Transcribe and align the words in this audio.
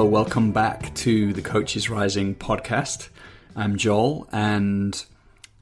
hello. 0.00 0.10
Welcome 0.10 0.52
back 0.52 0.94
to 0.94 1.34
the 1.34 1.42
Coaches 1.42 1.90
Rising 1.90 2.34
podcast. 2.34 3.10
I'm 3.54 3.76
Joel, 3.76 4.26
and 4.32 5.04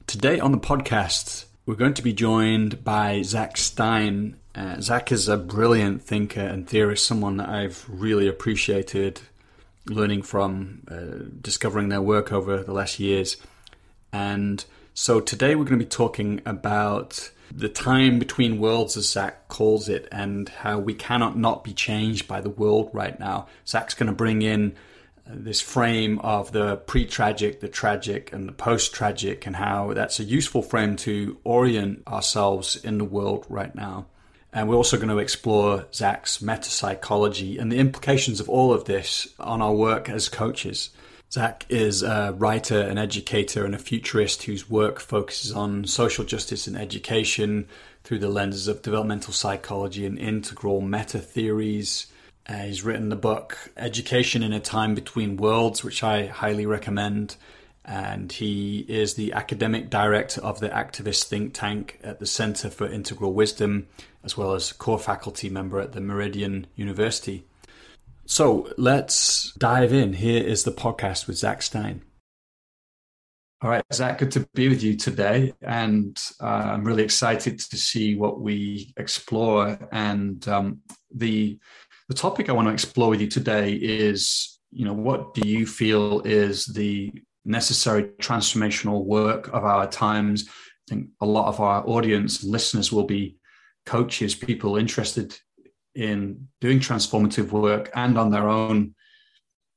today 0.07 0.39
on 0.39 0.53
the 0.53 0.57
podcast, 0.57 1.43
we're 1.65 1.75
going 1.75 1.93
to 1.95 2.01
be 2.01 2.13
joined 2.13 2.81
by 2.81 3.21
Zak 3.21 3.57
Stein. 3.57 4.37
Uh, 4.55 4.79
Zak 4.79 5.11
is 5.11 5.27
a 5.27 5.35
brilliant 5.35 6.03
thinker 6.03 6.39
and 6.39 6.65
theorist, 6.65 7.05
someone 7.05 7.35
that 7.35 7.49
I've 7.49 7.83
really 7.89 8.29
appreciated 8.29 9.19
learning 9.87 10.21
from, 10.21 10.83
uh, 10.89 11.25
discovering 11.41 11.89
their 11.89 12.01
work 12.01 12.31
over 12.31 12.63
the 12.63 12.71
last 12.71 12.97
years. 12.97 13.35
And 14.13 14.63
so 14.93 15.19
today 15.19 15.55
we're 15.55 15.65
going 15.65 15.79
to 15.79 15.85
be 15.85 15.89
talking 15.89 16.41
about 16.45 17.29
the 17.53 17.69
time 17.69 18.19
between 18.19 18.59
worlds, 18.59 18.97
as 18.97 19.09
Zak 19.09 19.47
calls 19.47 19.89
it, 19.89 20.07
and 20.11 20.49
how 20.49 20.79
we 20.79 20.93
cannot 20.93 21.37
not 21.37 21.63
be 21.63 21.73
changed 21.73 22.27
by 22.27 22.41
the 22.41 22.49
world 22.49 22.89
right 22.93 23.19
now. 23.19 23.47
Zak's 23.67 23.93
going 23.93 24.07
to 24.07 24.13
bring 24.15 24.41
in 24.41 24.75
uh, 25.27 25.31
this 25.35 25.61
frame 25.61 26.19
of 26.19 26.51
the 26.51 26.77
pre 26.77 27.05
tragic, 27.05 27.59
the 27.59 27.67
tragic, 27.67 28.31
and 28.33 28.47
the 28.47 28.53
post 28.53 28.93
tragic, 28.93 29.45
and 29.45 29.55
how 29.55 29.93
that's 29.93 30.19
a 30.19 30.23
useful 30.23 30.61
frame 30.61 30.95
to 30.97 31.37
orient 31.43 32.07
ourselves 32.07 32.75
in 32.75 32.97
the 32.97 33.05
world 33.05 33.45
right 33.49 33.73
now. 33.73 34.05
And 34.51 34.67
we're 34.67 34.75
also 34.75 34.97
going 34.97 35.09
to 35.09 35.19
explore 35.19 35.85
Zak's 35.93 36.41
meta 36.41 36.63
psychology 36.63 37.59
and 37.59 37.71
the 37.71 37.77
implications 37.77 38.39
of 38.39 38.49
all 38.49 38.73
of 38.73 38.85
this 38.85 39.27
on 39.39 39.61
our 39.61 39.73
work 39.73 40.09
as 40.09 40.27
coaches. 40.27 40.89
Zak 41.31 41.65
is 41.69 42.01
a 42.01 42.33
writer, 42.35 42.81
an 42.81 42.97
educator, 42.97 43.63
and 43.63 43.75
a 43.75 43.79
futurist 43.79 44.43
whose 44.43 44.67
work 44.67 44.99
focuses 44.99 45.51
on 45.51 45.85
social 45.85 46.25
justice 46.25 46.65
and 46.65 46.75
education 46.75 47.67
through 48.03 48.17
the 48.17 48.29
lenses 48.29 48.67
of 48.67 48.81
developmental 48.81 49.31
psychology 49.31 50.07
and 50.07 50.17
integral 50.17 50.81
meta 50.81 51.19
theories. 51.19 52.07
Uh, 52.47 52.63
he's 52.63 52.83
written 52.83 53.09
the 53.09 53.15
book 53.15 53.71
Education 53.77 54.41
in 54.41 54.53
a 54.53 54.59
Time 54.59 54.95
Between 54.95 55.37
Worlds, 55.37 55.83
which 55.83 56.01
I 56.01 56.25
highly 56.25 56.65
recommend. 56.65 57.35
And 57.85 58.31
he 58.31 58.83
is 58.87 59.13
the 59.13 59.33
academic 59.33 59.91
director 59.91 60.41
of 60.41 60.59
the 60.59 60.69
activist 60.69 61.25
think 61.25 61.53
tank 61.53 61.99
at 62.03 62.19
the 62.19 62.25
Center 62.25 62.71
for 62.71 62.87
Integral 62.87 63.33
Wisdom, 63.33 63.87
as 64.23 64.35
well 64.35 64.55
as 64.55 64.71
core 64.71 64.99
faculty 64.99 65.49
member 65.49 65.79
at 65.79 65.91
the 65.91 66.01
Meridian 66.01 66.65
University. 66.75 67.45
So 68.29 68.71
let's 68.77 69.53
dive 69.53 69.91
in. 69.91 70.13
Here 70.13 70.43
is 70.43 70.63
the 70.63 70.71
podcast 70.71 71.25
with 71.25 71.35
Zak 71.35 71.63
Stein. 71.63 72.03
All 73.63 73.71
right, 73.71 73.83
Zak, 73.91 74.19
good 74.19 74.29
to 74.33 74.47
be 74.53 74.69
with 74.69 74.83
you 74.83 74.95
today. 74.95 75.55
And 75.63 76.15
uh, 76.39 76.45
I'm 76.45 76.83
really 76.83 77.01
excited 77.01 77.57
to 77.57 77.75
see 77.75 78.15
what 78.15 78.39
we 78.39 78.93
explore. 78.97 79.79
And 79.91 80.47
um, 80.47 80.81
the, 81.11 81.57
the 82.07 82.13
topic 82.13 82.49
I 82.49 82.51
want 82.51 82.67
to 82.67 82.73
explore 82.73 83.09
with 83.09 83.19
you 83.19 83.27
today 83.27 83.73
is 83.73 84.59
you 84.69 84.85
know, 84.85 84.93
what 84.93 85.33
do 85.33 85.47
you 85.47 85.65
feel 85.65 86.21
is 86.21 86.67
the 86.67 87.11
necessary 87.45 88.03
transformational 88.21 89.05
work 89.05 89.47
of 89.47 89.65
our 89.65 89.87
times? 89.87 90.45
I 90.47 90.53
think 90.87 91.07
a 91.19 91.25
lot 91.25 91.47
of 91.47 91.59
our 91.59 91.83
audience 91.89 92.43
listeners 92.43 92.91
will 92.91 93.05
be 93.05 93.37
coaches, 93.87 94.35
people 94.35 94.77
interested 94.77 95.35
in 95.99 96.47
doing 96.61 96.79
transformative 96.79 97.51
work 97.51 97.91
and 97.93 98.17
on 98.17 98.31
their 98.31 98.47
own 98.47 98.95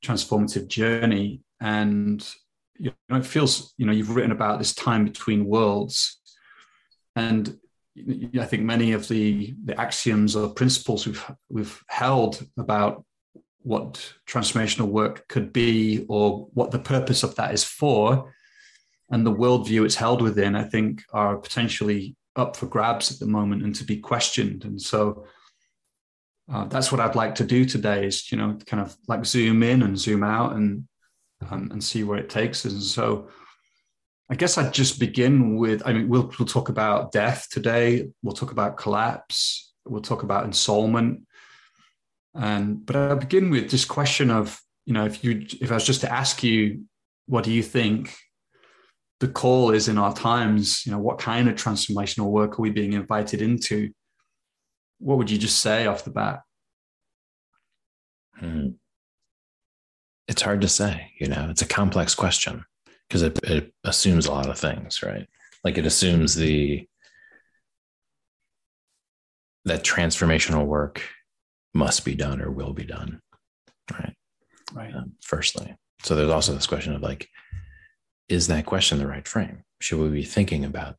transformative 0.05 0.69
journey. 0.69 1.43
And 1.61 2.27
you 2.79 2.93
know, 3.09 3.17
it 3.17 3.27
feels, 3.27 3.75
you 3.77 3.87
know, 3.87 3.93
you've 3.93 4.15
written 4.15 4.33
about 4.33 4.59
this 4.59 4.75
time 4.75 5.05
between 5.05 5.45
worlds. 5.45 6.21
And 7.17 7.59
I 8.39 8.45
think 8.45 8.63
many 8.63 8.93
of 8.93 9.09
the, 9.09 9.55
the 9.65 9.79
axioms 9.79 10.35
or 10.37 10.49
principles 10.49 11.07
we've 11.07 11.31
we've 11.51 11.83
held 11.89 12.43
about 12.57 13.05
what 13.61 14.15
transformational 14.29 14.89
work 14.89 15.29
could 15.29 15.53
be 15.53 16.07
or 16.09 16.49
what 16.55 16.71
the 16.71 16.79
purpose 16.79 17.23
of 17.23 17.35
that 17.37 17.53
is 17.53 17.63
for 17.63 18.33
and 19.11 19.27
the 19.27 19.35
worldview 19.35 19.85
it's 19.85 19.95
held 19.95 20.23
within, 20.23 20.57
I 20.57 20.65
think 20.65 21.03
are 21.13 21.37
potentially 21.37 22.17
up 22.35 22.57
for 22.57 22.67
grabs 22.67 23.13
at 23.13 23.19
the 23.19 23.27
moment 23.27 23.63
and 23.63 23.75
to 23.75 23.85
be 23.85 23.99
questioned. 23.99 24.65
And 24.65 24.81
so 24.81 25.27
uh, 26.51 26.65
that's 26.65 26.91
what 26.91 27.01
I'd 27.01 27.15
like 27.15 27.37
to 27.37 27.45
do 27.45 27.65
today 27.65 28.07
is, 28.07 28.31
you 28.33 28.39
know, 28.39 28.59
kind 28.67 28.83
of 28.83 28.97
like 29.09 29.25
zoom 29.25 29.63
in 29.63 29.83
and 29.83 29.99
zoom 29.99 30.23
out 30.23 30.55
and, 30.55 30.87
um, 31.51 31.69
and 31.71 31.83
see 31.83 32.05
where 32.05 32.19
it 32.19 32.31
takes 32.31 32.65
us. 32.67 32.73
And 32.73 32.83
so 32.83 33.29
I 34.31 34.35
guess 34.35 34.59
I'd 34.59 34.73
just 34.73 34.99
begin 34.99 35.57
with, 35.57 35.83
I 35.85 35.93
mean, 35.93 36.09
we'll, 36.09 36.33
we'll 36.39 36.47
talk 36.47 36.69
about 36.69 37.13
death 37.13 37.49
today. 37.51 38.09
We'll 38.23 38.35
talk 38.35 38.51
about 38.51 38.77
collapse. 38.77 39.73
We'll 39.85 40.03
talk 40.03 40.23
about 40.23 40.49
ensoulment. 40.49 41.23
And, 42.35 42.85
but 42.85 42.97
I'll 42.97 43.17
begin 43.17 43.51
with 43.51 43.71
this 43.71 43.85
question 43.85 44.31
of, 44.31 44.59
you 44.87 44.95
know, 44.95 45.05
if 45.05 45.23
you, 45.23 45.47
if 45.61 45.71
I 45.71 45.75
was 45.75 45.85
just 45.85 46.01
to 46.01 46.13
ask 46.13 46.43
you, 46.43 46.85
what 47.27 47.45
do 47.45 47.53
you 47.53 47.63
think 47.63 48.17
the 49.21 49.29
call 49.29 49.71
is 49.71 49.87
in 49.89 49.99
our 49.99 50.15
times? 50.15 50.85
You 50.87 50.93
know, 50.93 50.99
what 50.99 51.19
kind 51.19 51.49
of 51.49 51.55
transformational 51.55 52.31
work 52.31 52.59
are 52.59 52.63
we 52.63 52.71
being 52.71 52.95
invited 52.95 53.43
into? 53.43 53.93
What 55.03 55.19
would 55.19 55.31
you 55.31 55.39
just 55.39 55.61
say 55.61 55.87
off 55.87 56.05
the 56.05 56.11
bat? 56.11 56.43
Hmm. 58.39 58.69
It's 60.29 60.43
hard 60.43 60.61
to 60.61 60.69
say, 60.69 61.11
you 61.19 61.27
know, 61.27 61.49
it's 61.51 61.63
a 61.63 61.67
complex 61.67 62.15
question 62.15 62.65
because 63.09 63.23
it, 63.23 63.39
it 63.43 63.75
assumes 63.85 64.27
a 64.27 64.33
lot 64.33 64.49
of 64.49 64.59
things, 64.59 65.03
right? 65.03 65.27
Like 65.65 65.77
it 65.77 65.85
assumes 65.85 66.35
the 66.35 66.87
that 69.65 69.85
transformational 69.85 70.67
work 70.67 71.03
must 71.75 72.05
be 72.05 72.15
done 72.15 72.41
or 72.41 72.51
will 72.51 72.73
be 72.73 72.85
done, 72.85 73.21
right? 73.93 74.15
Right. 74.73 74.95
Um, 74.95 75.13
firstly, 75.23 75.75
so 76.03 76.15
there's 76.15 76.31
also 76.31 76.55
this 76.55 76.67
question 76.67 76.95
of 76.95 77.03
like, 77.03 77.29
is 78.29 78.47
that 78.47 78.67
question 78.67 78.99
the 78.99 79.07
right 79.07 79.27
frame? 79.27 79.65
Should 79.81 80.01
we 80.01 80.09
be 80.09 80.25
thinking 80.25 80.65
about 80.65 80.97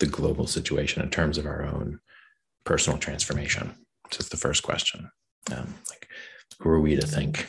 the 0.00 0.06
global 0.06 0.46
situation 0.46 1.02
in 1.02 1.10
terms 1.10 1.38
of 1.38 1.46
our 1.46 1.62
own 1.62 2.00
personal 2.64 2.98
transformation? 2.98 3.74
So 4.10 4.18
it's 4.20 4.28
the 4.28 4.36
first 4.36 4.62
question. 4.62 5.10
Um, 5.52 5.74
like, 5.90 6.08
who 6.60 6.70
are 6.70 6.80
we 6.80 6.96
to 6.96 7.06
think? 7.06 7.48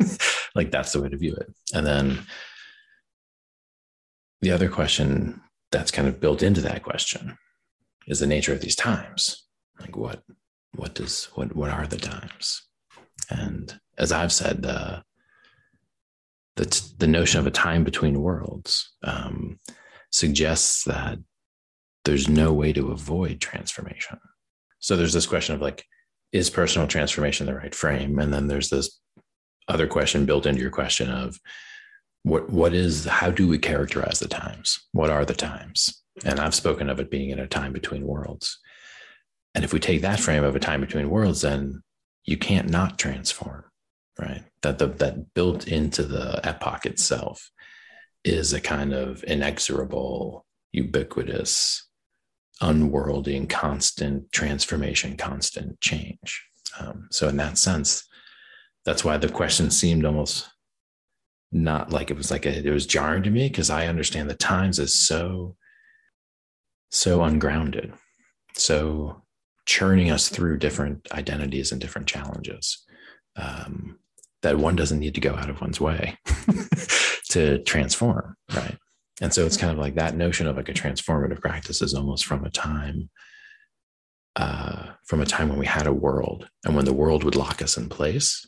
like 0.54 0.70
that's 0.70 0.92
the 0.92 1.02
way 1.02 1.08
to 1.08 1.16
view 1.16 1.34
it. 1.34 1.52
And 1.72 1.86
then 1.86 2.20
the 4.40 4.52
other 4.52 4.68
question 4.68 5.40
that's 5.70 5.90
kind 5.90 6.06
of 6.06 6.20
built 6.20 6.42
into 6.42 6.60
that 6.60 6.82
question 6.82 7.36
is 8.06 8.20
the 8.20 8.26
nature 8.26 8.52
of 8.52 8.60
these 8.60 8.76
times. 8.76 9.46
Like 9.80 9.96
what, 9.96 10.22
what 10.76 10.94
does, 10.94 11.26
what, 11.34 11.54
what 11.56 11.70
are 11.70 11.86
the 11.86 11.96
times? 11.96 12.62
And 13.30 13.78
as 13.98 14.12
I've 14.12 14.32
said, 14.32 14.64
uh, 14.66 15.00
the, 16.56 16.92
the 16.98 17.06
notion 17.06 17.40
of 17.40 17.46
a 17.46 17.50
time 17.50 17.82
between 17.82 18.20
worlds 18.20 18.92
um, 19.02 19.58
suggests 20.10 20.84
that 20.84 21.18
there's 22.04 22.28
no 22.28 22.52
way 22.52 22.72
to 22.72 22.92
avoid 22.92 23.40
transformation. 23.40 24.18
So 24.84 24.98
there's 24.98 25.14
this 25.14 25.24
question 25.24 25.54
of 25.54 25.62
like, 25.62 25.86
is 26.30 26.50
personal 26.50 26.86
transformation 26.86 27.46
the 27.46 27.54
right 27.54 27.74
frame? 27.74 28.18
And 28.18 28.30
then 28.34 28.48
there's 28.48 28.68
this 28.68 29.00
other 29.66 29.86
question 29.86 30.26
built 30.26 30.44
into 30.44 30.60
your 30.60 30.70
question 30.70 31.08
of 31.08 31.40
what 32.22 32.50
what 32.50 32.74
is 32.74 33.06
how 33.06 33.30
do 33.30 33.48
we 33.48 33.56
characterize 33.56 34.18
the 34.18 34.28
times? 34.28 34.78
What 34.92 35.08
are 35.08 35.24
the 35.24 35.32
times? 35.32 36.02
And 36.22 36.38
I've 36.38 36.54
spoken 36.54 36.90
of 36.90 37.00
it 37.00 37.10
being 37.10 37.30
in 37.30 37.38
a 37.38 37.46
time 37.46 37.72
between 37.72 38.06
worlds. 38.06 38.58
And 39.54 39.64
if 39.64 39.72
we 39.72 39.80
take 39.80 40.02
that 40.02 40.20
frame 40.20 40.44
of 40.44 40.54
a 40.54 40.60
time 40.60 40.82
between 40.82 41.08
worlds, 41.08 41.40
then 41.40 41.82
you 42.26 42.36
can't 42.36 42.68
not 42.68 42.98
transform, 42.98 43.64
right? 44.20 44.42
That 44.60 44.78
the 44.78 44.88
that 44.88 45.32
built 45.32 45.66
into 45.66 46.02
the 46.02 46.46
epoch 46.46 46.84
itself 46.84 47.50
is 48.22 48.52
a 48.52 48.60
kind 48.60 48.92
of 48.92 49.24
inexorable, 49.24 50.44
ubiquitous 50.72 51.88
unworldly 52.60 53.36
and 53.36 53.48
constant 53.48 54.30
transformation, 54.32 55.16
constant 55.16 55.80
change. 55.80 56.44
Um, 56.78 57.08
so, 57.10 57.28
in 57.28 57.36
that 57.36 57.58
sense, 57.58 58.06
that's 58.84 59.04
why 59.04 59.16
the 59.16 59.28
question 59.28 59.70
seemed 59.70 60.04
almost 60.04 60.48
not 61.52 61.92
like 61.92 62.10
it 62.10 62.16
was 62.16 62.30
like 62.30 62.46
a, 62.46 62.66
it 62.66 62.70
was 62.70 62.86
jarring 62.86 63.22
to 63.22 63.30
me 63.30 63.48
because 63.48 63.70
I 63.70 63.86
understand 63.86 64.28
the 64.28 64.34
times 64.34 64.78
is 64.78 64.94
so, 64.94 65.56
so 66.90 67.22
ungrounded, 67.22 67.92
so 68.54 69.22
churning 69.66 70.10
us 70.10 70.28
through 70.28 70.58
different 70.58 71.08
identities 71.12 71.72
and 71.72 71.80
different 71.80 72.08
challenges. 72.08 72.84
Um, 73.36 73.98
that 74.42 74.58
one 74.58 74.76
doesn't 74.76 74.98
need 74.98 75.14
to 75.14 75.20
go 75.20 75.34
out 75.34 75.48
of 75.48 75.60
one's 75.60 75.80
way 75.80 76.18
to 77.30 77.62
transform, 77.62 78.36
right? 78.54 78.76
And 79.20 79.32
so 79.32 79.46
it's 79.46 79.56
kind 79.56 79.72
of 79.72 79.78
like 79.78 79.94
that 79.94 80.16
notion 80.16 80.46
of 80.46 80.56
like 80.56 80.68
a 80.68 80.74
transformative 80.74 81.40
practice 81.40 81.82
is 81.82 81.94
almost 81.94 82.26
from 82.26 82.44
a 82.44 82.50
time, 82.50 83.10
uh, 84.36 84.86
from 85.06 85.20
a 85.20 85.26
time 85.26 85.48
when 85.48 85.58
we 85.58 85.66
had 85.66 85.86
a 85.86 85.92
world 85.92 86.48
and 86.64 86.74
when 86.74 86.84
the 86.84 86.92
world 86.92 87.22
would 87.22 87.36
lock 87.36 87.62
us 87.62 87.76
in 87.76 87.88
place. 87.88 88.46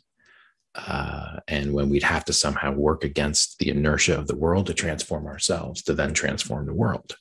Uh, 0.75 1.39
and 1.47 1.73
when 1.73 1.89
we'd 1.89 2.03
have 2.03 2.23
to 2.25 2.33
somehow 2.33 2.71
work 2.71 3.03
against 3.03 3.57
the 3.57 3.69
inertia 3.69 4.15
of 4.15 4.27
the 4.27 4.35
world 4.35 4.67
to 4.67 4.73
transform 4.75 5.25
ourselves 5.25 5.81
to 5.81 5.93
then 5.93 6.13
transform 6.13 6.67
the 6.67 6.73
world. 6.73 7.15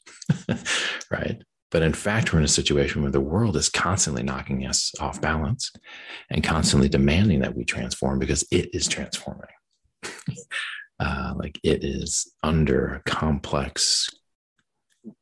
right. 1.10 1.42
But 1.70 1.82
in 1.82 1.94
fact, 1.94 2.32
we're 2.32 2.40
in 2.40 2.44
a 2.44 2.48
situation 2.48 3.02
where 3.02 3.10
the 3.10 3.20
world 3.20 3.56
is 3.56 3.68
constantly 3.68 4.22
knocking 4.22 4.66
us 4.66 4.92
off 5.00 5.20
balance 5.20 5.72
and 6.30 6.44
constantly 6.44 6.88
demanding 6.88 7.40
that 7.40 7.56
we 7.56 7.64
transform 7.64 8.18
because 8.18 8.46
it 8.50 8.74
is 8.74 8.86
transforming. 8.88 9.48
Uh, 10.98 11.34
like 11.36 11.58
it 11.62 11.84
is 11.84 12.32
under 12.42 12.94
a 12.94 13.10
complex 13.10 14.08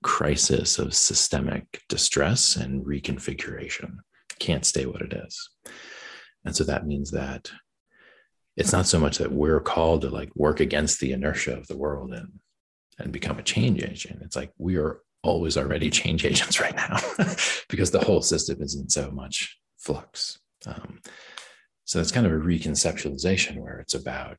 crisis 0.03 0.79
of 0.79 0.95
systemic 0.95 1.83
distress 1.89 2.57
and 2.57 2.85
reconfiguration. 2.85 3.97
Can't 4.39 4.65
stay 4.65 4.87
what 4.87 5.03
it 5.03 5.13
is. 5.13 5.51
And 6.45 6.55
so 6.55 6.65
that 6.65 6.87
means 6.87 7.11
that 7.11 7.51
it's 8.57 8.73
not 8.73 8.87
so 8.87 9.01
much 9.01 9.19
that 9.19 9.33
we're 9.33 9.61
called 9.61 10.03
to 10.03 10.11
like 10.11 10.31
work 10.37 10.61
against 10.61 11.01
the 11.01 11.13
inertia 11.13 11.57
of 11.57 11.67
the 11.67 11.77
world 11.77 12.13
and 12.13 12.41
and 12.99 13.13
become 13.13 13.39
a 13.39 13.43
change 13.43 13.83
agent. 13.83 14.23
It's 14.23 14.37
like 14.37 14.53
we 14.57 14.77
are 14.77 15.01
always 15.25 15.57
already 15.57 15.91
change 15.91 16.25
agents 16.25 16.61
right 16.61 16.77
now 16.77 16.97
because 17.69 17.91
the 17.91 18.05
whole 18.05 18.23
system 18.23 18.63
is 18.63 18.77
in 18.77 18.89
so 18.89 19.11
much 19.11 19.59
flux. 19.79 20.39
Um, 20.67 21.01
so 21.85 22.01
it's 22.01 22.13
kind 22.13 22.27
of 22.27 22.33
a 22.33 22.37
reconceptualization 22.37 23.59
where 23.59 23.81
it's 23.81 23.95
about 23.95 24.37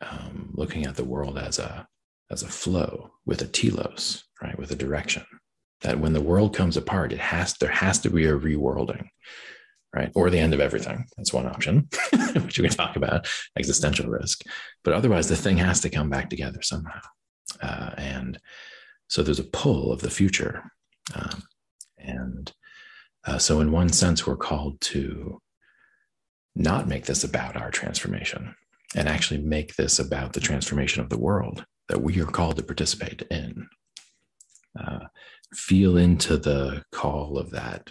um, 0.00 0.50
looking 0.54 0.86
at 0.86 0.96
the 0.96 1.04
world 1.04 1.38
as 1.38 1.58
a 1.58 1.86
as 2.30 2.42
a 2.42 2.48
flow 2.48 3.12
with 3.26 3.42
a 3.42 3.46
telos, 3.46 4.24
right, 4.42 4.58
with 4.58 4.70
a 4.70 4.76
direction. 4.76 5.24
That 5.82 6.00
when 6.00 6.14
the 6.14 6.22
world 6.22 6.56
comes 6.56 6.76
apart, 6.76 7.12
it 7.12 7.20
has 7.20 7.54
there 7.54 7.70
has 7.70 7.98
to 8.00 8.10
be 8.10 8.26
a 8.26 8.38
reworlding, 8.38 9.08
right, 9.94 10.10
or 10.14 10.30
the 10.30 10.38
end 10.38 10.54
of 10.54 10.60
everything. 10.60 11.04
That's 11.16 11.32
one 11.32 11.46
option, 11.46 11.88
which 12.34 12.58
we 12.58 12.68
can 12.68 12.76
talk 12.76 12.96
about 12.96 13.28
existential 13.58 14.08
risk. 14.08 14.42
But 14.82 14.94
otherwise, 14.94 15.28
the 15.28 15.36
thing 15.36 15.58
has 15.58 15.80
to 15.82 15.90
come 15.90 16.08
back 16.08 16.30
together 16.30 16.62
somehow, 16.62 17.00
uh, 17.62 17.90
and 17.96 18.38
so 19.08 19.22
there's 19.22 19.40
a 19.40 19.44
pull 19.44 19.92
of 19.92 20.00
the 20.00 20.10
future, 20.10 20.62
um, 21.14 21.42
and 21.98 22.52
uh, 23.26 23.38
so 23.38 23.60
in 23.60 23.72
one 23.72 23.90
sense, 23.90 24.26
we're 24.26 24.36
called 24.36 24.80
to 24.80 25.40
not 26.54 26.88
make 26.88 27.04
this 27.04 27.24
about 27.24 27.56
our 27.56 27.70
transformation 27.70 28.54
and 28.94 29.08
actually 29.08 29.40
make 29.40 29.74
this 29.76 29.98
about 29.98 30.32
the 30.32 30.40
transformation 30.40 31.02
of 31.02 31.08
the 31.08 31.18
world 31.18 31.64
that 31.88 32.02
we 32.02 32.20
are 32.20 32.26
called 32.26 32.56
to 32.56 32.62
participate 32.62 33.22
in. 33.30 33.68
Uh, 34.78 35.06
feel 35.54 35.96
into 35.96 36.36
the 36.36 36.82
call 36.92 37.38
of 37.38 37.50
that 37.50 37.90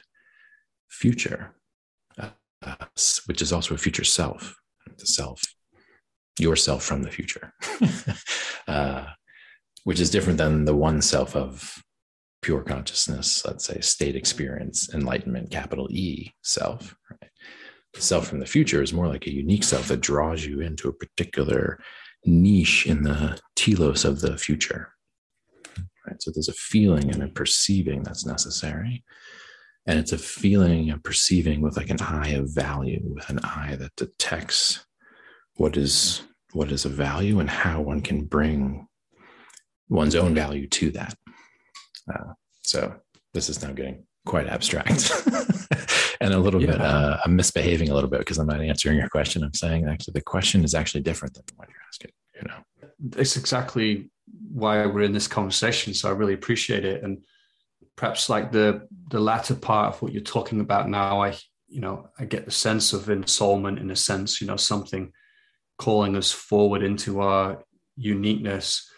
future, 0.90 1.56
uh, 2.20 2.30
which 3.26 3.42
is 3.42 3.54
also 3.54 3.74
a 3.74 3.78
future 3.78 4.04
self, 4.04 4.56
the 4.98 5.06
self, 5.06 5.42
yourself 6.40 6.84
from 6.84 7.04
the 7.04 7.12
future, 7.12 7.54
uh, 8.68 9.06
which 9.84 10.00
is 10.00 10.10
different 10.10 10.38
than 10.38 10.66
the 10.66 10.76
one 10.76 11.02
self 11.02 11.36
of 11.36 11.82
pure 12.42 12.62
consciousness, 12.62 13.46
let's 13.46 13.66
say 13.66 13.80
state 13.80 14.16
experience, 14.16 14.94
enlightenment, 14.94 15.50
capital 15.50 15.88
E 15.90 16.32
self. 16.42 16.96
Right? 17.10 17.32
Self 17.96 18.28
from 18.28 18.40
the 18.40 18.46
future 18.46 18.82
is 18.82 18.94
more 18.94 19.08
like 19.08 19.28
a 19.28 19.34
unique 19.34 19.64
self 19.64 19.88
that 19.88 20.02
draws 20.02 20.46
you 20.46 20.62
into 20.62 20.88
a 20.88 20.94
particular 20.94 21.80
niche 22.26 22.88
in 22.88 23.04
the 23.04 23.40
telos 23.56 24.04
of 24.04 24.22
the 24.22 24.38
future. 24.38 24.94
Right. 26.08 26.22
So 26.22 26.32
there's 26.32 26.50
a 26.50 26.54
feeling 26.54 27.12
and 27.12 27.24
a 27.24 27.28
perceiving 27.28 28.04
that's 28.04 28.26
necessary. 28.26 29.04
And 29.86 30.00
it's 30.00 30.12
a 30.12 30.18
feeling 30.18 30.90
and 30.90 31.04
perceiving 31.04 31.62
with 31.62 31.78
like 31.78 31.90
an 31.90 32.02
eye 32.02 32.30
of 32.30 32.54
value, 32.54 33.02
with 33.04 33.30
an 33.30 33.40
eye 33.44 33.76
that 33.78 33.96
detects 33.96 34.86
what 35.56 35.78
is 35.78 36.24
what 36.54 36.72
is 36.72 36.86
of 36.86 36.92
value 36.92 37.40
and 37.40 37.50
how 37.50 37.82
one 37.82 38.02
can 38.02 38.26
bring 38.26 38.88
one's 39.90 40.16
own 40.16 40.34
value 40.34 40.68
to 40.68 40.92
that. 40.92 41.16
Uh, 42.14 42.34
so 42.62 42.96
this 43.34 43.50
is 43.50 43.62
now 43.62 43.72
getting 43.72 44.06
quite 44.26 44.48
abstract 44.48 45.12
and 46.24 46.34
a 46.34 46.40
little 46.40 46.62
yeah. 46.62 46.72
bit 46.72 46.82
uh, 46.82 47.18
i'm 47.26 47.36
misbehaving 47.36 47.90
a 47.90 47.94
little 47.94 48.10
bit 48.10 48.20
because 48.20 48.38
i'm 48.38 48.48
not 48.48 48.62
answering 48.62 48.98
your 48.98 49.10
question. 49.10 49.44
I'm 49.44 49.54
saying 49.54 49.88
actually 49.88 50.14
the 50.14 50.22
question 50.22 50.64
is 50.64 50.74
actually 50.74 51.02
different 51.02 51.34
than 51.36 51.44
what 51.56 51.70
you're 51.70 51.78
asking 51.88 52.12
you 52.36 52.42
know? 52.48 53.20
It's 53.22 53.38
exactly 53.38 54.10
why 54.52 54.86
we're 54.86 55.04
in 55.04 55.14
this 55.14 55.28
conversation 55.28 55.94
so 55.94 56.10
i 56.10 56.12
really 56.12 56.34
appreciate 56.34 56.86
it. 56.86 57.04
And 57.04 57.24
perhaps 57.96 58.30
like 58.30 58.52
the 58.52 58.88
the 59.10 59.20
latter 59.20 59.56
part 59.56 59.94
of 59.94 60.02
what 60.02 60.14
you're 60.14 60.24
talking 60.24 60.60
about 60.62 60.90
now 60.90 61.22
i 61.22 61.36
you 61.68 61.80
know 61.80 62.10
i 62.18 62.26
get 62.26 62.46
the 62.46 62.52
sense 62.52 62.92
of 62.92 63.04
ensoulment 63.04 63.80
in 63.80 63.92
a 63.92 63.96
sense 63.96 64.42
you 64.42 64.48
know 64.48 64.58
something 64.58 65.12
calling 65.78 66.16
us 66.16 66.32
forward 66.32 66.84
into 66.84 67.20
our 67.20 67.64
uniqueness. 67.96 68.90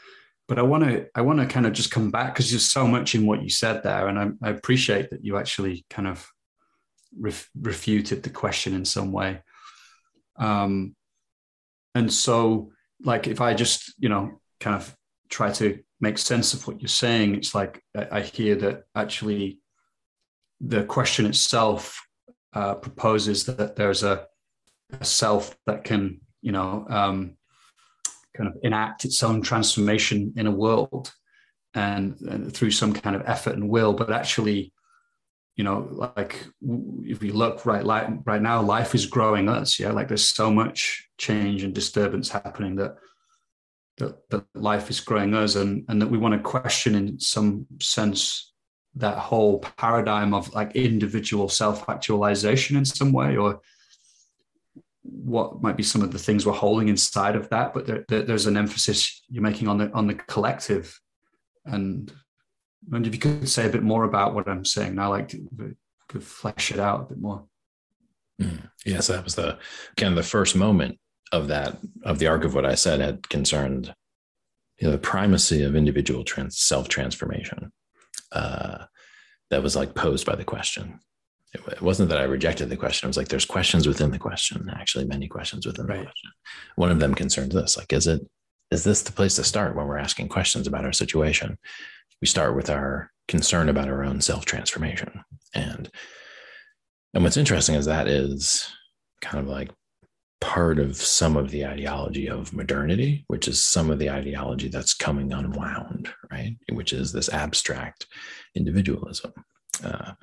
But 0.47 0.59
I 0.59 0.61
want 0.61 0.83
to 0.83 1.07
I 1.15 1.21
want 1.21 1.39
to 1.39 1.47
kind 1.47 1.65
of 1.65 1.73
just 1.73 1.91
come 1.91 2.11
back 2.11 2.33
because 2.33 2.51
there's 2.51 2.65
so 2.65 2.87
much 2.87 3.15
in 3.15 3.25
what 3.25 3.41
you 3.41 3.49
said 3.49 3.81
there, 3.83 4.07
and 4.07 4.19
I, 4.19 4.47
I 4.47 4.51
appreciate 4.51 5.09
that 5.09 5.25
you 5.25 5.37
actually 5.37 5.85
kind 5.89 6.07
of 6.07 6.29
ref, 7.19 7.49
refuted 7.59 8.23
the 8.23 8.29
question 8.29 8.73
in 8.73 8.85
some 8.85 9.11
way. 9.11 9.41
Um, 10.37 10.95
and 11.93 12.11
so, 12.11 12.71
like, 13.03 13.27
if 13.27 13.41
I 13.41 13.53
just 13.53 13.93
you 13.97 14.09
know 14.09 14.39
kind 14.59 14.75
of 14.75 14.95
try 15.29 15.51
to 15.51 15.79
make 15.99 16.17
sense 16.17 16.53
of 16.53 16.67
what 16.67 16.81
you're 16.81 16.87
saying, 16.87 17.35
it's 17.35 17.55
like 17.55 17.81
I, 17.95 18.19
I 18.19 18.21
hear 18.21 18.55
that 18.55 18.83
actually 18.95 19.59
the 20.61 20.83
question 20.83 21.25
itself 21.25 22.01
uh, 22.53 22.75
proposes 22.75 23.45
that 23.45 23.75
there's 23.75 24.03
a, 24.03 24.27
a 24.99 25.05
self 25.05 25.55
that 25.65 25.83
can 25.83 26.21
you 26.41 26.51
know 26.51 26.85
um, 26.89 27.37
kind 28.35 28.49
of 28.49 28.57
enact 28.63 29.05
its 29.05 29.21
own 29.23 29.41
transformation 29.41 30.33
in 30.37 30.47
a 30.47 30.51
world 30.51 31.11
and, 31.73 32.19
and, 32.21 32.53
through 32.53 32.71
some 32.71 32.93
kind 32.93 33.15
of 33.15 33.23
effort 33.25 33.53
and 33.55 33.69
will 33.69 33.93
but 33.93 34.11
actually 34.11 34.71
you 35.55 35.63
know 35.63 35.87
like 35.91 36.45
if 37.03 37.21
we 37.21 37.31
look 37.31 37.65
right 37.65 37.85
like 37.85 38.07
right 38.25 38.41
now 38.41 38.61
life 38.61 38.93
is 38.93 39.05
growing 39.05 39.47
us 39.47 39.79
yeah? 39.79 39.91
Like 39.91 40.07
there's 40.07 40.29
so 40.29 40.51
much 40.51 41.07
change 41.17 41.63
and 41.63 41.73
disturbance 41.73 42.29
happening 42.29 42.75
that 42.75 42.95
that, 43.97 44.29
that 44.29 44.45
life 44.53 44.89
is 44.89 44.99
growing 44.99 45.33
us 45.33 45.55
and 45.55 45.85
and 45.87 46.01
that 46.01 46.07
we 46.07 46.17
want 46.17 46.33
to 46.33 46.39
question 46.39 46.95
in 46.95 47.19
some 47.19 47.65
sense 47.79 48.53
that 48.95 49.17
whole 49.17 49.59
paradigm 49.59 50.33
of 50.33 50.53
like 50.53 50.75
individual 50.75 51.49
self-actualization 51.49 52.77
in 52.77 52.85
some 52.85 53.11
way 53.11 53.35
or 53.35 53.59
what 55.03 55.61
might 55.61 55.77
be 55.77 55.83
some 55.83 56.01
of 56.01 56.11
the 56.11 56.19
things 56.19 56.45
we're 56.45 56.53
holding 56.53 56.87
inside 56.87 57.35
of 57.35 57.49
that 57.49 57.73
but 57.73 57.85
there, 57.85 58.05
there, 58.09 58.23
there's 58.23 58.47
an 58.47 58.57
emphasis 58.57 59.23
you're 59.29 59.43
making 59.43 59.67
on 59.67 59.77
the 59.77 59.91
on 59.91 60.07
the 60.07 60.15
collective 60.15 60.99
and 61.65 62.13
and 62.91 63.07
if 63.07 63.13
you 63.13 63.19
could 63.19 63.47
say 63.49 63.65
a 63.65 63.69
bit 63.69 63.83
more 63.83 64.03
about 64.03 64.33
what 64.33 64.47
i'm 64.47 64.65
saying 64.65 64.97
I 64.99 65.07
like 65.07 65.29
to, 65.29 65.75
flesh 66.19 66.71
it 66.71 66.79
out 66.79 67.01
a 67.01 67.03
bit 67.09 67.17
more 67.19 67.43
mm. 68.41 68.69
yes 68.85 69.07
that 69.07 69.25
was 69.25 69.35
the 69.35 69.57
kind 69.97 70.11
of 70.11 70.15
the 70.15 70.29
first 70.29 70.55
moment 70.55 70.97
of 71.33 71.49
that 71.49 71.77
of 72.03 72.19
the 72.19 72.27
arc 72.27 72.45
of 72.45 72.55
what 72.55 72.65
i 72.65 72.73
said 72.73 73.01
had 73.01 73.27
concerned 73.27 73.93
you 74.79 74.87
know 74.87 74.91
the 74.91 74.97
primacy 74.97 75.63
of 75.63 75.75
individual 75.75 76.23
trans, 76.23 76.57
self 76.57 76.87
transformation 76.87 77.71
uh, 78.31 78.85
that 79.49 79.61
was 79.61 79.75
like 79.75 79.93
posed 79.93 80.25
by 80.25 80.35
the 80.35 80.45
question 80.45 80.99
it 81.55 81.81
wasn't 81.81 82.09
that 82.09 82.19
I 82.19 82.23
rejected 82.23 82.69
the 82.69 82.77
question. 82.77 83.07
It 83.07 83.09
was 83.09 83.17
like 83.17 83.27
there's 83.27 83.45
questions 83.45 83.87
within 83.87 84.11
the 84.11 84.19
question, 84.19 84.69
actually 84.75 85.05
many 85.05 85.27
questions 85.27 85.65
within 85.65 85.85
right. 85.85 85.99
the 85.99 86.03
question. 86.05 86.31
One 86.75 86.91
of 86.91 86.99
them 86.99 87.15
concerns 87.15 87.53
this: 87.53 87.77
like, 87.77 87.93
is 87.93 88.07
it 88.07 88.21
is 88.71 88.83
this 88.83 89.03
the 89.03 89.11
place 89.11 89.35
to 89.35 89.43
start 89.43 89.75
when 89.75 89.87
we're 89.87 89.97
asking 89.97 90.29
questions 90.29 90.67
about 90.67 90.85
our 90.85 90.93
situation? 90.93 91.57
We 92.21 92.27
start 92.27 92.55
with 92.55 92.69
our 92.69 93.11
concern 93.27 93.69
about 93.69 93.89
our 93.89 94.03
own 94.03 94.21
self 94.21 94.45
transformation, 94.45 95.21
and 95.53 95.89
and 97.13 97.23
what's 97.23 97.37
interesting 97.37 97.75
is 97.75 97.85
that 97.85 98.07
is 98.07 98.69
kind 99.21 99.39
of 99.43 99.47
like 99.47 99.71
part 100.41 100.79
of 100.79 100.95
some 100.95 101.37
of 101.37 101.49
the 101.49 101.65
ideology 101.65 102.29
of 102.29 102.53
modernity, 102.53 103.23
which 103.27 103.47
is 103.47 103.65
some 103.65 103.89
of 103.89 103.99
the 103.99 104.09
ideology 104.09 104.67
that's 104.67 104.93
coming 104.93 105.33
unwound, 105.33 106.09
right? 106.31 106.55
Which 106.71 106.93
is 106.93 107.11
this 107.11 107.29
abstract 107.29 108.05
individualism. 108.53 109.33
Uh, 109.83 110.13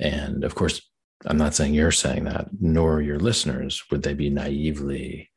and 0.00 0.44
of 0.44 0.54
course, 0.54 0.82
I'm 1.26 1.38
not 1.38 1.54
saying 1.54 1.74
you're 1.74 1.92
saying 1.92 2.24
that, 2.24 2.48
nor 2.58 3.00
your 3.00 3.18
listeners 3.18 3.82
would 3.90 4.02
they 4.02 4.14
be 4.14 4.28
naively 4.28 5.30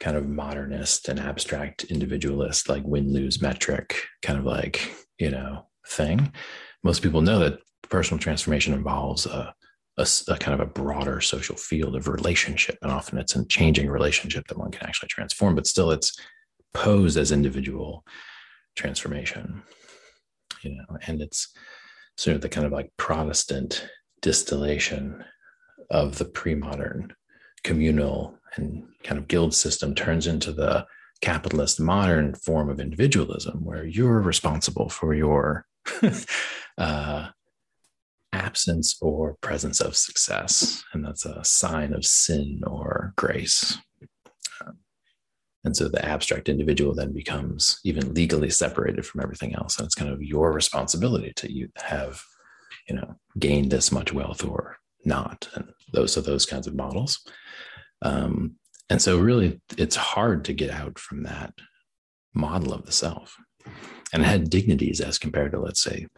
kind 0.00 0.16
of 0.16 0.26
modernist 0.28 1.08
and 1.08 1.20
abstract 1.20 1.84
individualist, 1.84 2.68
like 2.68 2.82
win 2.84 3.12
lose 3.12 3.40
metric 3.40 4.02
kind 4.22 4.38
of 4.38 4.44
like, 4.44 4.92
you 5.18 5.30
know, 5.30 5.66
thing. 5.86 6.32
Most 6.82 7.02
people 7.02 7.20
know 7.20 7.38
that 7.40 7.60
personal 7.88 8.18
transformation 8.18 8.74
involves 8.74 9.26
a, 9.26 9.54
a, 9.98 10.06
a, 10.28 10.36
kind 10.36 10.60
of 10.60 10.60
a 10.60 10.70
broader 10.70 11.20
social 11.20 11.56
field 11.56 11.94
of 11.94 12.08
relationship. 12.08 12.78
And 12.82 12.90
often 12.90 13.18
it's 13.18 13.36
a 13.36 13.44
changing 13.46 13.88
relationship 13.88 14.46
that 14.48 14.58
one 14.58 14.70
can 14.70 14.86
actually 14.86 15.08
transform, 15.08 15.54
but 15.54 15.66
still 15.66 15.90
it's 15.90 16.18
posed 16.74 17.18
as 17.18 17.32
individual 17.32 18.04
transformation, 18.76 19.62
you 20.62 20.70
know, 20.74 20.96
and 21.06 21.20
it's 21.20 21.52
sort 22.16 22.36
of 22.36 22.42
the 22.42 22.48
kind 22.48 22.66
of 22.66 22.72
like 22.72 22.90
Protestant 22.96 23.86
distillation 24.22 25.24
of 25.90 26.18
the 26.18 26.24
pre-modern 26.24 27.12
communal 27.64 28.38
and 28.56 28.84
kind 29.04 29.18
of 29.18 29.28
guild 29.28 29.54
system 29.54 29.94
turns 29.94 30.26
into 30.26 30.52
the 30.52 30.86
capitalist 31.22 31.80
modern 31.80 32.34
form 32.34 32.68
of 32.68 32.80
individualism 32.80 33.64
where 33.64 33.84
you're 33.84 34.20
responsible 34.20 34.88
for 34.88 35.14
your 35.14 35.64
uh, 36.78 37.28
absence 38.32 38.96
or 39.00 39.36
presence 39.40 39.80
of 39.80 39.96
success. 39.96 40.82
And 40.92 41.04
that's 41.04 41.24
a 41.24 41.44
sign 41.44 41.94
of 41.94 42.04
sin 42.04 42.60
or 42.66 43.14
grace. 43.16 43.78
And 45.64 45.76
so 45.76 45.88
the 45.88 46.04
abstract 46.04 46.48
individual 46.48 46.94
then 46.94 47.12
becomes 47.12 47.78
even 47.84 48.14
legally 48.14 48.50
separated 48.50 49.06
from 49.06 49.20
everything 49.22 49.54
else. 49.54 49.78
And 49.78 49.86
it's 49.86 49.94
kind 49.94 50.10
of 50.10 50.22
your 50.22 50.52
responsibility 50.52 51.32
to 51.36 51.52
you 51.52 51.68
have, 51.76 52.20
you 52.88 52.96
know, 52.96 53.14
gained 53.38 53.70
this 53.70 53.92
much 53.92 54.12
wealth 54.12 54.44
or 54.44 54.76
not. 55.04 55.48
And 55.54 55.70
those 55.92 56.16
are 56.16 56.20
those 56.20 56.46
kinds 56.46 56.66
of 56.66 56.74
models. 56.74 57.24
Um, 58.02 58.56
and 58.92 59.00
so 59.00 59.18
really 59.18 59.58
it's 59.78 59.96
hard 59.96 60.44
to 60.44 60.52
get 60.52 60.68
out 60.68 60.98
from 60.98 61.22
that 61.22 61.54
model 62.34 62.74
of 62.74 62.84
the 62.84 62.92
self. 62.92 63.38
And 64.12 64.22
it 64.22 64.26
had 64.26 64.50
dignities 64.50 65.00
as 65.00 65.18
compared 65.18 65.52
to, 65.52 65.60
let's 65.60 65.82
say, 65.82 66.08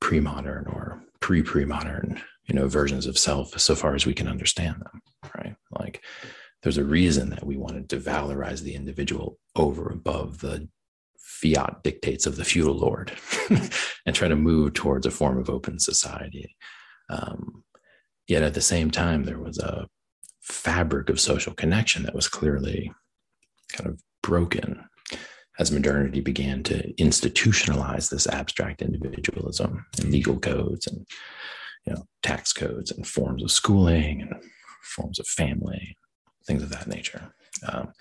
pre-modern 0.00 0.66
or 0.68 1.02
pre-pre-modern, 1.20 2.22
you 2.46 2.54
know, 2.54 2.66
versions 2.66 3.04
of 3.04 3.18
self, 3.18 3.60
so 3.60 3.74
far 3.74 3.94
as 3.94 4.06
we 4.06 4.14
can 4.14 4.26
understand 4.26 4.76
them, 4.76 5.02
right? 5.36 5.54
Like 5.70 6.02
there's 6.62 6.78
a 6.78 6.84
reason 6.84 7.28
that 7.28 7.44
we 7.44 7.58
wanted 7.58 7.90
to 7.90 7.98
valorize 7.98 8.62
the 8.62 8.74
individual 8.74 9.36
over 9.54 9.90
above 9.90 10.38
the 10.38 10.66
fiat 11.18 11.82
dictates 11.82 12.24
of 12.24 12.36
the 12.36 12.44
feudal 12.46 12.78
lord 12.78 13.12
and 14.06 14.16
try 14.16 14.28
to 14.28 14.36
move 14.36 14.72
towards 14.72 15.04
a 15.04 15.10
form 15.10 15.36
of 15.36 15.50
open 15.50 15.78
society. 15.78 16.56
Um, 17.10 17.64
yet 18.26 18.42
at 18.42 18.54
the 18.54 18.62
same 18.62 18.90
time, 18.90 19.24
there 19.24 19.38
was 19.38 19.58
a 19.58 19.88
fabric 20.44 21.08
of 21.08 21.18
social 21.18 21.54
connection 21.54 22.02
that 22.02 22.14
was 22.14 22.28
clearly 22.28 22.92
kind 23.72 23.88
of 23.88 24.00
broken 24.22 24.84
as 25.58 25.70
modernity 25.70 26.20
began 26.20 26.62
to 26.62 26.92
institutionalize 26.94 28.10
this 28.10 28.26
abstract 28.26 28.82
individualism 28.82 29.86
and 29.98 30.10
legal 30.10 30.38
codes 30.38 30.86
and 30.86 31.06
you 31.86 31.94
know 31.94 32.04
tax 32.22 32.52
codes 32.52 32.90
and 32.90 33.06
forms 33.06 33.42
of 33.42 33.50
schooling 33.50 34.20
and 34.20 34.34
forms 34.82 35.18
of 35.18 35.26
family 35.26 35.96
things 36.46 36.62
of 36.62 36.68
that 36.68 36.86
nature. 36.86 37.32
Um, 37.66 37.92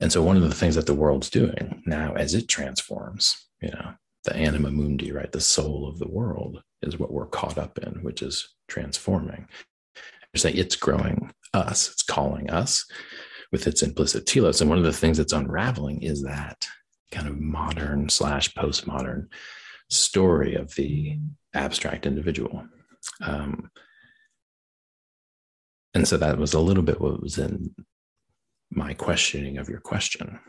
and 0.00 0.10
so 0.10 0.22
one 0.22 0.36
of 0.36 0.42
the 0.42 0.54
things 0.54 0.74
that 0.74 0.86
the 0.86 0.94
world's 0.94 1.30
doing 1.30 1.82
now 1.86 2.14
as 2.14 2.34
it 2.34 2.48
transforms 2.48 3.46
you 3.62 3.70
know 3.70 3.92
the 4.24 4.34
anima 4.34 4.72
mundi 4.72 5.12
right 5.12 5.30
the 5.30 5.40
soul 5.40 5.88
of 5.88 6.00
the 6.00 6.08
world 6.08 6.62
is 6.82 6.98
what 6.98 7.12
we're 7.12 7.26
caught 7.26 7.58
up 7.58 7.78
in 7.78 8.02
which 8.02 8.22
is 8.22 8.54
transforming. 8.66 9.46
Say 10.36 10.50
it's 10.50 10.74
growing 10.74 11.32
us 11.54 11.90
it's 11.90 12.02
calling 12.02 12.50
us 12.50 12.84
with 13.52 13.66
its 13.66 13.82
implicit 13.82 14.26
telos. 14.26 14.60
And 14.60 14.68
one 14.68 14.78
of 14.78 14.84
the 14.84 14.92
things 14.92 15.18
that's 15.18 15.32
unraveling 15.32 16.02
is 16.02 16.22
that 16.22 16.66
kind 17.12 17.28
of 17.28 17.40
modern 17.40 18.08
slash 18.08 18.52
postmodern 18.52 19.26
story 19.88 20.54
of 20.54 20.74
the 20.74 21.18
abstract 21.54 22.06
individual. 22.06 22.66
Um, 23.22 23.70
and 25.94 26.08
so 26.08 26.16
that 26.16 26.38
was 26.38 26.54
a 26.54 26.60
little 26.60 26.82
bit 26.82 27.00
what 27.00 27.22
was 27.22 27.38
in 27.38 27.74
my 28.70 28.94
questioning 28.94 29.58
of 29.58 29.68
your 29.68 29.80
question. 29.80 30.40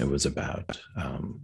It 0.00 0.08
was 0.08 0.24
about 0.24 0.78
um, 0.96 1.42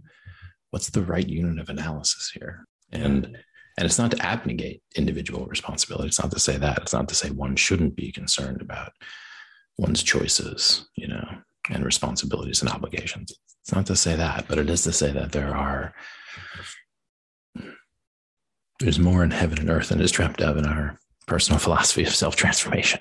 what's 0.71 0.89
the 0.89 1.03
right 1.03 1.27
unit 1.27 1.59
of 1.59 1.69
analysis 1.69 2.31
here, 2.33 2.65
and 2.91 3.37
and 3.77 3.85
it's 3.85 3.99
not 3.99 4.11
to 4.11 4.25
abnegate 4.25 4.81
individual 4.95 5.45
responsibility. 5.45 6.07
It's 6.07 6.21
not 6.21 6.31
to 6.31 6.39
say 6.39 6.57
that. 6.57 6.79
It's 6.79 6.93
not 6.93 7.09
to 7.09 7.15
say 7.15 7.29
one 7.29 7.55
shouldn't 7.55 7.95
be 7.95 8.11
concerned 8.11 8.61
about 8.61 8.93
one's 9.77 10.01
choices, 10.01 10.87
you 10.95 11.07
know, 11.07 11.25
and 11.69 11.83
responsibilities 11.83 12.61
and 12.61 12.71
obligations. 12.71 13.33
It's 13.63 13.73
not 13.73 13.85
to 13.87 13.95
say 13.95 14.15
that, 14.15 14.45
but 14.47 14.59
it 14.59 14.69
is 14.69 14.83
to 14.83 14.93
say 14.93 15.11
that 15.11 15.31
there 15.31 15.55
are 15.55 15.93
there's 18.79 18.99
more 18.99 19.23
in 19.23 19.31
heaven 19.31 19.57
and 19.59 19.69
earth 19.69 19.89
than 19.89 20.01
is 20.01 20.11
dreamt 20.11 20.41
of 20.41 20.57
in 20.57 20.65
our 20.65 20.97
personal 21.27 21.59
philosophy 21.65 22.03
of 22.03 22.13
self-transformation. 22.13 22.99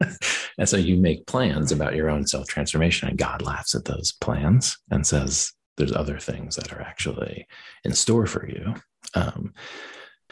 and 0.58 0.68
so 0.68 0.76
you 0.76 0.96
make 0.96 1.26
plans 1.26 1.72
about 1.72 1.94
your 1.94 2.08
own 2.08 2.26
self-transformation 2.26 3.08
and 3.08 3.18
God 3.18 3.42
laughs 3.42 3.74
at 3.74 3.84
those 3.84 4.12
plans 4.20 4.76
and 4.90 5.06
says 5.06 5.52
there's 5.76 5.92
other 5.92 6.18
things 6.18 6.56
that 6.56 6.72
are 6.72 6.80
actually 6.80 7.46
in 7.84 7.92
store 7.92 8.26
for 8.26 8.48
you. 8.48 8.74
Um, 9.14 9.52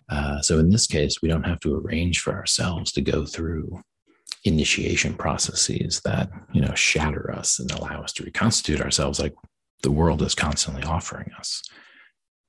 uh, 0.08 0.40
so 0.40 0.58
in 0.58 0.70
this 0.70 0.86
case, 0.86 1.22
we 1.22 1.28
don't 1.28 1.46
have 1.46 1.60
to 1.60 1.74
arrange 1.74 2.20
for 2.20 2.34
ourselves 2.34 2.92
to 2.92 3.00
go 3.00 3.24
through 3.24 3.80
initiation 4.44 5.14
processes 5.14 6.00
that 6.04 6.30
you 6.52 6.60
know 6.60 6.74
shatter 6.74 7.30
us 7.34 7.58
and 7.58 7.70
allow 7.70 8.02
us 8.02 8.12
to 8.12 8.22
reconstitute 8.22 8.80
ourselves 8.80 9.18
like 9.18 9.34
the 9.82 9.90
world 9.90 10.22
is 10.22 10.34
constantly 10.34 10.82
offering 10.82 11.30
us. 11.38 11.62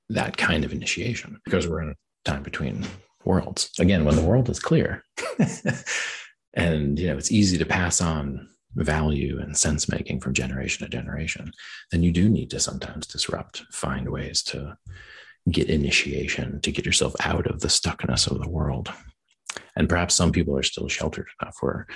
That 0.08 0.36
kind 0.36 0.64
of 0.64 0.72
initiation 0.72 1.40
because 1.44 1.66
we're 1.66 1.82
in 1.82 1.90
a 1.90 2.30
time 2.30 2.42
between 2.42 2.86
worlds. 3.24 3.70
Again 3.78 4.04
when 4.04 4.16
the 4.16 4.24
world 4.24 4.48
is 4.48 4.58
clear. 4.58 5.02
And 6.56 6.98
you 6.98 7.08
know 7.08 7.18
it's 7.18 7.30
easy 7.30 7.58
to 7.58 7.66
pass 7.66 8.00
on 8.00 8.48
value 8.74 9.38
and 9.40 9.56
sense 9.56 9.88
making 9.88 10.20
from 10.20 10.32
generation 10.34 10.84
to 10.84 10.90
generation. 10.90 11.52
Then 11.92 12.02
you 12.02 12.10
do 12.10 12.28
need 12.28 12.50
to 12.50 12.60
sometimes 12.60 13.06
disrupt 13.06 13.64
find 13.70 14.08
ways 14.08 14.42
to 14.44 14.76
get 15.50 15.70
initiation 15.70 16.60
to 16.60 16.72
get 16.72 16.84
yourself 16.84 17.14
out 17.20 17.46
of 17.46 17.60
the 17.60 17.68
stuckness 17.68 18.30
of 18.30 18.40
the 18.40 18.48
world 18.48 18.92
and 19.76 19.88
perhaps 19.88 20.14
some 20.14 20.32
people 20.32 20.56
are 20.56 20.62
still 20.62 20.88
sheltered 20.88 21.28
enough 21.40 21.56
where 21.60 21.86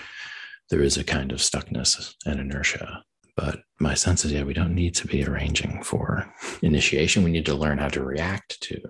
there 0.69 0.83
is 0.83 0.97
a 0.97 1.05
kind 1.05 1.33
of 1.33 1.39
stuckness 1.39 2.15
and 2.27 2.41
inertia. 2.41 3.03
But 3.37 3.61
my 3.81 3.95
sense 3.95 4.25
is, 4.25 4.33
yeah, 4.33 4.43
we 4.43 4.55
don't 4.55 4.75
need 4.75 4.95
to 4.97 5.07
be 5.07 5.25
arranging 5.25 5.83
for 5.83 6.33
initiation. 6.63 7.25
We 7.25 7.31
need 7.31 7.47
to 7.47 7.55
learn 7.55 7.79
how 7.79 7.89
to 7.89 8.05
react 8.05 8.61
to 8.63 8.81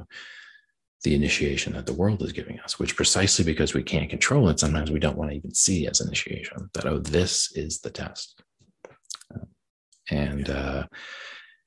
the 1.05 1.15
initiation 1.15 1.73
that 1.75 1.87
the 1.87 1.95
world 1.95 2.23
is 2.23 2.33
giving 2.33 2.61
us, 2.61 2.79
which 2.79 2.97
precisely 2.97 3.45
because 3.45 3.73
we 3.73 3.83
can't 3.83 4.11
control 4.11 4.49
it, 4.49 4.61
sometimes 4.61 4.91
we 4.91 4.99
don't 4.99 5.17
want 5.17 5.31
to 5.31 5.37
even 5.37 5.55
see 5.55 5.87
as 5.87 6.01
initiation 6.01 6.69
that, 6.75 6.85
oh, 6.85 6.99
this 6.99 7.51
is 7.57 7.81
the 7.81 7.91
test. 7.91 8.43
And, 10.11 10.51
uh, 10.51 10.87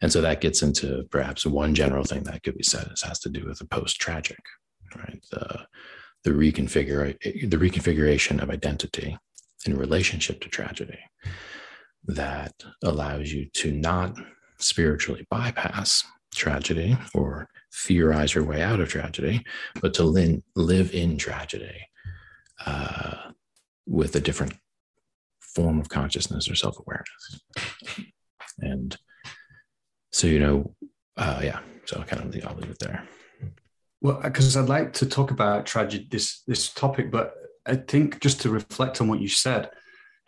and 0.04 0.12
so 0.12 0.20
that 0.20 0.42
gets 0.42 0.62
into 0.62 1.08
perhaps 1.12 1.46
one 1.46 1.74
general 1.74 2.04
thing 2.04 2.24
that 2.24 2.44
could 2.44 2.58
be 2.58 2.64
said 2.64 2.90
is 2.92 3.04
has 3.04 3.20
to 3.20 3.30
do 3.30 3.46
with 3.46 3.60
the 3.60 3.66
post 3.66 4.02
tragic, 4.02 4.42
right? 4.98 5.24
The, 5.32 5.66
the 6.26 6.32
reconfigure 6.32 7.18
the 7.50 7.58
reconfiguration 7.58 8.44
of 8.44 8.50
identity 8.50 9.18
in 9.66 9.78
relationship 9.78 10.42
to 10.42 10.50
tragedy 10.50 11.00
that 12.04 12.52
allows 12.84 13.32
you 13.32 13.46
to 13.54 13.72
not 13.72 14.18
spiritually 14.60 15.26
bypass 15.30 16.04
tragedy 16.36 16.98
or 17.14 17.48
theorize 17.74 18.36
your 18.36 18.44
way 18.44 18.62
out 18.62 18.82
of 18.82 18.90
tragedy, 18.90 19.42
but 19.80 19.94
to 19.94 20.04
li- 20.04 20.44
live 20.58 20.94
in 20.94 21.18
tragedy 21.18 21.80
uh, 22.66 23.32
with 23.88 24.18
a 24.18 24.20
different 24.20 24.54
form 25.40 25.80
of 25.80 25.88
consciousness 25.88 26.50
or 26.50 26.56
self 26.56 26.76
awareness. 26.78 28.10
And 28.60 28.98
so, 30.14 30.28
you 30.28 30.40
know, 30.40 30.76
uh, 31.18 31.42
yeah, 31.44 31.60
so 31.86 32.00
I 32.00 32.04
kind 32.04 32.22
of 32.24 32.48
I'll 32.48 32.56
leave 32.56 32.70
it 32.70 32.80
there. 32.80 33.08
Well, 34.02 34.20
because 34.22 34.56
I'd 34.56 34.70
like 34.70 34.94
to 34.94 35.06
talk 35.06 35.32
about 35.32 35.66
tragedy, 35.66 36.08
this 36.10 36.44
this 36.46 36.72
topic, 36.72 37.12
but 37.12 37.34
I 37.66 37.76
think 37.76 38.20
just 38.20 38.42
to 38.42 38.50
reflect 38.50 39.02
on 39.02 39.08
what 39.08 39.22
you 39.22 39.28
said, 39.28 39.72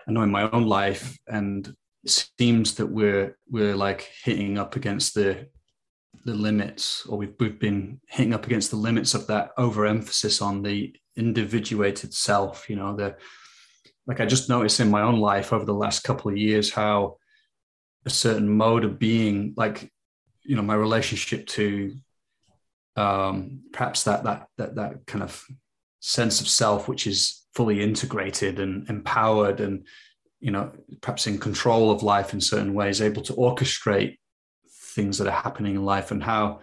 I 0.07 0.11
know 0.11 0.23
in 0.23 0.31
my 0.31 0.49
own 0.49 0.65
life, 0.65 1.17
and 1.27 1.67
it 2.03 2.27
seems 2.39 2.75
that 2.75 2.87
we're 2.87 3.37
we're 3.49 3.75
like 3.75 4.09
hitting 4.23 4.57
up 4.57 4.75
against 4.75 5.13
the 5.13 5.47
the 6.25 6.33
limits, 6.33 7.05
or 7.05 7.19
we've 7.19 7.33
we've 7.39 7.59
been 7.59 7.99
hitting 8.07 8.33
up 8.33 8.45
against 8.47 8.71
the 8.71 8.77
limits 8.77 9.13
of 9.13 9.27
that 9.27 9.51
overemphasis 9.57 10.41
on 10.41 10.63
the 10.63 10.95
individuated 11.15 12.13
self. 12.13 12.69
You 12.69 12.77
know, 12.77 12.95
the 12.95 13.17
like 14.07 14.19
I 14.19 14.25
just 14.25 14.49
noticed 14.49 14.79
in 14.79 14.89
my 14.89 15.01
own 15.01 15.19
life 15.19 15.53
over 15.53 15.65
the 15.65 15.73
last 15.73 16.03
couple 16.03 16.31
of 16.31 16.37
years 16.37 16.71
how 16.71 17.17
a 18.05 18.09
certain 18.09 18.50
mode 18.50 18.83
of 18.83 19.00
being, 19.00 19.53
like 19.57 19.91
you 20.43 20.55
know, 20.55 20.62
my 20.62 20.75
relationship 20.75 21.47
to 21.47 21.95
um, 22.95 23.62
perhaps 23.74 24.03
that 24.03 24.24
that 24.24 24.47
that 24.57 24.75
that 24.75 25.05
kind 25.05 25.24
of 25.24 25.43
sense 26.00 26.39
of 26.39 26.47
self 26.47 26.88
which 26.88 27.07
is 27.07 27.45
fully 27.53 27.81
integrated 27.81 28.59
and 28.59 28.88
empowered 28.89 29.59
and 29.59 29.88
you 30.39 30.51
know 30.51 30.71
perhaps 31.01 31.25
in 31.25 31.39
control 31.39 31.89
of 31.89 32.03
life 32.03 32.33
in 32.33 32.39
certain 32.39 32.74
ways 32.74 33.01
able 33.01 33.24
to 33.24 33.33
orchestrate 33.33 34.17
things 34.93 35.17
that 35.17 35.27
are 35.27 35.41
happening 35.41 35.75
in 35.75 35.83
life 35.83 36.12
and 36.12 36.24
how 36.24 36.59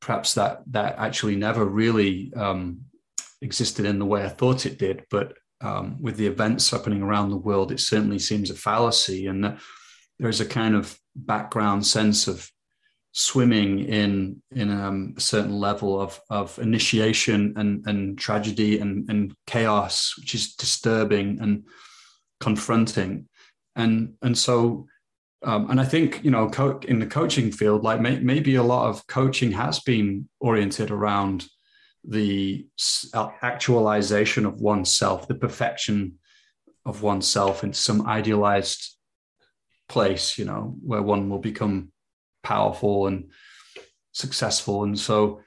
perhaps 0.00 0.34
that 0.34 0.62
that 0.66 0.96
actually 0.98 1.34
never 1.34 1.64
really 1.64 2.32
um, 2.36 2.80
existed 3.40 3.86
in 3.86 3.98
the 3.98 4.06
way 4.06 4.24
I 4.24 4.28
thought 4.28 4.66
it 4.66 4.78
did. 4.78 5.04
But 5.10 5.32
um, 5.60 5.96
with 6.00 6.16
the 6.16 6.26
events 6.26 6.70
happening 6.70 7.02
around 7.02 7.30
the 7.30 7.36
world 7.36 7.72
it 7.72 7.80
certainly 7.80 8.18
seems 8.18 8.50
a 8.50 8.54
fallacy 8.54 9.26
and 9.26 9.58
there's 10.18 10.40
a 10.40 10.46
kind 10.46 10.74
of 10.74 10.98
background 11.14 11.86
sense 11.86 12.28
of 12.28 12.50
swimming 13.12 13.78
in 13.80 14.42
in 14.50 14.70
um, 14.70 15.14
a 15.16 15.20
certain 15.20 15.58
level 15.58 15.98
of 16.00 16.20
of 16.28 16.58
initiation 16.58 17.54
and 17.56 17.86
and 17.86 18.18
tragedy 18.18 18.78
and 18.78 19.08
and 19.10 19.34
chaos, 19.46 20.14
which 20.18 20.34
is 20.34 20.54
disturbing 20.54 21.38
and 21.40 21.64
confronting, 22.40 23.28
and 23.74 24.14
and 24.22 24.36
so. 24.36 24.86
Um, 25.42 25.70
and 25.70 25.80
I 25.80 25.84
think 25.84 26.24
you 26.24 26.30
know, 26.30 26.48
co- 26.48 26.80
in 26.88 26.98
the 26.98 27.06
coaching 27.06 27.52
field, 27.52 27.84
like 27.84 28.00
may- 28.00 28.18
maybe 28.18 28.54
a 28.54 28.62
lot 28.62 28.88
of 28.88 29.06
coaching 29.06 29.52
has 29.52 29.78
been 29.80 30.28
oriented 30.40 30.90
around 30.90 31.46
the 32.02 32.66
actualization 33.42 34.46
of 34.46 34.60
oneself, 34.60 35.28
the 35.28 35.34
perfection 35.34 36.14
of 36.86 37.02
oneself 37.02 37.62
in 37.64 37.74
some 37.74 38.06
idealized 38.06 38.95
place, 39.88 40.38
you 40.38 40.44
know, 40.44 40.74
where 40.82 41.02
one 41.02 41.28
will 41.28 41.38
become 41.38 41.92
powerful 42.42 43.06
and 43.06 43.30
successful. 44.12 44.84
And 44.84 44.98
so, 44.98 45.40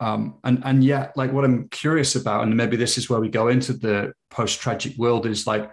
um, 0.00 0.38
and 0.44 0.62
and 0.64 0.84
yet, 0.84 1.16
like 1.16 1.32
what 1.32 1.44
I'm 1.44 1.68
curious 1.68 2.16
about, 2.16 2.42
and 2.42 2.56
maybe 2.56 2.76
this 2.76 2.98
is 2.98 3.08
where 3.08 3.20
we 3.20 3.28
go 3.28 3.48
into 3.48 3.72
the 3.72 4.12
post-tragic 4.30 4.96
world, 4.98 5.26
is 5.26 5.46
like 5.46 5.70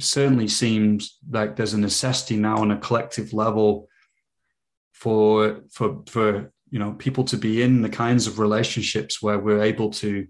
certainly 0.00 0.48
seems 0.48 1.18
like 1.30 1.56
there's 1.56 1.74
a 1.74 1.78
necessity 1.78 2.36
now 2.36 2.56
on 2.58 2.70
a 2.70 2.78
collective 2.78 3.32
level 3.32 3.88
for 4.92 5.62
for 5.70 6.02
for 6.08 6.52
you 6.70 6.78
know 6.78 6.92
people 6.92 7.24
to 7.24 7.36
be 7.36 7.62
in 7.62 7.82
the 7.82 7.88
kinds 7.88 8.26
of 8.26 8.38
relationships 8.38 9.22
where 9.22 9.38
we're 9.38 9.62
able 9.62 9.90
to 9.90 10.26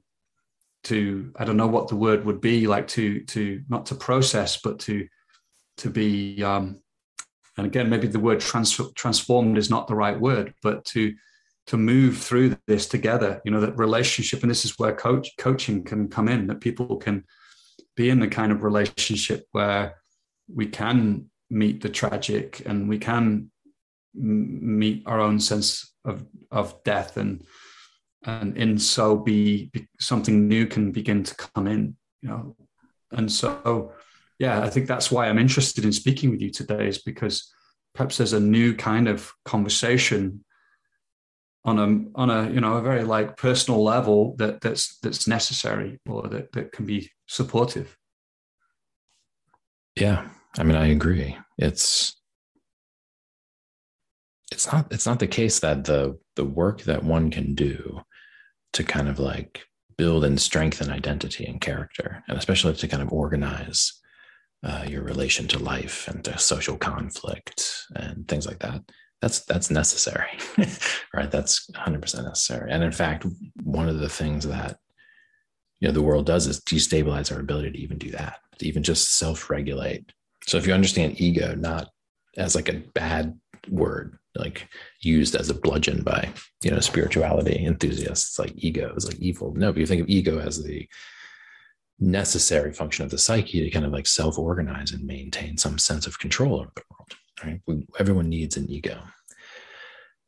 to 0.85 1.33
i 1.37 1.45
don't 1.45 1.57
know 1.57 1.67
what 1.67 1.89
the 1.89 1.97
word 1.97 2.25
would 2.25 2.41
be 2.41 2.67
like 2.67 2.89
to 2.89 3.23
to 3.25 3.63
not 3.69 3.87
to 3.87 3.95
process 3.95 4.61
but 4.63 4.79
to 4.79 5.07
to 5.77 5.91
be 5.91 6.43
um 6.43 6.81
and 7.61 7.69
again 7.69 7.89
maybe 7.89 8.07
the 8.07 8.19
word 8.19 8.41
trans- 8.41 8.93
transformed 8.95 9.57
is 9.59 9.71
not 9.71 9.87
the 9.87 9.95
right 9.95 10.19
word 10.19 10.55
but 10.63 10.85
to 10.85 11.15
to 11.67 11.77
move 11.77 12.19
through 12.19 12.57
this 12.67 12.87
together 12.87 13.41
you 13.45 13.51
know 13.51 13.61
that 13.61 13.77
relationship 13.77 14.43
and 14.43 14.51
this 14.51 14.65
is 14.65 14.79
where 14.79 14.95
coach 14.95 15.29
coaching 15.39 15.85
can 15.85 16.09
come 16.09 16.29
in 16.29 16.47
that 16.47 16.61
people 16.61 16.97
can 16.97 17.25
be 17.97 18.11
in 18.11 18.19
the 18.19 18.29
kind 18.29 18.51
of 18.51 18.65
relationship 18.65 19.47
where 19.53 19.97
we 20.53 20.67
can 20.67 21.27
meet 21.51 21.81
the 21.83 21.89
tragic 21.89 22.63
and 22.67 22.89
we 22.89 22.99
can 22.99 23.51
meet 24.15 25.03
our 25.07 25.21
own 25.21 25.39
sense 25.39 25.95
of 26.05 26.27
of 26.51 26.83
death 26.83 27.17
and 27.17 27.45
and 28.25 28.57
in 28.59 28.79
so 28.79 29.17
be, 29.17 29.71
be, 29.73 29.87
something 29.99 30.47
new 30.47 30.67
can 30.67 30.93
begin 30.93 31.23
to 31.23 31.35
come 31.35 31.67
in 31.67 31.97
you 32.23 32.29
know. 32.29 32.57
And 33.13 33.31
so 33.31 33.93
yeah 34.41 34.61
i 34.63 34.69
think 34.69 34.89
that's 34.89 35.13
why 35.13 35.29
i'm 35.29 35.39
interested 35.39 35.85
in 35.85 35.93
speaking 35.93 36.31
with 36.31 36.41
you 36.41 36.51
today 36.51 36.89
is 36.89 36.99
because 36.99 37.53
perhaps 37.95 38.17
there's 38.17 38.33
a 38.33 38.41
new 38.41 38.75
kind 38.75 39.07
of 39.07 39.33
conversation 39.45 40.45
on 41.65 41.79
a 41.79 42.19
on 42.21 42.31
a 42.31 42.51
you 42.51 42.61
know 42.61 42.75
a 42.75 42.83
very 42.83 43.05
like 43.05 43.37
personal 43.37 43.85
level 43.85 44.35
that 44.39 44.61
that's 44.61 44.99
that's 45.01 45.29
necessary 45.29 46.01
or 46.09 46.27
that 46.29 46.53
that 46.53 46.73
can 46.73 46.87
be 46.87 47.11
supportive. 47.27 47.97
Yeah 49.97 50.29
i 50.59 50.63
mean 50.63 50.77
i 50.77 50.87
agree. 50.87 51.37
It's 51.59 52.17
it's 54.51 54.73
not 54.73 54.91
it's 54.91 55.07
not 55.07 55.19
the 55.19 55.27
case 55.27 55.61
that 55.61 55.85
the 55.85 56.19
the 56.37 56.45
work 56.45 56.83
that 56.83 57.05
one 57.05 57.31
can 57.31 57.55
do 57.55 58.01
to 58.73 58.83
kind 58.83 59.09
of 59.09 59.19
like 59.19 59.65
build 59.99 60.25
and 60.25 60.41
strengthen 60.41 60.91
identity 60.91 61.45
and 61.45 61.61
character 61.61 62.25
and 62.29 62.39
especially 62.39 62.73
to 62.73 62.89
kind 62.89 63.03
of 63.03 63.13
organize 63.13 64.00
uh, 64.63 64.85
your 64.87 65.03
relation 65.03 65.49
to 65.49 65.59
life 65.59 66.07
and 66.09 66.23
to 66.25 66.39
social 66.39 66.77
conflict 66.77 67.87
and 67.95 68.29
things 68.29 68.47
like 68.47 68.59
that 68.59 68.83
that's 69.21 69.41
that's 69.45 69.71
necessary 69.71 70.39
right? 71.15 71.31
That's 71.31 71.71
100% 71.71 72.25
necessary. 72.25 72.71
And 72.73 72.83
in 72.83 72.93
fact 72.93 73.27
one 73.63 73.89
of 73.89 74.01
the 74.01 74.09
things 74.09 74.47
that 74.47 74.79
you 75.81 75.89
know 75.89 75.95
the 75.95 76.03
world 76.03 76.27
does 76.27 76.47
is 76.47 76.61
destabilize 76.61 77.33
our 77.33 77.41
ability 77.41 77.73
to 77.73 77.79
even 77.79 77.99
do 77.99 78.11
that 78.13 78.39
to 78.59 78.67
even 78.67 78.83
just 78.83 79.17
self-regulate. 79.19 80.13
So 80.47 80.57
if 80.57 80.67
you 80.67 80.73
understand 80.73 81.21
ego 81.21 81.55
not 81.55 81.89
as 82.37 82.55
like 82.55 82.69
a 82.69 82.83
bad 82.95 83.39
word 83.69 84.19
like 84.37 84.69
used 85.01 85.35
as 85.35 85.51
a 85.51 85.55
bludgeon 85.55 86.03
by 86.03 86.31
you 86.63 86.71
know 86.71 86.81
spirituality 86.81 87.65
enthusiasts 87.65 88.39
like 88.39 88.53
ego 88.57 88.95
is 88.97 89.07
like 89.07 89.19
evil. 89.19 89.53
No 89.55 89.73
but 89.73 89.81
you 89.81 89.87
think 89.87 90.03
of 90.03 90.09
ego 90.09 90.39
as 90.39 90.63
the 90.63 90.89
necessary 92.01 92.73
function 92.73 93.05
of 93.05 93.11
the 93.11 93.19
psyche 93.19 93.63
to 93.63 93.71
kind 93.71 93.85
of 93.85 93.93
like 93.93 94.07
self-organize 94.07 94.93
and 94.93 95.05
maintain 95.05 95.57
some 95.57 95.79
sense 95.79 96.07
of 96.07 96.19
control 96.19 96.55
over 96.55 96.71
the 96.75 96.83
world 96.91 97.15
right? 97.45 97.61
We, 97.67 97.87
everyone 97.99 98.29
needs 98.29 98.57
an 98.57 98.71
ego. 98.71 99.01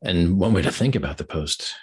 And 0.01 0.37
one 0.37 0.53
way 0.53 0.61
to 0.61 0.71
think 0.71 0.95
about 0.95 1.17
the 1.17 1.23
post 1.23 1.73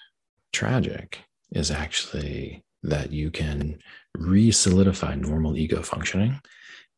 tragic 0.53 1.21
is 1.53 1.71
actually 1.71 2.65
that 2.83 3.13
you 3.13 3.31
can 3.31 3.79
re-solidify 4.17 5.15
normal 5.15 5.57
ego 5.57 5.83
functioning 5.83 6.41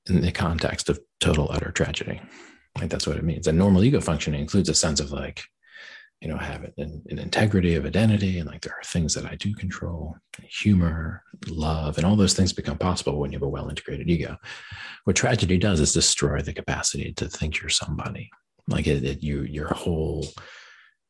in 0.09 0.21
the 0.21 0.33
context 0.33 0.89
of 0.89 1.01
total 1.21 1.49
utter 1.51 1.71
tragedy. 1.71 2.21
Like 2.79 2.91
that's 2.91 3.07
what 3.07 3.17
it 3.17 3.25
means. 3.25 3.47
And 3.47 3.59
normal 3.59 3.85
ego 3.85 4.01
functioning 4.01 4.41
includes 4.41 4.69
a 4.69 4.75
sense 4.75 5.01
of 5.01 5.13
like, 5.13 5.45
you 6.23 6.29
know, 6.29 6.37
have 6.37 6.71
an, 6.79 7.03
integrity 7.09 7.75
of 7.75 7.85
identity, 7.85 8.39
and 8.39 8.49
like 8.49 8.61
there 8.61 8.75
are 8.75 8.85
things 8.85 9.13
that 9.15 9.27
I 9.27 9.35
do 9.35 9.53
control, 9.55 10.17
humor, 10.49 11.25
love, 11.49 11.99
and 11.99 12.07
all 12.07 12.15
those 12.15 12.35
things 12.35 12.53
become 12.53 12.79
possible 12.79 13.19
when 13.19 13.33
you 13.33 13.37
have 13.37 13.43
a 13.43 13.49
well-integrated 13.49 14.09
ego. 14.09 14.37
What 15.05 15.17
tragedy 15.17 15.59
does 15.59 15.81
is 15.81 15.93
destroy 15.93 16.41
the 16.41 16.53
capacity 16.53 17.13
to 17.15 17.29
think 17.29 17.61
you're 17.61 17.69
somebody. 17.69 18.31
Like 18.69 18.87
it, 18.87 19.03
it 19.05 19.23
you, 19.23 19.43
your 19.43 19.75
whole, 19.75 20.25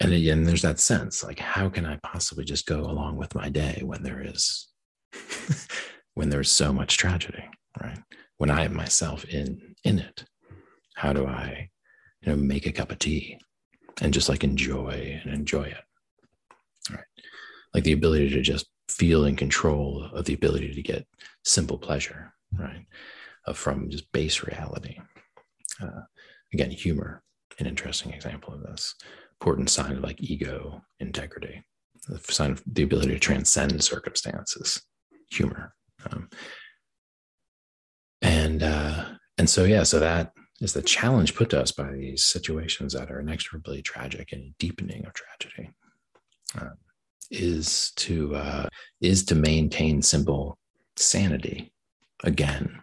and 0.01 0.14
again, 0.14 0.44
there's 0.44 0.62
that 0.62 0.81
sense 0.81 1.22
like, 1.22 1.38
how 1.38 1.68
can 1.68 1.85
I 1.85 1.98
possibly 2.03 2.44
just 2.44 2.66
go 2.66 2.81
along 2.81 3.16
with 3.16 3.35
my 3.35 3.51
day 3.51 3.83
when 3.85 4.03
there 4.03 4.22
is, 4.25 4.68
when 6.14 6.31
there's 6.31 6.51
so 6.51 6.72
much 6.72 6.96
tragedy, 6.96 7.44
right? 7.81 7.98
When 8.38 8.51
I 8.51 8.64
am 8.64 8.75
myself 8.75 9.25
in 9.27 9.75
in 9.85 9.98
it 9.98 10.25
how 10.94 11.12
do 11.12 11.27
I, 11.27 11.68
you 12.20 12.31
know, 12.31 12.37
make 12.37 12.66
a 12.66 12.72
cup 12.72 12.90
of 12.90 12.98
tea 12.98 13.38
and 14.01 14.15
just 14.15 14.29
like 14.29 14.45
enjoy 14.45 15.21
and 15.25 15.33
enjoy 15.33 15.65
it? 15.65 15.85
Right. 16.91 17.05
Like 17.75 17.85
the 17.85 17.93
ability 17.93 18.31
to 18.31 18.43
just 18.43 18.67
feel 18.89 19.25
in 19.25 19.37
control 19.37 20.09
of 20.13 20.25
the 20.25 20.35
ability 20.35 20.75
to 20.75 20.83
get 20.83 21.07
simple 21.45 21.79
pleasure, 21.79 22.33
right? 22.59 22.87
Uh, 23.47 23.53
from 23.53 23.91
just 23.91 24.11
base 24.13 24.43
reality. 24.43 24.99
Uh, 25.81 26.03
again, 26.53 26.71
humor, 26.71 27.23
an 27.59 27.67
interesting 27.67 28.13
example 28.13 28.55
of 28.55 28.63
this. 28.63 28.95
Important 29.41 29.71
sign 29.71 29.93
of 29.93 30.03
like 30.03 30.21
ego 30.21 30.83
integrity, 31.01 31.63
the 32.09 32.19
sign 32.33 32.53
of 32.53 32.63
the 32.67 32.85
ability 32.85 33.13
to 33.13 33.19
transcend 33.19 33.83
circumstances, 33.83 34.83
humor. 35.31 35.75
Um, 36.11 36.29
and 38.21 38.63
uh, 38.63 39.05
and 39.39 39.51
so 39.51 39.65
yeah, 39.65 39.83
so 39.83 39.99
that 39.99 40.33
is 40.62 40.72
the 40.72 40.83
challenge 40.83 41.35
put 41.35 41.51
to 41.51 41.61
us 41.61 41.72
by 41.72 41.90
these 41.92 42.25
situations 42.25 42.92
that 42.92 43.11
are 43.11 43.20
inexorably 43.20 43.83
tragic 43.83 44.33
and 44.33 44.57
deepening 44.59 45.05
of 45.05 45.12
tragedy 45.12 45.70
uh, 46.59 46.70
is 47.31 47.92
to 47.96 48.35
uh, 48.37 48.68
is 49.01 49.25
to 49.25 49.35
maintain 49.35 50.01
simple 50.01 50.57
sanity 50.96 51.72
again 52.25 52.81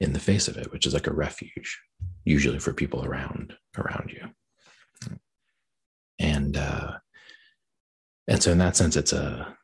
in 0.00 0.12
the 0.12 0.20
face 0.20 0.46
of 0.46 0.56
it 0.56 0.70
which 0.72 0.86
is 0.86 0.92
like 0.92 1.06
a 1.06 1.14
refuge 1.14 1.80
usually 2.24 2.58
for 2.58 2.72
people 2.72 3.04
around 3.04 3.54
around 3.78 4.10
you. 4.10 4.28
And 6.18 6.56
uh 6.56 6.92
and 8.28 8.42
so 8.42 8.50
in 8.52 8.58
that 8.58 8.76
sense 8.76 8.96
it's 8.96 9.12
a 9.12 9.56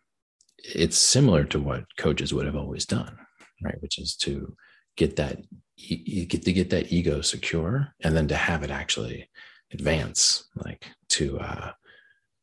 it's 0.58 0.96
similar 0.96 1.44
to 1.44 1.58
what 1.58 1.84
coaches 1.98 2.32
would 2.32 2.46
have 2.46 2.56
always 2.56 2.86
done 2.86 3.18
right? 3.62 3.80
Which 3.80 3.98
is 3.98 4.16
to 4.16 4.54
get 4.96 5.16
that 5.16 5.38
you 5.76 6.26
get 6.26 6.42
to 6.44 6.52
get 6.52 6.70
that 6.70 6.92
ego 6.92 7.20
secure 7.20 7.94
and 8.00 8.16
then 8.16 8.28
to 8.28 8.36
have 8.36 8.62
it 8.62 8.70
actually 8.70 9.28
advance 9.72 10.48
like 10.64 10.86
to 11.08 11.38
uh 11.40 11.72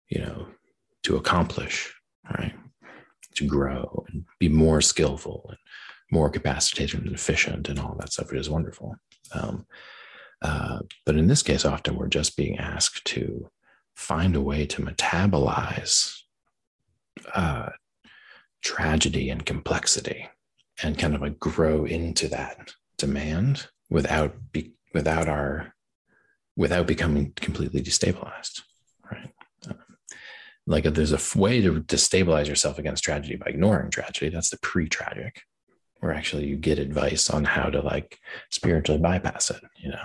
you 0.09 0.19
know 0.19 0.47
to 1.03 1.15
accomplish 1.15 1.93
right? 2.37 2.53
To 3.35 3.45
grow 3.45 4.05
and 4.09 4.25
be 4.39 4.49
more 4.49 4.81
skillful 4.81 5.45
and 5.49 5.57
more 6.11 6.29
capacitated 6.29 7.03
and 7.05 7.13
efficient 7.13 7.69
and 7.69 7.79
all 7.79 7.95
that 7.99 8.11
stuff 8.11 8.31
it 8.31 8.39
is 8.39 8.49
wonderful. 8.49 8.95
Um, 9.31 9.65
uh, 10.41 10.79
but 11.05 11.15
in 11.15 11.27
this 11.27 11.43
case 11.43 11.65
often 11.65 11.95
we're 11.95 12.07
just 12.07 12.37
being 12.37 12.57
asked 12.57 13.05
to 13.05 13.49
find 13.95 14.35
a 14.35 14.41
way 14.41 14.65
to 14.65 14.81
metabolize 14.81 16.15
uh, 17.35 17.69
tragedy 18.63 19.29
and 19.29 19.45
complexity 19.45 20.29
and 20.81 20.97
kind 20.97 21.15
of 21.15 21.21
like 21.21 21.39
grow 21.39 21.85
into 21.85 22.27
that 22.29 22.73
demand 22.99 23.67
without 23.89 24.35
be, 24.51 24.73
without 24.93 25.27
our 25.27 25.73
without 26.55 26.87
becoming 26.87 27.33
completely 27.35 27.81
destabilized 27.81 28.61
right? 29.11 29.33
Um, 29.67 29.77
like 30.67 30.83
there's 30.83 31.13
a 31.13 31.39
way 31.39 31.61
to 31.61 31.81
destabilize 31.81 32.47
yourself 32.47 32.77
against 32.77 33.03
tragedy 33.03 33.35
by 33.35 33.47
ignoring 33.47 33.89
tragedy 33.89 34.29
that's 34.29 34.49
the 34.49 34.59
pre-tragic 34.59 35.41
where 35.99 36.13
actually 36.13 36.45
you 36.45 36.55
get 36.55 36.79
advice 36.79 37.29
on 37.29 37.43
how 37.43 37.69
to 37.69 37.81
like 37.81 38.19
spiritually 38.49 39.01
bypass 39.01 39.49
it 39.49 39.61
you 39.77 39.89
know? 39.89 40.03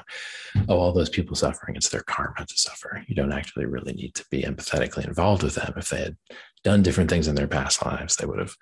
Oh 0.68 0.78
all 0.78 0.92
those 0.92 1.10
people 1.10 1.36
suffering 1.36 1.76
it's 1.76 1.88
their 1.88 2.02
karma 2.02 2.46
to 2.46 2.56
suffer. 2.56 3.04
You 3.06 3.14
don't 3.14 3.32
actually 3.32 3.66
really 3.66 3.92
need 3.92 4.14
to 4.14 4.24
be 4.30 4.42
empathetically 4.42 5.06
involved 5.06 5.42
with 5.42 5.54
them. 5.56 5.74
If 5.76 5.90
they 5.90 5.98
had 5.98 6.16
done 6.62 6.82
different 6.82 7.10
things 7.10 7.28
in 7.28 7.34
their 7.34 7.48
past 7.48 7.84
lives 7.84 8.16
they 8.16 8.26
would 8.26 8.38
have 8.38 8.56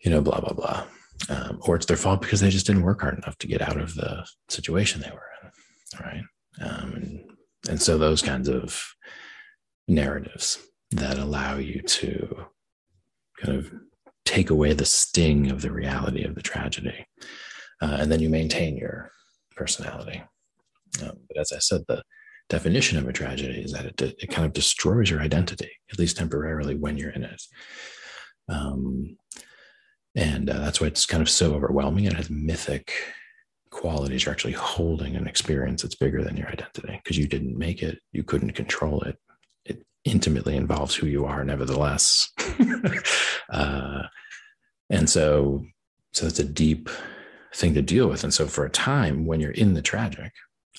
you 0.00 0.10
know 0.10 0.20
blah 0.20 0.40
blah 0.40 0.52
blah 0.52 0.86
um, 1.28 1.58
or 1.62 1.76
it's 1.76 1.86
their 1.86 1.96
fault 1.96 2.20
because 2.20 2.40
they 2.40 2.50
just 2.50 2.66
didn't 2.66 2.82
work 2.82 3.00
hard 3.00 3.18
enough 3.18 3.36
to 3.38 3.46
get 3.46 3.62
out 3.62 3.78
of 3.78 3.94
the 3.94 4.26
situation 4.48 5.00
they 5.00 5.10
were 5.10 5.22
in 5.42 6.04
right 6.04 6.24
um, 6.60 6.92
and, 6.94 7.20
and 7.68 7.82
so 7.82 7.98
those 7.98 8.22
kinds 8.22 8.48
of 8.48 8.94
narratives 9.86 10.58
that 10.90 11.18
allow 11.18 11.56
you 11.56 11.82
to 11.82 12.46
kind 13.40 13.56
of 13.56 13.72
take 14.24 14.50
away 14.50 14.72
the 14.72 14.84
sting 14.84 15.50
of 15.50 15.62
the 15.62 15.70
reality 15.70 16.22
of 16.22 16.34
the 16.34 16.42
tragedy. 16.42 17.06
Uh, 17.80 17.96
and 18.00 18.12
then 18.12 18.20
you 18.20 18.28
maintain 18.28 18.76
your 18.76 19.10
personality. 19.56 20.22
Um, 21.02 21.12
but 21.28 21.38
as 21.38 21.52
I 21.52 21.58
said, 21.58 21.82
the 21.88 22.02
definition 22.48 22.98
of 22.98 23.08
a 23.08 23.12
tragedy 23.12 23.60
is 23.60 23.72
that 23.72 23.86
it, 23.86 24.00
it 24.00 24.30
kind 24.30 24.44
of 24.44 24.52
destroys 24.52 25.10
your 25.10 25.20
identity, 25.20 25.70
at 25.90 25.98
least 25.98 26.16
temporarily 26.16 26.74
when 26.74 26.98
you're 26.98 27.10
in 27.10 27.24
it. 27.24 27.42
Um, 28.48 29.16
and 30.14 30.50
uh, 30.50 30.58
that's 30.58 30.80
why 30.80 30.86
it's 30.86 31.06
kind 31.06 31.22
of 31.22 31.30
so 31.30 31.54
overwhelming. 31.54 32.04
It 32.04 32.14
has 32.14 32.30
mythic 32.30 32.92
qualities. 33.70 34.24
You're 34.24 34.32
actually 34.32 34.54
holding 34.54 35.16
an 35.16 35.26
experience 35.26 35.82
that's 35.82 35.94
bigger 35.94 36.22
than 36.22 36.36
your 36.36 36.48
identity 36.48 37.00
because 37.02 37.18
you 37.18 37.26
didn't 37.26 37.56
make 37.56 37.82
it, 37.82 37.98
you 38.12 38.22
couldn't 38.22 38.52
control 38.52 39.02
it. 39.02 39.18
It 39.64 39.84
intimately 40.04 40.56
involves 40.56 40.94
who 40.94 41.06
you 41.06 41.24
are, 41.26 41.44
nevertheless. 41.44 42.30
uh, 43.50 44.02
and 44.90 45.08
so, 45.08 45.64
so 46.12 46.26
it's 46.26 46.38
a 46.38 46.44
deep 46.44 46.88
thing 47.54 47.74
to 47.74 47.82
deal 47.82 48.08
with. 48.08 48.24
And 48.24 48.32
so, 48.32 48.46
for 48.46 48.64
a 48.64 48.70
time 48.70 49.26
when 49.26 49.40
you're 49.40 49.50
in 49.50 49.74
the 49.74 49.82
tragic, 49.82 50.32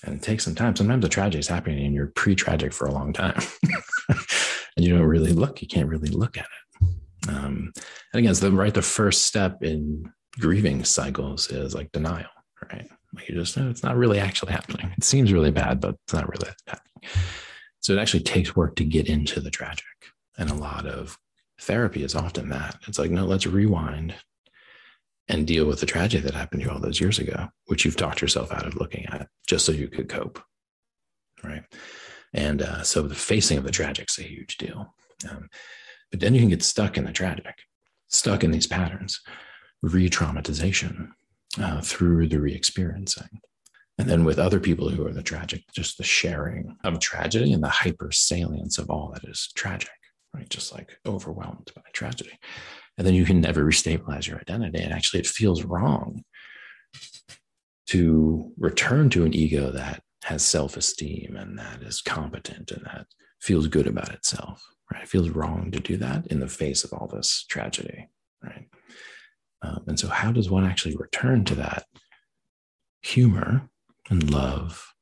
and 0.04 0.16
it 0.16 0.22
takes 0.22 0.46
some 0.46 0.56
time. 0.56 0.76
Sometimes 0.76 1.02
the 1.02 1.10
tragedy 1.10 1.40
is 1.40 1.48
happening 1.48 1.86
and 1.86 1.94
you're 1.94 2.08
pre-tragic 2.08 2.74
for 2.74 2.88
a 2.88 2.92
long 2.94 3.14
time, 3.14 3.42
and 4.10 4.86
you 4.86 4.98
don't 4.98 5.06
really 5.06 5.34
look. 5.34 5.62
You 5.62 5.68
can't 5.68 5.90
really 5.90 6.10
look 6.10 6.38
at 6.38 6.46
it. 6.46 6.69
Um, 7.30 7.72
and 8.14 8.20
again, 8.20 8.36
so 8.36 8.50
the, 8.50 8.56
right, 8.56 8.74
the 8.74 8.82
first 8.82 9.26
step 9.26 9.62
in 9.62 10.12
grieving 10.40 10.84
cycles 10.84 11.50
is 11.52 11.76
like 11.76 11.92
denial, 11.92 12.30
right? 12.72 12.88
Like 13.14 13.30
you 13.30 13.36
just 13.36 13.58
know 13.58 13.70
it's 13.70 13.84
not 13.84 13.98
really 13.98 14.20
actually 14.20 14.52
happening. 14.52 14.92
It 14.98 15.04
seems 15.04 15.34
really 15.34 15.52
bad, 15.52 15.80
but 15.80 15.96
it's 16.06 16.14
not 16.14 16.30
really 16.30 16.52
happening. 16.68 17.12
So 17.82 17.94
it 17.94 18.00
actually 18.00 18.24
takes 18.24 18.56
work 18.56 18.76
to 18.76 18.84
get 18.84 19.08
into 19.08 19.40
the 19.40 19.52
tragic, 19.52 19.86
and 20.38 20.50
a 20.50 20.56
lot 20.56 20.86
of 20.86 21.18
therapy 21.60 22.04
is 22.04 22.16
often 22.16 22.50
that. 22.50 22.78
It's 22.88 23.00
like, 23.00 23.12
no, 23.12 23.26
let's 23.26 23.48
rewind 23.48 24.16
and 25.28 25.46
deal 25.46 25.66
with 25.66 25.80
the 25.80 25.86
tragedy 25.86 26.24
that 26.24 26.34
happened 26.34 26.62
to 26.62 26.68
you 26.68 26.74
all 26.74 26.80
those 26.80 27.00
years 27.00 27.20
ago, 27.20 27.48
which 27.68 27.86
you've 27.86 27.96
talked 27.96 28.22
yourself 28.22 28.52
out 28.52 28.66
of 28.66 28.76
looking 28.76 29.06
at 29.08 29.28
just 29.48 29.66
so 29.66 29.72
you 29.72 29.88
could 29.88 30.10
cope. 30.10 30.42
Right. 31.44 31.64
And 32.34 32.62
uh, 32.62 32.84
so 32.84 33.04
the 33.04 33.16
facing 33.16 33.58
of 33.58 33.64
the 33.64 33.72
tragic 33.72 34.08
is 34.10 34.20
a 34.20 34.28
huge 34.28 34.58
deal. 34.58 34.94
Um, 35.30 35.50
but 36.12 36.20
then 36.20 36.34
you 36.34 36.42
can 36.42 36.50
get 36.50 36.64
stuck 36.64 36.98
in 36.98 37.06
the 37.06 37.12
tragic, 37.12 37.56
stuck 38.08 38.44
in 38.44 38.52
these 38.52 38.68
patterns, 38.68 39.20
re 39.82 40.10
traumatization 40.10 41.10
uh, 41.60 41.82
through 41.82 42.28
the 42.28 42.40
re 42.40 42.54
experiencing. 42.54 43.42
And 43.98 44.10
then 44.10 44.24
with 44.24 44.40
other 44.40 44.60
people 44.60 44.90
who 44.90 45.06
are 45.06 45.14
the 45.14 45.24
tragic, 45.24 45.64
just 45.74 45.98
the 45.98 46.06
sharing 46.06 46.78
of 46.86 47.00
tragedy 47.00 47.52
and 47.52 47.62
the 47.62 47.68
hyper 47.68 48.12
salience 48.12 48.78
of 48.78 48.90
all 48.90 49.12
that 49.14 49.30
is 49.30 49.50
tragic, 49.56 49.90
right? 50.34 50.50
Just 50.50 50.74
like 50.74 50.98
overwhelmed 51.06 51.70
by 51.76 51.82
tragedy 51.94 52.40
and 53.00 53.08
then 53.08 53.16
you 53.16 53.24
can 53.24 53.40
never 53.40 53.64
restabilize 53.64 54.28
your 54.28 54.38
identity 54.40 54.84
and 54.84 54.94
actually 54.94 55.22
it 55.22 55.26
feels 55.26 55.64
wrong 55.64 56.22
to 57.88 58.52
return 58.58 59.10
to 59.10 59.24
an 59.24 59.34
ego 59.34 59.72
that 59.72 60.04
has 60.26 60.46
self-esteem 60.46 61.36
and 61.38 61.58
that 61.58 61.82
is 61.82 62.02
competent 62.02 62.70
and 62.72 62.86
that 62.86 63.08
feels 63.42 63.68
good 63.68 63.88
about 63.88 64.14
itself 64.14 64.62
right 64.92 65.04
it 65.04 65.10
feels 65.10 65.30
wrong 65.30 65.72
to 65.72 65.80
do 65.80 65.98
that 65.98 66.28
in 66.28 66.40
the 66.40 66.48
face 66.48 66.84
of 66.84 66.94
all 66.94 67.08
this 67.08 67.46
tragedy 67.50 68.10
right 68.44 68.68
um, 69.62 69.84
and 69.88 70.00
so 70.00 70.08
how 70.08 70.32
does 70.32 70.50
one 70.50 70.66
actually 70.66 70.96
return 70.96 71.44
to 71.46 71.56
that 71.56 71.86
humor 73.02 73.70
and 74.10 74.32
love 74.32 74.94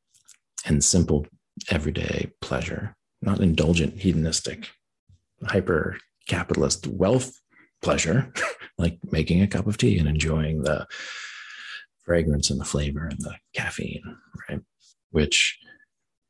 and 0.65 0.83
simple 0.83 1.25
everyday 1.69 2.31
pleasure 2.41 2.95
not 3.21 3.39
indulgent 3.39 3.99
hedonistic 3.99 4.69
hyper 5.45 5.97
capitalist 6.27 6.87
wealth 6.87 7.39
pleasure, 7.81 8.31
like 8.77 8.99
making 9.11 9.41
a 9.41 9.47
cup 9.47 9.67
of 9.67 9.77
tea 9.77 9.97
and 9.97 10.07
enjoying 10.07 10.63
the 10.63 10.85
fragrance 12.03 12.49
and 12.49 12.59
the 12.59 12.65
flavor 12.65 13.05
and 13.05 13.19
the 13.19 13.35
caffeine, 13.53 14.03
right? 14.49 14.61
Which, 15.11 15.57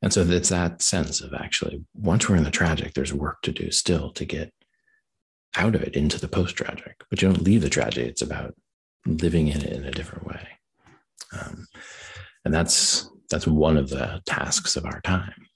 and 0.02 0.14
so 0.14 0.22
it's 0.22 0.50
that 0.50 0.82
sense 0.82 1.22
of 1.22 1.34
actually, 1.34 1.84
once 1.96 2.30
we're 2.30 2.36
in 2.36 2.44
the 2.44 2.52
tragic, 2.52 2.94
there's 2.94 3.14
work 3.14 3.42
to 3.44 3.52
do 3.52 3.72
still 3.72 4.12
to 4.14 4.26
get 4.26 4.54
out 5.56 5.76
of 5.76 5.82
it 5.82 5.96
into 5.96 6.20
the 6.20 6.28
post 6.28 6.56
tragic, 6.56 7.04
but 7.10 7.22
you 7.22 7.28
don't 7.28 7.42
leave 7.42 7.62
the 7.62 7.70
tragedy. 7.70 8.08
It's 8.08 8.22
about 8.22 8.54
living 9.06 9.48
in 9.48 9.62
it 9.62 9.74
in 9.74 9.86
a 9.86 9.92
different 9.92 10.28
way. 10.28 10.48
Um, 11.40 11.66
and 12.46 12.54
that's 12.54 13.10
that's 13.30 13.48
one 13.48 13.76
of 13.76 13.90
the 13.90 14.22
tasks 14.26 14.76
of 14.76 14.86
our 14.86 15.02
time 15.02 15.48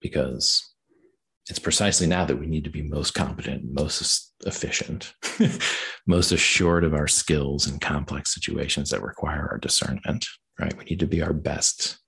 because 0.00 0.72
it's 1.48 1.58
precisely 1.58 2.06
now 2.06 2.24
that 2.24 2.38
we 2.38 2.46
need 2.46 2.64
to 2.64 2.70
be 2.70 2.82
most 2.82 3.12
competent, 3.14 3.62
most 3.72 4.32
efficient, 4.46 5.14
most 6.06 6.32
assured 6.32 6.84
of 6.84 6.94
our 6.94 7.06
skills 7.06 7.68
in 7.68 7.78
complex 7.78 8.34
situations 8.34 8.90
that 8.90 9.02
require 9.02 9.48
our 9.50 9.58
discernment, 9.58 10.26
right? 10.58 10.76
We 10.76 10.84
need 10.84 11.00
to 11.00 11.06
be 11.06 11.22
our 11.22 11.32
best 11.32 11.98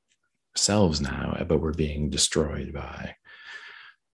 selves 0.56 1.00
now, 1.00 1.36
but 1.48 1.60
we're 1.60 1.72
being 1.72 2.10
destroyed 2.10 2.72
by 2.72 3.16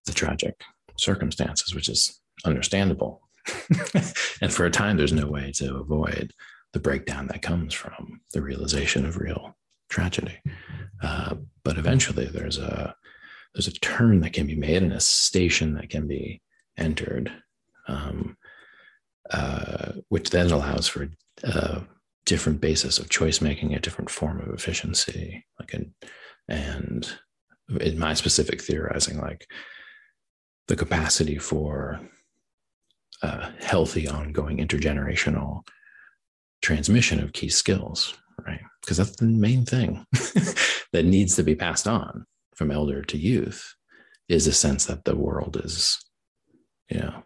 the 0.05 0.13
tragic 0.13 0.63
circumstances, 0.97 1.73
which 1.73 1.89
is 1.89 2.19
understandable. 2.45 3.21
and 4.41 4.53
for 4.53 4.65
a 4.65 4.71
time, 4.71 4.97
there's 4.97 5.13
no 5.13 5.27
way 5.27 5.51
to 5.53 5.77
avoid 5.77 6.33
the 6.73 6.79
breakdown 6.79 7.27
that 7.27 7.41
comes 7.41 7.73
from 7.73 8.21
the 8.33 8.41
realization 8.41 9.05
of 9.05 9.17
real 9.17 9.57
tragedy. 9.89 10.39
Uh, 11.01 11.35
but 11.63 11.77
eventually, 11.77 12.25
there's 12.25 12.57
a 12.57 12.95
there's 13.53 13.67
a 13.67 13.79
turn 13.79 14.21
that 14.21 14.33
can 14.33 14.47
be 14.47 14.55
made 14.55 14.81
and 14.81 14.93
a 14.93 14.99
station 14.99 15.73
that 15.73 15.89
can 15.89 16.07
be 16.07 16.41
entered, 16.77 17.31
um, 17.87 18.37
uh, 19.31 19.91
which 20.07 20.29
then 20.29 20.49
allows 20.49 20.87
for 20.87 21.09
a 21.43 21.81
different 22.25 22.61
basis 22.61 22.97
of 22.97 23.09
choice 23.09 23.41
making, 23.41 23.73
a 23.73 23.79
different 23.79 24.09
form 24.09 24.39
of 24.39 24.53
efficiency, 24.53 25.45
like 25.59 25.73
an, 25.73 25.93
and 26.51 27.09
in 27.79 27.97
my 27.97 28.13
specific 28.13 28.61
theorizing, 28.61 29.17
like 29.19 29.47
the 30.67 30.75
capacity 30.75 31.37
for 31.37 32.01
a 33.21 33.51
healthy, 33.61 34.07
ongoing 34.07 34.57
intergenerational 34.57 35.61
transmission 36.61 37.23
of 37.23 37.33
key 37.33 37.47
skills, 37.47 38.13
right? 38.45 38.61
Because 38.81 38.97
that's 38.97 39.15
the 39.15 39.25
main 39.25 39.65
thing 39.65 40.05
that 40.91 41.05
needs 41.05 41.35
to 41.37 41.43
be 41.43 41.55
passed 41.55 41.87
on 41.87 42.25
from 42.55 42.69
elder 42.69 43.01
to 43.03 43.17
youth 43.17 43.73
is 44.27 44.45
a 44.45 44.53
sense 44.53 44.85
that 44.85 45.05
the 45.05 45.15
world 45.15 45.59
is, 45.63 45.99
you 46.89 46.99
know, 46.99 47.23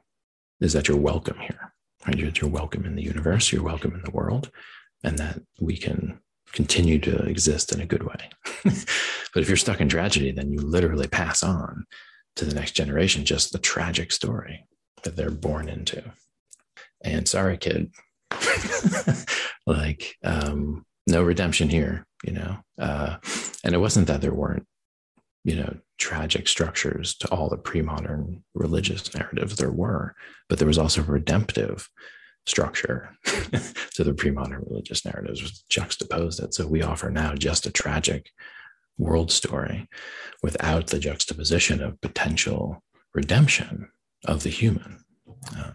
is 0.61 0.73
that 0.73 0.87
you're 0.87 0.97
welcome 0.97 1.37
here, 1.39 1.73
right? 2.05 2.17
You're, 2.17 2.29
you're 2.29 2.49
welcome 2.49 2.85
in 2.85 2.95
the 2.95 3.03
universe, 3.03 3.51
you're 3.51 3.63
welcome 3.63 3.95
in 3.95 4.03
the 4.03 4.11
world, 4.11 4.51
and 5.03 5.17
that 5.17 5.41
we 5.59 5.77
can 5.77 6.19
continue 6.55 6.97
to 6.99 7.15
exist 7.25 7.71
in 7.71 7.81
a 7.81 7.85
good 7.85 8.03
way. 8.03 8.29
but 8.63 9.43
if 9.43 9.47
you're 9.47 9.57
stuck 9.57 9.81
in 9.81 9.89
tragedy, 9.89 10.31
then 10.31 10.51
you 10.51 10.59
literally 10.59 11.07
pass 11.07 11.43
on 11.43 11.85
to 12.37 12.45
the 12.45 12.55
next 12.55 12.71
generation 12.71 13.25
just 13.25 13.51
the 13.51 13.59
tragic 13.59 14.11
story 14.11 14.65
that 15.03 15.15
they're 15.15 15.29
born 15.29 15.69
into. 15.69 16.03
And 17.03 17.27
sorry, 17.27 17.57
kid, 17.57 17.91
like 19.67 20.15
um, 20.23 20.85
no 21.05 21.21
redemption 21.21 21.69
here, 21.69 22.07
you 22.23 22.33
know. 22.33 22.57
Uh, 22.79 23.17
and 23.63 23.75
it 23.75 23.79
wasn't 23.79 24.07
that 24.07 24.21
there 24.21 24.33
weren't 24.33 24.65
you 25.45 25.55
know 25.55 25.77
tragic 25.97 26.47
structures 26.47 27.15
to 27.15 27.29
all 27.29 27.47
the 27.47 27.57
pre-modern 27.57 28.43
religious 28.53 29.13
narratives 29.13 29.55
there 29.55 29.71
were 29.71 30.13
but 30.49 30.57
there 30.57 30.67
was 30.67 30.79
also 30.79 31.03
redemptive 31.03 31.87
structure 32.47 33.09
to 33.93 34.03
the 34.03 34.13
pre-modern 34.13 34.63
religious 34.67 35.05
narratives 35.05 35.41
was 35.41 35.63
juxtaposed 35.69 36.41
it. 36.41 36.53
So 36.53 36.67
we 36.67 36.81
offer 36.81 37.09
now 37.09 37.33
just 37.33 37.65
a 37.65 37.71
tragic 37.71 38.31
world 38.97 39.31
story 39.31 39.87
without 40.43 40.87
the 40.87 40.99
juxtaposition 40.99 41.81
of 41.81 41.99
potential 42.01 42.83
redemption 43.13 43.89
of 44.25 44.43
the 44.43 44.49
human. 44.49 45.03
Uh, 45.57 45.71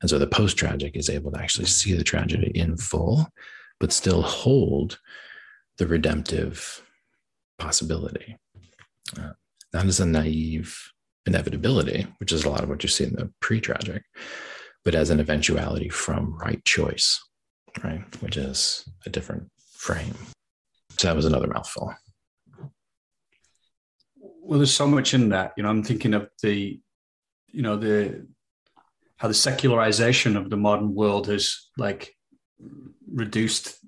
and 0.00 0.10
so 0.10 0.18
the 0.18 0.26
post-tragic 0.26 0.96
is 0.96 1.08
able 1.08 1.32
to 1.32 1.40
actually 1.40 1.66
see 1.66 1.94
the 1.94 2.04
tragedy 2.04 2.52
in 2.54 2.76
full 2.76 3.28
but 3.80 3.92
still 3.92 4.22
hold 4.22 4.98
the 5.78 5.86
redemptive 5.86 6.82
possibility. 7.58 8.36
Uh, 9.16 9.32
not 9.72 9.86
as 9.86 10.00
a 10.00 10.06
naive 10.06 10.92
inevitability, 11.26 12.06
which 12.18 12.32
is 12.32 12.44
a 12.44 12.50
lot 12.50 12.62
of 12.62 12.68
what 12.68 12.82
you 12.82 12.88
see 12.88 13.04
in 13.04 13.12
the 13.12 13.30
pre 13.40 13.60
tragic, 13.60 14.02
but 14.84 14.94
as 14.94 15.10
an 15.10 15.20
eventuality 15.20 15.88
from 15.88 16.36
right 16.38 16.64
choice, 16.64 17.22
right? 17.82 18.02
Which 18.20 18.36
is 18.36 18.88
a 19.06 19.10
different 19.10 19.50
frame. 19.72 20.14
So 20.96 21.08
that 21.08 21.16
was 21.16 21.26
another 21.26 21.46
mouthful. 21.46 21.94
Well, 24.18 24.58
there's 24.58 24.74
so 24.74 24.86
much 24.86 25.14
in 25.14 25.28
that. 25.30 25.52
You 25.56 25.62
know, 25.62 25.68
I'm 25.68 25.82
thinking 25.82 26.14
of 26.14 26.28
the, 26.42 26.80
you 27.48 27.62
know, 27.62 27.76
the 27.76 28.26
how 29.18 29.28
the 29.28 29.34
secularization 29.34 30.36
of 30.36 30.48
the 30.48 30.56
modern 30.56 30.94
world 30.94 31.26
has 31.26 31.70
like 31.76 32.14
reduced 33.12 33.78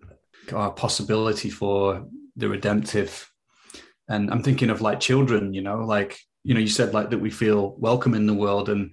our 0.53 0.73
possibility 0.73 1.49
for 1.49 2.05
the 2.37 2.49
redemptive 2.49 3.31
and 4.09 4.31
i'm 4.31 4.43
thinking 4.43 4.71
of 4.71 4.81
like 4.81 4.99
children 5.01 5.55
you 5.55 5.63
know 5.63 5.79
like 5.79 6.19
you 6.43 6.55
know 6.55 6.61
you 6.61 6.69
said 6.69 6.93
like 6.93 7.11
that 7.11 7.19
we 7.19 7.31
feel 7.31 7.77
welcome 7.79 8.15
in 8.15 8.27
the 8.27 8.35
world 8.35 8.69
and 8.69 8.93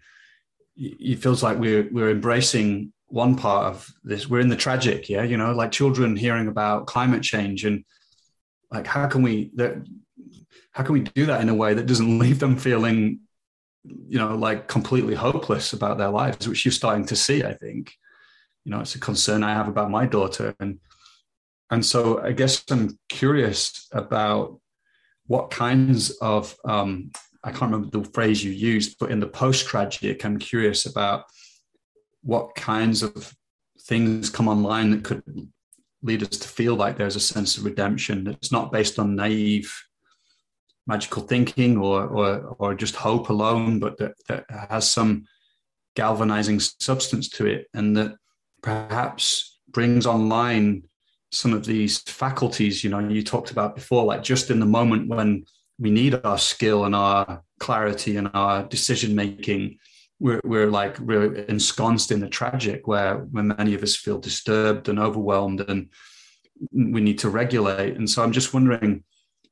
it 0.78 1.20
feels 1.20 1.44
like 1.44 1.58
we're 1.58 1.88
we're 1.92 2.12
embracing 2.12 2.94
one 3.08 3.36
part 3.36 3.66
of 3.66 3.90
this. 4.04 4.28
We're 4.30 4.42
in 4.42 4.50
the 4.50 4.56
tragic, 4.56 5.10
yeah, 5.10 5.24
you 5.24 5.38
know, 5.38 5.54
like 5.54 5.72
children 5.72 6.16
hearing 6.16 6.48
about 6.48 6.88
climate 6.88 7.24
change 7.24 7.66
and 7.66 7.84
like 8.72 8.86
how 8.86 9.08
can 9.08 9.22
we 9.22 9.52
that 9.56 9.76
how 10.72 10.84
can 10.84 10.94
we 10.94 11.02
do 11.02 11.26
that 11.26 11.42
in 11.42 11.50
a 11.50 11.56
way 11.56 11.74
that 11.74 11.86
doesn't 11.86 12.20
leave 12.24 12.40
them 12.40 12.58
feeling 12.58 13.20
you 13.84 14.20
know 14.20 14.36
like 14.36 14.68
completely 14.68 15.16
hopeless 15.16 15.74
about 15.74 15.98
their 15.98 16.10
lives 16.10 16.48
which 16.48 16.66
you're 16.66 16.72
starting 16.74 17.06
to 17.06 17.16
see 17.16 17.44
i 17.44 17.54
think 17.54 17.94
you 18.66 18.72
know 18.72 18.82
it's 18.82 18.96
a 18.96 19.00
concern 19.00 19.44
i 19.44 19.54
have 19.54 19.70
about 19.70 19.90
my 19.90 20.06
daughter 20.06 20.54
and 20.60 20.80
and 21.72 21.86
so 21.86 22.20
i 22.22 22.34
guess 22.34 22.66
i'm 22.70 23.00
curious 23.08 23.88
about 23.94 24.60
what 25.28 25.52
kinds 25.52 26.12
of 26.22 26.56
um, 26.66 27.12
i 27.48 27.52
can't 27.52 27.72
remember 27.72 28.00
the 28.00 28.10
phrase 28.12 28.44
you 28.44 28.52
used 28.52 28.98
but 29.00 29.12
in 29.12 29.20
the 29.20 29.28
post 29.28 29.68
tragic 29.68 30.24
i'm 30.26 30.38
curious 30.38 30.86
about 30.86 31.24
what 32.22 32.54
kinds 32.56 33.02
of 33.04 33.34
things 33.82 34.30
come 34.30 34.48
online 34.48 34.92
that 34.92 35.04
could 35.04 35.24
lead 36.04 36.22
us 36.22 36.38
to 36.38 36.48
feel 36.48 36.76
like 36.76 36.98
there's 36.98 37.16
a 37.16 37.20
sense 37.20 37.58
of 37.58 37.66
redemption 37.66 38.24
that's 38.24 38.52
not 38.52 38.72
based 38.72 39.00
on 39.00 39.16
naive 39.16 39.74
magical 40.88 41.22
thinking 41.22 41.78
or 41.78 42.06
or, 42.06 42.56
or 42.58 42.74
just 42.74 42.96
hope 42.96 43.30
alone, 43.30 43.80
but 43.80 43.98
that, 43.98 44.14
that 44.28 44.46
has 44.50 44.90
some 44.90 45.26
galvanizing 45.96 46.60
substance 46.60 47.30
to 47.30 47.46
it, 47.46 47.68
and 47.74 47.96
that 47.98 48.16
perhaps 48.64 49.60
brings 49.70 50.06
online 50.06 50.84
some 51.32 51.54
of 51.54 51.66
these 51.66 52.00
faculties. 52.00 52.84
You 52.84 52.90
know, 52.90 53.00
you 53.00 53.24
talked 53.24 53.52
about 53.52 53.76
before, 53.76 54.06
like 54.06 54.24
just 54.24 54.50
in 54.50 54.60
the 54.60 54.66
moment 54.66 55.10
when 55.10 55.46
we 55.80 55.92
need 55.92 56.20
our 56.24 56.38
skill 56.38 56.86
and 56.86 56.96
our 56.96 57.44
clarity 57.60 58.18
and 58.18 58.30
our 58.34 58.64
decision 58.64 59.16
making. 59.16 59.78
We're, 60.20 60.42
we're 60.44 60.72
like 60.72 60.98
we're 60.98 61.36
ensconced 61.46 62.12
in 62.12 62.20
the 62.20 62.28
tragic 62.28 62.88
where 62.88 63.18
when 63.18 63.50
many 63.50 63.76
of 63.76 63.84
us 63.84 63.96
feel 63.96 64.18
disturbed 64.18 64.90
and 64.90 64.98
overwhelmed 64.98 65.62
and 65.62 65.90
we 66.72 67.02
need 67.02 67.20
to 67.20 67.30
regulate 67.30 67.96
and 67.98 68.10
so 68.10 68.24
i'm 68.24 68.32
just 68.32 68.54
wondering 68.54 69.04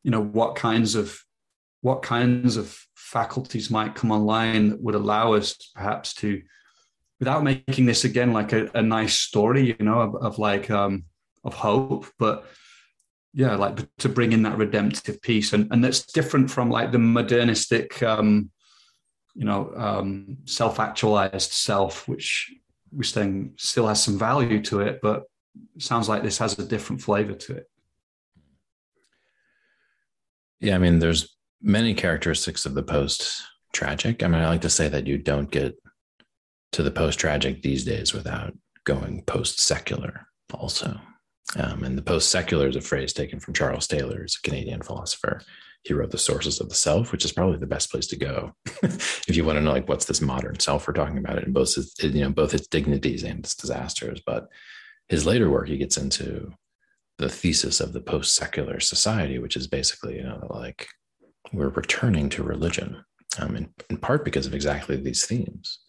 you 0.04 0.12
know 0.12 0.22
what 0.22 0.56
kinds 0.56 0.96
of 0.96 1.22
what 1.82 2.02
kinds 2.02 2.58
of 2.58 2.78
faculties 2.96 3.70
might 3.70 3.96
come 3.96 4.12
online 4.12 4.70
that 4.70 4.82
would 4.82 4.96
allow 4.96 5.34
us 5.34 5.56
perhaps 5.76 6.14
to 6.14 6.42
without 7.20 7.44
making 7.44 7.86
this 7.86 8.04
again 8.04 8.34
like 8.34 8.54
a, 8.54 8.70
a 8.74 8.82
nice 8.82 9.16
story 9.16 9.68
you 9.68 9.86
know 9.86 10.00
of, 10.00 10.16
of 10.16 10.40
like 10.40 10.70
um 10.72 11.04
of 11.44 11.54
hope 11.54 12.08
but 12.18 12.46
yeah 13.36 13.56
like 13.56 13.78
to 13.98 14.10
bring 14.10 14.32
in 14.32 14.41
that 14.41 14.58
redemptive 14.58 15.21
piece 15.21 15.54
and 15.54 15.67
and 15.71 15.84
that's 15.84 16.12
different 16.12 16.50
from 16.50 16.71
like 16.71 16.91
the 16.91 16.98
modernistic 16.98 18.02
um 18.02 18.50
you 19.36 19.45
know 19.45 19.71
um 19.76 20.38
self-actualized 20.45 21.52
self 21.52 22.08
which 22.08 22.52
we're 22.91 23.04
saying 23.04 23.54
still 23.58 23.88
has 23.88 24.02
some 24.02 24.17
value 24.17 24.62
to 24.62 24.80
it 24.80 25.00
but 25.04 25.24
sounds 25.78 26.10
like 26.10 26.24
this 26.24 26.39
has 26.39 26.58
a 26.58 26.65
different 26.65 27.02
flavor 27.02 27.34
to 27.34 27.56
it 27.56 27.69
yeah 30.60 30.74
i 30.74 30.78
mean 30.80 30.98
there's 30.98 31.36
many 31.62 31.93
characteristics 31.93 32.65
of 32.65 32.74
the 32.74 32.84
post 32.84 33.41
tragic. 33.76 34.24
I 34.24 34.28
mean, 34.28 34.41
I 34.41 34.48
like 34.48 34.62
to 34.62 34.69
say 34.69 34.88
that 34.88 35.06
you 35.06 35.19
don't 35.19 35.52
get 35.52 35.76
to 36.71 36.82
the 36.82 36.91
post 36.91 37.19
tragic 37.19 37.62
these 37.62 37.86
days 37.86 38.13
without 38.13 38.54
going 38.86 39.24
post 39.24 39.60
secular 39.60 40.28
also. 40.54 41.00
Um, 41.55 41.84
and 41.84 41.97
the 41.97 42.01
post 42.01 42.29
secular 42.29 42.67
is 42.67 42.75
a 42.75 42.81
phrase 42.81 43.13
taken 43.13 43.39
from 43.39 43.53
Charles 43.53 43.88
Taylor, 43.88 44.21
who's 44.21 44.38
a 44.38 44.47
Canadian 44.47 44.81
philosopher. 44.81 45.41
He 45.84 45.93
wrote 45.93 46.10
The 46.10 46.17
Sources 46.17 46.60
of 46.60 46.69
the 46.69 46.75
Self, 46.75 47.12
which 47.12 47.23
is 47.23 47.31
probably 47.31 47.60
the 47.60 47.67
best 47.67 47.91
place 47.91 48.08
to 48.08 48.15
go 48.15 48.55
if 49.27 49.36
you 49.36 49.45
want 49.45 49.58
to 49.58 49.62
know 49.62 49.71
like 49.71 49.88
what's 49.88 50.05
this 50.05 50.21
modern 50.21 50.60
self 50.60 50.88
we're 50.88 50.93
talking 50.93 51.19
about 51.19 51.38
it 51.38 51.45
in 51.45 51.53
both 51.53 51.77
its, 51.77 51.93
you 52.03 52.21
know 52.21 52.31
both 52.31 52.53
its 52.53 52.67
dignities 52.67 53.23
and 53.23 53.39
its 53.39 53.55
disasters. 53.55 54.21
But 54.25 54.47
his 55.10 55.25
later 55.25 55.49
work, 55.49 55.67
he 55.67 55.77
gets 55.77 55.97
into 55.97 56.51
the 57.17 57.29
thesis 57.29 57.79
of 57.79 57.93
the 57.93 58.01
post 58.01 58.36
secular 58.36 58.79
society, 58.79 59.38
which 59.38 59.55
is 59.55 59.67
basically 59.67 60.15
you 60.15 60.23
know 60.23 60.47
like 60.49 60.88
we're 61.53 61.69
returning 61.69 62.29
to 62.29 62.43
religion, 62.43 63.03
um, 63.39 63.55
in, 63.55 63.69
in 63.89 63.97
part 63.97 64.25
because 64.25 64.47
of 64.47 64.55
exactly 64.55 64.97
these 64.97 65.25
themes. 65.25 65.79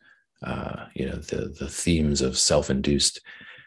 Uh, 0.43 0.87
you 0.95 1.07
know, 1.07 1.17
the 1.17 1.55
the 1.59 1.69
themes 1.69 2.21
of 2.21 2.37
self-induced 2.37 3.21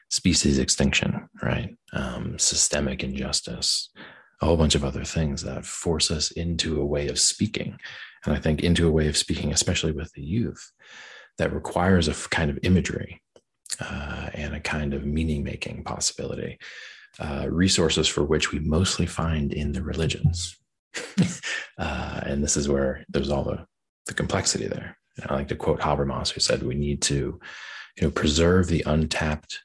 species 0.10 0.60
extinction, 0.60 1.30
right? 1.41 1.76
Um, 1.93 2.38
systemic 2.38 3.04
injustice, 3.04 3.89
a 4.41 4.45
whole 4.45 4.58
bunch 4.58 4.76
of 4.76 4.84
other 4.84 5.04
things 5.04 5.43
that 5.43 5.65
force 5.65 6.12
us 6.12 6.32
into 6.32 6.82
a 6.82 6.86
way 6.86 7.08
of 7.08 7.19
speaking, 7.19 7.78
and 8.26 8.36
I 8.36 8.39
think 8.39 8.62
into 8.62 8.88
a 8.88 8.91
way 8.91 9.08
of 9.08 9.17
speaking, 9.17 9.54
especially 9.54 9.91
with 9.91 10.12
the 10.13 10.24
youth, 10.24 10.72
that 11.38 11.54
requires 11.54 12.08
a 12.08 12.30
kind 12.30 12.50
of 12.52 12.60
imagery 12.63 13.22
uh, 13.80 14.30
and 14.34 14.56
a 14.56 14.60
kind 14.60 14.93
of 14.93 15.06
meaning 15.06 15.43
making 15.43 15.84
possibility. 15.84 16.58
Uh, 17.19 17.48
resources 17.50 18.08
for 18.08 18.24
which 18.24 18.52
we 18.54 18.60
mostly 18.60 19.06
find 19.06 19.52
in 19.52 19.74
the 19.74 19.82
religions, 19.82 20.56
uh, 21.78 22.22
and 22.24 22.41
this 22.41 22.56
is 22.56 22.69
where 22.69 23.04
there's 23.10 23.30
all 23.30 23.43
the, 23.43 23.65
the 24.06 24.13
complexity 24.13 24.67
there. 24.67 24.95
I 25.28 25.34
like 25.34 25.50
to 25.50 25.56
quote 25.56 25.82
Habermas, 25.82 26.32
who 26.32 26.39
said, 26.39 26.63
"We 26.63 26.76
need 26.76 27.02
to, 27.04 27.39
you 27.98 28.04
know, 28.04 28.12
preserve 28.12 28.67
the 28.67 28.84
untapped 28.86 29.60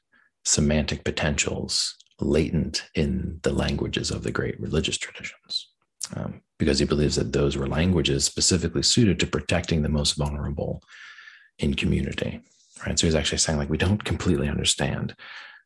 semantic 0.45 1.03
potentials 1.03 1.95
latent 2.19 2.87
in 2.95 3.39
the 3.43 3.51
languages 3.51 4.11
of 4.11 4.23
the 4.23 4.31
great 4.31 4.59
religious 4.59 4.97
traditions." 4.97 5.69
Um, 6.15 6.41
because 6.59 6.79
he 6.79 6.85
believes 6.85 7.15
that 7.15 7.33
those 7.33 7.57
were 7.57 7.67
languages 7.67 8.25
specifically 8.25 8.83
suited 8.83 9.19
to 9.19 9.27
protecting 9.27 9.81
the 9.81 9.89
most 9.89 10.13
vulnerable 10.13 10.81
in 11.57 11.73
community. 11.73 12.41
Right. 12.85 12.97
So 12.99 13.07
he's 13.07 13.15
actually 13.15 13.39
saying, 13.39 13.57
like, 13.57 13.69
we 13.69 13.77
don't 13.77 14.03
completely 14.03 14.47
understand 14.47 15.15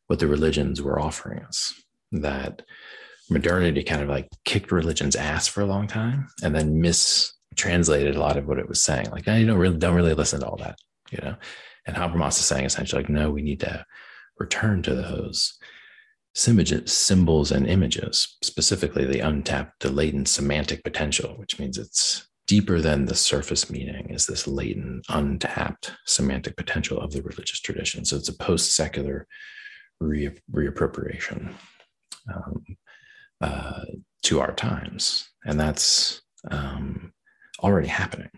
what 0.06 0.18
the 0.18 0.26
religions 0.26 0.80
were 0.80 1.00
offering 1.00 1.40
us. 1.40 1.74
That 2.12 2.62
modernity 3.28 3.82
kind 3.82 4.02
of 4.02 4.08
like 4.08 4.28
kicked 4.44 4.72
religion's 4.72 5.16
ass 5.16 5.46
for 5.46 5.60
a 5.60 5.66
long 5.66 5.86
time 5.86 6.28
and 6.42 6.54
then 6.54 6.80
mistranslated 6.80 8.16
a 8.16 8.20
lot 8.20 8.36
of 8.36 8.46
what 8.46 8.58
it 8.58 8.68
was 8.68 8.82
saying. 8.82 9.10
Like, 9.10 9.26
you 9.26 9.46
don't 9.46 9.58
really 9.58 9.78
don't 9.78 9.94
really 9.94 10.14
listen 10.14 10.40
to 10.40 10.46
all 10.46 10.56
that, 10.56 10.78
you 11.10 11.18
know. 11.22 11.36
And 11.86 11.96
Habermas 11.96 12.38
is 12.38 12.46
saying 12.46 12.64
essentially 12.64 13.02
like, 13.02 13.10
no, 13.10 13.30
we 13.30 13.42
need 13.42 13.60
to 13.60 13.84
return 14.40 14.82
to 14.82 14.94
those 14.94 15.56
symbols 16.34 17.52
and 17.52 17.66
images, 17.68 18.36
specifically 18.42 19.04
the 19.04 19.20
untapped, 19.20 19.80
the 19.80 19.92
latent 19.92 20.28
semantic 20.28 20.82
potential, 20.82 21.34
which 21.36 21.58
means 21.58 21.78
it's 21.78 22.26
deeper 22.46 22.80
than 22.80 23.04
the 23.04 23.14
surface 23.14 23.70
meaning 23.70 24.10
is 24.10 24.26
this 24.26 24.48
latent, 24.48 25.04
untapped 25.08 25.92
semantic 26.06 26.56
potential 26.56 26.98
of 26.98 27.12
the 27.12 27.22
religious 27.22 27.60
tradition. 27.60 28.04
So 28.04 28.16
it's 28.16 28.28
a 28.28 28.36
post-secular 28.36 29.26
re- 30.00 30.36
reappropriation. 30.52 31.52
Um, 32.34 32.64
uh, 33.40 33.84
to 34.22 34.40
our 34.40 34.52
times. 34.52 35.30
And 35.44 35.58
that's 35.58 36.20
um, 36.50 37.12
already 37.62 37.88
happening 37.88 38.30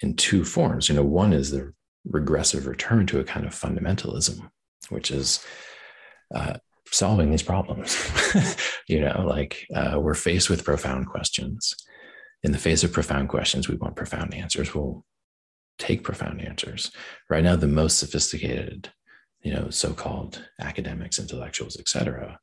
in 0.00 0.14
two 0.14 0.44
forms. 0.44 0.88
You 0.88 0.96
know, 0.96 1.04
one 1.04 1.32
is 1.32 1.50
the 1.50 1.72
regressive 2.04 2.66
return 2.66 3.06
to 3.06 3.20
a 3.20 3.24
kind 3.24 3.46
of 3.46 3.52
fundamentalism, 3.52 4.50
which 4.88 5.10
is 5.10 5.44
uh, 6.34 6.54
solving 6.90 7.30
these 7.30 7.42
problems. 7.42 7.96
you 8.88 9.00
know, 9.00 9.24
like 9.26 9.66
uh, 9.74 9.98
we're 10.00 10.14
faced 10.14 10.50
with 10.50 10.64
profound 10.64 11.06
questions. 11.06 11.74
In 12.42 12.52
the 12.52 12.58
face 12.58 12.84
of 12.84 12.92
profound 12.92 13.28
questions, 13.28 13.68
we 13.68 13.76
want 13.76 13.96
profound 13.96 14.34
answers. 14.34 14.74
We'll 14.74 15.04
take 15.78 16.04
profound 16.04 16.40
answers. 16.40 16.90
Right 17.28 17.44
now, 17.44 17.56
the 17.56 17.66
most 17.66 17.98
sophisticated, 17.98 18.90
you 19.42 19.52
know, 19.52 19.70
so-called 19.70 20.48
academics, 20.60 21.18
intellectuals, 21.18 21.76
et 21.78 21.88
cetera, 21.88 22.38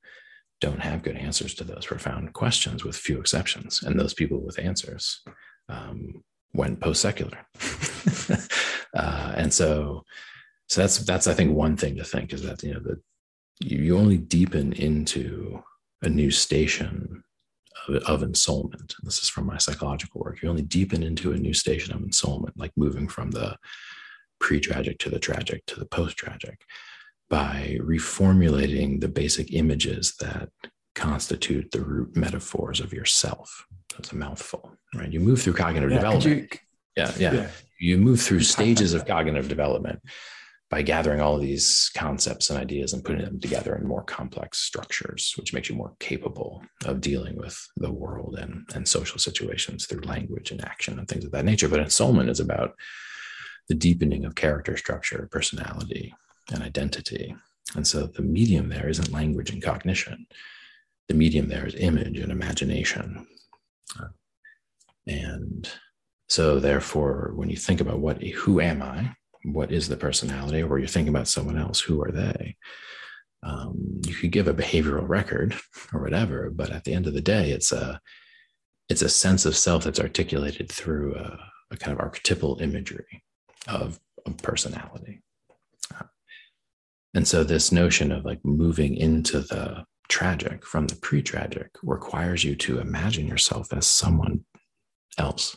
don't 0.61 0.81
have 0.81 1.03
good 1.03 1.17
answers 1.17 1.53
to 1.55 1.63
those 1.63 1.85
profound 1.85 2.33
questions, 2.33 2.83
with 2.83 2.95
few 2.95 3.19
exceptions. 3.19 3.83
And 3.83 3.99
those 3.99 4.13
people 4.13 4.39
with 4.39 4.59
answers 4.59 5.21
um, 5.69 6.23
went 6.53 6.79
post 6.79 7.01
secular. 7.01 7.37
uh, 8.93 9.33
and 9.35 9.53
so, 9.53 10.03
so 10.73 10.81
that's 10.81 10.97
that's 10.97 11.27
I 11.27 11.35
think 11.35 11.55
one 11.55 11.77
thing 11.77 11.97
to 11.97 12.03
think 12.03 12.33
is 12.33 12.41
that 12.41 12.63
you 12.63 12.73
know 12.73 12.79
that 12.79 12.99
you, 13.59 13.77
you 13.77 13.97
only 13.97 14.17
deepen 14.17 14.73
into 14.73 15.61
a 16.01 16.09
new 16.09 16.31
station 16.31 17.23
of, 17.87 17.95
of 18.05 18.21
ensoulment. 18.21 18.95
This 19.03 19.21
is 19.21 19.29
from 19.29 19.45
my 19.45 19.59
psychological 19.59 20.21
work. 20.21 20.41
You 20.41 20.49
only 20.49 20.63
deepen 20.63 21.03
into 21.03 21.31
a 21.31 21.37
new 21.37 21.53
station 21.53 21.93
of 21.93 22.01
ensoulment, 22.01 22.53
like 22.55 22.71
moving 22.75 23.07
from 23.07 23.29
the 23.29 23.55
pre-tragic 24.39 24.97
to 24.97 25.11
the 25.11 25.19
tragic 25.19 25.63
to 25.67 25.79
the 25.79 25.85
post-tragic 25.85 26.61
by 27.29 27.77
reformulating 27.79 28.99
the 28.99 29.07
basic 29.07 29.53
images 29.53 30.15
that 30.21 30.49
constitute 30.95 31.69
the 31.69 31.81
root 31.81 32.15
metaphors 32.15 32.79
of 32.79 32.93
yourself. 32.93 33.67
That's 33.95 34.11
a 34.11 34.15
mouthful, 34.15 34.75
right? 34.95 35.13
You 35.13 35.19
move 35.19 35.39
through 35.39 35.53
cognitive 35.53 35.91
yeah, 35.91 35.97
development. 35.97 36.51
You, 36.51 36.59
yeah, 36.97 37.11
yeah, 37.19 37.33
yeah. 37.33 37.47
You 37.79 37.99
move 37.99 38.21
through 38.21 38.39
stages 38.39 38.95
of 38.95 39.05
cognitive 39.05 39.47
development 39.47 40.01
by 40.73 40.81
gathering 40.81 41.21
all 41.21 41.35
of 41.35 41.41
these 41.41 41.91
concepts 41.95 42.49
and 42.49 42.57
ideas 42.59 42.93
and 42.93 43.05
putting 43.05 43.23
them 43.23 43.39
together 43.39 43.75
in 43.75 43.87
more 43.87 44.01
complex 44.01 44.57
structures, 44.57 45.35
which 45.37 45.53
makes 45.53 45.69
you 45.69 45.75
more 45.75 45.93
capable 45.99 46.63
of 46.85 46.99
dealing 46.99 47.35
with 47.35 47.69
the 47.77 47.91
world 47.91 48.39
and, 48.39 48.67
and 48.73 48.87
social 48.87 49.19
situations 49.19 49.85
through 49.85 50.01
language 50.01 50.49
and 50.49 50.65
action 50.65 50.97
and 50.97 51.07
things 51.07 51.25
of 51.25 51.31
that 51.31 51.45
nature. 51.45 51.67
But 51.69 51.79
ensoulment 51.79 52.27
is 52.27 52.39
about 52.39 52.73
the 53.67 53.75
deepening 53.75 54.25
of 54.25 54.33
character 54.33 54.75
structure, 54.75 55.29
personality, 55.31 56.11
and 56.51 56.63
identity. 56.63 57.35
And 57.75 57.85
so 57.85 58.07
the 58.07 58.23
medium 58.23 58.69
there 58.69 58.89
isn't 58.89 59.11
language 59.11 59.51
and 59.51 59.61
cognition. 59.61 60.25
The 61.07 61.13
medium 61.13 61.49
there 61.49 61.67
is 61.67 61.75
image 61.75 62.17
and 62.17 62.31
imagination. 62.31 63.27
And 65.05 65.69
so 66.29 66.59
therefore, 66.59 67.33
when 67.35 67.51
you 67.51 67.57
think 67.57 67.79
about 67.79 67.99
what 67.99 68.23
who 68.23 68.59
am 68.59 68.81
I, 68.81 69.15
what 69.43 69.71
is 69.71 69.87
the 69.87 69.97
personality, 69.97 70.63
or 70.63 70.79
you're 70.79 70.87
thinking 70.87 71.13
about 71.13 71.27
someone 71.27 71.57
else, 71.57 71.79
who 71.79 72.01
are 72.01 72.11
they? 72.11 72.55
Um, 73.43 74.01
you 74.05 74.13
could 74.13 74.31
give 74.31 74.47
a 74.47 74.53
behavioral 74.53 75.07
record 75.07 75.55
or 75.93 76.01
whatever, 76.01 76.49
but 76.49 76.69
at 76.69 76.85
the 76.85 76.93
end 76.93 77.07
of 77.07 77.13
the 77.13 77.21
day, 77.21 77.51
it's 77.51 77.71
a 77.71 77.99
it's 78.89 79.01
a 79.01 79.09
sense 79.09 79.45
of 79.45 79.55
self 79.55 79.83
that's 79.83 79.99
articulated 79.99 80.71
through 80.71 81.15
a, 81.15 81.39
a 81.71 81.77
kind 81.77 81.93
of 81.93 81.99
archetypal 81.99 82.59
imagery 82.61 83.23
of, 83.67 83.99
of 84.25 84.37
personality. 84.37 85.21
And 87.13 87.27
so 87.27 87.43
this 87.43 87.71
notion 87.71 88.11
of 88.11 88.25
like 88.25 88.43
moving 88.43 88.95
into 88.95 89.39
the 89.39 89.85
tragic 90.09 90.65
from 90.65 90.87
the 90.87 90.95
pre-tragic 90.95 91.69
requires 91.83 92.43
you 92.43 92.55
to 92.57 92.79
imagine 92.79 93.27
yourself 93.27 93.71
as 93.71 93.85
someone 93.85 94.45
else, 95.17 95.55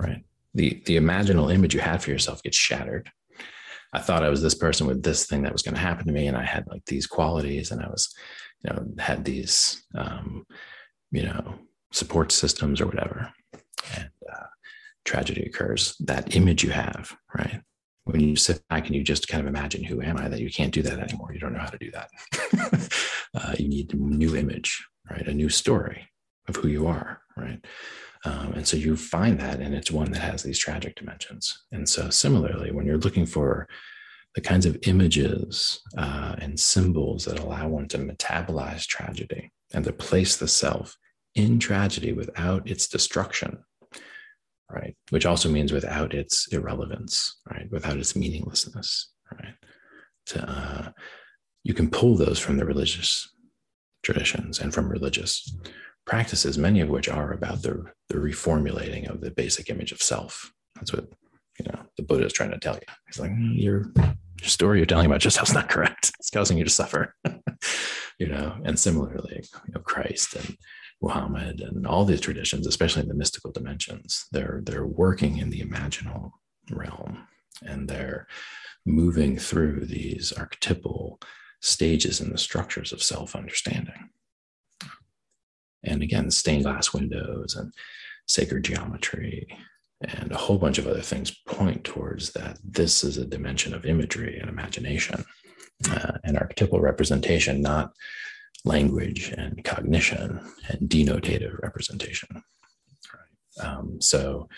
right? 0.00 0.24
The 0.54 0.82
the 0.86 0.96
imaginal 0.96 1.52
image 1.52 1.74
you 1.74 1.80
had 1.80 2.02
for 2.02 2.10
yourself 2.10 2.42
gets 2.42 2.56
shattered. 2.56 3.10
I 3.92 4.00
thought 4.00 4.24
I 4.24 4.28
was 4.28 4.42
this 4.42 4.54
person 4.54 4.86
with 4.86 5.02
this 5.02 5.26
thing 5.26 5.42
that 5.42 5.52
was 5.52 5.62
going 5.62 5.74
to 5.74 5.80
happen 5.80 6.06
to 6.06 6.12
me, 6.12 6.26
and 6.26 6.36
I 6.36 6.44
had 6.44 6.66
like 6.68 6.84
these 6.86 7.06
qualities, 7.06 7.70
and 7.70 7.82
I 7.82 7.88
was, 7.88 8.14
you 8.62 8.70
know, 8.70 8.86
had 8.98 9.24
these, 9.24 9.82
um, 9.94 10.46
you 11.10 11.22
know, 11.22 11.54
support 11.92 12.32
systems 12.32 12.80
or 12.80 12.86
whatever. 12.86 13.32
And 13.96 14.10
uh, 14.30 14.46
tragedy 15.04 15.42
occurs. 15.42 15.96
That 16.00 16.36
image 16.36 16.62
you 16.62 16.70
have, 16.70 17.16
right? 17.34 17.62
when 18.08 18.20
you 18.20 18.36
sit 18.36 18.66
back 18.68 18.86
and 18.86 18.94
you 18.94 19.04
just 19.04 19.28
kind 19.28 19.42
of 19.42 19.46
imagine 19.46 19.84
who 19.84 20.00
am 20.00 20.16
i 20.16 20.28
that 20.28 20.40
you 20.40 20.50
can't 20.50 20.72
do 20.72 20.82
that 20.82 20.98
anymore 20.98 21.32
you 21.32 21.38
don't 21.38 21.52
know 21.52 21.58
how 21.58 21.66
to 21.66 21.78
do 21.78 21.90
that 21.90 22.08
uh, 23.34 23.54
you 23.58 23.68
need 23.68 23.92
a 23.92 23.96
new 23.96 24.34
image 24.34 24.86
right 25.10 25.28
a 25.28 25.34
new 25.34 25.48
story 25.48 26.08
of 26.48 26.56
who 26.56 26.68
you 26.68 26.86
are 26.86 27.20
right 27.36 27.64
um, 28.28 28.52
and 28.54 28.66
so 28.66 28.76
you 28.76 28.96
find 28.96 29.38
that 29.40 29.60
and 29.60 29.74
it's 29.74 29.90
one 29.90 30.10
that 30.12 30.20
has 30.20 30.42
these 30.42 30.58
tragic 30.58 30.96
dimensions 30.96 31.64
and 31.72 31.88
so 31.88 32.10
similarly 32.10 32.70
when 32.70 32.86
you're 32.86 32.98
looking 32.98 33.26
for 33.26 33.66
the 34.34 34.40
kinds 34.40 34.66
of 34.66 34.78
images 34.82 35.80
uh, 35.96 36.34
and 36.38 36.60
symbols 36.60 37.24
that 37.24 37.38
allow 37.38 37.66
one 37.68 37.88
to 37.88 37.98
metabolize 37.98 38.86
tragedy 38.86 39.50
and 39.72 39.84
to 39.84 39.92
place 39.92 40.36
the 40.36 40.48
self 40.48 40.96
in 41.34 41.58
tragedy 41.58 42.12
without 42.12 42.68
its 42.68 42.86
destruction 42.86 43.58
right? 44.70 44.96
Which 45.10 45.26
also 45.26 45.48
means 45.48 45.72
without 45.72 46.14
its 46.14 46.46
irrelevance, 46.52 47.36
right? 47.50 47.70
Without 47.70 47.96
its 47.96 48.14
meaninglessness, 48.14 49.10
right? 49.32 49.54
To, 50.26 50.50
uh, 50.50 50.90
you 51.64 51.74
can 51.74 51.90
pull 51.90 52.16
those 52.16 52.38
from 52.38 52.56
the 52.56 52.66
religious 52.66 53.28
traditions 54.02 54.60
and 54.60 54.72
from 54.72 54.88
religious 54.88 55.54
practices, 56.08 56.58
many 56.58 56.80
of 56.80 56.88
which 56.88 57.08
are 57.08 57.32
about 57.32 57.62
the, 57.62 57.84
the 58.08 58.16
reformulating 58.16 59.08
of 59.08 59.20
the 59.20 59.30
basic 59.30 59.70
image 59.70 59.92
of 59.92 60.02
self. 60.02 60.52
That's 60.74 60.92
what 60.92 61.06
you 61.58 61.66
know 61.66 61.80
the 61.96 62.02
Buddha 62.02 62.26
is 62.26 62.32
trying 62.32 62.50
to 62.50 62.58
tell 62.58 62.74
you. 62.74 62.94
He's 63.06 63.20
like, 63.20 63.30
mm, 63.30 63.60
your, 63.60 63.92
your 63.96 64.48
story 64.48 64.78
you're 64.78 64.86
telling 64.86 65.06
about 65.06 65.24
yourself 65.24 65.48
is 65.48 65.54
not 65.54 65.68
correct. 65.68 66.12
It's 66.20 66.30
causing 66.30 66.58
you 66.58 66.64
to 66.64 66.70
suffer. 66.70 67.14
you 68.18 68.26
know, 68.26 68.56
and 68.64 68.78
similarly, 68.78 69.42
you 69.66 69.74
know, 69.74 69.80
Christ 69.80 70.34
and 70.34 70.56
Muhammad 71.00 71.60
and 71.60 71.86
all 71.86 72.04
these 72.04 72.20
traditions, 72.20 72.66
especially 72.66 73.02
in 73.02 73.08
the 73.08 73.14
mystical 73.14 73.52
dimensions, 73.52 74.26
they're 74.32 74.60
they're 74.64 74.86
working 74.86 75.38
in 75.38 75.50
the 75.50 75.60
imaginal 75.60 76.32
realm 76.70 77.26
and 77.62 77.88
they're 77.88 78.26
moving 78.86 79.36
through 79.36 79.84
these 79.84 80.32
archetypal 80.32 81.20
stages 81.60 82.20
in 82.20 82.30
the 82.30 82.38
structures 82.38 82.92
of 82.92 83.02
self-understanding. 83.02 84.10
And 85.84 86.02
again, 86.02 86.30
stained 86.30 86.64
glass 86.64 86.92
windows 86.92 87.54
and 87.56 87.72
sacred 88.26 88.64
geometry 88.64 89.48
and 90.00 90.30
a 90.30 90.36
whole 90.36 90.58
bunch 90.58 90.78
of 90.78 90.86
other 90.86 91.00
things 91.00 91.34
point 91.46 91.84
towards 91.84 92.32
that 92.32 92.58
this 92.62 93.02
is 93.02 93.18
a 93.18 93.26
dimension 93.26 93.74
of 93.74 93.84
imagery 93.84 94.38
and 94.38 94.48
imagination 94.48 95.24
uh, 95.90 96.12
and 96.24 96.38
archetypal 96.38 96.80
representation, 96.80 97.60
not 97.60 97.92
language 98.64 99.32
and 99.36 99.64
cognition 99.64 100.40
and 100.68 100.88
denotative 100.88 101.60
representation. 101.62 102.42
Um, 103.60 104.00
so, 104.00 104.48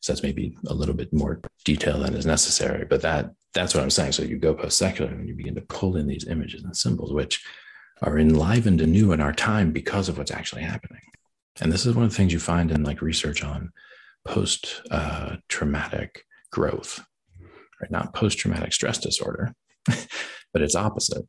so 0.00 0.12
that's 0.12 0.22
maybe 0.22 0.56
a 0.66 0.74
little 0.74 0.94
bit 0.94 1.12
more 1.12 1.40
detail 1.64 1.98
than 1.98 2.14
is 2.14 2.26
necessary, 2.26 2.86
but 2.88 3.02
that 3.02 3.32
that's 3.54 3.74
what 3.74 3.82
I'm 3.82 3.90
saying. 3.90 4.12
So 4.12 4.22
you 4.22 4.38
go 4.38 4.54
post 4.54 4.78
secular 4.78 5.10
and 5.10 5.28
you 5.28 5.34
begin 5.34 5.54
to 5.56 5.60
pull 5.62 5.96
in 5.96 6.06
these 6.06 6.26
images 6.26 6.64
and 6.64 6.74
symbols, 6.74 7.12
which 7.12 7.44
are 8.02 8.18
enlivened 8.18 8.80
anew 8.80 9.12
in 9.12 9.20
our 9.20 9.32
time 9.32 9.72
because 9.72 10.08
of 10.08 10.18
what's 10.18 10.30
actually 10.30 10.62
happening. 10.62 11.02
And 11.60 11.72
this 11.72 11.86
is 11.86 11.94
one 11.94 12.04
of 12.04 12.10
the 12.10 12.16
things 12.16 12.32
you 12.32 12.38
find 12.40 12.70
in 12.70 12.82
like 12.82 13.02
research 13.02 13.44
on 13.44 13.72
post 14.24 14.82
uh, 14.90 15.36
traumatic 15.48 16.24
growth, 16.50 17.04
right? 17.80 17.90
Not 17.90 18.14
post 18.14 18.38
traumatic 18.38 18.72
stress 18.72 18.98
disorder, 18.98 19.54
but 19.86 20.62
it's 20.62 20.76
opposite 20.76 21.24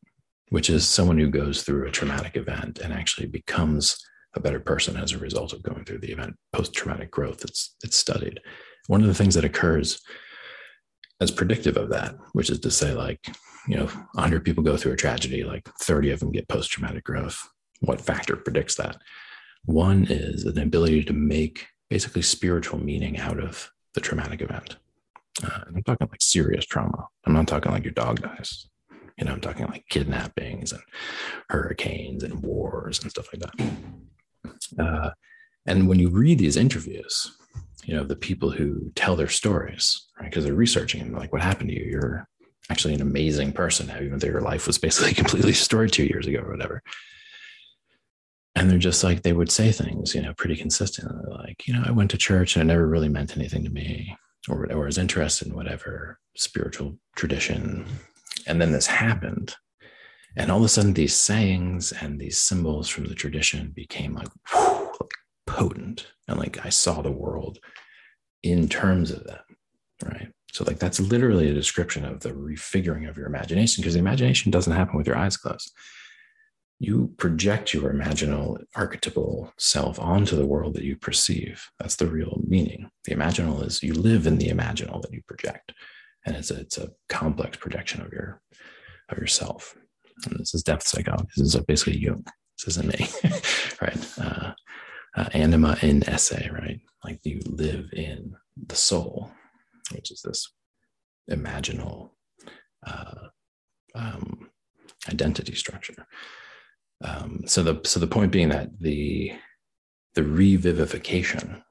which 0.54 0.70
is 0.70 0.88
someone 0.88 1.18
who 1.18 1.32
goes 1.32 1.64
through 1.64 1.88
a 1.88 1.92
traumatic 1.92 2.38
event 2.38 2.78
and 2.78 2.94
actually 2.94 3.26
becomes 3.26 3.98
a 4.36 4.40
better 4.40 4.60
person 4.60 4.96
as 4.96 5.12
a 5.12 5.18
result 5.18 5.52
of 5.52 5.64
going 5.64 5.84
through 5.84 5.98
the 5.98 6.12
event 6.12 6.36
post-traumatic 6.52 7.10
growth 7.10 7.44
it's 7.44 7.76
it's 7.84 7.98
studied 7.98 8.40
one 8.86 9.02
of 9.02 9.08
the 9.08 9.16
things 9.16 9.34
that 9.34 9.44
occurs 9.44 10.00
as 11.24 11.32
predictive 11.32 11.78
of 11.78 11.90
that 11.90 12.16
which 12.34 12.50
is 12.50 12.60
to 12.60 12.70
say 12.70 12.94
like 12.94 13.28
you 13.68 13.78
know 13.78 13.86
100 13.86 14.44
people 14.44 14.64
go 14.64 14.78
through 14.78 14.92
a 14.92 14.98
tragedy 14.98 15.44
like 15.44 15.68
30 15.82 16.12
of 16.12 16.20
them 16.20 16.32
get 16.32 16.48
post-traumatic 16.48 17.04
growth. 17.04 17.50
What 17.82 18.02
factor 18.02 18.36
predicts 18.36 18.76
that? 18.76 18.98
One 19.66 20.06
is 20.10 20.46
an 20.46 20.60
ability 20.60 21.04
to 21.06 21.14
make 21.14 21.68
basically 21.90 22.22
spiritual 22.22 22.80
meaning 22.80 23.20
out 23.20 23.40
of 23.40 23.72
the 23.94 24.02
traumatic 24.02 24.42
event. 24.42 24.78
Uh, 25.44 25.62
i'm 25.68 25.84
talking 25.84 26.08
like 26.12 26.22
serious 26.22 26.66
trauma. 26.66 27.08
I'm 27.26 27.34
not 27.34 27.48
talking 27.48 27.72
like 27.72 27.84
your 27.84 27.94
dog 27.94 28.22
dies. 28.22 28.68
You 29.18 29.26
know, 29.26 29.32
I'm 29.34 29.42
talking 29.42 29.68
like 29.68 29.86
kidnappings 29.90 30.72
and 30.72 30.82
hurricanes 31.50 32.24
and 32.24 32.42
wars 32.44 33.02
and 33.02 33.12
stuff 33.12 33.28
like 33.32 33.44
that. 33.44 34.84
Uh, 34.84 35.12
and 35.66 35.88
when 35.88 36.00
you 36.00 36.10
read 36.10 36.40
these 36.40 36.58
interviews, 36.58 37.32
you 37.86 37.96
know, 37.96 38.04
the 38.04 38.16
people 38.16 38.52
who 38.52 38.92
tell 38.96 39.16
their 39.16 39.28
stories, 39.28 40.08
right? 40.20 40.30
Because 40.30 40.44
they're 40.44 40.54
researching 40.54 41.02
and 41.02 41.14
like, 41.14 41.32
what 41.32 41.42
happened 41.42 41.70
to 41.70 41.76
you? 41.76 41.86
You're 41.90 42.28
actually 42.70 42.94
an 42.94 43.02
amazing 43.02 43.52
person, 43.52 43.90
even 43.90 44.20
though 44.20 44.28
your 44.28 44.42
life 44.42 44.68
was 44.68 44.78
basically 44.80 45.14
completely 45.14 45.52
destroyed 45.52 45.92
two 45.92 46.06
years 46.06 46.28
ago 46.28 46.40
or 46.40 46.52
whatever. 46.52 46.82
And 48.56 48.70
they're 48.70 48.78
just 48.78 49.04
like, 49.04 49.24
they 49.24 49.34
would 49.34 49.52
say 49.52 49.72
things, 49.72 50.14
you 50.14 50.22
know, 50.22 50.34
pretty 50.36 50.56
consistently, 50.56 51.24
like, 51.28 51.68
you 51.68 51.74
know, 51.74 51.84
I 51.86 51.92
went 51.92 52.12
to 52.12 52.18
church 52.18 52.56
and 52.56 52.62
it 52.62 52.72
never 52.72 52.88
really 52.88 53.10
meant 53.10 53.36
anything 53.36 53.64
to 53.64 53.72
me, 53.72 54.16
or, 54.48 54.72
or 54.72 54.86
was 54.86 55.00
interested 55.00 55.48
in 55.48 55.56
whatever 55.56 56.20
spiritual 56.36 57.00
tradition 57.16 57.86
and 58.48 58.62
then 58.62 58.72
this 58.72 58.88
happened. 58.88 59.56
And 60.36 60.52
all 60.52 60.58
of 60.58 60.64
a 60.64 60.70
sudden, 60.70 60.94
these 60.94 61.16
sayings 61.16 61.92
and 61.92 62.20
these 62.20 62.40
symbols 62.40 62.90
from 62.90 63.06
the 63.06 63.16
tradition 63.16 63.72
became 63.76 64.14
like, 64.14 64.30
whew, 64.52 64.60
like 64.64 64.83
potent. 65.46 66.08
And 66.28 66.40
like 66.40 66.66
I 66.66 66.70
saw 66.70 67.02
the 67.02 67.12
world 67.12 67.60
in 68.42 68.68
terms 68.68 69.12
of 69.12 69.24
them. 69.26 69.40
Right. 70.04 70.30
So, 70.52 70.64
like, 70.66 70.80
that's 70.80 71.00
literally 71.00 71.50
a 71.50 71.54
description 71.54 72.06
of 72.06 72.20
the 72.20 72.30
refiguring 72.30 73.10
of 73.10 73.18
your 73.18 73.26
imagination 73.26 73.82
because 73.82 73.94
the 73.94 74.00
imagination 74.00 74.52
doesn't 74.52 74.74
happen 74.74 74.98
with 74.98 75.08
your 75.08 75.18
eyes 75.18 75.38
closed. 75.38 75.72
You 76.80 77.14
project 77.18 77.74
your 77.74 77.92
imaginal 77.92 78.62
archetypal 78.76 79.54
self 79.58 80.00
onto 80.00 80.36
the 80.36 80.46
world 80.46 80.76
that 80.76 80.84
you 80.84 80.98
perceive. 80.98 81.66
That's 81.80 81.96
the 81.96 82.08
real 82.08 82.42
meaning. 82.46 82.90
The 83.06 83.16
imaginal 83.16 83.66
is 83.66 83.82
you 83.82 83.94
live 83.94 84.28
in 84.28 84.38
the 84.38 84.50
imaginal 84.50 85.02
that 85.02 85.14
you 85.14 85.22
project 85.28 85.74
and 86.26 86.36
it's 86.36 86.52
a, 86.52 86.60
it's 86.60 86.78
a 86.78 86.90
complex 87.10 87.58
projection 87.58 88.02
of 88.02 88.12
your 88.12 88.42
of 89.10 89.18
yourself. 89.18 89.76
And 90.26 90.40
this 90.40 90.54
is 90.54 90.64
depth 90.64 90.88
psychology. 90.88 91.28
This 91.36 91.54
is 91.54 91.62
basically 91.66 91.98
you. 91.98 92.24
This 92.58 92.78
isn't 92.78 92.88
me, 92.88 93.08
right? 93.82 94.20
Uh, 94.20 94.54
uh, 95.16 95.30
anima 95.34 95.78
in 95.82 96.08
esse, 96.10 96.50
right? 96.52 96.80
Like 97.04 97.20
you 97.24 97.42
live 97.46 97.90
in 97.94 98.36
the 98.68 98.76
soul, 98.76 99.32
which 99.94 100.12
is 100.12 100.22
this 100.22 100.52
imaginal 101.30 102.12
uh, 102.86 103.28
um, 103.96 104.50
identity 105.10 105.56
structure. 105.56 106.08
Um, 107.04 107.42
so 107.46 107.64
the 107.64 107.82
so 107.84 108.00
the 108.00 108.08
point 108.08 108.32
being 108.32 108.50
that 108.50 108.70
the 108.80 109.34
the 110.16 110.22
revivification 110.22 111.62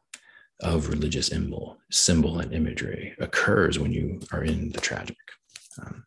of 0.61 0.89
religious 0.89 1.29
symbol, 1.29 1.79
symbol 1.91 2.39
and 2.39 2.53
imagery 2.53 3.15
occurs 3.19 3.79
when 3.79 3.93
you 3.93 4.21
are 4.33 4.45
in 4.45 4.71
the 4.71 4.81
tragic. 4.81 5.17
Um, 5.81 6.05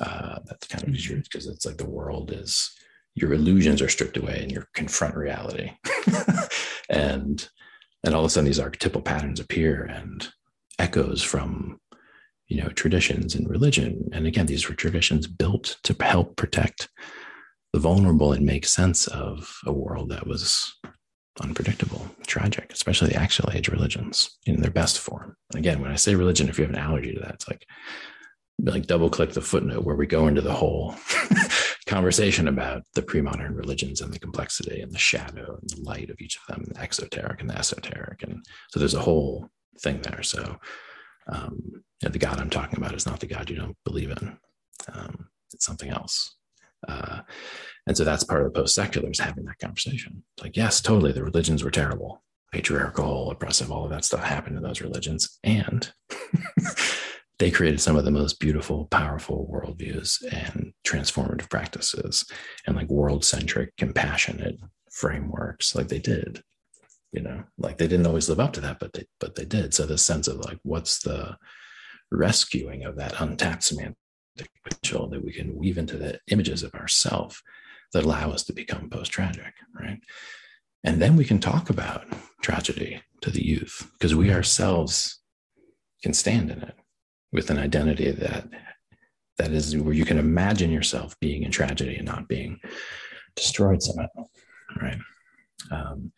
uh, 0.00 0.38
that's 0.46 0.66
kind 0.68 0.84
of 0.84 0.92
the 0.92 0.98
truth 0.98 1.24
because 1.24 1.46
it's 1.46 1.66
like 1.66 1.76
the 1.76 1.88
world 1.88 2.32
is 2.32 2.70
your 3.14 3.32
illusions 3.32 3.82
are 3.82 3.88
stripped 3.88 4.16
away 4.16 4.38
and 4.40 4.50
you 4.50 4.64
confront 4.74 5.14
reality, 5.14 5.70
and 6.92 7.48
and 8.04 8.14
all 8.14 8.20
of 8.20 8.26
a 8.26 8.30
sudden 8.30 8.46
these 8.46 8.60
archetypal 8.60 9.02
patterns 9.02 9.40
appear 9.40 9.84
and 9.84 10.28
echoes 10.78 11.22
from 11.22 11.80
you 12.52 12.62
know, 12.62 12.68
traditions 12.68 13.34
and 13.34 13.48
religion. 13.48 14.10
And 14.12 14.26
again, 14.26 14.44
these 14.44 14.68
were 14.68 14.74
traditions 14.74 15.26
built 15.26 15.78
to 15.84 15.96
help 15.98 16.36
protect 16.36 16.90
the 17.72 17.80
vulnerable 17.80 18.34
and 18.34 18.44
make 18.44 18.66
sense 18.66 19.06
of 19.06 19.56
a 19.64 19.72
world 19.72 20.10
that 20.10 20.26
was 20.26 20.74
unpredictable, 21.40 22.06
tragic, 22.26 22.70
especially 22.70 23.08
the 23.08 23.16
axial 23.16 23.50
age 23.54 23.68
religions 23.68 24.36
in 24.44 24.60
their 24.60 24.70
best 24.70 24.98
form. 24.98 25.34
Again, 25.54 25.80
when 25.80 25.90
I 25.90 25.96
say 25.96 26.14
religion, 26.14 26.50
if 26.50 26.58
you 26.58 26.66
have 26.66 26.74
an 26.74 26.78
allergy 26.78 27.14
to 27.14 27.20
that, 27.20 27.34
it's 27.34 27.48
like 27.48 27.66
like 28.64 28.86
double 28.86 29.08
click 29.08 29.32
the 29.32 29.40
footnote 29.40 29.84
where 29.84 29.96
we 29.96 30.06
go 30.06 30.28
into 30.28 30.42
the 30.42 30.52
whole 30.52 30.94
conversation 31.92 32.48
about 32.48 32.82
the 32.94 33.02
pre-modern 33.02 33.54
religions 33.54 34.00
and 34.00 34.10
the 34.10 34.18
complexity 34.18 34.80
and 34.80 34.92
the 34.92 34.98
shadow 34.98 35.58
and 35.60 35.68
the 35.68 35.82
light 35.82 36.08
of 36.08 36.16
each 36.20 36.38
of 36.38 36.46
them, 36.48 36.64
the 36.66 36.80
exoteric 36.80 37.38
and 37.40 37.50
the 37.50 37.58
esoteric. 37.58 38.22
And 38.22 38.42
so 38.70 38.78
there's 38.78 38.94
a 38.94 39.00
whole 39.00 39.50
thing 39.82 40.00
there. 40.00 40.22
So 40.22 40.58
um, 41.28 41.60
you 41.70 41.82
know, 42.02 42.10
the 42.10 42.18
God 42.18 42.40
I'm 42.40 42.48
talking 42.48 42.78
about 42.78 42.94
is 42.94 43.04
not 43.04 43.20
the 43.20 43.26
God 43.26 43.50
you 43.50 43.56
don't 43.56 43.76
believe 43.84 44.10
in. 44.10 44.38
Um, 44.90 45.28
it's 45.52 45.66
something 45.66 45.90
else. 45.90 46.36
Uh, 46.88 47.20
and 47.86 47.94
so 47.94 48.04
that's 48.04 48.24
part 48.24 48.40
of 48.40 48.52
the 48.52 48.58
post-seculars 48.58 49.20
having 49.20 49.44
that 49.44 49.58
conversation. 49.58 50.22
It's 50.36 50.44
like, 50.44 50.56
yes, 50.56 50.80
totally, 50.80 51.12
the 51.12 51.22
religions 51.22 51.62
were 51.62 51.70
terrible, 51.70 52.22
patriarchal, 52.52 53.30
oppressive, 53.30 53.70
all 53.70 53.84
of 53.84 53.90
that 53.90 54.06
stuff 54.06 54.24
happened 54.24 54.56
in 54.56 54.62
those 54.62 54.80
religions. 54.80 55.38
And 55.44 55.92
they 57.42 57.50
created 57.50 57.80
some 57.80 57.96
of 57.96 58.04
the 58.04 58.10
most 58.12 58.38
beautiful, 58.38 58.86
powerful 58.86 59.50
worldviews 59.52 60.22
and 60.32 60.72
transformative 60.86 61.50
practices 61.50 62.24
and 62.68 62.76
like 62.76 62.88
world 62.88 63.24
centric, 63.24 63.76
compassionate 63.76 64.60
frameworks, 64.92 65.74
like 65.74 65.88
they 65.88 65.98
did. 65.98 66.44
You 67.10 67.22
know, 67.22 67.42
like 67.58 67.78
they 67.78 67.88
didn't 67.88 68.06
always 68.06 68.28
live 68.28 68.38
up 68.38 68.52
to 68.52 68.60
that, 68.60 68.78
but 68.78 68.92
they 68.92 69.06
but 69.18 69.34
they 69.34 69.44
did. 69.44 69.74
So 69.74 69.86
the 69.86 69.98
sense 69.98 70.28
of 70.28 70.36
like, 70.36 70.60
what's 70.62 71.00
the 71.00 71.36
rescuing 72.12 72.84
of 72.84 72.94
that 72.98 73.20
untapped 73.20 73.64
semantic 73.64 73.96
potential 74.62 75.08
that 75.08 75.24
we 75.24 75.32
can 75.32 75.56
weave 75.56 75.78
into 75.78 75.96
the 75.96 76.20
images 76.28 76.62
of 76.62 76.72
ourself 76.76 77.42
that 77.92 78.04
allow 78.04 78.30
us 78.30 78.44
to 78.44 78.52
become 78.52 78.88
post-tragic, 78.88 79.52
right? 79.74 79.98
And 80.84 81.02
then 81.02 81.16
we 81.16 81.24
can 81.24 81.40
talk 81.40 81.70
about 81.70 82.06
tragedy 82.40 83.02
to 83.20 83.30
the 83.32 83.44
youth 83.44 83.90
because 83.98 84.14
we 84.14 84.32
ourselves 84.32 85.18
can 86.04 86.14
stand 86.14 86.48
in 86.48 86.62
it 86.62 86.76
with 87.32 87.50
an 87.50 87.58
identity 87.58 88.10
that 88.10 88.48
that 89.38 89.50
is 89.52 89.76
where 89.76 89.94
you 89.94 90.04
can 90.04 90.18
imagine 90.18 90.70
yourself 90.70 91.18
being 91.20 91.42
in 91.42 91.50
tragedy 91.50 91.96
and 91.96 92.06
not 92.06 92.28
being 92.28 92.60
destroyed 93.34 93.82
somehow 93.82 94.06
right? 94.80 94.98
Um, 95.70 96.12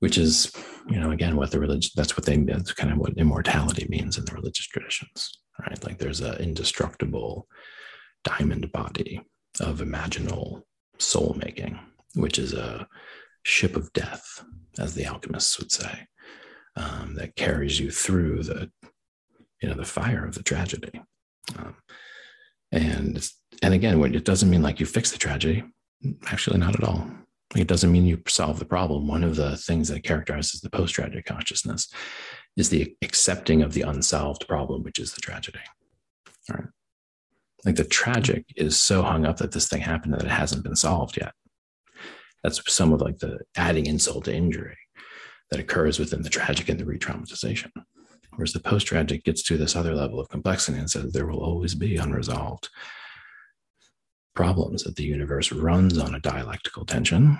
which 0.00 0.16
is 0.16 0.52
you 0.88 0.98
know 0.98 1.10
again 1.10 1.36
what 1.36 1.50
the 1.50 1.60
religion 1.60 1.90
that's 1.94 2.16
what 2.16 2.26
they 2.26 2.36
that's 2.38 2.72
kind 2.72 2.92
of 2.92 2.98
what 2.98 3.16
immortality 3.16 3.86
means 3.88 4.18
in 4.18 4.24
the 4.24 4.34
religious 4.34 4.66
traditions 4.66 5.38
right? 5.60 5.84
Like 5.84 5.98
there's 5.98 6.20
an 6.20 6.36
indestructible 6.36 7.46
diamond 8.24 8.70
body 8.72 9.20
of 9.60 9.80
imaginal 9.80 10.62
soul 10.98 11.36
making 11.38 11.78
which 12.14 12.38
is 12.38 12.52
a 12.52 12.86
ship 13.44 13.76
of 13.76 13.92
death 13.92 14.44
as 14.78 14.94
the 14.94 15.04
alchemists 15.04 15.58
would 15.58 15.72
say 15.72 16.06
um, 16.76 17.14
that 17.14 17.36
carries 17.36 17.78
you 17.78 17.90
through 17.90 18.42
the 18.42 18.70
you 19.60 19.68
know 19.68 19.74
the 19.74 19.84
fire 19.84 20.24
of 20.24 20.34
the 20.34 20.42
tragedy. 20.42 21.00
Um, 21.58 21.76
and 22.72 23.30
and 23.62 23.74
again 23.74 24.02
it 24.14 24.24
doesn't 24.24 24.50
mean 24.50 24.62
like 24.62 24.80
you 24.80 24.86
fix 24.86 25.10
the 25.10 25.18
tragedy. 25.18 25.64
Actually 26.26 26.58
not 26.58 26.76
at 26.76 26.84
all. 26.84 27.10
It 27.56 27.66
doesn't 27.66 27.90
mean 27.90 28.06
you 28.06 28.22
solve 28.28 28.58
the 28.58 28.64
problem. 28.64 29.08
One 29.08 29.24
of 29.24 29.36
the 29.36 29.56
things 29.56 29.88
that 29.88 30.04
characterizes 30.04 30.60
the 30.60 30.70
post-tragic 30.70 31.26
consciousness 31.26 31.92
is 32.56 32.68
the 32.68 32.94
accepting 33.02 33.62
of 33.62 33.74
the 33.74 33.82
unsolved 33.82 34.46
problem 34.46 34.82
which 34.82 34.98
is 34.98 35.12
the 35.12 35.20
tragedy. 35.20 35.58
All 36.50 36.56
right. 36.56 36.68
Like 37.64 37.76
the 37.76 37.84
tragic 37.84 38.44
is 38.56 38.78
so 38.78 39.02
hung 39.02 39.26
up 39.26 39.36
that 39.38 39.52
this 39.52 39.68
thing 39.68 39.82
happened 39.82 40.14
that 40.14 40.24
it 40.24 40.30
hasn't 40.30 40.62
been 40.62 40.76
solved 40.76 41.16
yet. 41.16 41.32
That's 42.42 42.62
some 42.72 42.92
of 42.92 43.02
like 43.02 43.18
the 43.18 43.40
adding 43.56 43.86
insult 43.86 44.24
to 44.24 44.34
injury 44.34 44.78
that 45.50 45.60
occurs 45.60 45.98
within 45.98 46.22
the 46.22 46.30
tragic 46.30 46.68
and 46.68 46.78
the 46.78 46.86
re-traumatization 46.86 47.70
Whereas 48.40 48.54
the 48.54 48.60
post 48.60 48.86
tragic 48.86 49.24
gets 49.24 49.42
to 49.42 49.58
this 49.58 49.76
other 49.76 49.94
level 49.94 50.18
of 50.18 50.30
complexity 50.30 50.78
and 50.78 50.90
says 50.90 51.12
there 51.12 51.26
will 51.26 51.44
always 51.44 51.74
be 51.74 51.96
unresolved 51.96 52.70
problems 54.34 54.82
that 54.84 54.96
the 54.96 55.04
universe 55.04 55.52
runs 55.52 55.98
on 55.98 56.14
a 56.14 56.20
dialectical 56.20 56.86
tension. 56.86 57.38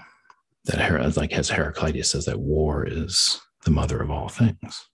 That, 0.66 1.16
like 1.16 1.32
as 1.32 1.48
Heraclitus 1.48 2.11
says, 2.11 2.26
that 2.26 2.38
war 2.38 2.86
is 2.86 3.40
the 3.64 3.70
mother 3.70 4.03
of 4.03 4.11
all 4.11 4.28
things. 4.28 4.88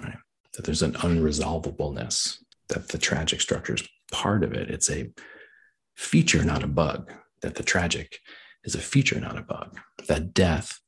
Right? 0.00 0.18
That 0.54 0.66
there's 0.66 0.82
an 0.82 0.92
unresolvableness, 0.92 2.36
that 2.68 2.86
the 2.86 2.98
tragic 2.98 3.40
structure 3.40 3.74
is 3.74 3.88
part 4.12 4.44
of 4.44 4.52
it. 4.52 4.70
It's 4.70 4.88
a 4.88 5.10
feature, 5.96 6.44
not 6.44 6.62
a 6.62 6.68
bug. 6.68 7.12
That 7.42 7.56
the 7.56 7.64
tragic 7.64 8.20
is 8.62 8.76
a 8.76 8.80
feature, 8.80 9.18
not 9.18 9.36
a 9.36 9.42
bug. 9.42 9.80
That 10.06 10.32
death 10.32 10.78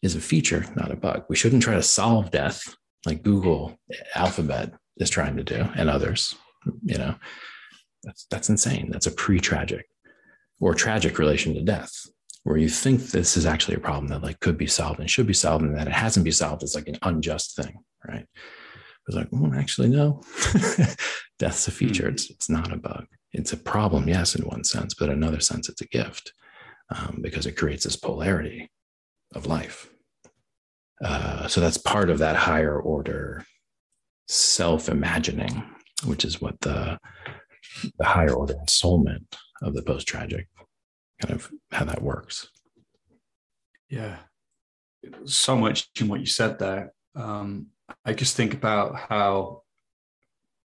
is 0.00 0.16
a 0.16 0.22
feature, 0.22 0.64
not 0.74 0.90
a 0.90 0.96
bug. 0.96 1.24
We 1.28 1.36
shouldn't 1.36 1.62
try 1.62 1.74
to 1.74 1.82
solve 1.82 2.30
death 2.30 2.76
like 3.06 3.22
Google 3.22 3.78
Alphabet 4.14 4.72
is 4.98 5.10
trying 5.10 5.36
to 5.36 5.44
do 5.44 5.66
and 5.76 5.88
others, 5.88 6.34
you 6.84 6.98
know, 6.98 7.14
that's 8.02 8.26
that's 8.30 8.48
insane. 8.48 8.90
That's 8.90 9.06
a 9.06 9.12
pre-tragic 9.12 9.86
or 10.60 10.74
tragic 10.74 11.18
relation 11.18 11.54
to 11.54 11.62
death, 11.62 11.92
where 12.44 12.56
you 12.56 12.68
think 12.68 13.00
this 13.00 13.36
is 13.36 13.46
actually 13.46 13.76
a 13.76 13.80
problem 13.80 14.08
that 14.08 14.22
like 14.22 14.40
could 14.40 14.58
be 14.58 14.66
solved 14.66 15.00
and 15.00 15.10
should 15.10 15.26
be 15.26 15.34
solved, 15.34 15.64
and 15.64 15.76
that 15.76 15.86
it 15.86 15.92
hasn't 15.92 16.24
been 16.24 16.32
solved 16.32 16.62
is 16.62 16.74
like 16.74 16.88
an 16.88 16.98
unjust 17.02 17.56
thing, 17.56 17.78
right? 18.06 18.26
It's 19.08 19.16
like, 19.16 19.28
well, 19.32 19.54
actually, 19.54 19.88
no. 19.88 20.22
Death's 21.38 21.68
a 21.68 21.70
feature. 21.70 22.04
Mm-hmm. 22.04 22.14
It's 22.14 22.30
it's 22.30 22.50
not 22.50 22.72
a 22.72 22.76
bug. 22.76 23.06
It's 23.32 23.52
a 23.52 23.56
problem, 23.56 24.08
yes, 24.08 24.34
in 24.34 24.44
one 24.44 24.64
sense, 24.64 24.94
but 24.94 25.08
in 25.08 25.14
another 25.14 25.40
sense, 25.40 25.68
it's 25.68 25.80
a 25.80 25.88
gift 25.88 26.32
um, 26.94 27.20
because 27.22 27.46
it 27.46 27.56
creates 27.56 27.84
this 27.84 27.96
polarity 27.96 28.70
of 29.34 29.46
life 29.46 29.88
uh, 31.04 31.48
so 31.48 31.60
that's 31.60 31.78
part 31.78 32.10
of 32.10 32.18
that 32.18 32.36
higher 32.36 32.78
order 32.78 33.44
self 34.28 34.88
imagining, 34.88 35.64
which 36.04 36.24
is 36.24 36.40
what 36.40 36.60
the, 36.60 36.98
the 37.98 38.04
higher 38.04 38.32
order 38.32 38.54
ensoulment 38.54 39.36
of 39.62 39.74
the 39.74 39.82
post 39.82 40.06
tragic 40.06 40.48
kind 41.20 41.34
of 41.34 41.50
how 41.72 41.84
that 41.84 42.02
works. 42.02 42.48
Yeah. 43.88 44.18
So 45.24 45.56
much 45.56 45.88
in 46.00 46.08
what 46.08 46.20
you 46.20 46.26
said 46.26 46.58
there. 46.58 46.92
Um, 47.14 47.68
I 48.04 48.12
just 48.12 48.36
think 48.36 48.54
about 48.54 48.96
how 48.96 49.62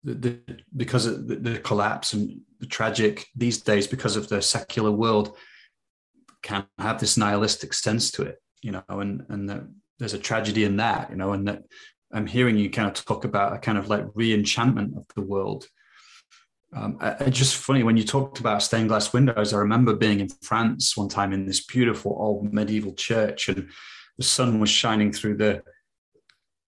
the, 0.03 0.13
the 0.13 0.39
because 0.75 1.05
of 1.05 1.27
the, 1.27 1.35
the, 1.35 1.59
collapse 1.59 2.13
and 2.13 2.39
the 2.59 2.65
tragic 2.65 3.27
these 3.35 3.57
days 3.57 3.87
because 3.87 4.15
of 4.15 4.29
the 4.29 4.41
secular 4.41 4.91
world 4.91 5.35
can 6.41 6.65
have 6.77 6.99
this 6.99 7.17
nihilistic 7.17 7.73
sense 7.73 8.09
to 8.11 8.23
it, 8.23 8.37
you 8.61 8.71
know, 8.71 8.83
and 8.87 9.25
and 9.27 9.49
that 9.49 9.63
there's 9.99 10.13
a 10.13 10.19
tragedy 10.19 10.63
in 10.63 10.77
that, 10.77 11.09
you 11.09 11.15
know, 11.17 11.33
and 11.33 11.47
that 11.47 11.63
I'm 12.11 12.25
hearing 12.25 12.57
you 12.57 12.69
kind 12.69 12.87
of 12.87 13.05
talk 13.05 13.25
about 13.25 13.53
a 13.53 13.59
kind 13.59 13.77
of 13.77 13.89
like 13.89 14.05
re-enchantment 14.15 14.95
of 14.97 15.05
the 15.15 15.21
world. 15.21 15.67
Um, 16.75 16.97
it's 17.01 17.37
just 17.37 17.57
funny 17.57 17.83
when 17.83 17.97
you 17.97 18.03
talked 18.03 18.39
about 18.39 18.63
stained 18.63 18.89
glass 18.89 19.11
windows. 19.11 19.53
I 19.53 19.57
remember 19.57 19.95
being 19.95 20.19
in 20.19 20.29
France 20.41 20.95
one 20.95 21.09
time 21.09 21.33
in 21.33 21.45
this 21.45 21.65
beautiful 21.65 22.15
old 22.19 22.53
medieval 22.53 22.93
church, 22.93 23.49
and 23.49 23.69
the 24.17 24.23
sun 24.23 24.59
was 24.59 24.69
shining 24.69 25.11
through 25.11 25.37
the 25.37 25.63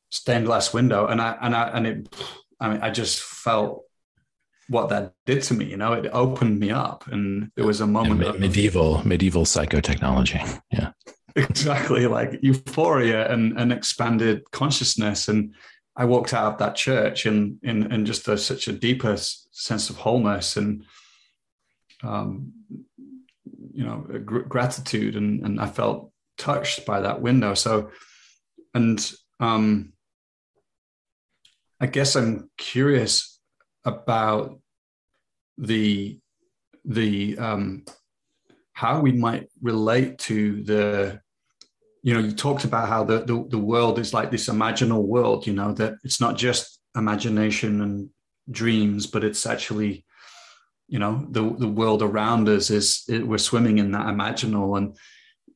stained 0.10 0.48
glass 0.48 0.74
window, 0.74 1.08
and 1.08 1.22
I 1.22 1.38
and 1.42 1.56
I 1.56 1.70
and 1.70 1.88
it, 1.88 2.16
I 2.60 2.70
mean, 2.70 2.82
I 2.82 2.90
just 2.90 3.22
felt 3.22 3.84
what 4.70 4.90
that 4.90 5.14
did 5.26 5.44
to 5.44 5.54
me. 5.54 5.66
You 5.66 5.78
know, 5.78 5.94
it 5.94 6.10
opened 6.12 6.60
me 6.60 6.72
up, 6.72 7.06
and 7.08 7.52
it 7.56 7.64
was 7.64 7.80
a 7.82 7.88
moment 7.88 8.24
of 8.24 8.40
medieval 8.40 9.06
medieval 9.08 9.44
psychotechnology. 9.44 10.62
Yeah, 10.72 10.94
exactly 11.36 12.08
like 12.08 12.40
euphoria 12.42 13.32
and, 13.32 13.60
and 13.60 13.72
expanded 13.72 14.44
consciousness. 14.52 15.28
And 15.28 15.54
i 15.96 16.06
walked 16.06 16.34
out 16.34 16.54
of 16.54 16.60
that 16.60 16.76
church 16.76 17.26
in 17.26 17.60
in, 17.64 17.92
in 17.92 18.06
just 18.06 18.28
a, 18.28 18.38
such 18.38 18.68
a 18.68 18.74
deeper 18.74 19.18
sense 19.18 19.90
of 19.90 19.98
wholeness 19.98 20.58
and 20.58 20.86
um, 22.04 22.54
you 23.74 23.84
know 23.84 24.06
gr- 24.26 24.40
gratitude. 24.40 25.16
And 25.16 25.46
and 25.46 25.60
i 25.60 25.68
felt 25.68 26.12
touched 26.38 26.86
by 26.86 27.02
that 27.02 27.22
window. 27.22 27.54
So 27.54 27.92
and 28.74 29.12
um 29.40 29.94
i 31.80 31.86
guess 31.88 32.16
i'm 32.16 32.50
curious 32.58 33.40
about 33.86 34.60
the 35.58 36.20
the 36.86 37.38
um 37.38 37.84
how 38.82 39.00
we 39.00 39.12
might 39.12 39.48
relate 39.62 40.18
to 40.18 40.64
the 40.64 41.22
you 42.02 42.14
know 42.16 42.20
you 42.20 42.32
talked 42.32 42.64
about 42.64 42.90
how 42.90 43.04
the, 43.04 43.20
the, 43.30 43.46
the 43.50 43.64
world 43.74 44.00
is 44.00 44.12
like 44.12 44.32
this 44.32 44.50
imaginal 44.50 45.04
world 45.04 45.46
you 45.46 45.54
know 45.54 45.72
that 45.72 45.94
it's 46.04 46.20
not 46.20 46.36
just 46.36 46.80
imagination 46.96 47.82
and 47.82 48.10
dreams 48.50 49.06
but 49.06 49.24
it's 49.24 49.46
actually 49.46 50.04
you 50.88 50.98
know 50.98 51.14
the 51.30 51.44
the 51.64 51.68
world 51.68 52.02
around 52.02 52.50
us 52.50 52.72
is 52.72 53.04
it, 53.08 53.26
we're 53.28 53.38
swimming 53.50 53.78
in 53.78 53.92
that 53.92 54.08
imaginal 54.08 54.78
and 54.78 54.98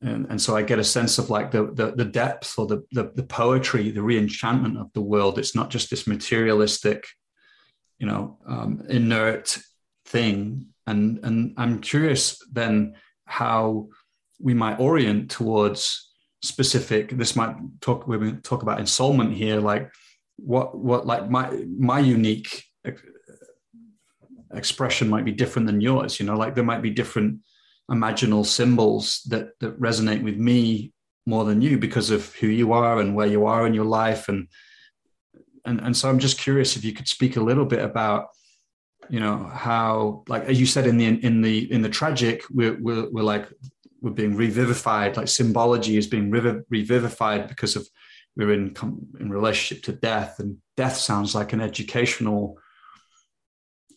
and, 0.02 0.26
and 0.30 0.40
so 0.40 0.54
I 0.54 0.62
get 0.62 0.78
a 0.78 0.92
sense 0.96 1.18
of 1.18 1.30
like 1.30 1.50
the 1.50 1.64
the, 1.78 1.86
the 2.00 2.04
depth 2.04 2.58
or 2.58 2.66
the, 2.66 2.84
the, 2.92 3.10
the 3.14 3.22
poetry, 3.22 3.90
the 3.90 4.02
reenchantment 4.02 4.78
of 4.78 4.92
the 4.92 5.00
world. 5.00 5.38
It's 5.38 5.54
not 5.54 5.70
just 5.70 5.88
this 5.88 6.06
materialistic 6.06 7.06
you 7.98 8.06
know 8.06 8.38
um, 8.46 8.84
inert 8.88 9.58
thing 10.04 10.66
and 10.86 11.18
and 11.24 11.54
i'm 11.56 11.80
curious 11.80 12.38
then 12.52 12.94
how 13.26 13.88
we 14.40 14.54
might 14.54 14.80
orient 14.80 15.30
towards 15.30 16.12
specific 16.42 17.10
this 17.10 17.34
might 17.34 17.54
talk 17.80 18.06
we 18.06 18.32
talk 18.42 18.62
about 18.62 18.78
ensoulment 18.78 19.34
here 19.34 19.60
like 19.60 19.90
what 20.36 20.76
what 20.76 21.06
like 21.06 21.28
my 21.30 21.50
my 21.78 21.98
unique 21.98 22.64
expression 24.52 25.08
might 25.08 25.24
be 25.24 25.32
different 25.32 25.66
than 25.66 25.80
yours 25.80 26.20
you 26.20 26.26
know 26.26 26.36
like 26.36 26.54
there 26.54 26.64
might 26.64 26.82
be 26.82 26.90
different 26.90 27.38
imaginal 27.90 28.44
symbols 28.44 29.22
that 29.28 29.48
that 29.60 29.78
resonate 29.80 30.22
with 30.22 30.36
me 30.36 30.92
more 31.26 31.44
than 31.44 31.60
you 31.60 31.78
because 31.78 32.10
of 32.10 32.34
who 32.36 32.46
you 32.46 32.72
are 32.72 33.00
and 33.00 33.14
where 33.14 33.26
you 33.26 33.46
are 33.46 33.66
in 33.66 33.74
your 33.74 33.84
life 33.84 34.28
and 34.28 34.48
and 35.64 35.80
and 35.80 35.96
so 35.96 36.08
i'm 36.08 36.18
just 36.18 36.38
curious 36.38 36.76
if 36.76 36.84
you 36.84 36.92
could 36.92 37.08
speak 37.08 37.36
a 37.36 37.42
little 37.42 37.64
bit 37.64 37.80
about 37.80 38.28
you 39.10 39.20
know 39.20 39.44
how 39.44 40.22
like 40.28 40.44
as 40.44 40.58
you 40.58 40.66
said 40.66 40.86
in 40.86 40.96
the 40.96 41.06
in 41.24 41.42
the 41.42 41.70
in 41.72 41.82
the 41.82 41.88
tragic 41.88 42.42
we're 42.50 42.76
we're, 42.80 43.10
we're 43.10 43.22
like 43.22 43.48
we're 44.00 44.10
being 44.10 44.36
revivified 44.36 45.16
like 45.16 45.28
symbology 45.28 45.96
is 45.96 46.06
being 46.06 46.30
revivified 46.30 47.48
because 47.48 47.76
of 47.76 47.88
we're 48.36 48.52
in 48.52 48.74
in 49.20 49.30
relationship 49.30 49.82
to 49.84 49.92
death 49.92 50.38
and 50.38 50.58
death 50.76 50.96
sounds 50.96 51.34
like 51.34 51.52
an 51.52 51.60
educational 51.60 52.58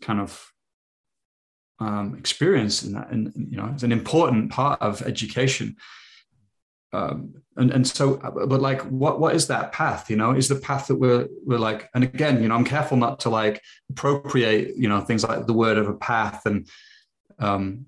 kind 0.02 0.20
of 0.20 0.52
um, 1.80 2.16
experience 2.18 2.84
in 2.84 2.94
that 2.94 3.10
and 3.12 3.32
you 3.36 3.58
know 3.58 3.70
it's 3.74 3.84
an 3.84 3.92
important 3.92 4.52
part 4.52 4.82
of 4.82 5.02
education 5.02 5.76
um, 6.92 7.36
and 7.56 7.72
and 7.72 7.88
so 7.88 8.18
but 8.18 8.62
like 8.62 8.82
what 8.84 9.20
what 9.20 9.36
is 9.36 9.48
that 9.48 9.72
path 9.72 10.10
you 10.10 10.16
know? 10.16 10.32
Is 10.32 10.48
the 10.48 10.56
path 10.56 10.88
that 10.88 10.96
we're 10.96 11.28
we're 11.46 11.60
like 11.60 11.90
and 11.94 12.04
again 12.04 12.42
you 12.42 12.48
know 12.48 12.56
i'm 12.56 12.66
careful 12.66 12.98
not 12.98 13.20
to 13.22 13.30
like 13.30 13.62
appropriate 13.90 14.76
you 14.76 14.90
know 14.90 15.02
things 15.02 15.24
like 15.24 15.46
the 15.46 15.54
word 15.54 15.78
of 15.78 15.88
a 15.88 15.94
path 15.94 16.46
and 16.46 16.68
um 17.38 17.86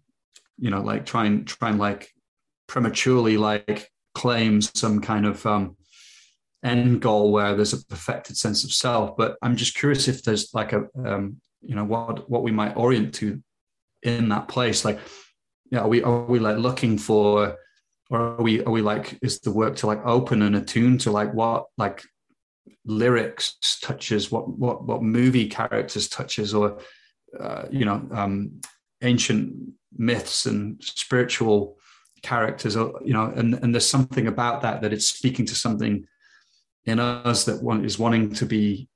you 0.60 0.70
know 0.70 0.82
like 0.82 1.06
try 1.06 1.26
and 1.26 1.48
try 1.48 1.70
and 1.70 1.80
like 1.80 2.12
prematurely 2.68 3.38
like 3.38 3.90
claim 4.14 4.62
some 4.62 5.02
kind 5.02 5.26
of 5.26 5.46
um 5.46 5.76
end 6.64 7.02
goal 7.02 7.32
where 7.32 7.56
there's 7.56 7.74
a 7.74 7.84
perfected 7.86 8.38
sense 8.38 8.64
of 8.64 8.72
self. 8.72 9.18
But 9.18 9.38
i'm 9.42 9.56
just 9.56 9.76
curious 9.76 10.08
if 10.08 10.24
there's 10.24 10.54
like 10.54 10.74
a 10.74 10.88
um 11.04 11.38
you 11.62 11.76
know 11.76 11.86
what 11.86 12.30
what 12.30 12.44
we 12.44 12.52
might 12.52 12.78
orient 12.78 13.16
to 13.16 13.42
in 14.04 14.30
that 14.30 14.48
place. 14.48 14.86
Like 14.86 15.00
yeah 15.72 15.80
are 15.80 15.88
we 15.88 16.04
are 16.04 16.24
we 16.24 16.40
like 16.40 16.58
looking 16.58 16.98
for 16.98 17.58
or 18.12 18.36
are 18.36 18.42
we 18.42 18.64
are 18.64 18.72
we 18.72 18.82
like 18.82 19.18
is 19.24 19.40
the 19.40 19.52
work 19.52 19.76
to 19.78 19.88
like 19.88 20.06
open 20.06 20.42
and 20.42 20.56
attune 20.56 20.98
to 21.00 21.12
like 21.12 21.34
what 21.34 21.66
like 21.78 22.04
lyrics 22.86 23.56
touches 23.82 24.32
what 24.32 24.48
what 24.50 24.84
what 24.84 25.02
movie 25.02 25.48
characters 25.48 26.08
touches 26.10 26.54
or 26.54 26.80
uh, 27.40 27.64
you 27.72 27.86
know 27.86 28.06
um 28.12 28.62
ancient 29.02 29.56
myths 29.98 30.46
and 30.46 30.84
spiritual 30.84 31.78
characters 32.22 32.76
or 32.76 33.00
you 33.04 33.14
know 33.14 33.26
and 33.36 33.56
and 33.56 33.74
there's 33.74 33.90
something 33.90 34.28
about 34.28 34.62
that 34.62 34.82
that 34.82 34.94
it's 34.94 35.08
speaking 35.08 35.46
to 35.46 35.56
something 35.56 36.06
in 36.86 37.00
us 37.00 37.46
that 37.46 37.64
one 37.64 37.86
is 37.86 37.98
wanting 37.98 38.34
to 38.34 38.46
be 38.46 38.88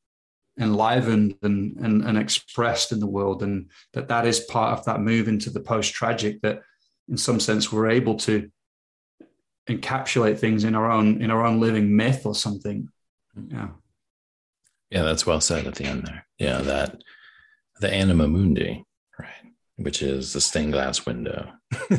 enlivened 0.59 1.35
and, 1.41 1.77
and 1.77 2.03
and 2.03 2.17
expressed 2.17 2.91
in 2.91 2.99
the 2.99 3.07
world 3.07 3.43
and 3.43 3.69
that 3.93 4.07
that 4.07 4.25
is 4.25 4.41
part 4.41 4.77
of 4.77 4.85
that 4.85 5.01
move 5.01 5.27
into 5.27 5.49
the 5.49 5.59
post 5.59 5.93
tragic 5.93 6.41
that 6.41 6.61
in 7.09 7.17
some 7.17 7.39
sense 7.39 7.71
we're 7.71 7.89
able 7.89 8.15
to 8.15 8.49
encapsulate 9.69 10.37
things 10.39 10.63
in 10.63 10.75
our 10.75 10.91
own 10.91 11.21
in 11.21 11.31
our 11.31 11.45
own 11.45 11.59
living 11.59 11.95
myth 11.95 12.25
or 12.25 12.35
something. 12.35 12.89
Mm-hmm. 13.37 13.55
Yeah. 13.55 13.67
Yeah 14.91 15.03
that's 15.03 15.25
well 15.25 15.41
said 15.41 15.67
at 15.67 15.75
the 15.75 15.85
end 15.85 16.05
there. 16.05 16.25
Yeah 16.37 16.61
that 16.61 17.01
the 17.79 17.91
anima 17.91 18.27
mundi 18.27 18.83
right 19.19 19.29
which 19.77 20.01
is 20.01 20.33
the 20.33 20.41
stained 20.41 20.73
glass 20.73 21.05
window. 21.05 21.51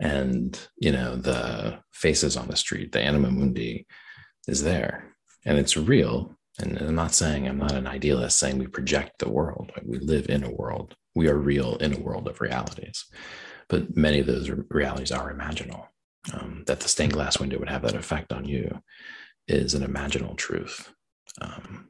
And 0.00 0.58
you 0.76 0.90
know 0.90 1.14
the 1.14 1.78
faces 1.92 2.36
on 2.36 2.48
the 2.48 2.56
street 2.56 2.92
the 2.92 3.00
anima 3.00 3.30
mundi 3.30 3.86
is 4.48 4.62
there. 4.62 5.14
And 5.44 5.58
it's 5.58 5.76
real. 5.76 6.36
And 6.58 6.78
i'm 6.78 6.94
not 6.94 7.14
saying 7.14 7.46
i'm 7.46 7.58
not 7.58 7.72
an 7.72 7.86
idealist 7.86 8.38
saying 8.38 8.58
we 8.58 8.66
project 8.66 9.18
the 9.18 9.30
world. 9.30 9.70
Like 9.76 9.84
we 9.86 9.98
live 9.98 10.28
in 10.28 10.44
a 10.44 10.50
world. 10.50 10.96
We 11.14 11.28
are 11.28 11.36
real 11.36 11.76
in 11.76 11.92
a 11.92 12.00
world 12.00 12.26
of 12.26 12.40
realities. 12.40 13.04
But 13.68 13.96
many 13.96 14.18
of 14.18 14.26
those 14.26 14.50
realities 14.70 15.12
are 15.12 15.32
imaginal 15.32 15.86
um, 16.32 16.64
that 16.66 16.80
the 16.80 16.88
stained 16.88 17.12
glass 17.12 17.38
window 17.40 17.58
would 17.58 17.68
have 17.68 17.82
that 17.82 17.94
effect 17.94 18.32
on 18.32 18.44
you 18.44 18.82
is 19.48 19.74
an 19.74 19.86
imaginal 19.86 20.36
truth. 20.36 20.92
Um, 21.40 21.88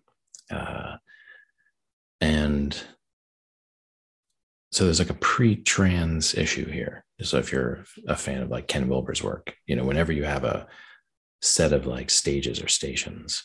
uh, 0.50 0.96
and 2.20 2.82
so 4.70 4.84
there's 4.84 4.98
like 4.98 5.10
a 5.10 5.14
pre-trans 5.14 6.34
issue 6.34 6.70
here. 6.70 7.04
So 7.20 7.38
if 7.38 7.52
you're 7.52 7.84
a 8.08 8.16
fan 8.16 8.42
of 8.42 8.50
like 8.50 8.68
Ken 8.68 8.88
Wilber's 8.88 9.22
work, 9.22 9.54
you 9.66 9.76
know, 9.76 9.84
whenever 9.84 10.12
you 10.12 10.24
have 10.24 10.44
a 10.44 10.66
set 11.42 11.72
of 11.72 11.86
like 11.86 12.08
stages 12.08 12.62
or 12.62 12.68
stations, 12.68 13.44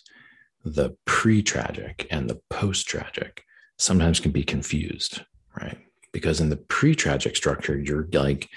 the 0.63 0.95
pre-tragic 1.05 2.07
and 2.11 2.29
the 2.29 2.39
post-tragic 2.49 3.43
sometimes 3.77 4.19
can 4.19 4.31
be 4.31 4.43
confused, 4.43 5.21
right? 5.59 5.77
Because 6.13 6.39
in 6.39 6.49
the 6.49 6.57
pre-tragic 6.57 7.35
structure, 7.35 7.77
you're 7.77 8.07
like 8.13 8.49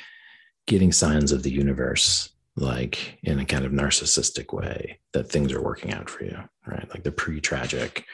getting 0.71 0.93
signs 0.93 1.33
of 1.33 1.43
the 1.43 1.51
universe 1.51 2.31
like 2.55 3.19
in 3.25 3.41
a 3.41 3.45
kind 3.45 3.65
of 3.65 3.73
narcissistic 3.73 4.53
way 4.53 5.01
that 5.13 5.29
things 5.29 5.53
are 5.53 5.61
working 5.61 5.93
out 5.93 6.09
for 6.09 6.23
you 6.23 6.39
right? 6.65 6.89
Like 6.91 7.03
the 7.03 7.11
pre-tragic 7.11 8.05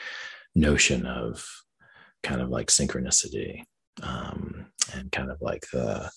notion 0.55 1.05
of 1.05 1.47
kind 2.23 2.41
of 2.41 2.49
like 2.49 2.69
synchronicity 2.69 3.63
um, 4.03 4.73
and 4.95 5.13
kind 5.13 5.31
of 5.31 5.43
like 5.43 5.67
the 5.71 6.11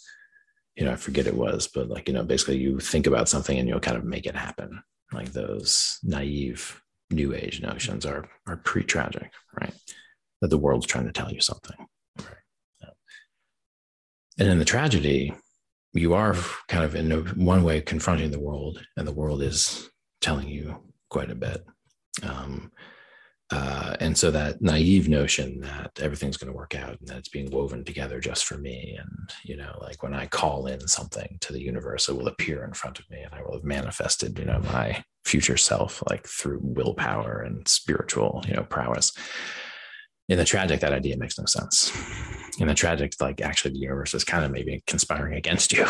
you 0.77 0.85
know 0.85 0.93
i 0.93 0.95
forget 0.95 1.27
it 1.27 1.35
was 1.35 1.67
but 1.67 1.89
like 1.89 2.07
you 2.07 2.13
know 2.13 2.23
basically 2.23 2.57
you 2.57 2.79
think 2.79 3.05
about 3.05 3.27
something 3.27 3.59
and 3.59 3.67
you'll 3.67 3.81
kind 3.81 3.97
of 3.97 4.05
make 4.05 4.25
it 4.25 4.35
happen. 4.35 4.81
Like 5.11 5.33
those 5.33 5.99
naive 6.03 6.81
new 7.09 7.33
age 7.33 7.61
notions 7.61 8.05
are 8.05 8.29
are 8.47 8.57
pre-tragic 8.57 9.31
right? 9.59 9.73
That 10.39 10.51
the 10.51 10.57
world's 10.57 10.87
trying 10.87 11.07
to 11.07 11.11
tell 11.11 11.33
you 11.33 11.41
something 11.41 11.85
right? 12.17 12.93
And 14.39 14.47
in 14.47 14.59
the 14.59 14.63
tragedy 14.63 15.33
you 15.93 16.13
are 16.13 16.35
kind 16.67 16.83
of 16.83 16.95
in 16.95 17.11
one 17.43 17.63
way 17.63 17.81
confronting 17.81 18.31
the 18.31 18.39
world, 18.39 18.83
and 18.97 19.07
the 19.07 19.13
world 19.13 19.41
is 19.41 19.89
telling 20.21 20.47
you 20.47 20.83
quite 21.09 21.31
a 21.31 21.35
bit. 21.35 21.65
Um, 22.23 22.71
uh, 23.51 23.95
and 23.99 24.15
so 24.15 24.29
that 24.29 24.61
naive 24.61 25.09
notion 25.09 25.61
that 25.61 25.99
everything's 25.99 26.37
going 26.37 26.51
to 26.51 26.57
work 26.57 26.75
out 26.75 26.99
and 26.99 27.07
that 27.07 27.17
it's 27.17 27.29
being 27.29 27.49
woven 27.49 27.83
together 27.83 28.19
just 28.19 28.45
for 28.45 28.57
me 28.57 28.95
and 28.99 29.33
you 29.43 29.57
know 29.57 29.75
like 29.81 30.03
when 30.03 30.13
i 30.13 30.27
call 30.27 30.67
in 30.67 30.87
something 30.87 31.37
to 31.41 31.51
the 31.51 31.61
universe 31.61 32.07
it 32.09 32.15
will 32.15 32.27
appear 32.27 32.63
in 32.63 32.73
front 32.73 32.99
of 32.99 33.09
me 33.09 33.21
and 33.21 33.33
i 33.33 33.41
will 33.41 33.53
have 33.53 33.63
manifested 33.63 34.37
you 34.37 34.45
know 34.45 34.59
my 34.71 35.03
future 35.25 35.57
self 35.57 36.03
like 36.09 36.27
through 36.27 36.59
willpower 36.61 37.41
and 37.41 37.67
spiritual 37.67 38.43
you 38.47 38.53
know 38.53 38.63
prowess 38.63 39.13
in 40.29 40.37
the 40.37 40.45
tragic, 40.45 40.79
that 40.79 40.93
idea 40.93 41.17
makes 41.17 41.37
no 41.37 41.45
sense. 41.45 41.91
In 42.59 42.67
the 42.67 42.73
tragic, 42.73 43.13
like 43.19 43.41
actually 43.41 43.71
the 43.71 43.79
universe 43.79 44.13
is 44.13 44.23
kind 44.23 44.45
of 44.45 44.51
maybe 44.51 44.83
conspiring 44.85 45.35
against 45.35 45.73
you 45.73 45.85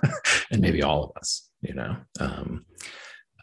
and 0.50 0.60
maybe 0.60 0.82
all 0.82 1.04
of 1.04 1.16
us, 1.16 1.48
you 1.62 1.74
know? 1.74 1.96
Um, 2.20 2.66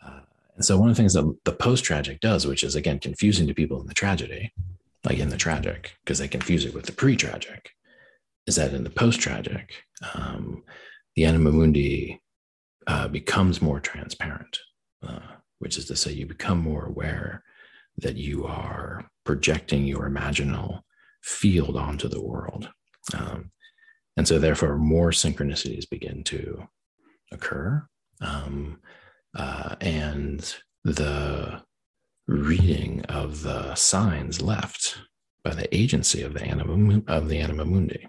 uh, 0.05 0.19
and 0.55 0.63
so 0.63 0.77
one 0.77 0.89
of 0.89 0.95
the 0.95 1.01
things 1.01 1.13
that 1.13 1.37
the 1.43 1.53
post 1.53 1.83
tragic 1.83 2.19
does, 2.19 2.45
which 2.45 2.63
is 2.63 2.75
again 2.75 2.99
confusing 2.99 3.47
to 3.47 3.53
people 3.53 3.81
in 3.81 3.87
the 3.87 3.93
tragedy, 3.93 4.53
like 5.03 5.17
in 5.17 5.29
the 5.29 5.37
tragic, 5.37 5.93
because 6.03 6.19
they 6.19 6.27
confuse 6.27 6.65
it 6.65 6.73
with 6.73 6.85
the 6.85 6.91
pre 6.91 7.15
tragic, 7.15 7.71
is 8.45 8.57
that 8.57 8.73
in 8.73 8.83
the 8.83 8.89
post 8.89 9.19
tragic, 9.19 9.73
um, 10.13 10.63
the 11.15 11.25
anima 11.25 11.51
mundi 11.51 12.21
uh, 12.85 13.07
becomes 13.07 13.61
more 13.61 13.79
transparent, 13.79 14.59
uh, 15.07 15.37
which 15.59 15.77
is 15.77 15.85
to 15.85 15.95
say, 15.95 16.11
you 16.11 16.25
become 16.25 16.59
more 16.59 16.85
aware 16.85 17.43
that 17.99 18.15
you 18.15 18.45
are 18.45 19.09
projecting 19.25 19.85
your 19.85 20.09
imaginal 20.09 20.81
field 21.23 21.75
onto 21.75 22.07
the 22.07 22.21
world. 22.21 22.69
Um, 23.13 23.51
and 24.15 24.27
so, 24.27 24.39
therefore, 24.39 24.77
more 24.77 25.11
synchronicities 25.11 25.89
begin 25.89 26.23
to 26.25 26.67
occur. 27.31 27.85
Um, 28.21 28.79
uh, 29.35 29.75
and 29.81 30.55
the 30.83 31.61
reading 32.27 33.05
of 33.05 33.41
the 33.43 33.75
signs 33.75 34.41
left 34.41 34.97
by 35.43 35.53
the 35.53 35.73
agency 35.75 36.23
of 36.23 36.33
the 36.33 36.43
anima, 36.43 37.01
of 37.07 37.29
the 37.29 37.39
anima 37.39 37.65
mundi. 37.65 38.07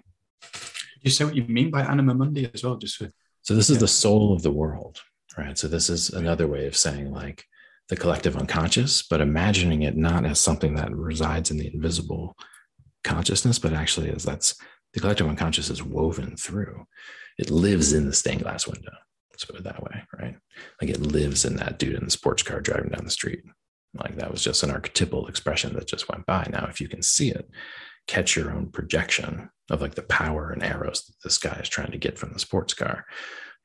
You 1.01 1.11
say 1.11 1.25
what 1.25 1.35
you 1.35 1.43
mean 1.43 1.71
by 1.71 1.81
anima 1.81 2.13
mundi 2.13 2.49
as 2.53 2.63
well, 2.63 2.77
just 2.77 2.97
for, 2.97 3.11
so 3.41 3.55
this 3.55 3.69
is 3.69 3.77
yeah. 3.77 3.81
the 3.81 3.87
soul 3.87 4.33
of 4.33 4.41
the 4.41 4.51
world, 4.51 4.99
right? 5.37 5.57
So 5.57 5.67
this 5.67 5.89
is 5.89 6.09
another 6.09 6.47
way 6.47 6.67
of 6.67 6.75
saying 6.75 7.11
like 7.11 7.45
the 7.89 7.97
collective 7.97 8.37
unconscious, 8.37 9.01
but 9.01 9.21
imagining 9.21 9.81
it 9.81 9.97
not 9.97 10.25
as 10.25 10.39
something 10.39 10.75
that 10.75 10.95
resides 10.95 11.51
in 11.51 11.57
the 11.57 11.71
invisible 11.73 12.35
consciousness, 13.03 13.59
but 13.59 13.73
actually 13.73 14.09
as 14.09 14.23
that's 14.23 14.55
the 14.93 14.99
collective 14.99 15.27
unconscious 15.27 15.69
is 15.69 15.83
woven 15.83 16.35
through. 16.35 16.85
It 17.37 17.49
lives 17.49 17.93
in 17.93 18.05
the 18.05 18.13
stained 18.13 18.43
glass 18.43 18.67
window. 18.67 18.91
Let's 19.31 19.45
put 19.45 19.55
it 19.55 19.63
that 19.63 19.81
way, 19.83 20.03
right? 20.19 20.35
Like 20.81 20.89
it 20.89 21.01
lives 21.01 21.45
in 21.45 21.55
that 21.57 21.79
dude 21.79 21.95
in 21.95 22.05
the 22.05 22.11
sports 22.11 22.43
car 22.43 22.59
driving 22.59 22.89
down 22.89 23.05
the 23.05 23.11
street. 23.11 23.41
Like 23.93 24.15
that 24.17 24.31
was 24.31 24.43
just 24.43 24.63
an 24.63 24.71
archetypal 24.71 25.27
expression 25.27 25.73
that 25.73 25.87
just 25.87 26.09
went 26.09 26.25
by. 26.25 26.47
Now, 26.51 26.67
if 26.69 26.81
you 26.81 26.87
can 26.87 27.01
see 27.01 27.29
it, 27.29 27.49
catch 28.07 28.35
your 28.35 28.51
own 28.51 28.71
projection 28.71 29.49
of 29.69 29.81
like 29.81 29.95
the 29.95 30.03
power 30.03 30.51
and 30.51 30.63
eros 30.63 31.05
that 31.05 31.15
this 31.23 31.37
guy 31.37 31.59
is 31.61 31.69
trying 31.69 31.91
to 31.91 31.97
get 31.97 32.17
from 32.17 32.33
the 32.33 32.39
sports 32.39 32.73
car 32.73 33.05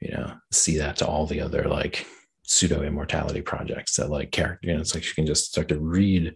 you 0.01 0.11
know 0.11 0.35
see 0.53 0.77
that 0.79 0.97
to 0.97 1.07
all 1.07 1.27
the 1.27 1.41
other 1.41 1.64
like 1.64 2.07
pseudo 2.45 2.82
immortality 2.82 3.40
projects 3.40 3.97
that 3.97 4.11
like 4.11 4.30
character 4.30 4.68
you 4.68 4.74
know 4.74 4.80
it's 4.80 4.95
like 4.95 5.05
you 5.05 5.14
can 5.14 5.26
just 5.26 5.47
start 5.47 5.68
to 5.68 5.78
read 5.78 6.34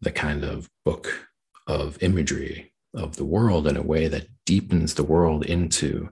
the 0.00 0.10
kind 0.10 0.44
of 0.44 0.68
book 0.84 1.28
of 1.66 2.02
imagery 2.02 2.72
of 2.94 3.16
the 3.16 3.24
world 3.24 3.66
in 3.66 3.76
a 3.76 3.82
way 3.82 4.08
that 4.08 4.26
deepens 4.44 4.94
the 4.94 5.04
world 5.04 5.44
into 5.44 6.08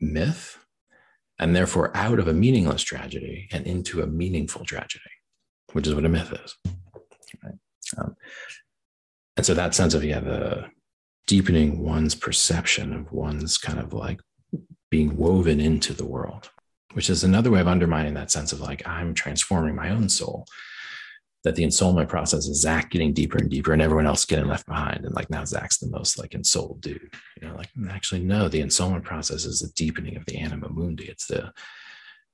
myth 0.00 0.58
and 1.38 1.56
therefore 1.56 1.94
out 1.96 2.18
of 2.18 2.28
a 2.28 2.32
meaningless 2.32 2.82
tragedy 2.82 3.48
and 3.52 3.66
into 3.66 4.02
a 4.02 4.06
meaningful 4.06 4.64
tragedy 4.64 5.10
which 5.72 5.86
is 5.86 5.94
what 5.94 6.04
a 6.04 6.08
myth 6.08 6.32
is. 6.44 6.56
Right. 7.42 7.54
Um, 7.98 8.16
and 9.36 9.46
so 9.46 9.54
that 9.54 9.74
sense 9.74 9.94
of 9.94 10.04
yeah 10.04 10.20
the 10.20 10.66
deepening 11.26 11.82
one's 11.82 12.14
perception 12.14 12.92
of 12.92 13.12
one's 13.12 13.58
kind 13.58 13.78
of 13.78 13.92
like 13.92 14.20
being 14.90 15.16
woven 15.16 15.60
into 15.60 15.94
the 15.94 16.06
world 16.06 16.50
which 16.94 17.10
is 17.10 17.24
another 17.24 17.50
way 17.50 17.60
of 17.60 17.68
undermining 17.68 18.14
that 18.14 18.30
sense 18.30 18.52
of 18.52 18.60
like 18.60 18.86
i'm 18.86 19.14
transforming 19.14 19.74
my 19.74 19.90
own 19.90 20.08
soul 20.08 20.46
that 21.44 21.56
the 21.56 21.64
ensoulment 21.64 22.08
process 22.08 22.46
is 22.46 22.60
Zak 22.60 22.90
getting 22.90 23.12
deeper 23.12 23.36
and 23.38 23.50
deeper 23.50 23.72
and 23.72 23.82
everyone 23.82 24.06
else 24.06 24.24
getting 24.24 24.46
left 24.46 24.66
behind. 24.66 25.04
And 25.04 25.14
like 25.14 25.28
now 25.28 25.44
Zak's 25.44 25.78
the 25.78 25.90
most 25.90 26.18
like 26.18 26.34
ensouled 26.34 26.80
dude 26.80 27.12
you 27.40 27.48
know 27.48 27.54
like 27.56 27.68
actually 27.90 28.22
no 28.22 28.48
the 28.48 28.62
ensoulment 28.62 29.04
process 29.04 29.44
is 29.44 29.60
the 29.60 29.72
deepening 29.74 30.16
of 30.16 30.24
the 30.26 30.38
anima 30.38 30.68
mundi. 30.68 31.04
It's 31.04 31.26
the 31.26 31.52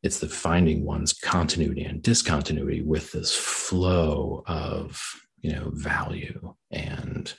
it's 0.02 0.20
the 0.20 0.28
finding 0.28 0.84
one's 0.84 1.12
continuity 1.12 1.82
and 1.82 2.02
discontinuity 2.02 2.82
with 2.82 3.10
this 3.12 3.34
flow 3.34 4.44
of 4.46 5.00
you 5.40 5.52
know 5.52 5.70
value 5.72 6.54
and 6.70 7.32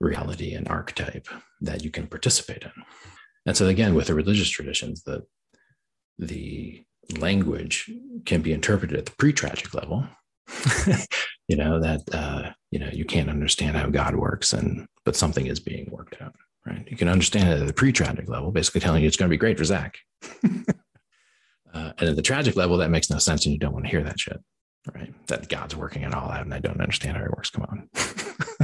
reality 0.00 0.54
and 0.54 0.68
archetype 0.68 1.28
that 1.60 1.84
you 1.84 1.90
can 1.90 2.06
participate 2.06 2.62
in. 2.62 2.72
And 3.46 3.56
so 3.56 3.68
again 3.68 3.94
with 3.94 4.08
the 4.08 4.14
religious 4.14 4.50
traditions 4.50 5.02
that 5.04 5.22
the 6.18 6.82
language 7.18 7.90
can 8.24 8.40
be 8.40 8.52
interpreted 8.52 8.96
at 8.96 9.06
the 9.06 9.12
pre-tragic 9.12 9.74
level 9.74 10.06
you 11.48 11.56
know 11.56 11.80
that 11.80 12.00
uh, 12.12 12.50
you 12.70 12.78
know 12.78 12.88
you 12.92 13.04
can't 13.04 13.30
understand 13.30 13.76
how 13.76 13.88
god 13.88 14.14
works 14.14 14.52
and 14.52 14.86
but 15.04 15.16
something 15.16 15.46
is 15.46 15.60
being 15.60 15.88
worked 15.90 16.20
out 16.22 16.34
right 16.66 16.86
you 16.88 16.96
can 16.96 17.08
understand 17.08 17.48
it 17.48 17.60
at 17.60 17.66
the 17.66 17.72
pre-tragic 17.72 18.28
level 18.28 18.50
basically 18.50 18.80
telling 18.80 19.02
you 19.02 19.08
it's 19.08 19.16
going 19.16 19.28
to 19.28 19.34
be 19.34 19.38
great 19.38 19.58
for 19.58 19.64
Zak 19.64 19.98
uh, 20.44 21.92
and 21.98 22.08
at 22.08 22.16
the 22.16 22.22
tragic 22.22 22.56
level 22.56 22.78
that 22.78 22.90
makes 22.90 23.10
no 23.10 23.18
sense 23.18 23.44
and 23.44 23.52
you 23.52 23.58
don't 23.58 23.72
want 23.72 23.84
to 23.84 23.90
hear 23.90 24.02
that 24.02 24.18
shit 24.20 24.40
right? 24.92 25.14
That 25.28 25.48
God's 25.48 25.76
working 25.76 26.02
it 26.02 26.14
all 26.14 26.30
out 26.30 26.42
and 26.42 26.52
I 26.52 26.58
don't 26.58 26.80
understand 26.80 27.16
how 27.16 27.24
it 27.24 27.30
works. 27.30 27.50
Come 27.50 27.64
on. 27.64 27.88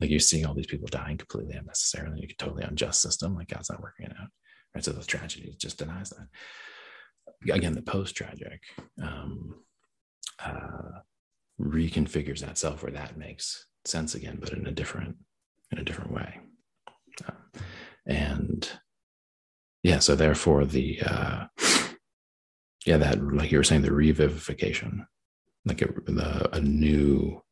like 0.00 0.10
you're 0.10 0.20
seeing 0.20 0.46
all 0.46 0.54
these 0.54 0.66
people 0.66 0.88
dying 0.90 1.18
completely 1.18 1.56
unnecessarily. 1.56 2.20
You 2.20 2.28
could 2.28 2.38
totally 2.38 2.64
unjust 2.64 3.02
system. 3.02 3.34
Like 3.34 3.48
God's 3.48 3.70
not 3.70 3.82
working 3.82 4.06
it 4.06 4.12
out. 4.20 4.28
Right. 4.74 4.84
So 4.84 4.92
the 4.92 5.04
tragedy 5.04 5.54
just 5.58 5.78
denies 5.78 6.10
that. 6.10 6.28
Again, 7.50 7.74
the 7.74 7.82
post 7.82 8.16
tragic 8.16 8.62
um, 9.02 9.54
uh, 10.44 11.00
reconfigures 11.60 12.40
that 12.40 12.58
self 12.58 12.82
where 12.82 12.92
that 12.92 13.16
makes 13.16 13.66
sense 13.84 14.14
again, 14.14 14.38
but 14.40 14.52
in 14.52 14.66
a 14.66 14.72
different, 14.72 15.16
in 15.70 15.78
a 15.78 15.84
different 15.84 16.12
way. 16.12 16.40
Uh, 17.26 17.60
and 18.06 18.70
yeah, 19.82 19.98
so 19.98 20.14
therefore 20.14 20.64
the, 20.64 21.00
uh, 21.02 21.46
yeah, 22.86 22.96
that, 22.96 23.22
like 23.22 23.52
you 23.52 23.58
were 23.58 23.64
saying, 23.64 23.82
the 23.82 23.90
revivification 23.90 25.06
like 25.64 25.82
a, 25.82 25.86
the, 26.10 26.56
a 26.56 26.60
new 26.60 27.42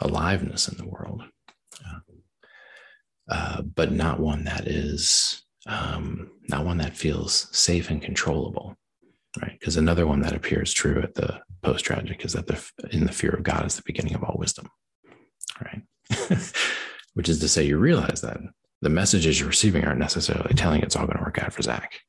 aliveness 0.00 0.68
in 0.68 0.76
the 0.76 0.86
world, 0.86 1.22
uh, 1.84 1.98
uh, 3.30 3.62
but 3.62 3.92
not 3.92 4.20
one 4.20 4.44
that 4.44 4.66
is 4.66 5.42
um, 5.66 6.30
not 6.48 6.64
one 6.64 6.78
that 6.78 6.96
feels 6.96 7.48
safe 7.56 7.90
and 7.90 8.02
controllable, 8.02 8.76
right? 9.40 9.56
Because 9.58 9.76
another 9.76 10.06
one 10.06 10.20
that 10.20 10.34
appears 10.34 10.72
true 10.72 11.00
at 11.02 11.14
the 11.14 11.40
post 11.62 11.84
tragic 11.84 12.24
is 12.24 12.32
that 12.32 12.46
the 12.46 12.62
in 12.90 13.04
the 13.04 13.12
fear 13.12 13.30
of 13.30 13.42
God 13.42 13.66
is 13.66 13.76
the 13.76 13.82
beginning 13.84 14.14
of 14.14 14.22
all 14.24 14.36
wisdom, 14.38 14.68
right? 15.64 15.82
Which 17.14 17.28
is 17.28 17.40
to 17.40 17.48
say, 17.48 17.64
you 17.64 17.78
realize 17.78 18.20
that 18.20 18.38
the 18.80 18.88
messages 18.88 19.40
you're 19.40 19.48
receiving 19.48 19.84
aren't 19.84 19.98
necessarily 19.98 20.54
telling 20.54 20.82
it's 20.82 20.96
all 20.96 21.06
going 21.06 21.18
to 21.18 21.24
work 21.24 21.42
out 21.42 21.52
for 21.52 21.62
Zak. 21.62 22.00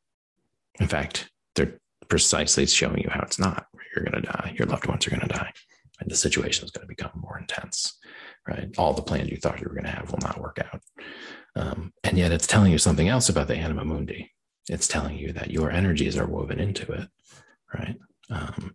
In 0.79 0.87
fact, 0.87 1.29
they're 1.55 1.79
precisely 2.07 2.65
showing 2.67 2.99
you 2.99 3.09
how 3.09 3.21
it's 3.21 3.39
not 3.39 3.65
you're 3.95 4.05
going 4.05 4.21
to 4.21 4.29
die. 4.29 4.53
Your 4.57 4.67
loved 4.67 4.87
ones 4.87 5.05
are 5.07 5.09
going 5.09 5.21
to 5.21 5.27
die. 5.27 5.51
And 5.99 6.09
the 6.09 6.15
situation 6.15 6.65
is 6.65 6.71
going 6.71 6.87
to 6.87 6.95
become 6.95 7.11
more 7.15 7.37
intense, 7.37 7.97
right? 8.47 8.69
All 8.77 8.93
the 8.93 9.01
plans 9.01 9.29
you 9.29 9.37
thought 9.37 9.59
you 9.59 9.67
were 9.67 9.75
going 9.75 9.85
to 9.85 9.91
have 9.91 10.11
will 10.11 10.19
not 10.19 10.39
work 10.39 10.59
out. 10.59 10.81
Um, 11.55 11.91
and 12.03 12.17
yet 12.17 12.31
it's 12.31 12.47
telling 12.47 12.71
you 12.71 12.77
something 12.77 13.09
else 13.09 13.27
about 13.27 13.47
the 13.47 13.55
anima 13.55 13.83
mundi. 13.83 14.31
It's 14.69 14.87
telling 14.87 15.17
you 15.17 15.33
that 15.33 15.51
your 15.51 15.71
energies 15.71 16.17
are 16.17 16.27
woven 16.27 16.59
into 16.59 16.91
it, 16.91 17.07
right? 17.73 17.97
Um, 18.29 18.73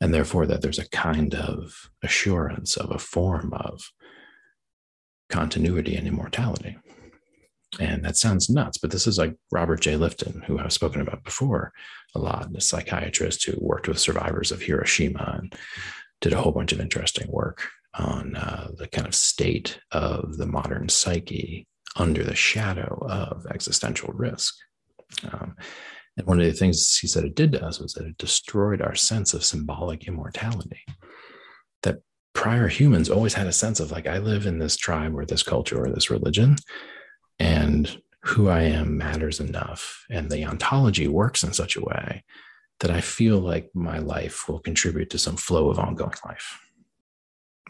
and 0.00 0.14
therefore 0.14 0.46
that 0.46 0.62
there's 0.62 0.78
a 0.78 0.88
kind 0.90 1.34
of 1.34 1.90
assurance 2.02 2.76
of 2.76 2.90
a 2.90 2.98
form 2.98 3.52
of 3.52 3.90
continuity 5.28 5.96
and 5.96 6.06
immortality. 6.06 6.78
And 7.78 8.04
that 8.04 8.16
sounds 8.16 8.48
nuts, 8.48 8.78
but 8.78 8.90
this 8.90 9.06
is 9.06 9.18
like 9.18 9.36
Robert 9.52 9.80
J. 9.80 9.94
Lifton, 9.94 10.42
who 10.44 10.58
I've 10.58 10.72
spoken 10.72 11.00
about 11.02 11.22
before 11.22 11.72
a 12.14 12.18
lot, 12.18 12.48
a 12.56 12.60
psychiatrist 12.60 13.44
who 13.44 13.58
worked 13.60 13.88
with 13.88 13.98
survivors 13.98 14.50
of 14.50 14.62
Hiroshima 14.62 15.38
and 15.38 15.54
did 16.20 16.32
a 16.32 16.40
whole 16.40 16.52
bunch 16.52 16.72
of 16.72 16.80
interesting 16.80 17.30
work 17.30 17.68
on 17.94 18.36
uh, 18.36 18.68
the 18.76 18.88
kind 18.88 19.06
of 19.06 19.14
state 19.14 19.80
of 19.92 20.38
the 20.38 20.46
modern 20.46 20.88
psyche 20.88 21.66
under 21.96 22.24
the 22.24 22.34
shadow 22.34 23.06
of 23.08 23.46
existential 23.50 24.12
risk. 24.14 24.54
Um, 25.32 25.56
and 26.16 26.26
one 26.26 26.40
of 26.40 26.46
the 26.46 26.52
things 26.52 26.98
he 26.98 27.06
said 27.06 27.24
it 27.24 27.34
did 27.34 27.52
to 27.52 27.64
us 27.64 27.78
was 27.78 27.94
that 27.94 28.06
it 28.06 28.18
destroyed 28.18 28.82
our 28.82 28.94
sense 28.94 29.34
of 29.34 29.44
symbolic 29.44 30.08
immortality. 30.08 30.84
That 31.82 32.02
prior 32.32 32.68
humans 32.68 33.08
always 33.08 33.34
had 33.34 33.46
a 33.46 33.52
sense 33.52 33.80
of 33.80 33.90
like, 33.90 34.06
I 34.06 34.18
live 34.18 34.46
in 34.46 34.58
this 34.58 34.76
tribe 34.76 35.16
or 35.16 35.24
this 35.24 35.42
culture 35.42 35.82
or 35.82 35.90
this 35.90 36.10
religion, 36.10 36.56
and 37.38 38.00
who 38.22 38.48
I 38.48 38.62
am 38.62 38.98
matters 38.98 39.40
enough. 39.40 40.04
And 40.10 40.30
the 40.30 40.44
ontology 40.44 41.06
works 41.06 41.44
in 41.44 41.52
such 41.52 41.76
a 41.76 41.84
way 41.84 42.24
that 42.80 42.90
I 42.90 43.00
feel 43.00 43.38
like 43.38 43.70
my 43.74 43.98
life 43.98 44.48
will 44.48 44.60
contribute 44.60 45.10
to 45.10 45.18
some 45.18 45.36
flow 45.36 45.70
of 45.70 45.78
ongoing 45.78 46.12
life, 46.24 46.60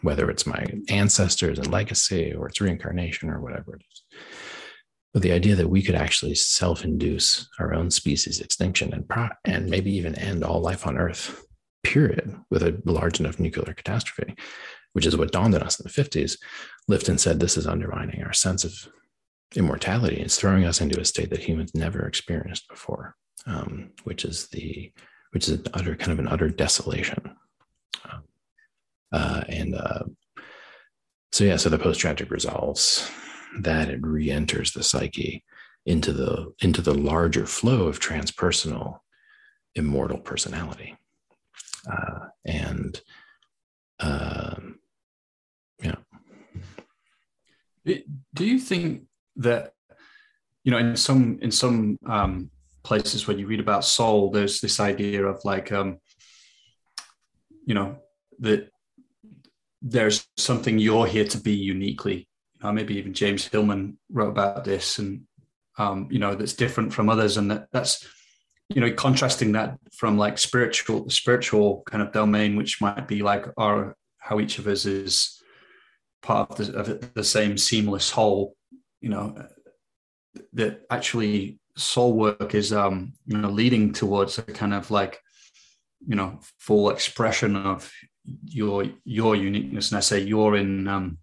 whether 0.01 0.29
it's 0.29 0.45
my 0.45 0.65
ancestors 0.87 1.57
and 1.57 1.71
legacy 1.71 2.33
or 2.33 2.47
it's 2.47 2.61
reincarnation 2.61 3.29
or 3.29 3.39
whatever 3.41 3.75
it 3.75 3.83
is. 3.91 4.03
But 5.13 5.23
the 5.23 5.31
idea 5.31 5.55
that 5.55 5.69
we 5.69 5.81
could 5.81 5.95
actually 5.95 6.35
self 6.35 6.83
induce 6.83 7.49
our 7.59 7.73
own 7.73 7.89
species 7.89 8.39
extinction 8.39 8.93
and, 8.93 9.07
pro- 9.07 9.29
and 9.43 9.69
maybe 9.69 9.91
even 9.91 10.15
end 10.15 10.43
all 10.43 10.61
life 10.61 10.85
on 10.85 10.97
Earth, 10.97 11.43
period, 11.83 12.35
with 12.51 12.61
a 12.61 12.79
large 12.85 13.19
enough 13.19 13.39
nuclear 13.39 13.73
catastrophe, 13.73 14.35
which 14.93 15.05
is 15.05 15.17
what 15.17 15.31
dawned 15.31 15.55
on 15.55 15.63
us 15.63 15.79
in 15.79 15.83
the 15.83 15.89
50s, 15.89 16.37
Lifton 16.89 17.19
said 17.19 17.39
this 17.39 17.57
is 17.57 17.67
undermining 17.67 18.23
our 18.23 18.33
sense 18.33 18.63
of 18.63 18.73
immortality. 19.55 20.17
It's 20.17 20.37
throwing 20.37 20.65
us 20.65 20.81
into 20.81 20.99
a 20.99 21.05
state 21.05 21.29
that 21.31 21.43
humans 21.43 21.73
never 21.73 22.05
experienced 22.05 22.67
before, 22.67 23.15
um, 23.45 23.91
which 24.03 24.25
is 24.25 24.47
the 24.49 24.91
which 25.31 25.47
is 25.47 25.59
an 25.59 25.65
utter 25.75 25.95
kind 25.95 26.11
of 26.11 26.19
an 26.19 26.27
utter 26.27 26.49
desolation. 26.49 27.35
Um, 28.11 28.23
uh, 29.11 29.43
and 29.47 29.75
uh, 29.75 30.03
so 31.31 31.43
yeah, 31.43 31.57
so 31.57 31.69
the 31.69 31.77
post 31.77 31.99
tragic 31.99 32.31
resolves 32.31 33.09
that 33.61 33.89
it 33.89 33.99
re-enters 34.01 34.71
the 34.71 34.83
psyche 34.83 35.43
into 35.85 36.13
the 36.13 36.53
into 36.61 36.81
the 36.81 36.93
larger 36.93 37.45
flow 37.45 37.87
of 37.87 37.99
transpersonal 37.99 38.99
immortal 39.75 40.19
personality, 40.19 40.97
uh, 41.91 42.27
and 42.45 43.01
um, 43.99 44.79
yeah. 45.81 45.95
Do 47.85 48.45
you 48.45 48.59
think 48.59 49.03
that 49.37 49.73
you 50.63 50.71
know 50.71 50.77
in 50.77 50.95
some 50.95 51.39
in 51.41 51.51
some 51.51 51.97
um, 52.05 52.51
places 52.83 53.27
when 53.27 53.39
you 53.39 53.47
read 53.47 53.59
about 53.59 53.83
soul 53.83 54.31
there's 54.31 54.61
this 54.61 54.79
idea 54.79 55.25
of 55.25 55.43
like 55.43 55.71
um, 55.71 55.97
you 57.65 57.73
know 57.73 57.97
that 58.39 58.69
there's 59.81 60.27
something 60.37 60.77
you're 60.77 61.07
here 61.07 61.25
to 61.25 61.37
be 61.37 61.53
uniquely 61.53 62.28
know, 62.63 62.71
maybe 62.71 62.95
even 62.97 63.13
james 63.13 63.47
hillman 63.47 63.97
wrote 64.11 64.29
about 64.29 64.63
this 64.63 64.99
and 64.99 65.21
um, 65.77 66.09
you 66.11 66.19
know 66.19 66.35
that's 66.35 66.53
different 66.53 66.93
from 66.93 67.09
others 67.09 67.37
and 67.37 67.49
that 67.51 67.67
that's 67.71 68.05
you 68.67 68.81
know 68.81 68.91
contrasting 68.91 69.53
that 69.53 69.77
from 69.93 70.17
like 70.17 70.37
spiritual 70.37 71.09
spiritual 71.09 71.83
kind 71.89 72.03
of 72.03 72.11
domain 72.11 72.55
which 72.55 72.81
might 72.81 73.07
be 73.07 73.21
like 73.21 73.45
our 73.57 73.95
how 74.17 74.39
each 74.39 74.59
of 74.59 74.67
us 74.67 74.85
is 74.85 75.41
part 76.21 76.59
of 76.59 76.67
the, 76.67 76.77
of 76.77 77.13
the 77.13 77.23
same 77.23 77.57
seamless 77.57 78.11
whole 78.11 78.55
you 79.01 79.09
know 79.09 79.35
that 80.53 80.81
actually 80.89 81.59
soul 81.75 82.13
work 82.13 82.53
is 82.53 82.73
um 82.73 83.13
you 83.25 83.37
know 83.37 83.49
leading 83.49 83.93
towards 83.93 84.37
a 84.37 84.43
kind 84.43 84.73
of 84.73 84.91
like 84.91 85.19
you 86.05 86.15
know 86.15 86.39
full 86.59 86.89
expression 86.89 87.55
of 87.55 87.91
your 88.45 88.85
your 89.05 89.35
uniqueness. 89.35 89.91
And 89.91 89.97
i 89.97 90.01
say 90.01 90.19
you're 90.19 90.55
in 90.55 90.87
um 90.87 91.17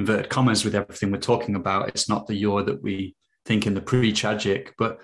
inverted 0.00 0.30
commas 0.30 0.64
with 0.64 0.74
everything 0.74 1.10
we're 1.10 1.18
talking 1.18 1.54
about. 1.54 1.88
It's 1.88 2.08
not 2.08 2.26
the 2.26 2.34
you're 2.34 2.64
that 2.64 2.82
we 2.82 3.14
think 3.44 3.66
in 3.66 3.74
the 3.74 3.80
pre-tragic, 3.80 4.74
but 4.78 5.00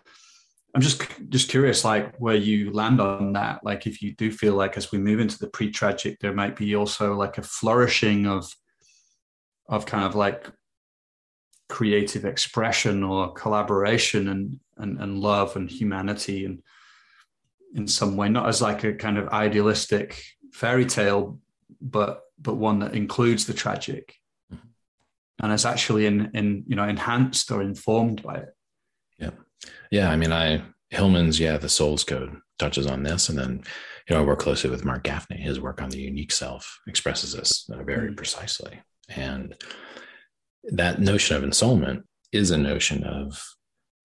I'm 0.75 0.83
just 0.83 1.03
just 1.31 1.49
curious, 1.49 1.85
like 1.85 2.17
where 2.19 2.37
you 2.49 2.71
land 2.73 3.01
on 3.01 3.33
that. 3.33 3.65
Like 3.65 3.87
if 3.87 4.03
you 4.03 4.15
do 4.15 4.31
feel 4.31 4.55
like 4.55 4.77
as 4.77 4.93
we 4.93 4.99
move 4.99 5.21
into 5.21 5.39
the 5.39 5.49
pre-tragic, 5.49 6.19
there 6.19 6.35
might 6.35 6.57
be 6.57 6.77
also 6.77 7.15
like 7.15 7.39
a 7.39 7.43
flourishing 7.43 8.27
of 8.27 8.43
of 9.69 9.87
kind 9.87 10.05
of 10.05 10.15
like 10.15 10.51
creative 11.69 12.25
expression 12.25 13.03
or 13.03 13.33
collaboration 13.33 14.29
and 14.29 14.61
and, 14.77 15.01
and 15.01 15.19
love 15.19 15.57
and 15.57 15.71
humanity 15.71 16.45
and 16.45 16.63
in 17.75 17.87
some 17.87 18.17
way, 18.17 18.29
not 18.29 18.49
as 18.49 18.63
like 18.63 18.85
a 18.85 18.95
kind 18.95 19.19
of 19.19 19.29
idealistic 19.29 20.23
fairy 20.53 20.87
tale, 20.87 21.39
but 21.81 22.23
but 22.39 22.55
one 22.55 22.79
that 22.81 22.95
includes 22.95 23.47
the 23.47 23.55
tragic. 23.55 24.15
And 25.43 25.53
is 25.53 25.67
actually 25.67 26.07
in 26.07 26.31
in 26.35 26.65
you 26.67 26.77
know 26.77 26.85
enhanced 26.85 27.51
or 27.51 27.63
informed 27.63 28.23
by 28.23 28.37
it. 28.37 28.49
Yeah. 29.19 29.31
Yeah. 29.91 30.11
I 30.11 30.17
mean, 30.17 30.33
I 30.33 30.63
Hillman's, 30.91 31.41
yeah, 31.41 31.57
the 31.57 31.69
soul's 31.69 32.05
code 32.05 32.37
touches 32.59 32.87
on 32.87 33.03
this. 33.03 33.29
And 33.29 33.39
then, 33.39 33.63
you 34.09 34.15
know, 34.15 34.23
I 34.23 34.25
work 34.25 34.39
closely 34.39 34.71
with 34.71 34.85
Marc 34.85 35.05
Gafni. 35.05 35.39
His 35.39 35.61
work 35.61 35.83
on 35.83 35.91
the 35.91 35.99
unique 35.99 36.33
self 36.33 36.81
expresses 36.87 37.33
this 37.33 37.69
very 37.69 38.09
mm-hmm. 38.09 38.15
precisely. 38.15 38.81
And 39.09 39.55
that 40.65 41.01
notion 41.01 41.37
of 41.37 41.43
ensoulment 41.43 42.03
is 42.33 42.51
a 42.51 42.59
notion 42.59 43.05
of, 43.05 43.43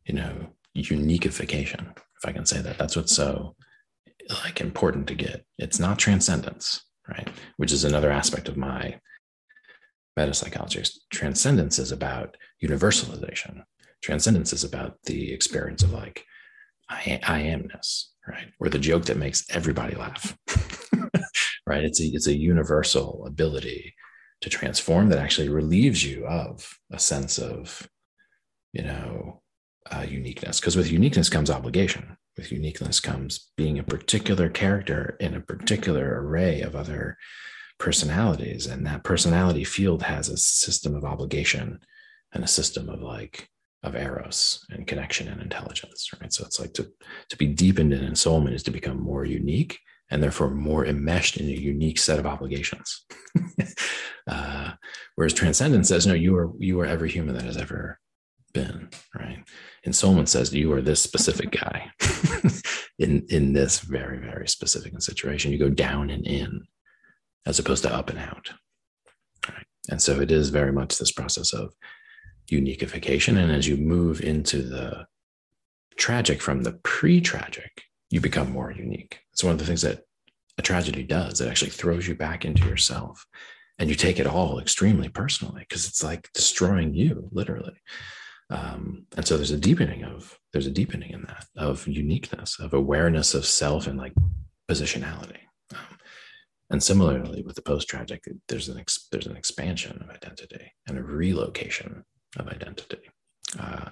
you 0.05 0.15
know, 0.15 0.47
uniqueification, 0.75 1.91
if 1.91 2.25
I 2.25 2.31
can 2.31 2.45
say 2.45 2.61
that. 2.61 2.77
That's 2.77 2.95
what's 2.95 3.15
so 3.15 3.55
like 4.43 4.61
important 4.61 5.07
to 5.07 5.15
get. 5.15 5.45
It's 5.57 5.79
not 5.79 5.99
transcendence, 5.99 6.81
right? 7.07 7.27
Which 7.57 7.71
is 7.71 7.83
another 7.83 8.11
aspect 8.11 8.47
of 8.47 8.57
my 8.57 8.99
metapsychology. 10.21 10.89
Transcendence 11.11 11.79
is 11.79 11.91
about 11.91 12.37
universalization. 12.63 13.63
Transcendence 14.03 14.53
is 14.53 14.63
about 14.63 14.97
the 15.03 15.31
experience 15.33 15.83
of 15.83 15.93
like 15.93 16.25
I, 16.89 17.19
I 17.23 17.41
amness, 17.43 18.05
right? 18.27 18.47
Or 18.59 18.69
the 18.69 18.79
joke 18.79 19.05
that 19.05 19.17
makes 19.17 19.45
everybody 19.49 19.95
laugh, 19.95 20.37
right? 21.65 21.83
It's 21.83 22.01
a 22.01 22.05
it's 22.05 22.27
a 22.27 22.37
universal 22.37 23.23
ability 23.27 23.93
to 24.41 24.49
transform 24.49 25.09
that 25.09 25.19
actually 25.19 25.49
relieves 25.49 26.03
you 26.03 26.25
of 26.25 26.67
a 26.91 26.99
sense 26.99 27.37
of, 27.37 27.87
you 28.73 28.83
know, 28.83 29.41
uh, 29.91 30.05
uniqueness. 30.07 30.59
Because 30.59 30.75
with 30.75 30.91
uniqueness 30.91 31.29
comes 31.29 31.49
obligation. 31.49 32.17
With 32.37 32.51
uniqueness 32.51 32.99
comes 32.99 33.51
being 33.57 33.77
a 33.77 33.83
particular 33.83 34.49
character 34.49 35.17
in 35.19 35.35
a 35.35 35.41
particular 35.41 36.21
array 36.23 36.61
of 36.61 36.75
other 36.75 37.17
personalities. 37.81 38.67
And 38.67 38.85
that 38.85 39.03
personality 39.03 39.63
field 39.63 40.03
has 40.03 40.29
a 40.29 40.37
system 40.37 40.95
of 40.95 41.03
obligation 41.03 41.79
and 42.31 42.43
a 42.43 42.47
system 42.47 42.87
of 42.87 43.01
like 43.01 43.49
of 43.83 43.95
eros 43.95 44.63
and 44.69 44.85
connection 44.85 45.27
and 45.27 45.41
intelligence, 45.41 46.07
right? 46.21 46.31
So 46.31 46.45
it's 46.45 46.59
like 46.59 46.73
to 46.73 46.87
to 47.29 47.37
be 47.37 47.47
deepened 47.47 47.91
in 47.91 48.01
ensoulment 48.05 48.53
is 48.53 48.63
to 48.63 48.71
become 48.71 49.01
more 49.01 49.25
unique 49.25 49.79
and 50.11 50.21
therefore 50.21 50.51
more 50.51 50.85
enmeshed 50.85 51.37
in 51.37 51.47
a 51.47 51.53
unique 51.73 51.97
set 51.97 52.19
of 52.19 52.27
obligations. 52.27 53.03
uh, 54.27 54.71
whereas 55.15 55.33
transcendence 55.33 55.87
says, 55.87 56.05
no, 56.05 56.13
you 56.13 56.37
are 56.37 56.51
you 56.59 56.79
are 56.81 56.85
every 56.85 57.09
human 57.09 57.33
that 57.33 57.45
has 57.45 57.57
ever 57.57 57.99
been, 58.53 58.89
right? 59.17 59.43
Ensoulment 59.87 60.27
says 60.27 60.53
you 60.53 60.71
are 60.71 60.81
this 60.81 61.01
specific 61.01 61.49
guy 61.63 61.91
in 62.99 63.25
in 63.29 63.53
this 63.53 63.79
very 63.79 64.19
very 64.19 64.47
specific 64.47 64.93
situation. 65.01 65.51
You 65.51 65.57
go 65.57 65.69
down 65.69 66.11
and 66.11 66.27
in, 66.27 66.67
as 67.45 67.59
opposed 67.59 67.83
to 67.83 67.93
up 67.93 68.09
and 68.09 68.19
out. 68.19 68.51
Right? 69.47 69.65
And 69.89 70.01
so 70.01 70.19
it 70.19 70.31
is 70.31 70.49
very 70.49 70.71
much 70.71 70.97
this 70.97 71.11
process 71.11 71.53
of 71.53 71.73
uniqueification. 72.49 73.37
And 73.37 73.51
as 73.51 73.67
you 73.67 73.77
move 73.77 74.21
into 74.21 74.61
the 74.61 75.05
tragic 75.97 76.41
from 76.41 76.63
the 76.63 76.73
pre-tragic, 76.83 77.83
you 78.09 78.19
become 78.19 78.51
more 78.51 78.71
unique. 78.71 79.19
It's 79.31 79.43
one 79.43 79.53
of 79.53 79.59
the 79.59 79.65
things 79.65 79.81
that 79.81 80.03
a 80.57 80.61
tragedy 80.61 81.03
does. 81.03 81.41
It 81.41 81.47
actually 81.47 81.71
throws 81.71 82.07
you 82.07 82.15
back 82.15 82.45
into 82.45 82.67
yourself 82.67 83.25
and 83.79 83.89
you 83.89 83.95
take 83.95 84.19
it 84.19 84.27
all 84.27 84.59
extremely 84.59 85.09
personally 85.09 85.65
because 85.67 85.87
it's 85.87 86.03
like 86.03 86.29
destroying 86.33 86.93
you 86.93 87.29
literally. 87.31 87.81
Um, 88.51 89.05
and 89.15 89.25
so 89.25 89.37
there's 89.37 89.51
a 89.51 89.57
deepening 89.57 90.03
of 90.03 90.37
there's 90.51 90.67
a 90.67 90.71
deepening 90.71 91.11
in 91.11 91.21
that 91.23 91.45
of 91.55 91.87
uniqueness 91.87 92.59
of 92.59 92.73
awareness 92.73 93.33
of 93.33 93.45
self 93.45 93.87
and 93.87 93.97
like 93.97 94.13
positionality 94.69 95.39
um, 95.73 95.97
and 96.71 96.81
similarly 96.81 97.43
with 97.43 97.55
the 97.55 97.61
post 97.61 97.87
tragic 97.87 98.27
there's 98.47 98.69
an 98.69 98.79
ex, 98.79 99.07
there's 99.11 99.27
an 99.27 99.37
expansion 99.37 100.01
of 100.01 100.09
identity 100.09 100.71
and 100.87 100.97
a 100.97 101.03
relocation 101.03 102.03
of 102.37 102.47
identity 102.47 102.99
uh, 103.59 103.89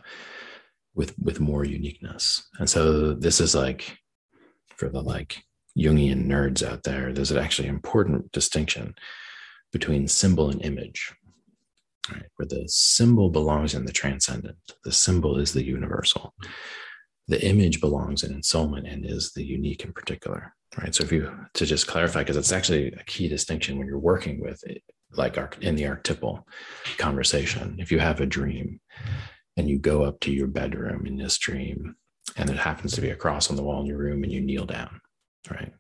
with 0.95 1.13
with 1.19 1.39
more 1.39 1.63
uniqueness 1.63 2.47
and 2.59 2.69
so 2.69 3.13
this 3.13 3.39
is 3.39 3.53
like 3.53 3.97
for 4.75 4.89
the 4.89 5.01
like 5.01 5.43
Jungian 5.77 6.25
nerds 6.25 6.67
out 6.67 6.84
there, 6.84 7.13
there's 7.13 7.32
actually 7.32 7.67
an 7.67 7.75
important 7.75 8.32
distinction 8.32 8.95
between 9.71 10.07
symbol 10.07 10.49
and 10.49 10.63
image, 10.63 11.13
right? 12.11 12.25
Where 12.36 12.47
the 12.47 12.63
symbol 12.67 13.30
belongs 13.30 13.73
in 13.73 13.86
the 13.86 13.91
transcendent, 13.91 14.57
the 14.84 14.91
symbol 14.91 15.38
is 15.38 15.53
the 15.53 15.63
universal. 15.63 16.34
The 17.27 17.45
image 17.45 17.80
belongs 17.80 18.23
in 18.23 18.34
ensoulment 18.34 18.91
and 18.91 19.05
is 19.05 19.34
the 19.34 19.43
unique 19.43 19.84
in 19.86 19.93
particular, 19.93 20.55
right? 20.82 20.95
So 20.95 21.03
if 21.03 21.11
you 21.11 21.32
to 21.53 21.65
just 21.65 21.88
clarify, 21.88 22.19
because 22.19 22.38
it's 22.38 22.51
actually 22.51 22.88
a 22.93 23.03
key 23.03 23.27
distinction 23.27 23.77
when 23.77 23.88
you're 23.88 23.99
working 23.99 24.39
with 24.39 24.63
it, 24.63 24.84
like 25.17 25.38
in 25.61 25.75
the 25.75 25.88
archetypal 25.88 26.47
conversation. 26.97 27.75
If 27.80 27.91
you 27.91 27.99
have 27.99 28.21
a 28.21 28.25
dream 28.25 28.80
and 29.57 29.69
you 29.69 29.80
go 29.80 30.03
up 30.03 30.19
to 30.21 30.32
your 30.32 30.47
bedroom 30.47 31.05
in 31.05 31.17
this 31.17 31.38
dream 31.38 31.95
and 32.38 32.49
it 32.49 32.57
happens 32.57 32.93
to 32.93 33.01
be 33.01 33.09
a 33.09 33.15
cross 33.15 33.49
on 33.49 33.55
the 33.55 33.63
wall 33.63 33.82
in 33.82 33.88
your 33.88 33.97
room 33.97 34.23
and 34.23 34.32
you 34.32 34.41
kneel 34.41 34.65
down, 34.65 35.01
right? 35.49 35.73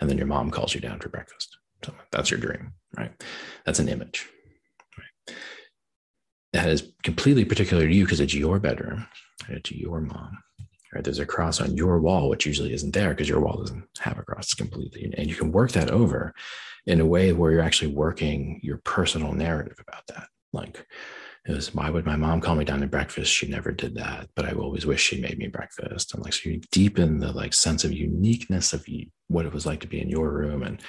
And 0.00 0.08
then 0.08 0.18
your 0.18 0.26
mom 0.26 0.50
calls 0.50 0.74
you 0.74 0.80
down 0.80 1.00
for 1.00 1.08
breakfast. 1.08 1.56
So 1.82 1.94
that's 2.10 2.30
your 2.30 2.40
dream, 2.40 2.72
right? 2.96 3.12
That's 3.64 3.78
an 3.78 3.88
image. 3.88 4.28
Right? 4.96 5.36
That 6.52 6.68
is 6.68 6.92
completely 7.02 7.44
particular 7.44 7.86
to 7.86 7.94
you 7.94 8.04
because 8.04 8.20
it's 8.20 8.34
your 8.34 8.58
bedroom? 8.58 9.06
It's 9.48 9.72
your 9.72 10.00
mom. 10.00 10.38
Right? 10.94 11.02
There's 11.02 11.18
a 11.18 11.26
cross 11.26 11.60
on 11.60 11.76
your 11.76 11.98
wall, 11.98 12.28
which 12.28 12.46
usually 12.46 12.72
isn't 12.72 12.94
there 12.94 13.10
because 13.10 13.28
your 13.28 13.40
wall 13.40 13.58
doesn't 13.58 13.84
have 13.98 14.18
a 14.18 14.22
cross 14.22 14.54
completely. 14.54 15.12
And 15.16 15.28
you 15.28 15.34
can 15.34 15.52
work 15.52 15.72
that 15.72 15.90
over 15.90 16.34
in 16.86 17.00
a 17.00 17.06
way 17.06 17.32
where 17.32 17.50
you're 17.50 17.62
actually 17.62 17.92
working 17.92 18.60
your 18.62 18.78
personal 18.78 19.32
narrative 19.32 19.78
about 19.80 20.06
that. 20.08 20.28
Like, 20.52 20.86
it 21.46 21.52
was 21.52 21.74
why 21.74 21.90
would 21.90 22.06
my 22.06 22.16
mom 22.16 22.40
call 22.40 22.54
me 22.54 22.64
down 22.64 22.80
to 22.80 22.86
breakfast 22.86 23.32
she 23.32 23.46
never 23.46 23.70
did 23.70 23.94
that 23.94 24.28
but 24.34 24.46
i 24.46 24.52
always 24.52 24.86
wish 24.86 25.02
she 25.02 25.20
made 25.20 25.38
me 25.38 25.46
breakfast 25.46 26.14
and 26.14 26.24
like 26.24 26.32
so 26.32 26.48
you 26.48 26.60
deepen 26.70 27.18
the 27.18 27.32
like 27.32 27.52
sense 27.52 27.84
of 27.84 27.92
uniqueness 27.92 28.72
of 28.72 28.86
what 29.28 29.46
it 29.46 29.52
was 29.52 29.66
like 29.66 29.80
to 29.80 29.86
be 29.86 30.00
in 30.00 30.08
your 30.08 30.30
room 30.30 30.62
and 30.62 30.80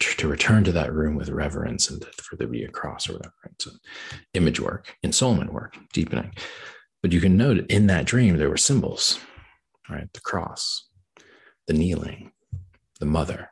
to 0.00 0.28
return 0.28 0.64
to 0.64 0.72
that 0.72 0.92
room 0.92 1.14
with 1.14 1.28
reverence 1.28 1.90
and 1.90 2.04
for 2.16 2.36
there 2.36 2.46
to 2.46 2.52
be 2.52 2.64
a 2.64 2.68
cross 2.68 3.08
or 3.08 3.14
whatever 3.14 3.34
so 3.58 3.70
image 4.34 4.60
work 4.60 4.96
ensoulment 5.04 5.52
work 5.52 5.76
deepening 5.92 6.32
but 7.02 7.12
you 7.12 7.20
can 7.20 7.36
note 7.36 7.58
in 7.68 7.86
that 7.86 8.04
dream 8.04 8.36
there 8.36 8.50
were 8.50 8.56
symbols 8.56 9.18
right 9.88 10.12
the 10.12 10.20
cross 10.20 10.88
the 11.66 11.72
kneeling 11.72 12.32
the 13.00 13.06
mother 13.06 13.50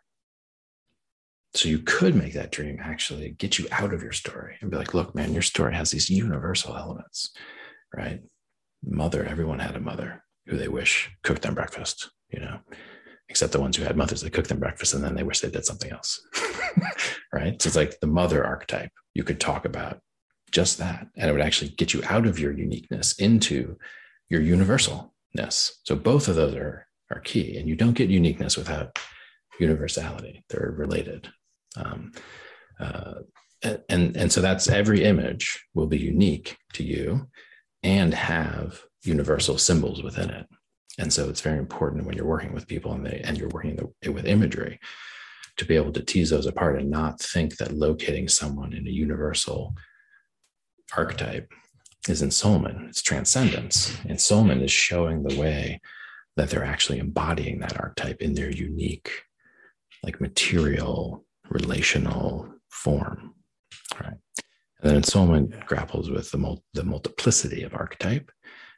so 1.55 1.69
you 1.69 1.79
could 1.79 2.17
make 2.17 2.35
that 2.35 2.51
dream 2.51 2.79
actually 2.83 3.31
get 3.31 3.59
you 3.59 3.67
out 3.71 3.95
of 3.95 4.03
your 4.03 4.13
story 4.13 4.57
and 4.61 4.71
be 4.71 4.77
like, 4.77 4.93
look, 4.93 5.15
man, 5.15 5.33
your 5.33 5.43
story 5.43 5.75
has 5.75 5.93
these 5.93 6.11
universal 6.11 6.77
elements, 6.77 7.31
right? 7.95 8.21
Mother, 8.85 9.25
everyone 9.25 9.61
had 9.61 9.77
a 9.77 9.81
mother 9.81 10.25
who 10.47 10.59
they 10.59 10.67
wish 10.67 11.11
cooked 11.23 11.43
them 11.43 11.55
breakfast, 11.55 12.11
you 12.29 12.41
know, 12.41 12.59
except 13.29 13.53
the 13.53 13.61
ones 13.61 13.77
who 13.77 13.85
had 13.85 13.97
mothers 13.97 14.21
that 14.23 14.33
cooked 14.33 14.49
them 14.49 14.59
breakfast 14.59 14.95
and 14.95 15.05
then 15.05 15.15
they 15.15 15.23
wish 15.23 15.41
they 15.41 15.51
did 15.51 15.65
something 15.65 15.93
else, 15.93 16.21
right? 17.33 17.63
So 17.63 17.69
it's 17.69 17.77
like 17.77 18.01
the 18.01 18.09
mother 18.09 18.45
archetype. 18.45 18.91
You 19.15 19.23
could 19.23 19.41
talk 19.41 19.65
about 19.65 20.01
just 20.51 20.79
that, 20.79 21.07
and 21.17 21.31
it 21.31 21.33
would 21.33 21.41
actually 21.41 21.71
get 21.71 21.95
you 21.95 22.03
out 22.09 22.27
of 22.27 22.39
your 22.39 22.53
uniqueness 22.53 23.17
into 23.19 23.77
your 24.29 24.41
universalness. 25.37 25.71
So 25.85 25.97
both 25.97 26.29
of 26.29 26.37
those 26.37 26.55
are 26.55 26.87
are 27.11 27.21
key, 27.21 27.59
and 27.59 27.69
you 27.69 27.77
don't 27.77 27.95
get 27.95 28.11
uniqueness 28.11 28.57
without 28.57 28.99
universality. 29.61 30.43
They're 30.49 30.75
related. 30.77 31.29
Um, 31.77 32.13
uh, 32.81 33.15
and, 33.89 34.17
and 34.17 34.33
so 34.33 34.41
that's 34.41 34.69
every 34.69 35.05
image 35.05 35.63
will 35.75 35.87
be 35.87 35.99
unique 35.99 36.57
to 36.75 36.83
you 36.83 37.29
and 37.83 38.13
have 38.13 38.83
universal 39.03 39.59
symbols 39.59 40.03
within 40.03 40.31
it. 40.31 40.47
And 40.99 41.13
so 41.13 41.29
it's 41.29 41.41
very 41.41 41.59
important 41.59 42.07
when 42.07 42.17
you're 42.17 42.27
working 42.27 42.53
with 42.53 42.69
people 42.69 42.93
and 42.93 43.05
they 43.05 43.21
and 43.25 43.37
you're 43.37 43.49
working 43.49 43.77
the, 43.77 44.13
with 44.13 44.27
imagery 44.27 44.79
to 45.57 45.65
be 45.65 45.77
able 45.77 45.93
to 45.93 46.03
tease 46.03 46.31
those 46.31 46.47
apart 46.47 46.79
and 46.79 46.91
not 46.91 47.21
think 47.21 47.57
that 47.57 47.73
locating 47.73 48.29
someone 48.29 48.73
in 48.73 48.87
a 48.87 48.91
universal 48.91 49.75
archetype 50.97 51.53
is 52.09 52.23
ensoulment. 52.23 52.89
It's 52.89 53.03
transcendence. 53.03 53.91
Ensoulment 54.05 54.63
is 54.63 54.71
showing 54.71 55.23
the 55.23 55.39
way 55.39 55.81
that 56.37 56.51
they're 56.51 56.65
actually 56.65 56.99
embodying 56.99 57.61
that 57.61 57.79
archetype 57.79 58.21
in 58.21 58.35
their 58.35 58.51
unique, 58.51 59.11
like 60.03 60.21
material 60.21 61.25
relational 61.49 62.49
form. 62.71 63.35
Right. 64.01 64.17
And 64.81 64.91
then 64.91 65.03
ensoulment 65.03 65.65
grapples 65.67 66.11
with 66.11 66.31
the, 66.31 66.39
mul- 66.39 66.65
the 66.75 66.85
multiplicity 66.85 67.63
of 67.63 67.75
archetype 67.75 68.31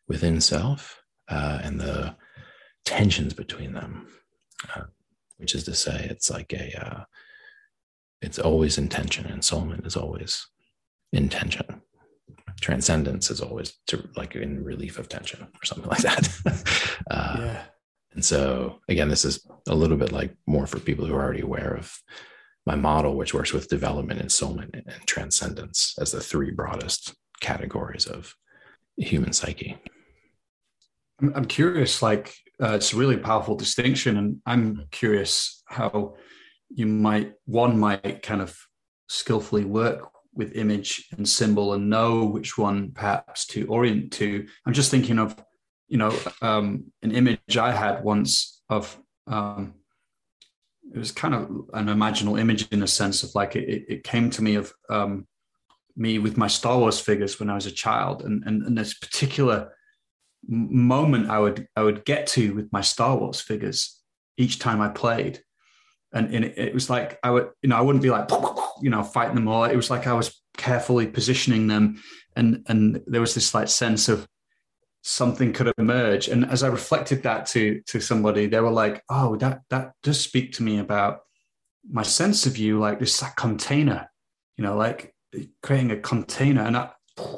within 0.07 0.41
self 0.41 1.03
uh, 1.29 1.61
and 1.63 1.81
the 1.81 2.15
tensions 2.85 3.35
between 3.35 3.73
them, 3.73 4.07
uh, 4.75 4.83
which 5.39 5.55
is 5.55 5.65
to 5.65 5.75
say, 5.75 6.07
it's 6.09 6.31
like 6.31 6.53
a, 6.53 6.73
uh, 6.81 7.05
it's 8.23 8.39
always 8.39 8.79
intention. 8.79 9.25
Ensoulment 9.25 9.87
is 9.87 9.97
always 9.97 10.47
intention. 11.13 11.83
Transcendence 12.61 13.31
is 13.31 13.41
always 13.41 13.75
to 13.89 14.09
like 14.17 14.35
in 14.35 14.65
relief 14.65 14.99
of 14.99 15.09
tension 15.09 15.43
or 15.43 15.65
something 15.65 15.89
like 15.89 16.03
that. 16.03 16.29
uh, 17.11 17.37
yeah. 17.39 17.63
And 18.13 18.25
so, 18.25 18.81
again, 18.89 19.11
this 19.11 19.27
is 19.27 19.47
a 19.69 19.75
little 19.75 19.99
bit 19.99 20.11
like 20.11 20.35
more 20.47 20.67
for 20.67 20.81
people 20.81 21.05
who 21.05 21.15
are 21.15 21.23
already 21.23 21.43
aware 21.43 21.75
of 21.75 21.93
my 22.65 22.75
model, 22.75 23.15
which 23.15 23.35
works 23.35 23.53
with 23.53 23.69
development, 23.69 24.21
ensoulment, 24.21 24.71
and 24.73 25.07
transcendence 25.07 25.95
as 26.01 26.13
the 26.13 26.21
three 26.21 26.51
broadest 26.51 27.15
categories 27.41 28.07
of 28.07 28.35
human 28.97 29.35
psyche. 29.35 29.77
I'm 31.21 31.45
curious, 31.45 32.03
like, 32.03 32.35
uh, 32.61 32.73
it's 32.73 32.95
a 32.95 32.97
really 32.97 33.19
powerful 33.19 33.55
distinction. 33.55 34.17
And 34.17 34.41
I'm 34.47 34.87
curious 34.91 35.63
how 35.67 36.17
you 36.71 36.87
might, 36.87 37.35
one 37.45 37.79
might 37.79 38.23
kind 38.23 38.41
of 38.41 38.59
skillfully 39.09 39.65
work 39.65 40.11
with 40.37 40.57
image 40.57 41.09
and 41.17 41.29
symbol 41.29 41.75
and 41.75 41.91
know 41.91 42.25
which 42.25 42.59
one 42.59 42.93
perhaps 42.93 43.47
to 43.47 43.67
orient 43.67 44.13
to. 44.13 44.47
I'm 44.65 44.73
just 44.73 44.91
thinking 44.91 45.19
of, 45.19 45.37
you 45.89 45.99
know, 45.99 46.17
um, 46.43 46.93
an 47.03 47.13
image 47.13 47.57
I 47.57 47.73
had 47.73 48.05
once 48.05 48.63
of, 48.69 48.97
um, 49.27 49.75
it 50.95 50.99
was 50.99 51.13
kind 51.13 51.35
of 51.35 51.49
an 51.75 51.87
imaginal 51.87 52.39
image 52.39 52.69
in 52.71 52.83
a 52.83 52.87
sense 52.87 53.23
of 53.23 53.35
like 53.35 53.57
it, 53.57 53.85
it 53.89 54.05
came 54.05 54.31
to 54.31 54.43
me 54.43 54.55
of 54.55 54.73
um, 54.89 55.27
me 55.97 56.19
with 56.19 56.37
my 56.37 56.47
Star 56.47 56.79
Wars 56.79 57.01
figures 57.01 57.41
when 57.41 57.51
I 57.51 57.55
was 57.55 57.67
a 57.67 57.73
child, 57.73 58.23
and 58.23 58.45
and, 58.47 58.63
and 58.63 58.79
this 58.79 58.95
particular 58.95 59.73
moment 60.49 61.29
I 61.29 61.39
would 61.39 61.67
I 61.75 61.83
would 61.83 62.05
get 62.05 62.27
to 62.29 62.55
with 62.55 62.73
my 62.73 62.83
Star 62.83 63.17
Wars 63.17 63.41
figures 63.41 64.01
each 64.37 64.59
time 64.59 64.81
I 64.81 64.89
played, 64.89 65.43
and, 66.13 66.35
and 66.35 66.45
it, 66.45 66.73
was 66.73 66.89
like 66.89 67.19
I 67.23 67.31
would 67.31 67.51
you 67.63 67.69
know 67.69 67.77
I 67.77 67.81
wouldn't 67.81 68.03
be 68.03 68.11
like 68.11 68.31
you 68.83 68.91
know 68.91 69.03
fighting 69.03 69.35
them 69.35 69.49
all. 69.49 69.65
It 69.65 69.77
was 69.77 69.91
like 69.91 70.07
I 70.07 70.13
was 70.13 70.41
carefully 70.57 71.07
positioning 71.07 71.67
them, 71.67 72.03
and 72.35 72.65
and 72.69 73.03
there 73.07 73.21
was 73.21 73.35
this 73.35 73.55
like 73.55 73.69
sense 73.69 74.09
of 74.09 74.27
something 75.03 75.53
could 75.53 75.73
emerge. 75.79 76.29
And 76.29 76.45
as 76.45 76.63
I 76.63 76.69
reflected 76.69 77.23
that 77.23 77.47
to 77.47 77.81
to 77.87 78.01
somebody, 78.01 78.47
they 78.47 78.61
were 78.61 78.71
like, 78.71 79.03
"Oh, 79.09 79.37
that 79.37 79.63
that 79.71 79.93
does 80.03 80.21
speak 80.21 80.53
to 80.55 80.63
me 80.63 80.79
about 80.79 81.21
my 81.89 82.03
sense 82.03 82.47
of 82.47 82.57
you, 82.57 82.79
like 82.79 82.99
this 82.99 83.23
like 83.23 83.37
container, 83.37 84.11
you 84.57 84.65
know, 84.65 84.77
like 84.77 85.15
creating 85.63 85.91
a 85.91 86.01
container." 86.01 86.63
And 86.63 86.77
I, 86.77 86.91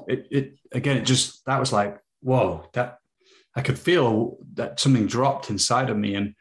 it 0.08 0.26
it 0.30 0.58
again, 0.72 0.96
it 0.96 1.04
just 1.04 1.44
that 1.46 1.60
was 1.60 1.72
like, 1.72 1.98
whoa, 2.20 2.64
that 2.74 2.98
I 3.54 3.60
could 3.60 3.78
feel 3.78 4.38
that 4.54 4.80
something 4.80 5.06
dropped 5.06 5.50
inside 5.50 5.90
of 5.90 5.96
me, 5.96 6.14
and 6.14 6.34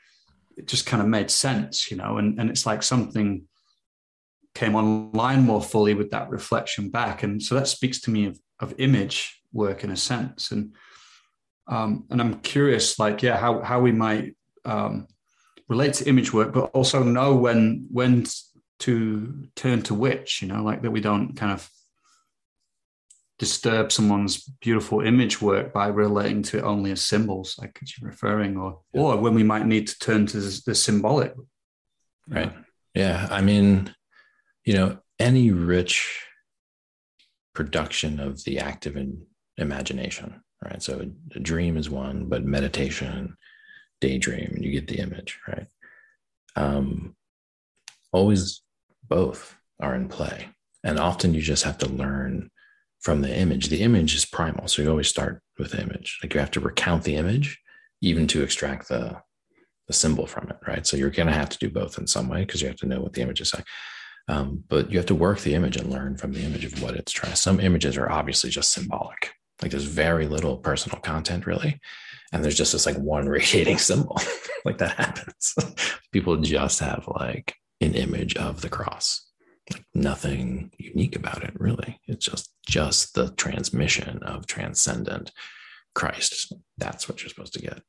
it 0.57 0.67
just 0.67 0.85
kind 0.85 1.01
of 1.01 1.07
made 1.07 1.31
sense, 1.31 1.89
you 1.89 1.97
know. 1.97 2.17
And 2.17 2.39
and 2.39 2.49
it's 2.49 2.65
like 2.65 2.83
something 2.83 3.43
came 4.55 4.75
online 4.75 5.43
more 5.43 5.61
fully 5.61 5.93
with 5.93 6.11
that 6.11 6.29
reflection 6.29 6.89
back, 6.89 7.23
and 7.23 7.41
so 7.41 7.55
that 7.55 7.67
speaks 7.67 8.01
to 8.01 8.11
me 8.11 8.25
of 8.25 8.39
of 8.59 8.73
image 8.79 9.41
work 9.53 9.83
in 9.83 9.91
a 9.91 9.97
sense, 9.97 10.51
and 10.51 10.73
um, 11.67 12.05
and 12.09 12.21
I'm 12.21 12.39
curious, 12.39 12.97
like, 12.97 13.21
yeah, 13.21 13.37
how 13.37 13.61
how 13.61 13.79
we 13.79 13.91
might 13.91 14.35
um, 14.65 15.07
relate 15.67 15.93
to 15.95 16.07
image 16.07 16.33
work, 16.33 16.53
but 16.53 16.71
also 16.71 17.03
know 17.03 17.35
when 17.35 17.87
when 17.91 18.25
to 18.79 19.47
turn 19.55 19.81
to 19.83 19.93
which, 19.93 20.41
you 20.41 20.47
know, 20.47 20.63
like 20.63 20.81
that 20.81 20.91
we 20.91 21.01
don't 21.01 21.35
kind 21.35 21.51
of 21.51 21.69
disturb 23.39 23.91
someone's 23.91 24.43
beautiful 24.61 25.01
image 25.01 25.41
work 25.41 25.73
by 25.73 25.87
relating 25.87 26.41
to 26.41 26.57
it 26.57 26.63
only 26.63 26.91
as 26.91 27.01
symbols, 27.01 27.55
like 27.59 27.79
you're 27.81 28.09
referring, 28.09 28.57
or 28.57 28.79
yeah. 28.93 29.01
or 29.01 29.17
when 29.17 29.35
we 29.35 29.43
might 29.43 29.65
need 29.65 29.87
to 29.87 29.99
turn 29.99 30.25
to 30.27 30.39
the 30.39 30.75
symbolic. 30.75 31.33
Right. 32.27 32.53
Yeah. 32.93 33.27
I 33.29 33.41
mean, 33.41 33.93
you 34.65 34.73
know, 34.73 34.97
any 35.19 35.51
rich 35.51 36.25
production 37.53 38.19
of 38.19 38.43
the 38.43 38.59
active 38.59 38.97
imagination 39.57 40.41
right? 40.63 40.81
So 40.81 41.09
a 41.35 41.39
dream 41.39 41.77
is 41.77 41.89
one, 41.89 42.25
but 42.25 42.43
meditation, 42.43 43.37
daydream, 44.01 44.53
and 44.55 44.63
you 44.63 44.71
get 44.71 44.87
the 44.87 44.99
image, 44.99 45.39
right? 45.47 45.67
Um, 46.55 47.15
always 48.11 48.61
both 49.07 49.55
are 49.79 49.95
in 49.95 50.07
play. 50.07 50.49
And 50.83 50.99
often 50.99 51.33
you 51.33 51.41
just 51.41 51.63
have 51.63 51.77
to 51.79 51.89
learn 51.89 52.49
from 53.07 53.21
the 53.21 53.33
image. 53.33 53.69
The 53.69 53.83
image 53.83 54.13
is 54.15 54.25
primal. 54.25 54.67
So 54.67 54.81
you 54.81 54.89
always 54.89 55.07
start 55.07 55.41
with 55.57 55.71
the 55.71 55.81
image. 55.81 56.19
Like 56.21 56.33
you 56.33 56.41
have 56.41 56.51
to 56.51 56.59
recount 56.59 57.03
the 57.05 57.15
image 57.15 57.57
even 58.01 58.27
to 58.27 58.43
extract 58.43 58.89
the, 58.89 59.21
the 59.87 59.93
symbol 59.93 60.27
from 60.27 60.49
it, 60.49 60.57
right? 60.67 60.85
So 60.85 60.97
you're 60.97 61.09
going 61.09 61.27
to 61.27 61.33
have 61.33 61.47
to 61.47 61.57
do 61.57 61.69
both 61.69 61.97
in 61.97 62.05
some 62.05 62.27
way 62.27 62.41
because 62.41 62.61
you 62.61 62.67
have 62.67 62.75
to 62.79 62.85
know 62.85 62.99
what 62.99 63.13
the 63.13 63.21
image 63.21 63.39
is 63.39 63.53
like. 63.53 63.63
Um, 64.27 64.65
but 64.67 64.91
you 64.91 64.97
have 64.97 65.05
to 65.05 65.15
work 65.15 65.39
the 65.39 65.55
image 65.55 65.77
and 65.77 65.89
learn 65.89 66.17
from 66.17 66.33
the 66.33 66.43
image 66.43 66.65
of 66.65 66.83
what 66.83 66.95
it's 66.95 67.13
trying. 67.13 67.35
Some 67.35 67.61
images 67.61 67.95
are 67.95 68.11
obviously 68.11 68.49
just 68.49 68.73
symbolic, 68.73 69.31
like 69.61 69.71
there's 69.71 69.85
very 69.85 70.27
little 70.27 70.57
personal 70.57 70.99
content 70.99 71.45
really. 71.45 71.79
And 72.33 72.43
there's 72.43 72.57
just 72.57 72.73
this 72.73 72.85
like 72.85 72.97
one 72.97 73.29
radiating 73.29 73.77
symbol. 73.77 74.19
like 74.65 74.79
that 74.79 74.97
happens. 74.97 75.55
People 76.11 76.35
just 76.35 76.81
have 76.81 77.07
like 77.07 77.55
an 77.79 77.93
image 77.93 78.35
of 78.35 78.59
the 78.59 78.67
cross. 78.67 79.26
Nothing 79.93 80.71
unique 80.77 81.15
about 81.15 81.43
it 81.43 81.53
really. 81.59 81.99
It's 82.05 82.25
just 82.25 82.53
just 82.65 83.13
the 83.15 83.31
transmission 83.31 84.23
of 84.23 84.47
transcendent 84.47 85.31
Christ. 85.95 86.53
That's 86.77 87.09
what 87.09 87.21
you're 87.21 87.29
supposed 87.29 87.53
to 87.53 87.61
get. 87.61 87.81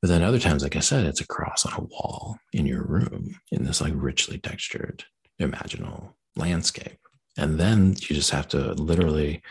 But 0.00 0.08
then 0.08 0.22
other 0.22 0.40
times, 0.40 0.64
like 0.64 0.76
I 0.76 0.80
said, 0.80 1.06
it's 1.06 1.20
a 1.20 1.26
cross 1.26 1.64
on 1.64 1.74
a 1.74 1.84
wall 1.84 2.36
in 2.52 2.66
your 2.66 2.82
room 2.82 3.36
in 3.52 3.64
this 3.64 3.80
like 3.80 3.92
richly 3.94 4.38
textured 4.38 5.04
imaginal 5.40 6.14
landscape. 6.36 6.98
And 7.38 7.58
then 7.58 7.90
you 7.90 8.16
just 8.16 8.30
have 8.30 8.48
to 8.48 8.72
literally 8.74 9.42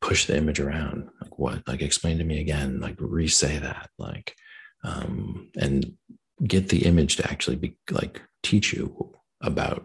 push 0.00 0.26
the 0.26 0.36
image 0.36 0.60
around 0.60 1.08
like 1.20 1.38
what 1.38 1.66
like 1.66 1.82
explain 1.82 2.18
to 2.18 2.24
me 2.24 2.40
again 2.40 2.80
like 2.80 2.94
re-say 2.98 3.58
that 3.58 3.88
like 3.98 4.36
um 4.84 5.50
and 5.56 5.94
get 6.44 6.68
the 6.68 6.84
image 6.84 7.16
to 7.16 7.28
actually 7.28 7.56
be 7.56 7.76
like 7.90 8.20
teach 8.42 8.72
you 8.72 9.14
about 9.40 9.84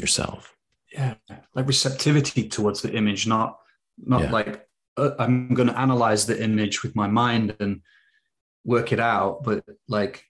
yourself. 0.00 0.56
Yeah 0.92 1.14
like 1.54 1.66
receptivity 1.66 2.48
towards 2.48 2.82
the 2.82 2.92
image 2.92 3.26
not 3.26 3.58
not 3.98 4.22
yeah. 4.22 4.30
like 4.30 4.68
uh, 4.96 5.10
i'm 5.18 5.52
going 5.54 5.68
to 5.68 5.78
analyze 5.78 6.26
the 6.26 6.42
image 6.42 6.82
with 6.82 6.94
my 6.96 7.06
mind 7.06 7.56
and 7.60 7.82
work 8.64 8.92
it 8.92 9.00
out 9.00 9.42
but 9.42 9.64
like 9.88 10.24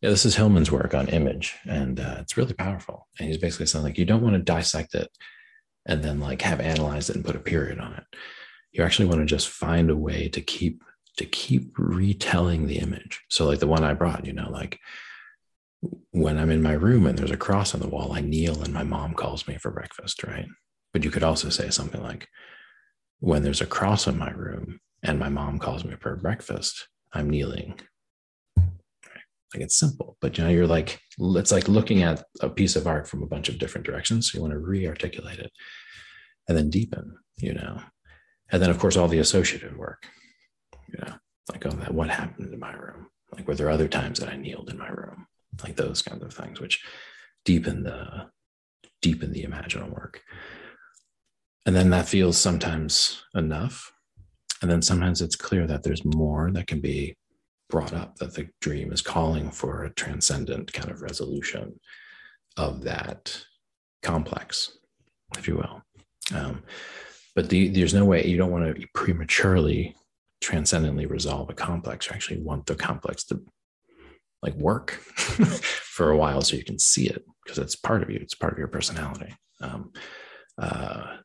yeah 0.00 0.10
this 0.10 0.24
is 0.24 0.36
hillman's 0.36 0.70
work 0.70 0.94
on 0.94 1.08
image 1.08 1.54
and 1.66 2.00
uh, 2.00 2.16
it's 2.20 2.36
really 2.36 2.54
powerful. 2.54 3.08
And 3.18 3.28
he's 3.28 3.38
basically 3.38 3.66
saying 3.66 3.84
like 3.84 3.98
you 3.98 4.04
don't 4.04 4.22
want 4.22 4.34
to 4.34 4.42
dissect 4.42 4.94
it 4.94 5.08
and 5.86 6.02
then 6.02 6.20
like 6.20 6.42
have 6.42 6.60
analyzed 6.60 7.10
it 7.10 7.16
and 7.16 7.24
put 7.24 7.36
a 7.36 7.40
period 7.40 7.78
on 7.80 7.94
it. 7.94 8.04
You 8.72 8.84
actually 8.84 9.06
want 9.06 9.20
to 9.20 9.26
just 9.26 9.48
find 9.48 9.90
a 9.90 9.96
way 9.96 10.28
to 10.28 10.40
keep 10.40 10.84
to 11.16 11.24
keep 11.24 11.72
retelling 11.76 12.66
the 12.66 12.78
image. 12.78 13.20
So 13.28 13.46
like 13.46 13.58
the 13.58 13.66
one 13.66 13.82
i 13.82 13.92
brought 13.92 14.26
you 14.26 14.32
know 14.32 14.50
like 14.50 14.78
when 16.10 16.38
i'm 16.38 16.50
in 16.50 16.62
my 16.62 16.72
room 16.72 17.06
and 17.06 17.18
there's 17.18 17.30
a 17.30 17.36
cross 17.36 17.74
on 17.74 17.80
the 17.80 17.88
wall 17.88 18.12
i 18.12 18.20
kneel 18.20 18.62
and 18.62 18.72
my 18.74 18.82
mom 18.82 19.14
calls 19.14 19.46
me 19.46 19.56
for 19.56 19.70
breakfast 19.70 20.22
right? 20.24 20.46
But 20.92 21.04
you 21.04 21.10
could 21.10 21.22
also 21.22 21.50
say 21.50 21.70
something 21.70 22.02
like 22.02 22.26
when 23.20 23.42
there's 23.42 23.60
a 23.60 23.66
cross 23.66 24.06
in 24.06 24.18
my 24.18 24.30
room 24.30 24.80
and 25.02 25.18
my 25.18 25.28
mom 25.28 25.58
calls 25.58 25.84
me 25.84 25.94
for 26.00 26.16
breakfast 26.16 26.88
i'm 27.12 27.30
kneeling. 27.30 27.78
Like 28.56 29.62
it's 29.62 29.78
simple 29.78 30.16
but 30.20 30.36
you 30.36 30.44
know 30.44 30.50
you're 30.50 30.66
like 30.66 30.98
it's 31.18 31.52
like 31.52 31.68
looking 31.68 32.02
at 32.02 32.24
a 32.40 32.48
piece 32.48 32.74
of 32.74 32.86
art 32.86 33.06
from 33.08 33.22
a 33.22 33.26
bunch 33.26 33.48
of 33.48 33.58
different 33.58 33.86
directions 33.86 34.30
so 34.30 34.36
you 34.36 34.42
want 34.42 34.52
to 34.52 34.58
re-articulate 34.58 35.38
it 35.38 35.52
and 36.48 36.56
then 36.56 36.70
deepen 36.70 37.16
you 37.36 37.54
know? 37.54 37.80
And 38.50 38.60
then 38.60 38.70
of 38.70 38.78
course 38.78 38.96
all 38.96 39.08
the 39.08 39.20
associative 39.20 39.76
work 39.76 40.02
you 40.88 40.98
know? 41.00 41.14
Like 41.52 41.64
oh 41.64 41.70
that 41.70 41.94
what 41.94 42.10
happened 42.10 42.52
in 42.52 42.58
my 42.58 42.72
room? 42.72 43.06
Like 43.32 43.46
were 43.46 43.54
there 43.54 43.70
other 43.70 43.88
times 43.88 44.18
that 44.18 44.28
i 44.28 44.36
kneeled 44.36 44.68
in 44.70 44.78
my 44.78 44.88
room 44.88 45.27
like 45.62 45.76
those 45.76 46.02
kinds 46.02 46.22
of 46.22 46.32
things 46.32 46.60
which 46.60 46.84
deepen 47.44 47.82
the 47.82 48.26
deepen 49.00 49.32
the 49.32 49.44
imaginal 49.44 49.90
work. 49.90 50.22
And 51.66 51.76
then 51.76 51.90
that 51.90 52.08
feels 52.08 52.38
sometimes 52.38 53.22
enough. 53.34 53.92
And 54.62 54.70
then 54.70 54.82
sometimes 54.82 55.22
it's 55.22 55.36
clear 55.36 55.66
that 55.66 55.82
there's 55.82 56.04
more 56.04 56.50
that 56.52 56.66
can 56.66 56.80
be 56.80 57.16
brought 57.70 57.92
up 57.92 58.16
that 58.16 58.34
the 58.34 58.48
dream 58.60 58.92
is 58.92 59.02
calling 59.02 59.50
for 59.50 59.84
a 59.84 59.94
transcendent 59.94 60.72
kind 60.72 60.90
of 60.90 61.02
resolution 61.02 61.78
of 62.56 62.82
that 62.82 63.44
complex 64.02 64.78
if 65.36 65.46
you 65.46 65.56
will. 65.56 65.82
Um, 66.34 66.62
but 67.34 67.48
the, 67.48 67.68
there's 67.68 67.94
no 67.94 68.04
way 68.04 68.26
you 68.26 68.36
don't 68.36 68.50
want 68.50 68.76
to 68.76 68.86
prematurely 68.94 69.94
transcendently 70.40 71.06
resolve 71.06 71.50
a 71.50 71.54
complex 71.54 72.06
you 72.06 72.14
actually 72.14 72.40
want 72.40 72.66
the 72.66 72.74
complex 72.74 73.24
to 73.24 73.40
like 74.42 74.54
work 74.54 74.90
for 75.16 76.10
a 76.10 76.16
while 76.16 76.40
so 76.40 76.56
you 76.56 76.64
can 76.64 76.78
see 76.78 77.06
it 77.08 77.24
because 77.44 77.58
it's 77.58 77.76
part 77.76 78.02
of 78.02 78.10
you 78.10 78.18
it's 78.20 78.34
part 78.34 78.52
of 78.52 78.58
your 78.58 78.68
personality 78.68 79.34
um, 79.60 79.92
uh, 80.60 81.16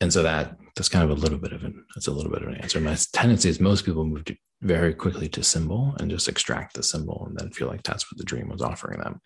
and 0.00 0.12
so 0.12 0.22
that 0.22 0.56
that's 0.76 0.88
kind 0.88 1.04
of 1.04 1.16
a 1.16 1.20
little 1.20 1.38
bit 1.38 1.52
of 1.52 1.64
an 1.64 1.84
that's 1.94 2.06
a 2.06 2.12
little 2.12 2.30
bit 2.30 2.42
of 2.42 2.48
an 2.48 2.56
answer. 2.56 2.80
My 2.80 2.96
tendency 3.12 3.48
is 3.48 3.60
most 3.60 3.84
people 3.84 4.04
move 4.04 4.24
to 4.26 4.36
very 4.62 4.94
quickly 4.94 5.28
to 5.30 5.42
symbol 5.42 5.94
and 5.98 6.10
just 6.10 6.28
extract 6.28 6.74
the 6.74 6.82
symbol 6.82 7.24
and 7.26 7.36
then 7.36 7.50
feel 7.50 7.68
like 7.68 7.82
that's 7.82 8.10
what 8.10 8.18
the 8.18 8.24
dream 8.24 8.48
was 8.48 8.62
offering 8.62 9.00
them. 9.00 9.20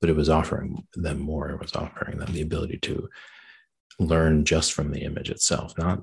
But 0.00 0.10
it 0.10 0.16
was 0.16 0.28
offering 0.28 0.84
them 0.94 1.20
more. 1.20 1.50
It 1.50 1.60
was 1.60 1.74
offering 1.74 2.18
them 2.18 2.32
the 2.32 2.42
ability 2.42 2.78
to 2.82 3.08
learn 3.98 4.44
just 4.44 4.72
from 4.72 4.92
the 4.92 5.02
image 5.02 5.30
itself, 5.30 5.76
not 5.78 6.02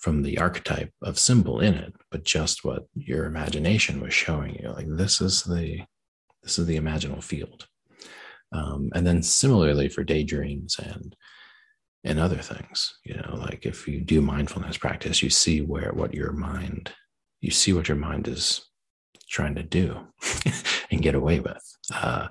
from 0.00 0.22
the 0.22 0.38
archetype 0.38 0.92
of 1.02 1.18
symbol 1.18 1.60
in 1.60 1.74
it, 1.74 1.92
but 2.10 2.24
just 2.24 2.64
what 2.64 2.86
your 2.94 3.26
imagination 3.26 4.00
was 4.00 4.14
showing 4.14 4.54
you. 4.60 4.70
Like 4.70 4.86
this 4.88 5.20
is 5.20 5.44
the 5.44 5.80
this 6.42 6.58
is 6.58 6.66
the 6.66 6.78
imaginal 6.78 7.22
field. 7.22 7.68
Um, 8.52 8.90
and 8.94 9.06
then 9.06 9.22
similarly 9.22 9.88
for 9.88 10.02
daydreams 10.02 10.78
and 10.78 11.14
and 12.02 12.18
other 12.18 12.38
things, 12.38 12.94
you 13.04 13.14
know, 13.14 13.36
like 13.36 13.66
if 13.66 13.86
you 13.86 14.00
do 14.00 14.22
mindfulness 14.22 14.78
practice, 14.78 15.22
you 15.22 15.28
see 15.28 15.60
where 15.60 15.92
what 15.92 16.14
your 16.14 16.32
mind, 16.32 16.92
you 17.42 17.50
see 17.50 17.74
what 17.74 17.88
your 17.88 17.98
mind 17.98 18.26
is 18.26 18.66
trying 19.28 19.54
to 19.54 19.62
do 19.62 19.98
and 20.90 21.02
get 21.02 21.14
away 21.14 21.40
with. 21.40 21.62
Uh, 21.94 22.28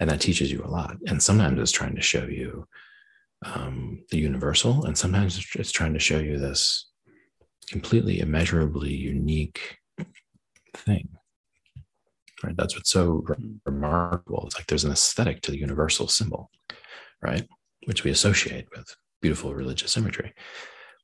and 0.00 0.08
that 0.08 0.22
teaches 0.22 0.50
you 0.50 0.62
a 0.64 0.70
lot. 0.70 0.96
And 1.06 1.22
sometimes 1.22 1.60
it's 1.60 1.70
trying 1.70 1.96
to 1.96 2.02
show 2.02 2.24
you 2.24 2.66
um, 3.44 4.04
the 4.10 4.18
universal, 4.18 4.86
and 4.86 4.96
sometimes 4.96 5.46
it's 5.54 5.70
trying 5.70 5.92
to 5.92 5.98
show 5.98 6.18
you 6.18 6.38
this 6.38 6.89
completely 7.70 8.20
immeasurably 8.20 8.92
unique 8.92 9.78
thing. 10.74 11.08
Right. 12.42 12.56
That's 12.56 12.74
what's 12.74 12.90
so 12.90 13.24
hmm. 13.26 13.56
remarkable. 13.64 14.44
It's 14.46 14.56
like 14.56 14.66
there's 14.66 14.84
an 14.84 14.92
aesthetic 14.92 15.42
to 15.42 15.50
the 15.50 15.58
universal 15.58 16.08
symbol, 16.08 16.50
right? 17.22 17.46
Which 17.86 18.04
we 18.04 18.10
associate 18.10 18.66
with 18.76 18.94
beautiful 19.20 19.54
religious 19.54 19.96
imagery. 19.96 20.32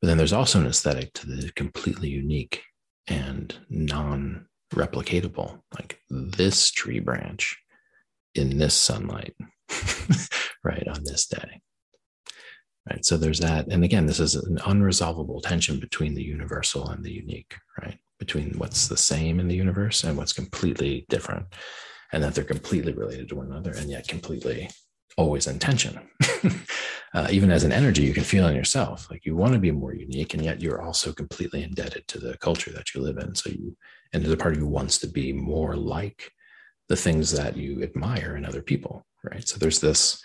But 0.00 0.08
then 0.08 0.18
there's 0.18 0.32
also 0.32 0.60
an 0.60 0.66
aesthetic 0.66 1.12
to 1.14 1.26
the 1.26 1.52
completely 1.52 2.08
unique 2.08 2.62
and 3.06 3.54
non 3.68 4.46
replicatable, 4.74 5.60
like 5.74 6.00
this 6.10 6.70
tree 6.70 7.00
branch 7.00 7.56
in 8.34 8.58
this 8.58 8.74
sunlight, 8.74 9.34
right, 10.64 10.86
on 10.88 11.04
this 11.04 11.26
day. 11.26 11.60
Right. 12.88 13.04
So 13.04 13.16
there's 13.16 13.40
that. 13.40 13.66
And 13.66 13.82
again, 13.82 14.06
this 14.06 14.20
is 14.20 14.36
an 14.36 14.58
unresolvable 14.58 15.42
tension 15.42 15.80
between 15.80 16.14
the 16.14 16.22
universal 16.22 16.88
and 16.88 17.04
the 17.04 17.12
unique, 17.12 17.56
right? 17.82 17.98
Between 18.20 18.54
what's 18.58 18.86
the 18.86 18.96
same 18.96 19.40
in 19.40 19.48
the 19.48 19.56
universe 19.56 20.04
and 20.04 20.16
what's 20.16 20.32
completely 20.32 21.04
different, 21.08 21.46
and 22.12 22.22
that 22.22 22.34
they're 22.34 22.44
completely 22.44 22.92
related 22.92 23.28
to 23.28 23.34
one 23.34 23.46
another 23.46 23.72
and 23.72 23.90
yet 23.90 24.06
completely 24.06 24.70
always 25.16 25.48
in 25.48 25.58
tension. 25.58 25.98
uh, 27.14 27.26
even 27.30 27.50
as 27.50 27.64
an 27.64 27.72
energy, 27.72 28.02
you 28.02 28.14
can 28.14 28.22
feel 28.22 28.46
in 28.46 28.54
yourself 28.54 29.10
like 29.10 29.24
you 29.26 29.34
want 29.34 29.54
to 29.54 29.58
be 29.58 29.72
more 29.72 29.94
unique, 29.94 30.34
and 30.34 30.44
yet 30.44 30.60
you're 30.60 30.82
also 30.82 31.12
completely 31.12 31.64
indebted 31.64 32.06
to 32.06 32.18
the 32.18 32.36
culture 32.38 32.70
that 32.70 32.94
you 32.94 33.00
live 33.00 33.18
in. 33.18 33.34
So 33.34 33.50
you, 33.50 33.76
and 34.12 34.22
there's 34.22 34.32
a 34.32 34.36
part 34.36 34.54
of 34.54 34.60
you 34.60 34.66
wants 34.66 34.98
to 34.98 35.08
be 35.08 35.32
more 35.32 35.74
like 35.74 36.30
the 36.88 36.96
things 36.96 37.32
that 37.32 37.56
you 37.56 37.82
admire 37.82 38.36
in 38.36 38.44
other 38.44 38.62
people, 38.62 39.04
right? 39.24 39.46
So 39.48 39.58
there's 39.58 39.80
this 39.80 40.22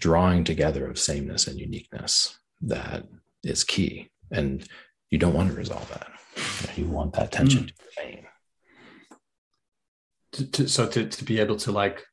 drawing 0.00 0.42
together 0.44 0.88
of 0.88 0.98
sameness 0.98 1.46
and 1.46 1.58
uniqueness 1.58 2.38
that 2.62 3.06
is 3.44 3.62
key. 3.62 4.10
And 4.30 4.66
you 5.10 5.18
don't 5.18 5.34
want 5.34 5.50
to 5.50 5.56
resolve 5.56 5.88
that. 5.90 6.08
You 6.76 6.86
want 6.86 7.12
that 7.14 7.32
tension 7.32 7.64
mm. 7.64 7.66
to 7.68 7.74
remain. 7.98 8.26
To, 10.32 10.50
to, 10.50 10.68
so 10.68 10.86
to, 10.86 11.06
to 11.06 11.24
be 11.24 11.40
able 11.40 11.56
to 11.58 11.72
like 11.72 12.04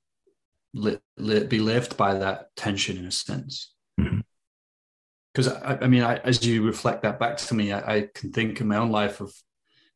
li, 0.74 0.98
li, 1.18 1.44
be 1.46 1.60
lived 1.60 1.98
by 1.98 2.16
that 2.16 2.56
tension 2.56 2.98
in 2.98 3.06
a 3.06 3.12
sense. 3.12 3.74
Because 3.96 5.48
mm-hmm. 5.50 5.68
I, 5.68 5.86
I, 5.86 5.88
mean, 5.88 6.04
I, 6.04 6.18
as 6.18 6.46
you 6.46 6.66
reflect 6.66 7.04
that 7.04 7.20
back 7.20 7.38
to 7.38 7.56
me, 7.56 7.72
I, 7.72 7.96
I 7.96 8.10
can 8.14 8.32
think 8.32 8.60
in 8.60 8.68
my 8.68 8.78
own 8.78 8.92
life 8.92 9.22
of 9.22 9.34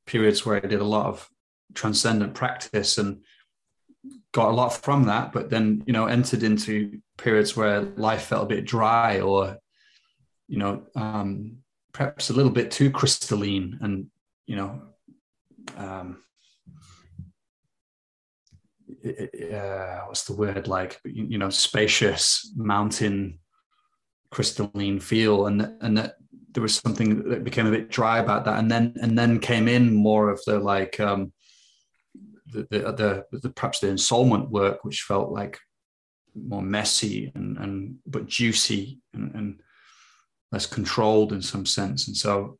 periods 0.06 0.46
where 0.46 0.56
I 0.56 0.60
did 0.60 0.82
a 0.82 0.86
lot 0.86 1.08
of 1.08 1.28
transcendent 1.74 2.36
practice 2.36 2.98
and 2.98 3.22
got 4.34 4.50
a 4.50 4.56
lot 4.56 4.70
from 4.70 5.06
that, 5.06 5.32
but 5.32 5.50
then 5.50 5.84
you 5.86 5.94
know 5.94 6.06
entered 6.06 6.44
into 6.44 7.00
periods 7.22 7.56
where 7.56 7.82
life 7.82 8.24
felt 8.24 8.44
a 8.44 8.56
bit 8.56 8.66
dry 8.66 9.22
or 9.22 9.58
you 10.48 10.58
know 10.58 10.84
um, 10.96 11.58
perhaps 11.94 12.30
a 12.30 12.34
little 12.34 12.52
bit 12.52 12.72
too 12.72 12.92
crystalline 12.92 13.78
and 13.82 14.08
you 14.46 14.56
know 14.56 14.82
um, 15.78 16.18
uh, 19.06 20.02
what's 20.08 20.26
the 20.26 20.36
word? 20.36 20.68
Like 20.68 21.00
you 21.04 21.38
know 21.38 21.50
spacious 21.50 22.52
mountain 22.56 23.40
crystalline 24.32 25.00
feel 25.00 25.48
and 25.48 25.74
and 25.82 25.98
that 25.98 26.16
there 26.54 26.62
was 26.62 26.76
something 26.76 27.30
that 27.30 27.44
became 27.44 27.68
a 27.68 27.72
bit 27.72 27.90
dry 27.90 28.20
about 28.20 28.46
that. 28.46 28.60
And 28.60 28.70
then 28.70 28.96
and 29.02 29.18
then 29.18 29.40
came 29.40 29.68
in 29.68 29.94
more 29.94 30.30
of 30.30 30.42
the 30.46 30.60
like 30.60 31.00
um, 31.00 31.34
the, 32.48 32.68
the, 32.70 33.26
the, 33.32 33.40
the 33.40 33.50
perhaps 33.50 33.80
the 33.80 33.88
ensoulment 33.88 34.50
work, 34.50 34.84
which 34.84 35.04
felt 35.04 35.32
like 35.32 35.60
more 36.36 36.62
messy 36.62 37.32
and, 37.36 37.58
and 37.58 37.96
but 38.06 38.28
juicy 38.28 39.00
and, 39.14 39.34
and 39.36 39.60
less 40.52 40.66
controlled 40.66 41.34
in 41.34 41.42
some 41.42 41.66
sense. 41.66 42.08
And 42.08 42.16
so 42.16 42.58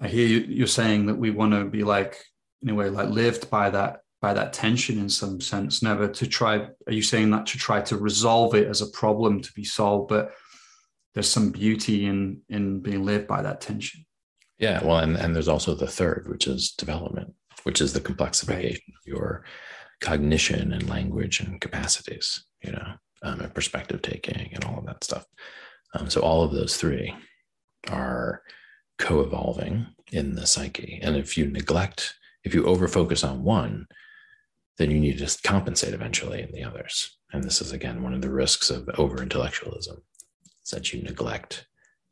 I 0.00 0.08
hear 0.08 0.26
you, 0.26 0.38
you're 0.40 0.66
saying 0.66 1.06
that 1.06 1.16
we 1.16 1.30
want 1.30 1.52
to 1.52 1.64
be 1.64 1.84
like 1.84 2.22
in 2.62 2.70
a 2.70 2.74
way 2.74 2.88
like 2.88 3.08
lived 3.08 3.50
by 3.50 3.70
that 3.70 4.00
by 4.22 4.32
that 4.32 4.52
tension 4.52 4.98
in 4.98 5.10
some 5.10 5.40
sense, 5.40 5.82
never 5.82 6.08
to 6.08 6.26
try. 6.26 6.66
Are 6.86 6.92
you 6.92 7.02
saying 7.02 7.30
that 7.30 7.46
to 7.46 7.58
try 7.58 7.80
to 7.82 7.96
resolve 7.96 8.54
it 8.54 8.66
as 8.66 8.80
a 8.80 8.90
problem 8.90 9.42
to 9.42 9.52
be 9.52 9.64
solved, 9.64 10.08
but 10.08 10.32
there's 11.14 11.28
some 11.28 11.50
beauty 11.50 12.06
in 12.06 12.40
in 12.48 12.80
being 12.80 13.04
lived 13.04 13.26
by 13.26 13.42
that 13.42 13.60
tension. 13.60 14.04
Yeah, 14.58 14.82
well, 14.84 14.98
and 14.98 15.16
and 15.16 15.34
there's 15.34 15.48
also 15.48 15.74
the 15.74 15.86
third, 15.86 16.26
which 16.28 16.46
is 16.46 16.72
development 16.72 17.34
which 17.66 17.80
is 17.80 17.92
the 17.92 18.00
complexification 18.00 18.48
right. 18.48 18.96
of 18.96 19.06
your 19.06 19.44
cognition 20.00 20.72
and 20.72 20.88
language 20.88 21.40
and 21.40 21.60
capacities, 21.60 22.44
you 22.62 22.72
know, 22.72 22.94
um, 23.22 23.40
and 23.40 23.54
perspective 23.54 24.02
taking 24.02 24.50
and 24.52 24.64
all 24.64 24.78
of 24.78 24.86
that 24.86 25.02
stuff. 25.02 25.26
Um, 25.94 26.10
so 26.10 26.20
all 26.20 26.42
of 26.42 26.52
those 26.52 26.76
three 26.76 27.14
are 27.88 28.42
co-evolving 28.98 29.86
in 30.12 30.34
the 30.34 30.46
psyche. 30.46 31.00
And 31.02 31.16
if 31.16 31.36
you 31.36 31.46
neglect, 31.46 32.14
if 32.44 32.54
you 32.54 32.62
overfocus 32.64 33.28
on 33.28 33.42
one, 33.42 33.86
then 34.78 34.90
you 34.90 35.00
need 35.00 35.18
to 35.18 35.38
compensate 35.42 35.94
eventually 35.94 36.42
in 36.42 36.52
the 36.52 36.62
others. 36.62 37.16
And 37.32 37.42
this 37.42 37.60
is 37.60 37.72
again 37.72 38.02
one 38.02 38.14
of 38.14 38.22
the 38.22 38.30
risks 38.30 38.70
of 38.70 38.88
over 38.98 39.22
intellectualism, 39.22 40.02
is 40.64 40.70
that 40.70 40.92
you 40.92 41.02
neglect 41.02 41.66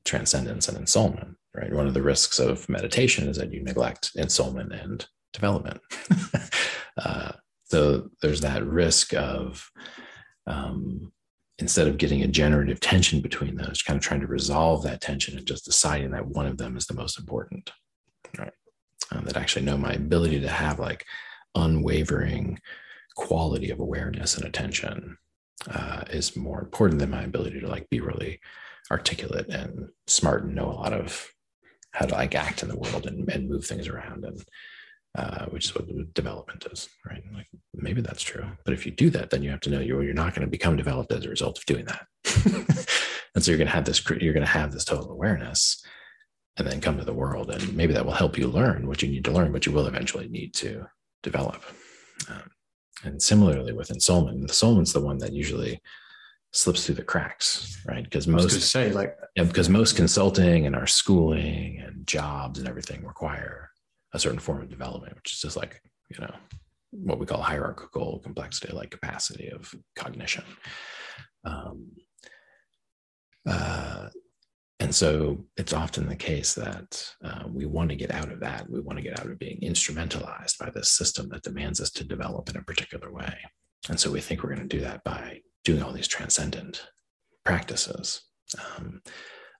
transcendence 0.04 0.68
and 0.68 0.78
ensoulment. 0.78 1.34
Right. 1.54 1.72
One 1.72 1.86
of 1.86 1.94
the 1.94 2.02
risks 2.02 2.40
of 2.40 2.68
meditation 2.68 3.28
is 3.28 3.36
that 3.36 3.52
you 3.52 3.62
neglect 3.62 4.12
ensoulment 4.16 4.82
and 4.82 5.06
development. 5.32 5.80
uh, 6.96 7.32
so 7.74 8.08
there's 8.22 8.42
that 8.42 8.64
risk 8.64 9.14
of 9.14 9.68
um, 10.46 11.12
instead 11.58 11.88
of 11.88 11.98
getting 11.98 12.22
a 12.22 12.28
generative 12.28 12.78
tension 12.78 13.20
between 13.20 13.56
those, 13.56 13.82
kind 13.82 13.96
of 13.96 14.02
trying 14.04 14.20
to 14.20 14.28
resolve 14.28 14.84
that 14.84 15.00
tension 15.00 15.36
and 15.36 15.44
just 15.44 15.64
deciding 15.64 16.12
that 16.12 16.28
one 16.28 16.46
of 16.46 16.56
them 16.56 16.76
is 16.76 16.86
the 16.86 16.94
most 16.94 17.18
important. 17.18 17.72
Right. 18.38 18.52
Um, 19.10 19.24
that 19.24 19.36
actually 19.36 19.64
know 19.64 19.76
my 19.76 19.92
ability 19.92 20.38
to 20.42 20.48
have 20.48 20.78
like 20.78 21.04
unwavering 21.56 22.60
quality 23.16 23.70
of 23.70 23.80
awareness 23.80 24.36
and 24.36 24.46
attention 24.46 25.16
uh, 25.68 26.04
is 26.10 26.36
more 26.36 26.60
important 26.60 27.00
than 27.00 27.10
my 27.10 27.24
ability 27.24 27.58
to 27.58 27.66
like 27.66 27.90
be 27.90 27.98
really 27.98 28.38
articulate 28.92 29.48
and 29.48 29.88
smart 30.06 30.44
and 30.44 30.54
know 30.54 30.70
a 30.70 30.78
lot 30.78 30.92
of 30.92 31.28
how 31.90 32.06
to 32.06 32.14
like 32.14 32.36
act 32.36 32.62
in 32.62 32.68
the 32.68 32.78
world 32.78 33.06
and, 33.06 33.28
and 33.30 33.50
move 33.50 33.66
things 33.66 33.88
around 33.88 34.24
and 34.24 34.44
uh, 35.16 35.46
which 35.46 35.66
is 35.66 35.74
what 35.74 36.14
development 36.14 36.66
is, 36.72 36.88
right? 37.08 37.22
Like 37.32 37.46
maybe 37.72 38.00
that's 38.00 38.22
true, 38.22 38.46
but 38.64 38.74
if 38.74 38.84
you 38.84 38.92
do 38.92 39.10
that, 39.10 39.30
then 39.30 39.42
you 39.42 39.50
have 39.50 39.60
to 39.60 39.70
know 39.70 39.80
you're 39.80 40.02
you're 40.02 40.14
not 40.14 40.34
going 40.34 40.46
to 40.46 40.50
become 40.50 40.76
developed 40.76 41.12
as 41.12 41.24
a 41.24 41.30
result 41.30 41.58
of 41.58 41.66
doing 41.66 41.84
that, 41.86 42.06
and 43.34 43.44
so 43.44 43.50
you're 43.50 43.58
going 43.58 43.68
to 43.68 43.74
have 43.74 43.84
this 43.84 44.04
you're 44.20 44.34
going 44.34 44.46
to 44.46 44.50
have 44.50 44.72
this 44.72 44.84
total 44.84 45.10
awareness, 45.10 45.84
and 46.56 46.66
then 46.66 46.80
come 46.80 46.98
to 46.98 47.04
the 47.04 47.12
world, 47.12 47.50
and 47.50 47.76
maybe 47.76 47.92
that 47.92 48.04
will 48.04 48.12
help 48.12 48.36
you 48.36 48.48
learn 48.48 48.86
what 48.86 49.02
you 49.02 49.08
need 49.08 49.24
to 49.24 49.32
learn, 49.32 49.52
but 49.52 49.66
you 49.66 49.72
will 49.72 49.86
eventually 49.86 50.28
need 50.28 50.52
to 50.54 50.86
develop. 51.22 51.62
Um, 52.28 52.50
and 53.04 53.22
similarly 53.22 53.72
with 53.72 53.88
ensoulment, 53.88 54.40
the 54.40 54.48
ensoulment's 54.48 54.92
the 54.92 55.00
one 55.00 55.18
that 55.18 55.32
usually 55.32 55.80
slips 56.52 56.86
through 56.86 56.94
the 56.94 57.02
cracks, 57.02 57.80
right? 57.86 58.04
Because 58.04 58.26
most 58.26 58.60
say 58.62 58.90
like 58.92 59.16
yeah, 59.36 59.44
because 59.44 59.68
most 59.68 59.96
consulting 59.96 60.66
and 60.66 60.74
our 60.74 60.86
schooling 60.86 61.80
and 61.84 62.06
jobs 62.06 62.58
and 62.58 62.68
everything 62.68 63.04
require 63.04 63.70
a 64.14 64.18
certain 64.18 64.38
form 64.38 64.62
of 64.62 64.70
development, 64.70 65.14
which 65.16 65.32
is 65.34 65.40
just 65.40 65.56
like, 65.56 65.82
you 66.08 66.18
know, 66.20 66.34
what 66.90 67.18
we 67.18 67.26
call 67.26 67.42
hierarchical 67.42 68.20
complexity, 68.20 68.72
like 68.72 68.90
capacity 68.98 69.48
of 69.56 69.74
cognition. 69.96 70.44
Um, 71.44 71.90
uh, 73.46 74.08
and 74.80 74.94
so 74.94 75.44
it's 75.60 75.72
often 75.72 76.08
the 76.08 76.16
case 76.16 76.54
that 76.54 76.88
uh, 77.22 77.44
we 77.58 77.66
want 77.66 77.90
to 77.90 77.96
get 78.02 78.12
out 78.12 78.30
of 78.32 78.40
that. 78.40 78.70
We 78.70 78.80
want 78.80 78.98
to 78.98 79.04
get 79.04 79.18
out 79.20 79.30
of 79.30 79.38
being 79.38 79.60
instrumentalized 79.60 80.56
by 80.58 80.70
this 80.70 80.90
system 80.90 81.28
that 81.28 81.42
demands 81.42 81.80
us 81.80 81.90
to 81.92 82.04
develop 82.04 82.48
in 82.48 82.56
a 82.56 82.62
particular 82.62 83.12
way. 83.12 83.36
And 83.90 84.00
so 84.00 84.10
we 84.10 84.20
think 84.20 84.42
we're 84.42 84.54
going 84.54 84.68
to 84.68 84.76
do 84.78 84.84
that 84.84 85.04
by 85.04 85.40
doing 85.64 85.82
all 85.82 85.92
these 85.92 86.08
transcendent 86.08 86.86
practices. 87.44 88.22
Um, 88.64 89.02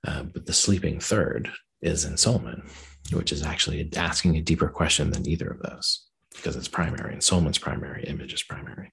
Uh, 0.07 0.25
but 0.35 0.45
the 0.45 0.53
sleeping 0.53 1.01
third 1.01 1.51
is 1.85 2.07
ensoulment, 2.07 2.65
which 3.13 3.31
is 3.31 3.43
actually 3.43 3.89
asking 3.95 4.37
a 4.37 4.41
deeper 4.41 4.69
question 4.69 5.11
than 5.11 5.29
either 5.29 5.49
of 5.49 5.61
those 5.61 6.07
because 6.35 6.57
it's 6.57 6.67
primary. 6.67 7.15
Ensoulment's 7.15 7.59
primary, 7.59 8.05
image 8.05 8.33
is 8.33 8.43
primary. 8.43 8.91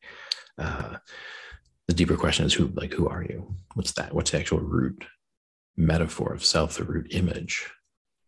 Uh, 0.57 0.97
the 1.87 1.93
deeper 1.93 2.17
question 2.17 2.45
is 2.45 2.53
who, 2.53 2.67
like, 2.75 2.93
who 2.93 3.07
are 3.07 3.23
you? 3.23 3.55
What's 3.73 3.93
that? 3.93 4.13
What's 4.13 4.31
the 4.31 4.39
actual 4.39 4.59
root 4.59 5.05
metaphor 5.77 6.33
of 6.33 6.45
self, 6.45 6.77
the 6.77 6.83
root 6.83 7.07
image 7.11 7.71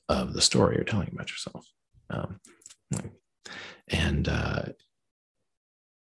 of 0.10 0.34
the 0.34 0.42
story 0.42 0.76
you're 0.76 0.86
telling 0.86 1.10
about 1.12 1.30
yourself? 1.30 1.66
Um, 2.10 2.40
and 3.90 4.28
uh, 4.28 4.64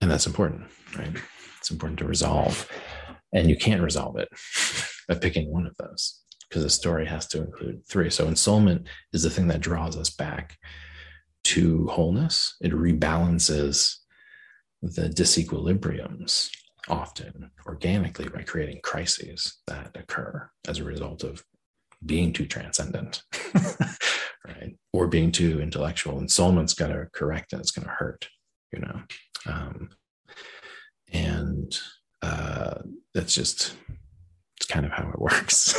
and 0.01 0.11
that's 0.11 0.27
important, 0.27 0.65
right? 0.97 1.13
It's 1.59 1.71
important 1.71 1.99
to 1.99 2.05
resolve, 2.05 2.71
and 3.33 3.51
you 3.51 3.57
can't 3.57 3.83
resolve 3.83 4.19
it 4.19 4.29
by 5.09 5.17
picking 5.17 5.53
one 5.53 5.67
of 5.67 5.77
those 5.79 6.23
because 6.49 6.63
the 6.63 6.71
story 6.71 7.07
has 7.07 7.27
to 7.29 7.43
include 7.43 7.87
three. 7.87 8.11
So 8.11 8.27
ensoulment 8.27 8.87
is 9.13 9.23
the 9.23 9.31
thing 9.31 9.49
that 9.49 9.61
draws 9.61 9.97
us 9.97 10.11
back 10.11 10.57
to 11.45 11.87
wholeness. 11.89 12.57
It 12.61 12.73
rebalances 12.73 13.97
the 14.83 15.09
disequilibriums 15.09 16.51
often 16.89 17.51
organically 17.67 18.29
by 18.29 18.43
creating 18.43 18.81
crises 18.83 19.59
that 19.67 19.97
occur 19.97 20.49
as 20.69 20.79
a 20.79 20.85
result 20.85 21.25
of 21.25 21.43
being 22.05 22.33
too 22.33 22.47
transcendent, 22.47 23.23
right? 24.47 24.77
Or 24.93 25.09
being 25.09 25.33
too 25.33 25.61
intellectual. 25.61 26.21
Ensoulment's 26.21 26.75
going 26.75 26.93
to 26.93 27.07
correct 27.13 27.53
and 27.53 27.61
it's 27.61 27.71
going 27.71 27.87
to 27.87 27.93
hurt, 27.93 28.29
you 28.73 28.81
know? 28.81 29.03
Um, 29.47 29.91
and 31.13 31.77
uh, 32.23 32.79
that's 33.15 33.35
just 33.35 33.75
it's 34.57 34.67
kind 34.67 34.87
of 34.87 34.93
how 34.93 35.09
it 35.09 35.19
works. 35.21 35.75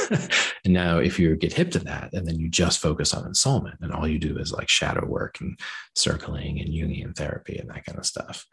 and 0.64 0.74
now, 0.74 1.00
if 1.00 1.20
you 1.20 1.36
get 1.36 1.54
hip 1.54 1.72
to 1.72 1.80
that, 1.80 2.14
and 2.14 2.28
then 2.28 2.40
you 2.40 2.50
just 2.50 2.80
focus 2.80 3.14
on 3.14 3.24
ensoulment, 3.24 3.78
and 3.82 3.92
all 3.92 4.08
you 4.08 4.20
do 4.20 4.38
is 4.38 4.52
like 4.52 4.70
shadow 4.70 5.06
work 5.06 5.38
and 5.42 5.60
circling 5.96 6.60
and 6.60 6.70
Jungian 6.70 7.16
therapy 7.16 7.58
and 7.58 7.70
that 7.70 7.86
kind 7.86 7.98
of 7.98 8.06
stuff, 8.06 8.46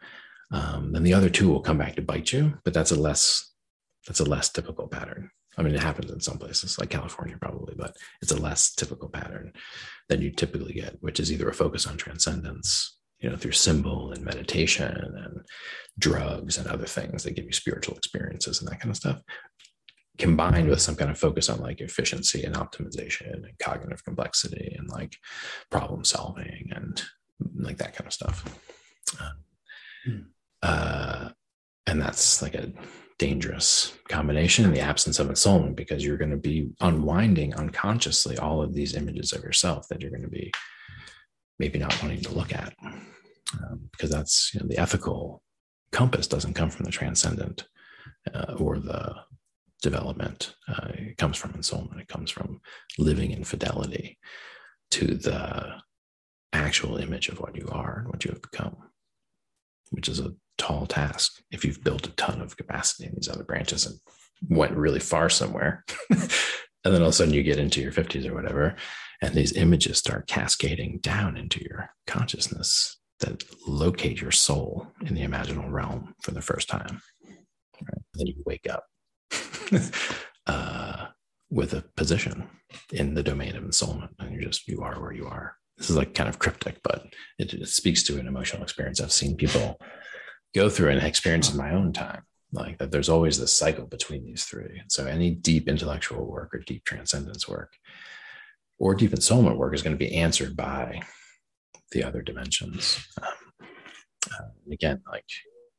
um, 0.51 0.91
then 0.93 1.03
the 1.03 1.13
other 1.13 1.29
two 1.29 1.49
will 1.49 1.61
come 1.61 1.77
back 1.77 1.95
to 1.95 2.01
bite 2.01 2.31
you. 2.31 2.57
But 2.63 2.73
that's 2.73 2.91
a 2.91 2.99
less 2.99 3.51
that's 4.07 4.19
a 4.19 4.25
less 4.25 4.51
typical 4.51 4.87
pattern. 4.87 5.31
I 5.57 5.63
mean, 5.63 5.73
it 5.73 5.81
happens 5.81 6.11
in 6.11 6.19
some 6.19 6.37
places 6.37 6.77
like 6.77 6.89
California, 6.89 7.37
probably, 7.39 7.75
but 7.75 7.95
it's 8.21 8.31
a 8.31 8.39
less 8.39 8.73
typical 8.73 9.09
pattern 9.09 9.53
than 10.09 10.21
you 10.21 10.31
typically 10.31 10.73
get, 10.73 10.97
which 11.01 11.19
is 11.19 11.31
either 11.31 11.47
a 11.49 11.53
focus 11.53 11.87
on 11.87 11.97
transcendence, 11.97 12.97
you 13.19 13.29
know, 13.29 13.37
through 13.37 13.53
symbol 13.53 14.11
and 14.11 14.23
meditation 14.23 14.93
and 14.93 15.41
drugs 15.97 16.57
and 16.57 16.67
other 16.67 16.85
things 16.85 17.23
that 17.23 17.35
give 17.35 17.45
you 17.45 17.53
spiritual 17.53 17.95
experiences 17.95 18.59
and 18.59 18.69
that 18.69 18.79
kind 18.79 18.91
of 18.91 18.97
stuff, 18.97 19.21
combined 20.17 20.69
with 20.69 20.81
some 20.81 20.95
kind 20.95 21.11
of 21.11 21.17
focus 21.17 21.49
on 21.49 21.59
like 21.59 21.81
efficiency 21.81 22.43
and 22.43 22.55
optimization 22.55 23.33
and 23.33 23.45
cognitive 23.59 24.03
complexity 24.03 24.75
and 24.77 24.89
like 24.89 25.17
problem 25.69 26.03
solving 26.03 26.69
and 26.75 27.03
like 27.55 27.77
that 27.77 27.95
kind 27.95 28.07
of 28.07 28.13
stuff. 28.13 28.43
mm. 30.07 30.25
uh, 30.61 31.29
and 31.87 32.01
that's 32.01 32.41
like 32.41 32.55
a 32.55 32.71
dangerous 33.17 33.93
combination 34.09 34.65
in 34.65 34.73
the 34.73 34.79
absence 34.79 35.19
of 35.19 35.27
ensoulment 35.27 35.75
because 35.75 36.03
you're 36.03 36.17
going 36.17 36.31
to 36.31 36.37
be 36.37 36.69
unwinding 36.81 37.53
unconsciously 37.55 38.37
all 38.37 38.61
of 38.61 38.73
these 38.73 38.95
images 38.95 39.31
of 39.31 39.41
yourself 39.43 39.87
that 39.87 40.01
you're 40.01 40.11
going 40.11 40.21
to 40.21 40.27
be 40.27 40.51
maybe 41.59 41.79
not 41.79 42.01
wanting 42.01 42.21
to 42.21 42.33
look 42.33 42.53
at 42.53 42.73
um, 42.83 43.87
because 43.91 44.09
that's 44.09 44.51
you 44.53 44.59
know 44.59 44.67
the 44.67 44.77
ethical 44.77 45.41
compass 45.91 46.27
doesn't 46.27 46.55
come 46.55 46.69
from 46.69 46.83
the 46.83 46.91
transcendent 46.91 47.65
uh, 48.33 48.55
or 48.57 48.79
the 48.79 49.15
development. 49.81 50.55
Uh, 50.67 50.89
it 50.93 51.17
comes 51.17 51.37
from 51.37 51.53
ensoulment. 51.53 51.99
It 51.99 52.07
comes 52.07 52.31
from 52.31 52.59
living 52.97 53.31
in 53.31 53.43
fidelity 53.43 54.17
to 54.91 55.07
the 55.15 55.75
actual 56.53 56.97
image 56.97 57.29
of 57.29 57.39
what 57.39 57.55
you 57.55 57.67
are 57.71 57.99
and 57.99 58.07
what 58.07 58.23
you 58.23 58.31
have 58.31 58.41
become, 58.41 58.75
which 59.91 60.07
is 60.07 60.19
a 60.19 60.33
tall 60.57 60.85
task 60.85 61.41
if 61.51 61.65
you've 61.65 61.83
built 61.83 62.07
a 62.07 62.11
ton 62.11 62.41
of 62.41 62.57
capacity 62.57 63.05
in 63.05 63.13
these 63.15 63.29
other 63.29 63.43
branches 63.43 63.85
and 63.85 63.99
went 64.49 64.75
really 64.75 64.99
far 64.99 65.29
somewhere. 65.29 65.83
and 66.09 66.29
then 66.83 67.01
all 67.01 67.07
of 67.07 67.09
a 67.09 67.13
sudden 67.13 67.33
you 67.33 67.43
get 67.43 67.59
into 67.59 67.81
your 67.81 67.91
50s 67.91 68.25
or 68.27 68.33
whatever, 68.33 68.75
and 69.21 69.33
these 69.33 69.53
images 69.53 69.97
start 69.97 70.27
cascading 70.27 70.99
down 70.99 71.37
into 71.37 71.61
your 71.63 71.89
consciousness 72.07 72.97
that 73.19 73.43
locate 73.65 74.19
your 74.19 74.31
soul 74.31 74.87
in 75.05 75.15
the 75.15 75.21
imaginal 75.21 75.71
realm 75.71 76.13
for 76.21 76.31
the 76.31 76.41
first 76.41 76.67
time. 76.67 77.01
Right? 77.23 78.01
Then 78.13 78.27
you 78.27 78.43
wake 78.45 78.67
up 78.69 78.85
uh, 80.47 81.07
with 81.49 81.73
a 81.73 81.83
position 81.95 82.47
in 82.91 83.13
the 83.13 83.23
domain 83.23 83.55
of 83.55 83.63
ensoulment, 83.63 84.09
and 84.19 84.33
you're 84.33 84.43
just 84.43 84.67
you 84.67 84.81
are 84.81 84.99
where 85.01 85.13
you 85.13 85.25
are. 85.25 85.55
This 85.77 85.89
is 85.89 85.95
like 85.95 86.13
kind 86.13 86.29
of 86.29 86.39
cryptic, 86.39 86.79
but 86.83 87.05
it, 87.37 87.53
it 87.53 87.67
speaks 87.67 88.03
to 88.03 88.19
an 88.19 88.27
emotional 88.27 88.63
experience 88.63 89.01
I've 89.01 89.11
seen 89.11 89.35
people 89.35 89.77
go 90.53 90.69
through 90.69 90.89
and 90.89 91.03
experience 91.03 91.51
in 91.51 91.57
my 91.57 91.73
own 91.73 91.91
time. 91.91 92.23
Like 92.51 92.77
that, 92.77 92.91
there's 92.91 93.09
always 93.09 93.37
this 93.37 93.51
cycle 93.51 93.85
between 93.85 94.23
these 94.23 94.45
three. 94.45 94.81
So, 94.87 95.05
any 95.05 95.31
deep 95.31 95.67
intellectual 95.67 96.25
work 96.25 96.53
or 96.53 96.59
deep 96.59 96.85
transcendence 96.85 97.47
work 97.47 97.73
or 98.79 98.95
deep 98.95 99.11
ensoulment 99.11 99.57
work 99.57 99.73
is 99.73 99.81
going 99.81 99.95
to 99.95 100.05
be 100.05 100.15
answered 100.15 100.55
by 100.55 101.01
the 101.91 102.03
other 102.03 102.21
dimensions. 102.21 103.05
Um, 103.21 103.27
uh, 104.31 104.71
again, 104.71 105.01
like 105.11 105.25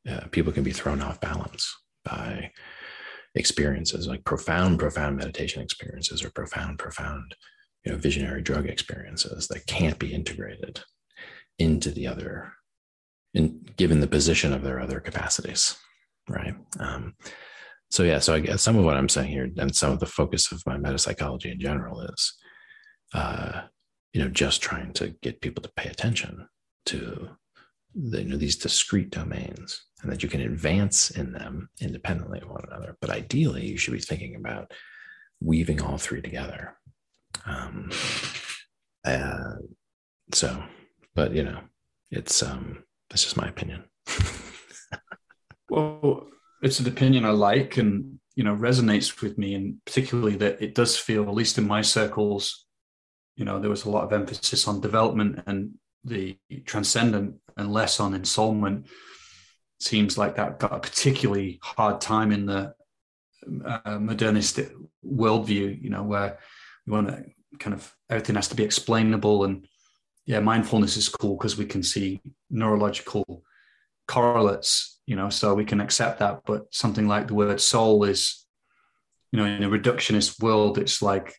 uh, 0.08 0.26
people 0.30 0.52
can 0.52 0.62
be 0.62 0.72
thrown 0.72 1.00
off 1.00 1.20
balance 1.20 1.74
by 2.04 2.50
experiences, 3.36 4.08
like 4.08 4.24
profound, 4.24 4.78
profound 4.78 5.16
meditation 5.16 5.62
experiences 5.62 6.24
or 6.24 6.30
profound, 6.30 6.78
profound, 6.78 7.34
you 7.84 7.92
know, 7.92 7.98
visionary 7.98 8.42
drug 8.42 8.66
experiences 8.66 9.46
that 9.48 9.66
can't 9.66 9.98
be 9.98 10.12
integrated 10.12 10.80
into 11.58 11.90
the 11.90 12.06
other, 12.06 12.52
in 13.34 13.60
given 13.76 14.00
the 14.00 14.06
position 14.06 14.52
of 14.52 14.62
their 14.62 14.80
other 14.80 15.00
capacities, 15.00 15.76
right? 16.28 16.54
Um, 16.80 17.14
so 17.90 18.02
yeah, 18.02 18.18
so 18.18 18.34
I 18.34 18.40
guess 18.40 18.62
some 18.62 18.76
of 18.76 18.84
what 18.84 18.96
I'm 18.96 19.08
saying 19.08 19.30
here, 19.30 19.48
and 19.56 19.74
some 19.74 19.92
of 19.92 20.00
the 20.00 20.06
focus 20.06 20.50
of 20.50 20.62
my 20.66 20.76
metapsychology 20.76 21.52
in 21.52 21.60
general 21.60 22.00
is, 22.00 22.34
uh, 23.14 23.62
you 24.12 24.22
know, 24.22 24.28
just 24.28 24.60
trying 24.62 24.92
to 24.94 25.14
get 25.22 25.40
people 25.40 25.62
to 25.62 25.70
pay 25.76 25.88
attention 25.88 26.48
to 26.86 27.28
the, 27.96 28.22
you 28.22 28.28
know 28.28 28.36
these 28.36 28.56
discrete 28.56 29.10
domains 29.10 29.84
and 30.02 30.12
that 30.12 30.22
you 30.22 30.28
can 30.28 30.42
advance 30.42 31.10
in 31.10 31.32
them 31.32 31.70
independently 31.80 32.40
of 32.40 32.50
one 32.50 32.64
another. 32.68 32.96
But 33.00 33.10
ideally 33.10 33.66
you 33.66 33.78
should 33.78 33.94
be 33.94 34.00
thinking 34.00 34.36
about 34.36 34.72
weaving 35.40 35.80
all 35.80 35.98
three 35.98 36.20
together. 36.20 36.76
Um, 37.46 37.90
uh, 39.04 39.54
so 40.32 40.62
but 41.14 41.32
you 41.32 41.44
know 41.44 41.60
it's 42.10 42.42
um 42.42 42.84
that's 43.08 43.24
just 43.24 43.36
my 43.36 43.48
opinion. 43.48 43.84
Well 45.68 46.28
it's 46.62 46.78
an 46.78 46.86
opinion 46.86 47.24
i 47.24 47.30
like 47.30 47.76
and 47.76 48.20
you 48.36 48.44
know 48.44 48.54
resonates 48.54 49.20
with 49.20 49.36
me. 49.36 49.54
And 49.54 49.84
particularly 49.84 50.36
that 50.36 50.62
it 50.62 50.76
does 50.76 50.96
feel 50.96 51.24
at 51.24 51.34
least 51.34 51.58
in 51.58 51.66
my 51.66 51.82
circles 51.82 52.66
you 53.34 53.44
know 53.44 53.58
there 53.58 53.70
was 53.70 53.84
a 53.84 53.90
lot 53.90 54.04
of 54.04 54.12
emphasis 54.12 54.66
on 54.66 54.80
development 54.80 55.42
and 55.46 55.72
the 56.06 56.38
transcendent 56.64 57.36
and 57.56 57.72
less 57.72 58.00
on 58.00 58.14
ensoulment 58.14 58.86
seems 59.80 60.16
like 60.16 60.36
that 60.36 60.58
got 60.58 60.72
a 60.72 60.78
particularly 60.78 61.58
hard 61.62 62.00
time 62.00 62.32
in 62.32 62.46
the 62.46 62.74
uh, 63.64 63.98
modernist 63.98 64.58
worldview 65.04 65.80
you 65.82 65.90
know 65.90 66.02
where 66.02 66.38
we 66.86 66.92
want 66.92 67.08
to 67.08 67.24
kind 67.58 67.74
of 67.74 67.94
everything 68.08 68.34
has 68.36 68.48
to 68.48 68.56
be 68.56 68.64
explainable 68.64 69.44
and 69.44 69.66
yeah 70.24 70.40
mindfulness 70.40 70.96
is 70.96 71.08
cool 71.08 71.36
because 71.36 71.58
we 71.58 71.66
can 71.66 71.82
see 71.82 72.20
neurological 72.50 73.42
correlates 74.08 74.96
you 75.06 75.16
know 75.16 75.30
so 75.30 75.54
we 75.54 75.64
can 75.64 75.80
accept 75.80 76.18
that. 76.18 76.40
But 76.44 76.66
something 76.72 77.08
like 77.08 77.28
the 77.28 77.34
word 77.34 77.60
soul 77.60 78.04
is 78.04 78.44
you 79.32 79.38
know 79.38 79.46
in 79.46 79.62
a 79.62 79.68
reductionist 79.68 80.42
world 80.42 80.78
it's 80.78 81.00
like 81.00 81.34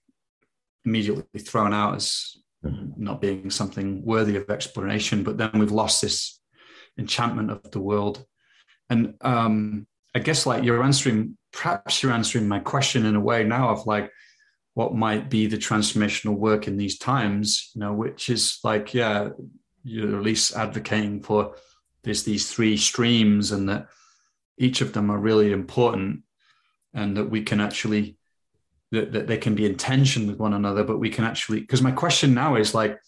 immediately 0.85 1.39
thrown 1.39 1.73
out 1.73 1.95
as 1.95 2.37
not 2.63 3.21
being 3.21 3.49
something 3.49 4.03
worthy 4.03 4.35
of 4.35 4.49
explanation. 4.49 5.23
But 5.23 5.37
then 5.37 5.51
we've 5.53 5.71
lost 5.71 6.01
this 6.01 6.39
enchantment 6.97 7.51
of 7.51 7.71
the 7.71 7.79
world. 7.79 8.25
And 8.89 9.15
um, 9.21 9.87
I 10.15 10.19
guess 10.19 10.45
like 10.45 10.63
you're 10.63 10.83
answering, 10.83 11.37
perhaps 11.51 12.01
you're 12.01 12.11
answering 12.11 12.47
my 12.47 12.59
question 12.59 13.05
in 13.05 13.15
a 13.15 13.21
way 13.21 13.43
now 13.43 13.69
of 13.69 13.85
like, 13.85 14.11
what 14.77 14.93
might 14.93 15.27
be 15.27 15.47
the 15.47 15.57
transformational 15.57 16.37
work 16.37 16.67
in 16.67 16.77
these 16.77 16.99
times, 16.99 17.71
you 17.73 17.81
know, 17.81 17.93
which 17.93 18.29
is 18.29 18.59
like, 18.63 18.93
yeah, 18.93 19.29
you're 19.83 20.15
at 20.15 20.21
least 20.21 20.55
advocating 20.55 21.19
for 21.23 21.55
there's 22.03 22.21
these 22.21 22.51
three 22.51 22.77
streams 22.77 23.51
and 23.51 23.67
that 23.69 23.87
each 24.59 24.81
of 24.81 24.93
them 24.93 25.09
are 25.09 25.17
really 25.17 25.51
important 25.51 26.21
and 26.93 27.17
that 27.17 27.25
we 27.25 27.41
can 27.41 27.59
actually 27.59 28.16
that, 28.91 29.11
that 29.13 29.27
they 29.27 29.37
can 29.37 29.55
be 29.55 29.65
in 29.65 29.75
tension 29.75 30.27
with 30.27 30.37
one 30.37 30.53
another, 30.53 30.83
but 30.83 30.99
we 30.99 31.09
can 31.09 31.25
actually, 31.25 31.59
because 31.59 31.81
my 31.81 31.91
question 31.91 32.33
now 32.33 32.55
is 32.55 32.73
like, 32.73 32.99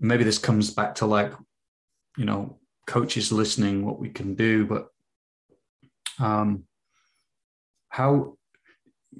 maybe 0.00 0.24
this 0.24 0.38
comes 0.38 0.70
back 0.70 0.96
to 0.96 1.06
like, 1.06 1.32
you 2.16 2.24
know, 2.24 2.58
coaches 2.86 3.32
listening, 3.32 3.84
what 3.84 3.98
we 3.98 4.08
can 4.08 4.34
do, 4.34 4.66
but 4.66 4.88
um, 6.18 6.64
how, 7.88 8.38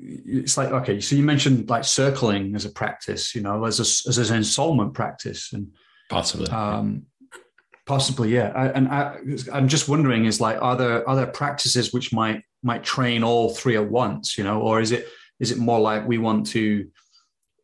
it's 0.01 0.57
like 0.57 0.70
okay 0.70 1.01
so 1.01 1.16
you 1.16 1.23
mentioned 1.23 1.69
like 1.69 1.82
circling 1.82 2.55
as 2.55 2.65
a 2.65 2.70
practice 2.70 3.35
you 3.35 3.40
know 3.40 3.65
as 3.65 3.78
a, 3.81 4.09
as 4.09 4.31
an 4.31 4.40
ensoulment 4.40 4.95
practice 4.95 5.53
and 5.53 5.69
possibly 6.09 6.47
um 6.51 7.05
possibly 7.86 8.32
yeah. 8.32 8.53
I, 8.55 8.69
and 8.69 8.89
I, 8.89 9.19
i'm 9.53 9.66
just 9.66 9.89
wondering 9.89 10.27
is 10.27 10.40
like 10.40 10.61
are 10.61 10.77
there 10.77 11.09
are 11.09 11.16
there 11.16 11.27
practices 11.27 11.93
which 11.93 12.12
might 12.12 12.43
might 12.62 12.85
train 12.85 13.24
all 13.24 13.55
three 13.55 13.77
at 13.77 13.90
once 13.90 14.36
you 14.36 14.45
know 14.45 14.61
or 14.61 14.81
is 14.81 14.93
it 14.93 15.09
is 15.40 15.51
it 15.51 15.59
more 15.59 15.81
like 15.81 16.06
we 16.06 16.19
want 16.19 16.47
to 16.48 16.89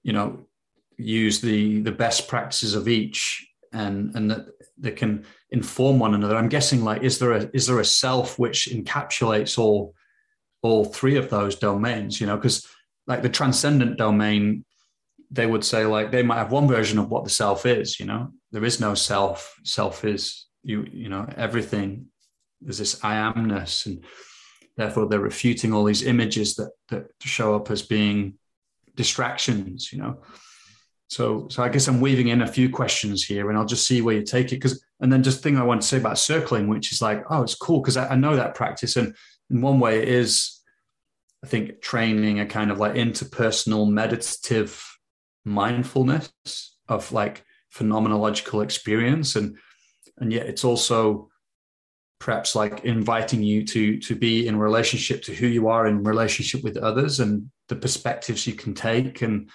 you 0.02 0.12
know 0.12 0.46
use 0.96 1.40
the 1.40 1.80
the 1.80 1.92
best 1.92 2.28
practices 2.28 2.74
of 2.74 2.88
each 2.88 3.46
and 3.72 4.14
and 4.14 4.30
that 4.30 4.46
they 4.78 4.92
can 4.92 5.24
inform 5.50 5.98
one 5.98 6.14
another? 6.14 6.36
I'm 6.36 6.48
guessing 6.48 6.84
like 6.84 7.02
is 7.02 7.18
there 7.18 7.32
a 7.32 7.50
is 7.52 7.66
there 7.66 7.80
a 7.80 7.84
self 7.84 8.38
which 8.38 8.68
encapsulates 8.72 9.58
all 9.58 9.94
all 10.62 10.84
three 10.84 11.16
of 11.16 11.30
those 11.30 11.56
domains 11.56 12.20
you 12.20 12.26
know? 12.26 12.36
Because 12.36 12.66
like 13.06 13.22
the 13.22 13.28
transcendent 13.28 13.98
domain 13.98 14.64
they 15.30 15.46
would 15.46 15.64
say 15.64 15.84
like 15.84 16.10
they 16.10 16.22
might 16.22 16.38
have 16.38 16.52
one 16.52 16.68
version 16.68 16.98
of 16.98 17.10
what 17.10 17.24
the 17.24 17.30
self 17.30 17.66
is 17.66 17.98
you 17.98 18.06
know? 18.06 18.32
There 18.52 18.64
is 18.64 18.78
no 18.78 18.94
self. 18.94 19.58
Self 19.64 20.04
is 20.04 20.46
you 20.62 20.86
you 20.92 21.08
know 21.08 21.26
everything. 21.36 22.06
There's 22.60 22.78
this 22.78 23.02
i 23.04 23.16
amness 23.16 23.86
and 23.86 24.04
therefore 24.76 25.06
they're 25.06 25.20
refuting 25.20 25.72
all 25.72 25.84
these 25.84 26.02
images 26.02 26.54
that 26.56 26.70
that 26.88 27.06
show 27.22 27.54
up 27.54 27.70
as 27.70 27.82
being 27.82 28.34
distractions 28.96 29.92
you 29.92 29.98
know? 29.98 30.22
So 31.08 31.48
so 31.50 31.62
i 31.62 31.68
guess 31.68 31.88
i'm 31.88 32.00
weaving 32.00 32.28
in 32.28 32.42
a 32.42 32.46
few 32.46 32.68
questions 32.70 33.24
here 33.24 33.48
and 33.48 33.58
i'll 33.58 33.64
just 33.64 33.86
see 33.86 34.00
where 34.02 34.16
you 34.16 34.22
take 34.22 34.46
it. 34.52 34.56
Because 34.56 34.84
and 35.00 35.12
then 35.12 35.22
just 35.22 35.42
thing 35.42 35.56
i 35.56 35.62
want 35.62 35.82
to 35.82 35.86
say 35.86 35.98
about 35.98 36.18
circling 36.18 36.68
which 36.68 36.92
is 36.92 37.02
like 37.02 37.24
oh 37.30 37.42
it's 37.42 37.54
cool 37.54 37.80
because 37.80 37.96
I, 37.96 38.08
I 38.08 38.16
know 38.16 38.36
that 38.36 38.54
practice. 38.54 38.96
And 38.96 39.14
in 39.50 39.60
one 39.60 39.80
way 39.80 40.00
it 40.02 40.08
is 40.08 40.60
i 41.44 41.46
think 41.46 41.82
training 41.82 42.40
a 42.40 42.46
kind 42.46 42.70
of 42.70 42.78
like 42.78 42.94
interpersonal 42.94 43.90
meditative 43.90 44.82
mindfulness 45.44 46.32
of 46.88 47.12
like 47.12 47.44
phenomenological 47.74 48.62
experience. 48.62 49.36
And 49.36 49.56
and 50.18 50.32
yet 50.32 50.46
it's 50.46 50.64
also 50.64 51.30
perhaps 52.18 52.54
like 52.54 52.84
inviting 52.84 53.42
you 53.42 53.64
to 53.64 53.98
to 53.98 54.14
be 54.14 54.46
in 54.46 54.58
relationship 54.58 55.22
to 55.22 55.34
who 55.34 55.46
you 55.46 55.68
are 55.68 55.86
in 55.86 56.02
relationship 56.02 56.62
with 56.62 56.76
others 56.76 57.20
and 57.20 57.50
the 57.68 57.76
perspectives 57.76 58.46
you 58.46 58.54
can 58.54 58.74
take 58.74 59.22
and 59.22 59.50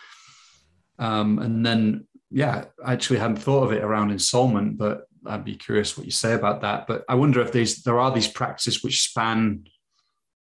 um 0.99 1.39
and 1.39 1.65
then 1.65 2.05
yeah 2.29 2.65
i 2.85 2.93
actually 2.93 3.19
hadn't 3.19 3.37
thought 3.37 3.63
of 3.63 3.71
it 3.71 3.83
around 3.83 4.11
ensoulment 4.11 4.77
but 4.77 5.07
i'd 5.27 5.45
be 5.45 5.55
curious 5.55 5.97
what 5.97 6.05
you 6.05 6.11
say 6.11 6.33
about 6.33 6.61
that 6.61 6.85
but 6.85 7.03
i 7.09 7.15
wonder 7.15 7.41
if 7.41 7.51
these 7.51 7.81
there 7.83 7.99
are 7.99 8.11
these 8.11 8.27
practices 8.27 8.83
which 8.83 9.01
span 9.01 9.63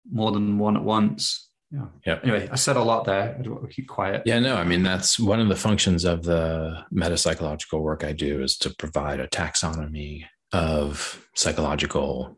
more 0.09 0.31
than 0.31 0.57
one 0.57 0.77
at 0.77 0.84
once 0.84 1.47
yeah. 1.69 1.88
Yeah. 2.05 2.19
Anyway, 2.23 2.47
I 2.49 2.55
said 2.55 2.77
a 2.77 2.81
lot 2.81 3.03
there. 3.03 3.35
I 3.38 3.41
don't 3.41 3.69
keep 3.69 3.89
quiet. 3.89 4.23
Yeah, 4.25 4.39
no, 4.39 4.55
I 4.55 4.63
mean 4.63 4.84
that's 4.84 5.19
one 5.19 5.41
of 5.41 5.49
the 5.49 5.55
functions 5.55 6.05
of 6.05 6.23
the 6.23 6.85
metapsychological 6.93 7.81
work 7.81 8.05
I 8.05 8.13
do 8.13 8.41
is 8.41 8.57
to 8.59 8.73
provide 8.75 9.19
a 9.19 9.27
taxonomy 9.27 10.23
of 10.53 11.28
psychological, 11.36 12.38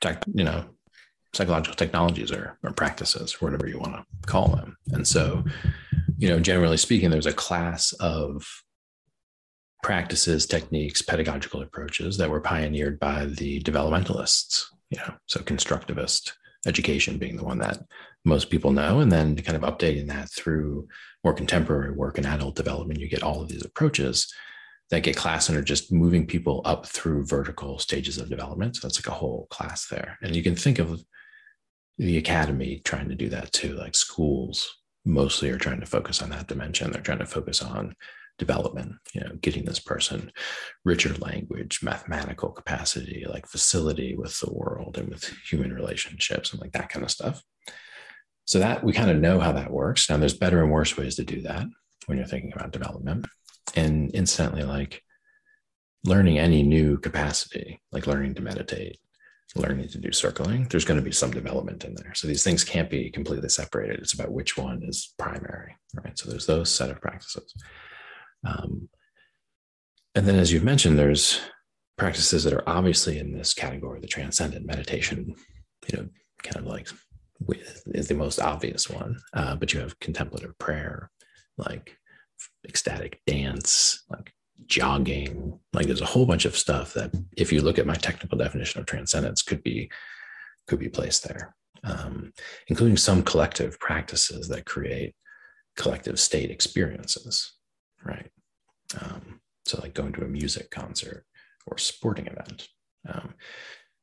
tech, 0.00 0.24
you 0.32 0.44
know, 0.44 0.64
psychological 1.32 1.76
technologies 1.76 2.32
or, 2.32 2.58
or 2.62 2.72
practices, 2.72 3.40
whatever 3.40 3.66
you 3.66 3.78
want 3.78 3.94
to 3.94 4.04
call 4.26 4.48
them. 4.48 4.76
And 4.92 5.06
so, 5.06 5.44
you 6.16 6.28
know, 6.28 6.40
generally 6.40 6.76
speaking, 6.76 7.10
there's 7.10 7.26
a 7.26 7.32
class 7.32 7.92
of 7.94 8.46
practices, 9.82 10.46
techniques, 10.46 11.02
pedagogical 11.02 11.60
approaches 11.60 12.16
that 12.16 12.30
were 12.30 12.40
pioneered 12.40 12.98
by 12.98 13.26
the 13.26 13.60
developmentalists. 13.60 14.64
You 14.90 14.98
know, 14.98 15.14
so 15.26 15.40
constructivist 15.40 16.32
education 16.66 17.18
being 17.18 17.36
the 17.36 17.44
one 17.44 17.58
that 17.58 17.78
most 18.24 18.48
people 18.48 18.72
know, 18.72 19.00
and 19.00 19.12
then 19.12 19.36
kind 19.36 19.56
of 19.56 19.70
updating 19.70 20.06
that 20.06 20.30
through 20.30 20.88
more 21.22 21.34
contemporary 21.34 21.92
work 21.92 22.16
in 22.16 22.24
adult 22.24 22.56
development, 22.56 23.00
you 23.00 23.08
get 23.08 23.22
all 23.22 23.42
of 23.42 23.48
these 23.48 23.64
approaches 23.64 24.32
that 24.94 25.02
get 25.02 25.16
class 25.16 25.48
and 25.48 25.58
are 25.58 25.62
just 25.62 25.92
moving 25.92 26.26
people 26.26 26.62
up 26.64 26.86
through 26.86 27.26
vertical 27.26 27.78
stages 27.78 28.18
of 28.18 28.30
development. 28.30 28.76
So 28.76 28.86
that's 28.86 28.98
like 28.98 29.14
a 29.14 29.18
whole 29.18 29.46
class 29.50 29.88
there. 29.88 30.18
And 30.22 30.34
you 30.34 30.42
can 30.42 30.54
think 30.54 30.78
of 30.78 31.02
the 31.98 32.16
academy 32.16 32.80
trying 32.84 33.08
to 33.08 33.14
do 33.14 33.28
that 33.28 33.52
too, 33.52 33.74
like 33.74 33.94
schools 33.94 34.78
mostly 35.04 35.50
are 35.50 35.58
trying 35.58 35.80
to 35.80 35.86
focus 35.86 36.22
on 36.22 36.30
that 36.30 36.48
dimension. 36.48 36.90
They're 36.90 37.02
trying 37.02 37.18
to 37.18 37.26
focus 37.26 37.62
on 37.62 37.94
development, 38.38 38.94
you 39.12 39.20
know, 39.20 39.34
getting 39.40 39.64
this 39.64 39.78
person 39.78 40.32
richer 40.84 41.14
language, 41.14 41.80
mathematical 41.82 42.50
capacity, 42.50 43.24
like 43.28 43.46
facility 43.46 44.16
with 44.16 44.38
the 44.40 44.52
world 44.52 44.98
and 44.98 45.08
with 45.08 45.24
human 45.48 45.72
relationships 45.72 46.52
and 46.52 46.60
like 46.60 46.72
that 46.72 46.88
kind 46.88 47.04
of 47.04 47.10
stuff. 47.10 47.42
So 48.46 48.58
that 48.58 48.82
we 48.84 48.92
kind 48.92 49.10
of 49.10 49.18
know 49.18 49.38
how 49.40 49.52
that 49.52 49.70
works. 49.70 50.10
Now 50.10 50.16
there's 50.16 50.36
better 50.36 50.62
and 50.62 50.72
worse 50.72 50.96
ways 50.96 51.16
to 51.16 51.24
do 51.24 51.42
that 51.42 51.66
when 52.06 52.18
you're 52.18 52.26
thinking 52.26 52.52
about 52.52 52.72
development. 52.72 53.26
And 53.74 54.10
instantly, 54.14 54.62
like 54.62 55.02
learning 56.04 56.38
any 56.38 56.62
new 56.62 56.98
capacity, 56.98 57.80
like 57.92 58.06
learning 58.06 58.34
to 58.34 58.42
meditate, 58.42 58.98
learning 59.56 59.88
to 59.88 59.98
do 59.98 60.12
circling, 60.12 60.66
there's 60.68 60.84
going 60.84 60.98
to 60.98 61.04
be 61.04 61.12
some 61.12 61.30
development 61.30 61.84
in 61.84 61.94
there. 61.94 62.12
So 62.14 62.26
these 62.26 62.42
things 62.42 62.64
can't 62.64 62.90
be 62.90 63.10
completely 63.10 63.48
separated. 63.48 64.00
It's 64.00 64.12
about 64.12 64.32
which 64.32 64.56
one 64.56 64.82
is 64.82 65.14
primary, 65.18 65.76
right? 65.94 66.18
So 66.18 66.30
there's 66.30 66.46
those 66.46 66.70
set 66.70 66.90
of 66.90 67.00
practices. 67.00 67.54
Um, 68.46 68.88
and 70.14 70.26
then, 70.26 70.36
as 70.36 70.52
you've 70.52 70.64
mentioned, 70.64 70.98
there's 70.98 71.40
practices 71.96 72.44
that 72.44 72.52
are 72.52 72.68
obviously 72.68 73.18
in 73.18 73.32
this 73.36 73.54
category, 73.54 74.00
the 74.00 74.06
transcendent 74.06 74.66
meditation, 74.66 75.34
you 75.88 75.98
know, 75.98 76.08
kind 76.42 76.56
of 76.56 76.66
like 76.66 76.88
is 77.88 78.08
the 78.08 78.14
most 78.14 78.40
obvious 78.40 78.88
one. 78.88 79.16
Uh, 79.32 79.56
but 79.56 79.72
you 79.72 79.80
have 79.80 79.98
contemplative 80.00 80.56
prayer, 80.58 81.10
like 81.56 81.96
ecstatic 82.68 83.20
dance, 83.26 84.04
like 84.10 84.32
jogging. 84.66 85.58
Like 85.72 85.86
there's 85.86 86.00
a 86.00 86.06
whole 86.06 86.26
bunch 86.26 86.44
of 86.44 86.56
stuff 86.56 86.94
that, 86.94 87.12
if 87.36 87.52
you 87.52 87.62
look 87.62 87.78
at 87.78 87.86
my 87.86 87.94
technical 87.94 88.38
definition 88.38 88.80
of 88.80 88.86
transcendence, 88.86 89.42
could 89.42 89.62
be 89.62 89.90
could 90.66 90.78
be 90.78 90.88
placed 90.88 91.28
there, 91.28 91.54
um, 91.84 92.32
including 92.68 92.96
some 92.96 93.22
collective 93.22 93.78
practices 93.78 94.48
that 94.48 94.64
create 94.64 95.14
collective 95.76 96.18
state 96.18 96.50
experiences, 96.50 97.52
right? 98.02 98.30
Um, 99.00 99.40
so, 99.66 99.78
like 99.82 99.94
going 99.94 100.12
to 100.14 100.24
a 100.24 100.28
music 100.28 100.70
concert 100.70 101.26
or 101.66 101.78
sporting 101.78 102.26
event. 102.26 102.68
Um, 103.06 103.34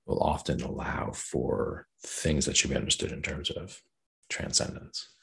will 0.06 0.22
often 0.22 0.62
allow 0.62 1.12
for 1.14 1.88
things 2.06 2.46
that 2.46 2.58
should 2.58 2.70
be 2.70 2.76
understood 2.76 3.12
in 3.12 3.22
terms 3.22 3.50
of 3.52 3.82
transcendence. 4.30 5.16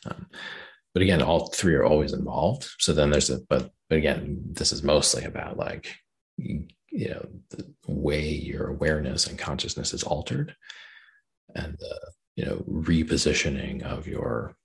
But 0.95 1.03
again, 1.03 1.23
all 1.23 1.49
three 1.49 1.75
are 1.75 1.85
always 1.85 2.13
involved. 2.13 2.69
So 2.79 2.93
then 2.93 3.11
there's 3.11 3.31
a, 3.31 3.39
but, 3.49 3.71
but 3.89 3.99
again, 3.99 4.41
this 4.53 4.73
is 4.73 4.83
mostly 4.83 5.25
about 5.25 5.57
like, 5.57 5.95
you 6.37 6.67
know, 6.93 7.27
the 7.51 7.67
way 7.87 8.29
your 8.29 8.69
awareness 8.69 9.27
and 9.27 9.39
consciousness 9.39 9.93
is 9.93 10.03
altered 10.03 10.55
and 11.55 11.77
the, 11.79 12.01
you 12.37 12.45
know, 12.45 12.65
repositioning 12.69 13.83
of 13.83 14.07
your 14.07 14.57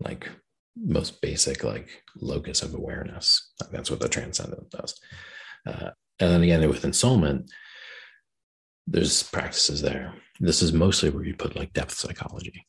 like 0.00 0.28
most 0.76 1.20
basic 1.20 1.64
like 1.64 2.02
locus 2.16 2.62
of 2.62 2.74
awareness. 2.74 3.52
Like 3.60 3.70
that's 3.70 3.90
what 3.90 4.00
the 4.00 4.08
transcendent 4.08 4.70
does. 4.70 4.98
Uh, 5.66 5.90
and 6.18 6.30
then 6.30 6.42
again, 6.42 6.68
with 6.68 6.82
ensoulment, 6.82 7.48
there's 8.86 9.22
practices 9.22 9.82
there. 9.82 10.14
This 10.38 10.62
is 10.62 10.72
mostly 10.72 11.10
where 11.10 11.24
you 11.24 11.34
put 11.34 11.56
like 11.56 11.72
depth 11.72 11.94
psychology, 11.94 12.66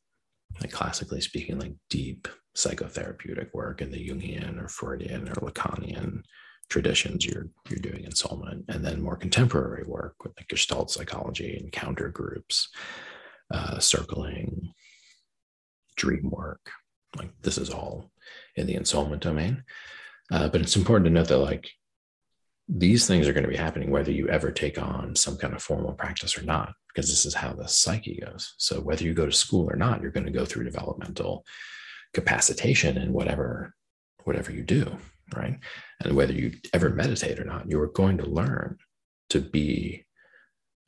like 0.61 0.71
classically 0.71 1.21
speaking, 1.21 1.59
like 1.59 1.73
deep 1.89 2.27
psychotherapeutic 2.57 3.53
work 3.53 3.81
in 3.81 3.91
the 3.91 4.09
Jungian 4.09 4.61
or 4.61 4.67
Freudian 4.67 5.29
or 5.29 5.35
Lacanian 5.35 6.23
traditions. 6.69 7.25
You're 7.25 7.47
you're 7.69 7.79
doing 7.79 8.03
ensoulment, 8.03 8.65
and 8.67 8.83
then 8.83 9.01
more 9.01 9.15
contemporary 9.15 9.83
work 9.85 10.15
with 10.23 10.33
like 10.37 10.47
Gestalt 10.49 10.91
psychology, 10.91 11.55
and 11.57 11.71
counter 11.71 12.09
groups, 12.09 12.69
uh, 13.53 13.79
circling, 13.79 14.73
dream 15.95 16.29
work. 16.31 16.71
Like 17.15 17.31
this 17.41 17.57
is 17.57 17.69
all 17.69 18.11
in 18.55 18.67
the 18.67 18.75
ensoulment 18.75 19.21
domain. 19.21 19.63
Uh, 20.31 20.49
but 20.49 20.59
it's 20.59 20.75
important 20.75 21.05
to 21.05 21.11
note 21.11 21.29
that 21.29 21.37
like 21.37 21.69
these 22.67 23.07
things 23.07 23.27
are 23.27 23.33
going 23.33 23.45
to 23.45 23.49
be 23.49 23.55
happening 23.55 23.91
whether 23.91 24.11
you 24.11 24.27
ever 24.27 24.51
take 24.51 24.81
on 24.81 25.15
some 25.15 25.37
kind 25.37 25.53
of 25.53 25.63
formal 25.63 25.93
practice 25.93 26.37
or 26.37 26.43
not, 26.43 26.73
because 26.89 27.09
this 27.09 27.25
is 27.25 27.33
how 27.33 27.53
the 27.53 27.67
psyche 27.67 28.19
goes. 28.25 28.55
So 28.57 28.81
whether 28.81 29.05
you 29.05 29.13
go 29.13 29.25
to 29.25 29.31
school 29.31 29.69
or 29.71 29.77
not, 29.77 30.01
you're 30.01 30.11
going 30.11 30.25
to 30.25 30.33
go 30.33 30.43
through 30.43 30.65
developmental 30.65 31.45
capacitation 32.13 32.97
in 32.97 33.13
whatever 33.13 33.73
whatever 34.23 34.51
you 34.51 34.63
do, 34.63 34.97
right? 35.35 35.57
And 36.03 36.15
whether 36.15 36.33
you 36.33 36.53
ever 36.73 36.89
meditate 36.89 37.39
or 37.39 37.45
not, 37.45 37.69
you 37.69 37.79
are 37.79 37.87
going 37.87 38.17
to 38.17 38.25
learn 38.25 38.77
to 39.29 39.39
be 39.39 40.05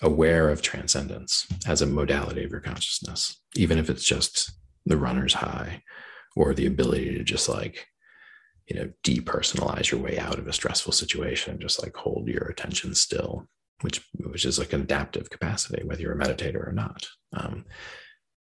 aware 0.01 0.49
of 0.49 0.61
transcendence 0.61 1.47
as 1.65 1.81
a 1.81 1.85
modality 1.85 2.43
of 2.43 2.51
your 2.51 2.59
consciousness, 2.59 3.41
even 3.55 3.77
if 3.77 3.89
it's 3.89 4.03
just 4.03 4.51
the 4.85 4.97
runner's 4.97 5.33
high 5.35 5.83
or 6.35 6.53
the 6.53 6.65
ability 6.65 7.17
to 7.17 7.23
just 7.23 7.49
like 7.49 7.87
you 8.67 8.75
know 8.75 8.89
depersonalize 9.03 9.91
your 9.91 9.99
way 9.99 10.17
out 10.19 10.37
of 10.37 10.47
a 10.47 10.53
stressful 10.53 10.93
situation 10.93 11.51
and 11.51 11.61
just 11.61 11.81
like 11.81 11.95
hold 11.95 12.27
your 12.27 12.45
attention 12.45 12.93
still 12.93 13.47
which 13.81 14.01
which 14.13 14.45
is 14.45 14.59
like 14.59 14.73
an 14.73 14.81
adaptive 14.81 15.29
capacity 15.29 15.83
whether 15.85 16.01
you're 16.01 16.19
a 16.19 16.23
meditator 16.23 16.67
or 16.67 16.71
not 16.71 17.07
um, 17.33 17.65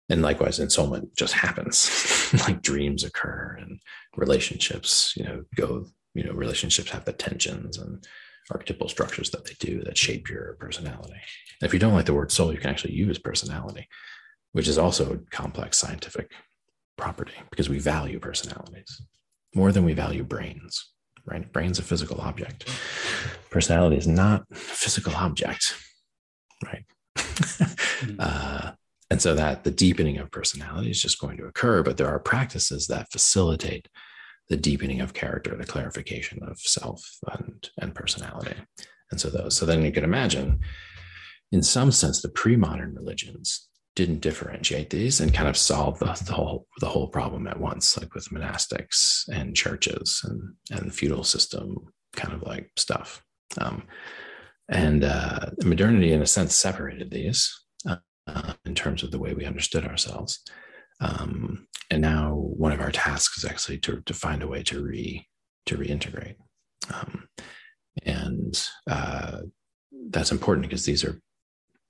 and 0.09 0.21
likewise 0.21 0.59
ensoulment 0.59 1.15
just 1.15 1.33
happens. 1.33 2.11
Like 2.47 2.61
dreams 2.61 3.03
occur 3.03 3.55
and 3.61 3.79
relationships 4.17 5.13
you 5.15 5.23
know 5.23 5.43
go 5.55 5.85
you 6.15 6.23
know 6.23 6.33
relationships 6.33 6.89
have 6.89 7.05
the 7.05 7.13
tensions 7.13 7.77
and 7.77 8.05
archetypal 8.51 8.89
structures 8.89 9.29
that 9.29 9.45
they 9.45 9.53
do 9.59 9.81
that 9.83 9.97
shape 9.97 10.27
your 10.29 10.57
personality. 10.59 11.13
And 11.13 11.67
if 11.67 11.73
you 11.73 11.79
don't 11.79 11.93
like 11.93 12.07
the 12.07 12.13
word 12.13 12.31
soul 12.31 12.51
you 12.51 12.57
can 12.57 12.71
actually 12.71 12.93
use 12.93 13.19
personality 13.19 13.87
which 14.51 14.67
is 14.67 14.77
also 14.77 15.13
a 15.13 15.17
complex 15.31 15.77
scientific 15.77 16.31
property 16.97 17.33
because 17.51 17.69
we 17.69 17.79
value 17.79 18.19
personalities 18.19 19.01
more 19.53 19.71
than 19.71 19.85
we 19.85 19.93
value 19.93 20.23
brains 20.23 20.91
right? 21.25 21.51
Brain's 21.51 21.79
a 21.79 21.83
physical 21.83 22.21
object. 22.21 22.69
Personality 23.49 23.97
is 23.97 24.07
not 24.07 24.43
a 24.51 24.55
physical 24.55 25.15
object 25.15 25.75
right? 26.63 26.85
Mm-hmm. 27.95 28.15
uh, 28.19 28.71
and 29.09 29.21
so 29.21 29.35
that 29.35 29.63
the 29.63 29.71
deepening 29.71 30.17
of 30.17 30.31
personality 30.31 30.89
is 30.89 31.01
just 31.01 31.19
going 31.19 31.37
to 31.37 31.45
occur, 31.45 31.83
but 31.83 31.97
there 31.97 32.07
are 32.07 32.19
practices 32.19 32.87
that 32.87 33.11
facilitate 33.11 33.87
the 34.49 34.57
deepening 34.57 35.01
of 35.01 35.13
character, 35.13 35.55
the 35.55 35.65
clarification 35.65 36.39
of 36.43 36.59
self 36.59 37.03
and, 37.31 37.69
and 37.79 37.95
personality. 37.95 38.55
And 39.11 39.19
so 39.19 39.29
those, 39.29 39.55
so 39.55 39.65
then 39.65 39.83
you 39.83 39.91
can 39.91 40.03
imagine, 40.03 40.59
in 41.51 41.63
some 41.63 41.91
sense, 41.91 42.21
the 42.21 42.29
pre-modern 42.29 42.95
religions 42.95 43.67
didn't 43.95 44.19
differentiate 44.19 44.89
these 44.89 45.21
and 45.21 45.33
kind 45.33 45.47
of 45.47 45.55
solve 45.55 45.97
the, 45.99 46.21
the, 46.25 46.33
whole 46.33 46.67
the 46.79 46.87
whole 46.87 47.07
problem 47.07 47.47
at 47.47 47.59
once, 47.59 47.97
like 47.97 48.13
with 48.13 48.29
monastics 48.29 49.27
and 49.29 49.55
churches 49.55 50.21
and 50.25 50.53
and 50.71 50.93
feudal 50.93 51.23
system 51.23 51.77
kind 52.15 52.33
of 52.33 52.43
like 52.43 52.69
stuff. 52.75 53.23
Um, 53.59 53.83
and 54.67 55.03
uh, 55.03 55.51
modernity, 55.63 56.11
in 56.11 56.21
a 56.21 56.27
sense, 56.27 56.55
separated 56.55 57.11
these 57.11 57.64
uh, 58.27 58.53
in 58.65 58.75
terms 58.75 59.03
of 59.03 59.11
the 59.11 59.19
way 59.19 59.33
we 59.33 59.45
understood 59.45 59.85
ourselves. 59.85 60.41
Um, 61.01 61.67
and 61.91 62.01
now 62.01 62.33
one 62.33 62.71
of 62.71 62.81
our 62.81 62.91
tasks 62.91 63.37
is 63.37 63.45
actually 63.45 63.79
to, 63.79 64.01
to 64.01 64.13
find 64.13 64.41
a 64.41 64.47
way 64.47 64.63
to 64.63 64.83
re 64.83 65.27
to 65.65 65.77
reintegrate. 65.77 66.35
Um, 66.93 67.27
and 68.03 68.69
uh, 68.89 69.39
that's 70.09 70.31
important 70.31 70.67
because 70.67 70.85
these 70.85 71.03
are 71.03 71.19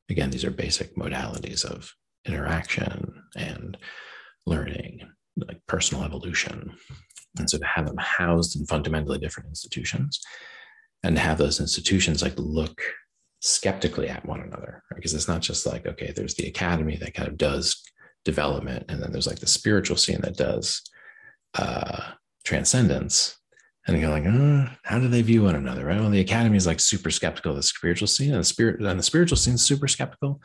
again 0.09 0.29
these 0.29 0.45
are 0.45 0.51
basic 0.51 0.95
modalities 0.95 1.65
of 1.65 1.91
interaction 2.25 3.23
and 3.35 3.77
learning 4.45 5.01
like 5.37 5.59
personal 5.67 6.03
evolution 6.03 6.75
and 7.37 7.49
so 7.49 7.57
to 7.57 7.65
have 7.65 7.87
them 7.87 7.97
housed 7.97 8.57
in 8.57 8.65
fundamentally 8.65 9.17
different 9.17 9.49
institutions 9.49 10.21
and 11.03 11.15
to 11.15 11.21
have 11.21 11.37
those 11.37 11.59
institutions 11.59 12.21
like 12.21 12.33
look 12.37 12.81
skeptically 13.41 14.07
at 14.07 14.25
one 14.25 14.41
another 14.41 14.83
right? 14.89 14.95
because 14.95 15.13
it's 15.13 15.27
not 15.27 15.41
just 15.41 15.65
like 15.65 15.85
okay 15.85 16.11
there's 16.15 16.35
the 16.35 16.47
academy 16.47 16.95
that 16.95 17.13
kind 17.13 17.27
of 17.27 17.37
does 17.37 17.81
development 18.23 18.85
and 18.89 19.01
then 19.01 19.11
there's 19.11 19.27
like 19.27 19.39
the 19.39 19.47
spiritual 19.47 19.97
scene 19.97 20.21
that 20.21 20.37
does 20.37 20.81
uh 21.55 22.11
transcendence 22.43 23.37
and 23.87 23.99
you're 23.99 24.09
like 24.09 24.25
oh, 24.25 24.67
how 24.83 24.97
do 24.97 25.07
they 25.07 25.21
view 25.21 25.43
one 25.43 25.55
another 25.55 25.85
right? 25.85 25.99
Well 25.99 26.09
the 26.09 26.19
academy 26.19 26.57
is 26.57 26.65
like 26.65 26.79
super 26.79 27.11
skeptical 27.11 27.51
of 27.51 27.57
the 27.57 27.63
spiritual 27.63 28.07
scene 28.07 28.31
and 28.31 28.39
the 28.39 28.45
spirit 28.45 28.81
and 28.81 28.99
the 28.99 29.03
spiritual 29.03 29.37
scene 29.37 29.55
is 29.55 29.61
super 29.61 29.87
skeptical 29.87 30.41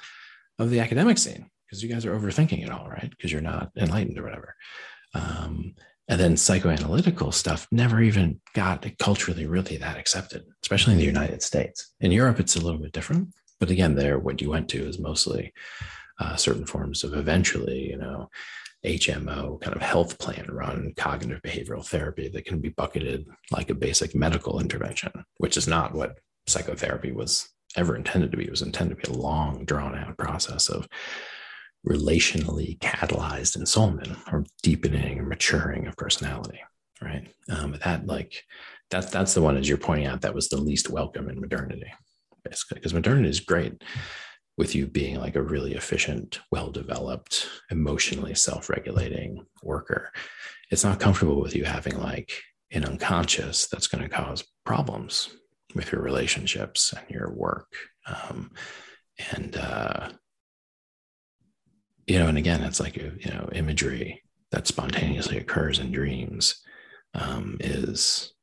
of 0.58 0.70
the 0.70 0.80
academic 0.80 1.16
scene 1.16 1.48
because 1.70 1.82
you 1.82 1.88
guys 1.88 2.04
are 2.04 2.18
overthinking 2.18 2.64
it 2.64 2.70
all 2.70 2.88
right? 2.88 3.10
Because 3.10 3.30
you're 3.30 3.40
not 3.40 3.70
enlightened 3.76 4.18
or 4.18 4.24
whatever. 4.24 4.54
Um, 5.14 5.74
and 6.10 6.18
then 6.18 6.34
psychoanalytical 6.34 7.32
stuff 7.32 7.68
never 7.70 8.02
even 8.02 8.40
got 8.52 8.84
culturally 8.98 9.46
really 9.46 9.76
that 9.76 9.96
accepted, 9.96 10.42
especially 10.60 10.94
in 10.94 10.98
the 10.98 11.04
United 11.04 11.40
States. 11.40 11.94
In 12.00 12.10
Europe, 12.10 12.40
it's 12.40 12.56
a 12.56 12.60
little 12.60 12.80
bit 12.80 12.90
different. 12.90 13.28
But 13.60 13.70
again, 13.70 13.94
there, 13.94 14.18
what 14.18 14.42
you 14.42 14.50
went 14.50 14.68
to 14.70 14.84
is 14.84 14.98
mostly 14.98 15.52
uh, 16.18 16.34
certain 16.34 16.66
forms 16.66 17.04
of 17.04 17.14
eventually, 17.14 17.90
you 17.90 17.96
know, 17.96 18.28
HMO 18.84 19.60
kind 19.60 19.76
of 19.76 19.82
health 19.82 20.18
plan 20.18 20.46
run 20.50 20.94
cognitive 20.96 21.42
behavioral 21.42 21.86
therapy 21.86 22.28
that 22.28 22.44
can 22.44 22.58
be 22.58 22.70
bucketed 22.70 23.26
like 23.52 23.70
a 23.70 23.74
basic 23.74 24.12
medical 24.12 24.58
intervention, 24.58 25.12
which 25.36 25.56
is 25.56 25.68
not 25.68 25.94
what 25.94 26.18
psychotherapy 26.48 27.12
was 27.12 27.48
ever 27.76 27.94
intended 27.94 28.32
to 28.32 28.36
be. 28.36 28.46
It 28.46 28.50
was 28.50 28.62
intended 28.62 29.00
to 29.00 29.12
be 29.12 29.16
a 29.16 29.22
long, 29.22 29.64
drawn 29.64 29.94
out 29.94 30.18
process 30.18 30.68
of 30.68 30.88
relationally 31.86 32.78
catalyzed 32.78 33.56
ensoulment 33.56 34.16
or 34.32 34.44
deepening 34.62 35.18
or 35.18 35.24
maturing 35.24 35.86
of 35.86 35.96
personality 35.96 36.60
right? 37.00 37.28
Um, 37.48 37.78
that 37.84 38.06
like 38.06 38.44
that's 38.90 39.10
that's 39.10 39.34
the 39.34 39.42
one 39.42 39.56
as 39.56 39.68
you're 39.68 39.78
pointing 39.78 40.06
out 40.06 40.22
that 40.22 40.34
was 40.34 40.48
the 40.48 40.60
least 40.60 40.90
welcome 40.90 41.28
in 41.28 41.40
modernity 41.40 41.92
basically 42.44 42.76
because 42.76 42.94
modernity 42.94 43.28
is 43.28 43.40
great 43.40 43.82
with 44.56 44.74
you 44.74 44.86
being 44.86 45.18
like 45.18 45.36
a 45.36 45.42
really 45.42 45.74
efficient 45.74 46.40
well-developed 46.50 47.46
emotionally 47.70 48.34
self-regulating 48.34 49.44
worker. 49.62 50.10
It's 50.70 50.84
not 50.84 51.00
comfortable 51.00 51.40
with 51.40 51.54
you 51.54 51.64
having 51.64 51.98
like 51.98 52.32
an 52.72 52.84
unconscious 52.84 53.68
that's 53.68 53.86
going 53.86 54.02
to 54.02 54.08
cause 54.08 54.44
problems 54.64 55.34
with 55.74 55.92
your 55.92 56.02
relationships 56.02 56.92
and 56.92 57.08
your 57.10 57.32
work. 57.32 57.68
Um, 58.06 58.52
and 59.32 59.56
uh, 59.56 60.10
you 62.10 62.18
know, 62.18 62.26
and 62.26 62.38
again, 62.38 62.64
it's 62.64 62.80
like, 62.80 62.96
you 62.96 63.30
know, 63.30 63.48
imagery 63.52 64.20
that 64.50 64.66
spontaneously 64.66 65.38
occurs 65.38 65.78
in 65.78 65.92
dreams 65.92 66.60
um, 67.14 67.56
is 67.60 68.34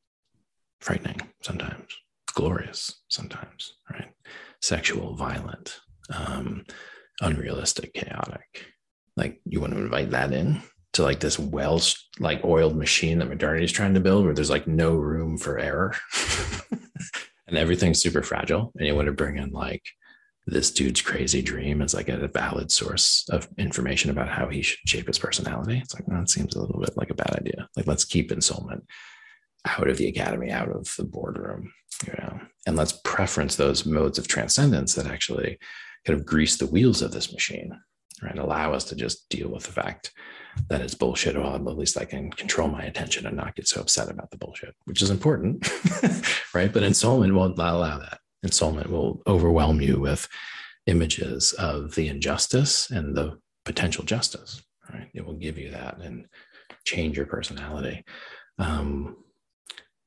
frightening 0.80 1.20
sometimes, 1.42 1.94
glorious 2.34 3.02
sometimes, 3.10 3.74
right? 3.92 4.08
Sexual, 4.62 5.16
violent, 5.16 5.82
um, 6.16 6.64
unrealistic, 7.20 7.94
chaotic. 7.94 8.68
Like 9.18 9.42
you 9.44 9.60
want 9.60 9.74
to 9.74 9.80
invite 9.80 10.12
that 10.12 10.32
in 10.32 10.62
to 10.94 11.04
like 11.04 11.20
this 11.20 11.38
well 11.38 11.82
like 12.20 12.46
oiled 12.46 12.78
machine 12.78 13.20
that 13.20 13.28
modernity 13.28 13.66
is 13.66 13.74
trying 13.74 13.96
to 13.96 14.00
build 14.00 14.24
where 14.24 14.34
there's 14.34 14.50
like 14.50 14.68
no 14.68 14.96
room 14.96 15.38
for 15.38 15.60
error 15.60 15.94
and 17.48 17.58
everything's 17.58 18.02
super 18.02 18.22
fragile 18.22 18.72
and 18.78 18.88
you 18.88 18.96
want 18.96 19.08
to 19.08 19.12
bring 19.12 19.38
in 19.38 19.52
like 19.52 19.84
this 20.48 20.72
dude's 20.72 21.02
crazy 21.02 21.42
dream 21.42 21.82
is 21.82 21.94
like 21.94 22.08
a 22.08 22.28
valid 22.30 22.72
source 22.72 23.28
of 23.30 23.50
information 23.58 24.10
about 24.10 24.30
how 24.30 24.48
he 24.48 24.62
should 24.62 24.80
shape 24.88 25.08
his 25.08 25.20
personality. 25.20 25.78
It's 25.84 25.94
like, 25.94 26.06
that 26.06 26.30
seems 26.30 26.56
a 26.56 26.62
little 26.62 26.80
bit 26.80 26.96
like 26.96 27.10
a 27.10 27.16
bad 27.16 27.36
idea. 27.36 27.68
Like, 27.76 27.86
let's 27.86 28.06
keep 28.06 28.32
ensoulment 28.32 28.84
out 29.66 29.90
of 29.90 29.98
the 29.98 30.08
academy, 30.08 30.50
out 30.50 30.70
of 30.70 30.94
the 30.98 31.04
boardroom, 31.04 31.74
you 32.06 32.14
know, 32.14 32.40
and 32.66 32.78
let's 32.78 32.94
preference 32.94 33.58
those 33.58 33.86
modes 33.86 34.18
of 34.18 34.30
transcendence 34.30 34.96
that 34.96 35.08
actually 35.08 35.60
kind 36.06 36.18
of 36.18 36.26
grease 36.26 36.56
the 36.56 36.68
wheels 36.68 37.02
of 37.02 37.12
this 37.12 37.34
machine, 37.34 37.78
right? 38.24 38.40
Allow 38.40 38.72
us 38.72 38.86
to 38.86 38.96
just 38.96 39.28
deal 39.28 39.50
with 39.50 39.66
the 39.66 39.74
fact 39.74 40.14
that 40.70 40.80
it's 40.80 40.96
bullshit. 40.96 41.36
Well, 41.36 41.56
at 41.56 41.78
least 41.78 41.98
I 41.98 42.06
can 42.06 42.32
control 42.32 42.70
my 42.70 42.84
attention 42.84 43.26
and 43.26 43.36
not 43.36 43.56
get 43.56 43.68
so 43.68 43.82
upset 43.82 44.10
about 44.10 44.32
the 44.32 44.38
bullshit, 44.38 44.76
which 44.86 45.02
is 45.02 45.10
important, 45.10 45.70
right? 46.54 46.72
But 46.72 46.84
ensoulment 46.84 47.34
won't 47.34 47.58
allow 47.58 48.00
that 48.00 48.20
ensoulment 48.46 48.88
will 48.88 49.22
overwhelm 49.28 49.82
you 49.82 50.00
with 50.00 50.28
images 50.86 51.54
of 51.54 51.96
the 51.96 52.08
injustice 52.08 52.90
and 52.90 53.16
the 53.16 53.38
potential 53.66 54.04
justice 54.04 54.62
right? 54.94 55.10
It 55.14 55.26
will 55.26 55.36
give 55.36 55.58
you 55.58 55.72
that 55.72 56.00
and 56.00 56.26
change 56.86 57.18
your 57.18 57.26
personality. 57.26 58.04
Um, 58.60 59.18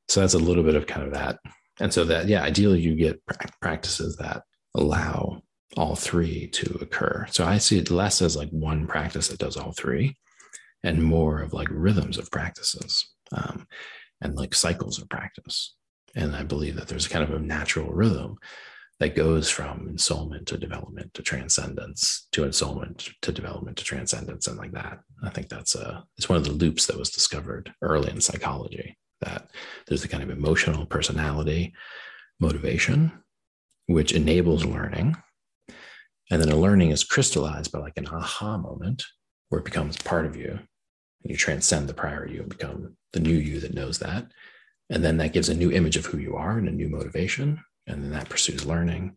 so 0.09 0.20
that's 0.20 0.35
a 0.35 0.39
little 0.39 0.65
bit 0.65 0.74
of 0.74 0.86
kind 0.86 1.07
of 1.07 1.15
that. 1.15 1.39
And 1.81 1.93
so 1.93 2.05
that 2.05 2.28
yeah 2.28 2.43
ideally 2.43 2.81
you 2.81 2.94
get 2.94 3.20
practices 3.62 4.16
that 4.16 4.43
allow 4.74 5.43
all 5.77 5.94
three 5.94 6.48
to 6.48 6.78
occur. 6.81 7.27
So 7.31 7.44
i 7.44 7.59
see 7.59 7.78
it 7.78 7.90
less 7.90 8.20
as 8.20 8.36
like 8.36 8.51
one 8.51 8.86
practice 8.86 9.28
that 9.28 9.39
does 9.39 9.57
all 9.57 9.73
three 9.73 10.16
and 10.82 11.02
more 11.02 11.40
of 11.40 11.52
like 11.52 11.69
rhythms 11.70 12.19
of 12.19 12.31
practices 12.31 13.09
um, 13.32 13.66
and 14.20 14.35
like 14.35 14.55
cycles 14.55 15.01
of 15.01 15.09
practice 15.09 15.74
and 16.16 16.35
I 16.35 16.43
believe 16.43 16.77
that 16.77 16.89
there's 16.89 17.07
a 17.07 17.11
kind 17.11 17.24
of 17.24 17.35
a 17.35 17.39
natural 17.39 17.91
rhythm 17.91 18.37
that 19.01 19.16
goes 19.16 19.49
from 19.49 19.89
ensoulment 19.89 20.47
to 20.47 20.59
development 20.59 21.15
to 21.15 21.23
transcendence 21.23 22.28
to 22.32 22.43
ensoulment 22.43 23.11
to 23.23 23.32
development 23.32 23.78
to 23.78 23.85
transcendence 23.85 24.47
and 24.47 24.59
like 24.59 24.73
that. 24.73 25.01
I 25.24 25.31
think 25.31 25.49
that's 25.49 25.74
a 25.74 26.05
it's 26.16 26.28
one 26.28 26.37
of 26.37 26.45
the 26.45 26.53
loops 26.53 26.87
that 26.87 26.99
was 26.99 27.11
discovered 27.11 27.73
early 27.82 28.11
in 28.11 28.20
psychology 28.20 28.97
that 29.23 29.51
there's 29.87 30.03
the 30.03 30.09
kind 30.09 30.23
of 30.23 30.31
emotional 30.31 30.87
personality 30.87 31.74
motivation 32.41 33.12
which 33.87 34.12
enables 34.12 34.65
learning 34.65 35.16
and 36.31 36.41
then 36.41 36.51
a 36.51 36.57
learning 36.57 36.91
is 36.91 37.05
crystallized 37.05 37.73
by 37.73 37.81
like 37.81 37.97
an 37.97 38.07
aha 38.07 38.57
moment 38.57 39.05
where 39.49 39.59
it 39.59 39.65
becomes 39.65 39.97
part 39.97 40.27
of 40.27 40.37
you 40.37 40.51
and 40.51 41.31
you 41.31 41.37
transcend 41.37 41.89
the 41.89 41.95
prior 41.95 42.27
you 42.27 42.41
and 42.41 42.49
become 42.49 42.97
the 43.12 43.20
new 43.20 43.35
you 43.35 43.61
that 43.61 43.74
knows 43.74 43.99
that 43.99 44.27
and 44.91 45.05
then 45.05 45.17
that 45.19 45.33
gives 45.33 45.49
a 45.49 45.55
new 45.55 45.71
image 45.71 45.97
of 45.97 46.07
who 46.07 46.19
you 46.19 46.37
are 46.37 46.59
and 46.59 46.69
a 46.69 46.73
new 46.73 46.89
motivation. 46.89 47.62
And 47.87 48.03
then 48.03 48.11
that 48.11 48.29
pursues 48.29 48.67
learning. 48.67 49.17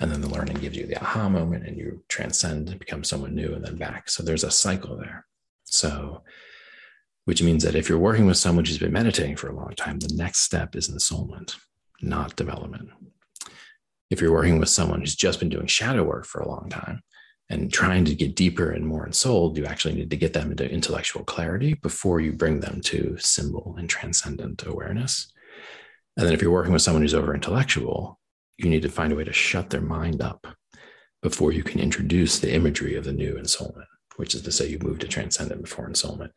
And 0.00 0.10
then 0.10 0.22
the 0.22 0.28
learning 0.28 0.56
gives 0.56 0.76
you 0.76 0.86
the 0.86 1.00
aha 1.00 1.28
moment 1.28 1.66
and 1.66 1.76
you 1.76 2.02
transcend 2.08 2.70
and 2.70 2.78
become 2.78 3.04
someone 3.04 3.34
new 3.34 3.52
and 3.52 3.64
then 3.64 3.76
back. 3.76 4.08
So 4.08 4.22
there's 4.22 4.42
a 4.42 4.50
cycle 4.50 4.96
there. 4.96 5.26
So, 5.64 6.22
which 7.26 7.42
means 7.42 7.62
that 7.62 7.76
if 7.76 7.88
you're 7.88 7.98
working 7.98 8.26
with 8.26 8.38
someone 8.38 8.64
who's 8.64 8.78
been 8.78 8.92
meditating 8.92 9.36
for 9.36 9.48
a 9.48 9.54
long 9.54 9.74
time, 9.76 10.00
the 10.00 10.12
next 10.14 10.40
step 10.40 10.74
is 10.74 10.90
ensoulment, 10.90 11.56
not 12.00 12.34
development. 12.34 12.88
If 14.10 14.20
you're 14.20 14.32
working 14.32 14.58
with 14.58 14.70
someone 14.70 15.00
who's 15.00 15.14
just 15.14 15.38
been 15.38 15.48
doing 15.48 15.66
shadow 15.66 16.02
work 16.02 16.26
for 16.26 16.40
a 16.40 16.48
long 16.48 16.68
time, 16.68 17.02
and 17.50 17.72
trying 17.72 18.04
to 18.06 18.14
get 18.14 18.36
deeper 18.36 18.70
and 18.70 18.86
more 18.86 19.06
ensouled, 19.06 19.58
you 19.58 19.66
actually 19.66 19.94
need 19.94 20.10
to 20.10 20.16
get 20.16 20.32
them 20.32 20.50
into 20.50 20.70
intellectual 20.70 21.24
clarity 21.24 21.74
before 21.74 22.20
you 22.20 22.32
bring 22.32 22.60
them 22.60 22.80
to 22.82 23.16
symbol 23.18 23.74
and 23.78 23.88
transcendent 23.90 24.64
awareness. 24.66 25.32
And 26.16 26.26
then 26.26 26.34
if 26.34 26.42
you're 26.42 26.50
working 26.50 26.72
with 26.72 26.82
someone 26.82 27.02
who's 27.02 27.14
over 27.14 27.34
intellectual, 27.34 28.18
you 28.58 28.70
need 28.70 28.82
to 28.82 28.88
find 28.88 29.12
a 29.12 29.16
way 29.16 29.24
to 29.24 29.32
shut 29.32 29.70
their 29.70 29.80
mind 29.80 30.22
up 30.22 30.46
before 31.22 31.52
you 31.52 31.62
can 31.62 31.80
introduce 31.80 32.38
the 32.38 32.52
imagery 32.52 32.96
of 32.96 33.04
the 33.04 33.12
new 33.12 33.34
ensoulment, 33.34 33.86
which 34.16 34.34
is 34.34 34.42
to 34.42 34.52
say 34.52 34.68
you 34.68 34.78
move 34.80 34.98
to 34.98 35.08
transcendent 35.08 35.62
before 35.62 35.88
ensoulment. 35.88 36.30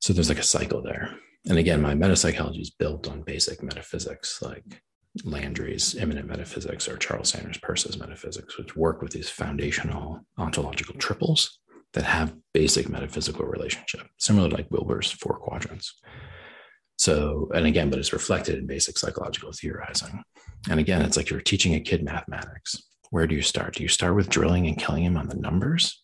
So 0.00 0.12
there's 0.12 0.28
like 0.28 0.38
a 0.38 0.42
cycle 0.42 0.82
there. 0.82 1.16
And 1.46 1.58
again, 1.58 1.80
my 1.80 1.94
metapsychology 1.94 2.60
is 2.60 2.70
built 2.70 3.08
on 3.08 3.22
basic 3.22 3.62
metaphysics 3.62 4.40
like 4.42 4.82
Landry's 5.22 5.94
immanent 5.94 6.26
metaphysics 6.26 6.88
or 6.88 6.96
Charles 6.96 7.28
Sanders 7.28 7.58
Peirce's 7.58 7.98
metaphysics, 7.98 8.58
which 8.58 8.74
work 8.74 9.00
with 9.00 9.12
these 9.12 9.30
foundational 9.30 10.20
ontological 10.38 10.94
triples 10.96 11.60
that 11.92 12.04
have 12.04 12.34
basic 12.52 12.88
metaphysical 12.88 13.46
relationship, 13.46 14.08
similar 14.18 14.48
to 14.48 14.56
like 14.56 14.70
Wilber's 14.70 15.12
four 15.12 15.38
quadrants. 15.38 15.94
So, 16.96 17.48
and 17.54 17.66
again, 17.66 17.90
but 17.90 17.98
it's 17.98 18.12
reflected 18.12 18.58
in 18.58 18.66
basic 18.66 18.98
psychological 18.98 19.52
theorizing. 19.52 20.22
And 20.68 20.80
again, 20.80 21.02
it's 21.02 21.16
like 21.16 21.30
you're 21.30 21.40
teaching 21.40 21.74
a 21.74 21.80
kid 21.80 22.04
mathematics. 22.04 22.82
Where 23.10 23.26
do 23.26 23.34
you 23.34 23.42
start? 23.42 23.76
Do 23.76 23.82
you 23.82 23.88
start 23.88 24.16
with 24.16 24.28
drilling 24.28 24.66
and 24.66 24.78
killing 24.78 25.04
him 25.04 25.16
on 25.16 25.28
the 25.28 25.36
numbers? 25.36 26.02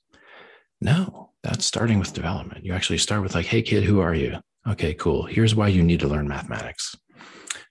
No, 0.81 1.33
that's 1.43 1.65
starting 1.65 1.99
with 1.99 2.13
development. 2.13 2.65
You 2.65 2.73
actually 2.73 2.99
start 2.99 3.23
with 3.23 3.35
like, 3.35 3.47
hey 3.47 3.63
kid, 3.63 3.85
who 3.85 4.01
are 4.01 4.15
you? 4.15 4.39
Okay, 4.69 4.95
cool. 4.95 5.25
Here's 5.25 5.55
why 5.55 5.69
you 5.69 5.83
need 5.83 6.01
to 6.01 6.09
learn 6.09 6.29
mathematics. 6.29 6.95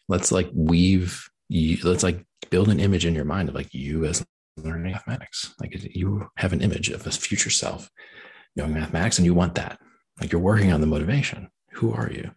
Let's 0.07 0.31
like 0.31 0.49
weave 0.53 1.28
you, 1.49 1.77
let's 1.83 2.03
like 2.03 2.25
build 2.49 2.69
an 2.69 2.79
image 2.79 3.05
in 3.05 3.15
your 3.15 3.25
mind 3.25 3.49
of 3.49 3.55
like 3.55 3.73
you 3.73 4.05
as 4.05 4.25
learning 4.57 4.91
mathematics. 4.91 5.53
Like 5.59 5.75
you 5.95 6.29
have 6.37 6.53
an 6.53 6.61
image 6.61 6.89
of 6.89 7.05
a 7.05 7.11
future 7.11 7.49
self 7.49 7.89
knowing 8.55 8.73
mathematics 8.73 9.17
and 9.17 9.25
you 9.25 9.33
want 9.33 9.55
that. 9.55 9.79
Like 10.19 10.31
you're 10.31 10.41
working 10.41 10.71
on 10.71 10.81
the 10.81 10.87
motivation. 10.87 11.49
Who 11.73 11.93
are 11.93 12.11
you? 12.11 12.31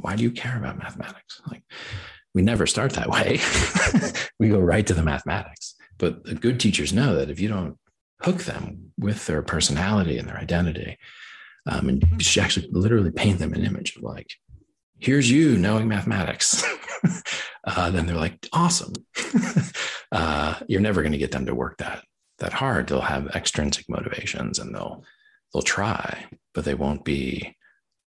Why 0.00 0.16
do 0.16 0.22
you 0.22 0.30
care 0.30 0.56
about 0.56 0.78
mathematics? 0.78 1.40
Like 1.50 1.62
we 2.34 2.42
never 2.42 2.66
start 2.66 2.92
that 2.92 3.08
way. 3.08 3.40
we 4.38 4.48
go 4.48 4.60
right 4.60 4.86
to 4.86 4.94
the 4.94 5.02
mathematics. 5.02 5.74
But 5.98 6.24
the 6.24 6.34
good 6.34 6.60
teachers 6.60 6.92
know 6.92 7.14
that 7.16 7.30
if 7.30 7.40
you 7.40 7.48
don't 7.48 7.78
hook 8.22 8.44
them 8.44 8.92
with 8.98 9.26
their 9.26 9.42
personality 9.42 10.18
and 10.18 10.28
their 10.28 10.38
identity, 10.38 10.98
um, 11.66 11.88
and 11.88 12.04
actually 12.38 12.68
literally 12.70 13.10
paint 13.10 13.38
them 13.38 13.52
an 13.52 13.64
image 13.64 13.96
of 13.96 14.02
like, 14.02 14.28
here's 14.98 15.30
you 15.30 15.56
knowing 15.56 15.88
mathematics. 15.88 16.64
uh, 17.64 17.90
then 17.90 18.06
they're 18.06 18.16
like, 18.16 18.48
awesome. 18.52 18.92
uh, 20.12 20.54
you're 20.68 20.80
never 20.80 21.02
going 21.02 21.12
to 21.12 21.18
get 21.18 21.32
them 21.32 21.46
to 21.46 21.54
work 21.54 21.78
that 21.78 22.04
that 22.38 22.52
hard. 22.52 22.88
They'll 22.88 23.00
have 23.00 23.28
extrinsic 23.28 23.88
motivations 23.88 24.58
and 24.58 24.74
they'll 24.74 25.04
they'll 25.52 25.62
try, 25.62 26.26
but 26.54 26.64
they 26.64 26.74
won't 26.74 27.04
be 27.04 27.56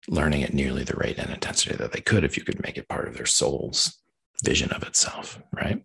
learning 0.10 0.44
at 0.44 0.54
nearly 0.54 0.84
the 0.84 0.96
rate 0.96 1.18
and 1.18 1.30
intensity 1.30 1.76
that 1.76 1.92
they 1.92 2.02
could 2.02 2.24
if 2.24 2.38
you 2.38 2.44
could 2.44 2.62
make 2.64 2.78
it 2.78 2.88
part 2.88 3.08
of 3.08 3.16
their 3.16 3.26
soul's 3.26 3.98
vision 4.44 4.72
of 4.72 4.84
itself, 4.84 5.42
right? 5.54 5.84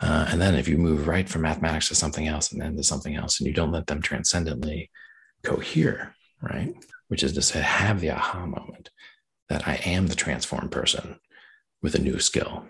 Uh, 0.00 0.26
and 0.30 0.40
then 0.40 0.54
if 0.54 0.68
you 0.68 0.76
move 0.76 1.06
right 1.06 1.28
from 1.28 1.42
mathematics 1.42 1.88
to 1.88 1.94
something 1.94 2.26
else 2.26 2.52
and 2.52 2.60
then 2.60 2.76
to 2.76 2.82
something 2.82 3.14
else, 3.14 3.38
and 3.38 3.46
you 3.46 3.54
don't 3.54 3.70
let 3.70 3.86
them 3.86 4.02
transcendently 4.02 4.90
cohere, 5.42 6.14
right? 6.42 6.74
Which 7.08 7.22
is 7.22 7.32
to 7.34 7.42
say, 7.42 7.60
have 7.60 8.00
the 8.00 8.10
aha 8.10 8.44
moment 8.44 8.90
that 9.52 9.68
I 9.68 9.74
am 9.84 10.06
the 10.06 10.14
transformed 10.14 10.70
person 10.70 11.20
with 11.82 11.94
a 11.94 12.00
new 12.00 12.18
skill, 12.18 12.64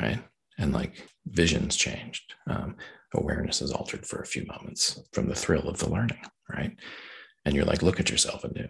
right? 0.00 0.20
And 0.56 0.72
like 0.72 1.08
vision's 1.26 1.74
changed. 1.74 2.34
Um, 2.46 2.76
awareness 3.12 3.60
is 3.60 3.72
altered 3.72 4.06
for 4.06 4.20
a 4.20 4.26
few 4.26 4.46
moments 4.46 5.00
from 5.12 5.28
the 5.28 5.34
thrill 5.34 5.68
of 5.68 5.78
the 5.78 5.90
learning, 5.90 6.22
right? 6.48 6.78
And 7.44 7.56
you're 7.56 7.64
like, 7.64 7.82
look 7.82 7.98
at 7.98 8.08
yourself 8.08 8.44
anew. 8.44 8.68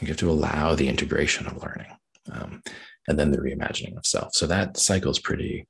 You 0.00 0.08
have 0.08 0.16
to 0.16 0.30
allow 0.30 0.74
the 0.74 0.88
integration 0.88 1.46
of 1.46 1.62
learning 1.62 1.92
um, 2.32 2.62
and 3.06 3.16
then 3.16 3.30
the 3.30 3.38
reimagining 3.38 3.96
of 3.96 4.04
self. 4.04 4.34
So 4.34 4.48
that 4.48 4.76
cycle 4.76 5.12
is 5.12 5.20
pretty 5.20 5.68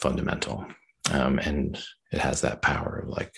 fundamental. 0.00 0.66
Um, 1.12 1.38
and 1.38 1.78
it 2.10 2.18
has 2.18 2.40
that 2.40 2.60
power 2.60 3.04
of 3.04 3.08
like 3.08 3.34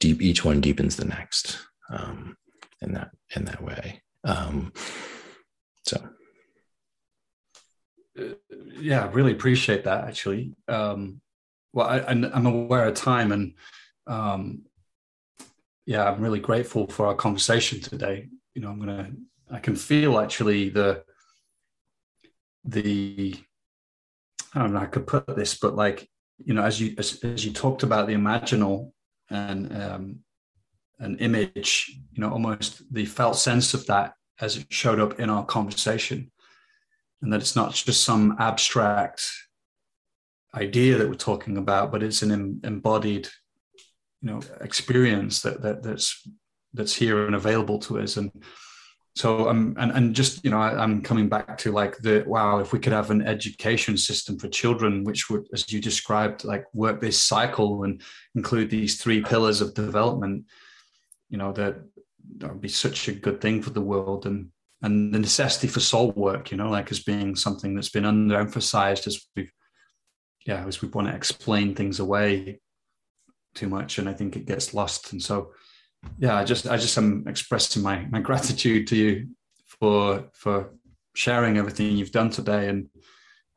deep, 0.00 0.20
each 0.20 0.44
one 0.44 0.60
deepens 0.60 0.96
the 0.96 1.04
next 1.04 1.58
um, 1.88 2.36
in 2.82 2.94
that, 2.94 3.10
in 3.36 3.44
that 3.44 3.62
way. 3.62 4.02
So 5.84 6.10
yeah, 8.80 9.04
I 9.04 9.06
really 9.08 9.32
appreciate 9.32 9.84
that 9.84 10.04
actually. 10.04 10.54
Um, 10.68 11.20
well, 11.72 11.86
I, 11.86 11.98
am 12.10 12.46
aware 12.46 12.86
of 12.86 12.94
time, 12.94 13.30
and 13.30 13.54
um, 14.06 14.62
yeah, 15.86 16.10
I'm 16.10 16.20
really 16.20 16.40
grateful 16.40 16.86
for 16.88 17.06
our 17.06 17.14
conversation 17.14 17.80
today. 17.80 18.28
You 18.54 18.62
know, 18.62 18.70
I'm 18.70 18.80
gonna, 18.80 19.12
I 19.50 19.60
can 19.60 19.76
feel 19.76 20.18
actually 20.18 20.70
the, 20.70 21.04
the, 22.64 23.36
I 24.54 24.58
don't 24.58 24.72
know, 24.72 24.80
I 24.80 24.86
could 24.86 25.06
put 25.06 25.26
this, 25.36 25.58
but 25.58 25.76
like, 25.76 26.08
you 26.44 26.54
know, 26.54 26.62
as 26.64 26.80
you 26.80 26.94
as, 26.98 27.22
as 27.22 27.44
you 27.44 27.52
talked 27.52 27.82
about 27.82 28.08
the 28.08 28.14
imaginal 28.14 28.90
and 29.30 29.76
um, 29.80 30.18
an 30.98 31.18
image, 31.18 31.96
you 32.12 32.20
know, 32.20 32.30
almost 32.30 32.82
the 32.92 33.04
felt 33.04 33.36
sense 33.36 33.74
of 33.74 33.86
that 33.86 34.14
as 34.40 34.56
it 34.56 34.66
showed 34.70 35.00
up 35.00 35.20
in 35.20 35.30
our 35.30 35.44
conversation 35.44 36.30
and 37.22 37.32
that 37.32 37.40
it's 37.40 37.56
not 37.56 37.74
just 37.74 38.04
some 38.04 38.36
abstract 38.38 39.30
idea 40.54 40.96
that 40.96 41.08
we're 41.08 41.14
talking 41.14 41.56
about, 41.56 41.92
but 41.92 42.02
it's 42.02 42.22
an 42.22 42.32
em- 42.32 42.60
embodied, 42.64 43.28
you 44.22 44.30
know, 44.30 44.40
experience 44.60 45.42
that, 45.42 45.62
that 45.62 45.82
that's 45.82 46.26
that's 46.72 46.94
here 46.94 47.26
and 47.26 47.34
available 47.34 47.78
to 47.80 47.98
us. 47.98 48.16
And 48.16 48.30
so 49.16 49.48
I'm 49.48 49.76
and, 49.78 49.90
and 49.92 50.14
just 50.14 50.44
you 50.44 50.50
know 50.50 50.60
I, 50.60 50.82
am 50.82 51.02
coming 51.02 51.28
back 51.28 51.58
to 51.58 51.72
like 51.72 51.98
the 51.98 52.24
wow 52.26 52.58
if 52.60 52.72
we 52.72 52.78
could 52.78 52.92
have 52.92 53.10
an 53.10 53.22
education 53.22 53.96
system 53.96 54.38
for 54.38 54.48
children 54.48 55.04
which 55.04 55.28
would 55.28 55.48
as 55.52 55.70
you 55.72 55.80
described 55.80 56.44
like 56.44 56.64
work 56.72 57.00
this 57.00 57.20
cycle 57.20 57.82
and 57.82 58.00
include 58.34 58.70
these 58.70 59.02
three 59.02 59.20
pillars 59.20 59.60
of 59.60 59.74
development 59.74 60.44
you 61.28 61.38
know 61.38 61.52
that 61.52 61.76
that 62.38 62.50
would 62.50 62.60
be 62.60 62.68
such 62.68 63.08
a 63.08 63.12
good 63.12 63.40
thing 63.40 63.62
for 63.62 63.70
the 63.70 63.80
world 63.80 64.26
and 64.26 64.50
and 64.82 65.12
the 65.12 65.18
necessity 65.18 65.68
for 65.68 65.80
soul 65.80 66.10
work, 66.12 66.50
you 66.50 66.56
know, 66.56 66.70
like 66.70 66.90
as 66.90 67.00
being 67.02 67.36
something 67.36 67.74
that's 67.74 67.90
been 67.90 68.04
underemphasized 68.04 69.06
as 69.06 69.26
we've, 69.36 69.52
yeah, 70.46 70.64
as 70.66 70.80
we 70.80 70.88
want 70.88 71.08
to 71.08 71.14
explain 71.14 71.74
things 71.74 72.00
away 72.00 72.60
too 73.54 73.68
much, 73.68 73.98
and 73.98 74.08
I 74.08 74.14
think 74.14 74.36
it 74.36 74.46
gets 74.46 74.72
lost. 74.72 75.12
And 75.12 75.22
so, 75.22 75.52
yeah, 76.18 76.36
I 76.36 76.44
just, 76.44 76.66
I 76.66 76.78
just 76.78 76.96
am 76.96 77.24
expressing 77.28 77.82
my 77.82 78.06
my 78.10 78.20
gratitude 78.20 78.86
to 78.88 78.96
you 78.96 79.28
for 79.66 80.30
for 80.32 80.70
sharing 81.14 81.58
everything 81.58 81.96
you've 81.96 82.12
done 82.12 82.30
today 82.30 82.68
and 82.68 82.88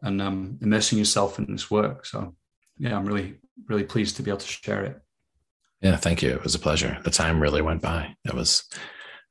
and 0.02 0.22
um, 0.22 0.60
immersing 0.62 0.98
yourself 0.98 1.40
in 1.40 1.50
this 1.50 1.72
work. 1.72 2.06
So, 2.06 2.36
yeah, 2.78 2.98
I'm 2.98 3.06
really 3.06 3.36
really 3.70 3.86
pleased 3.86 4.18
to 4.18 4.24
be 4.24 4.32
able 4.32 4.40
to 4.40 4.48
share 4.48 4.84
it. 4.84 5.03
Yeah, 5.84 5.98
thank 5.98 6.22
you. 6.22 6.30
It 6.30 6.44
was 6.44 6.56
a 6.56 6.60
pleasure. 6.60 6.98
The 7.04 7.12
time 7.12 7.42
really 7.42 7.62
went 7.62 7.82
by. 7.82 8.16
It 8.24 8.34
was, 8.34 8.64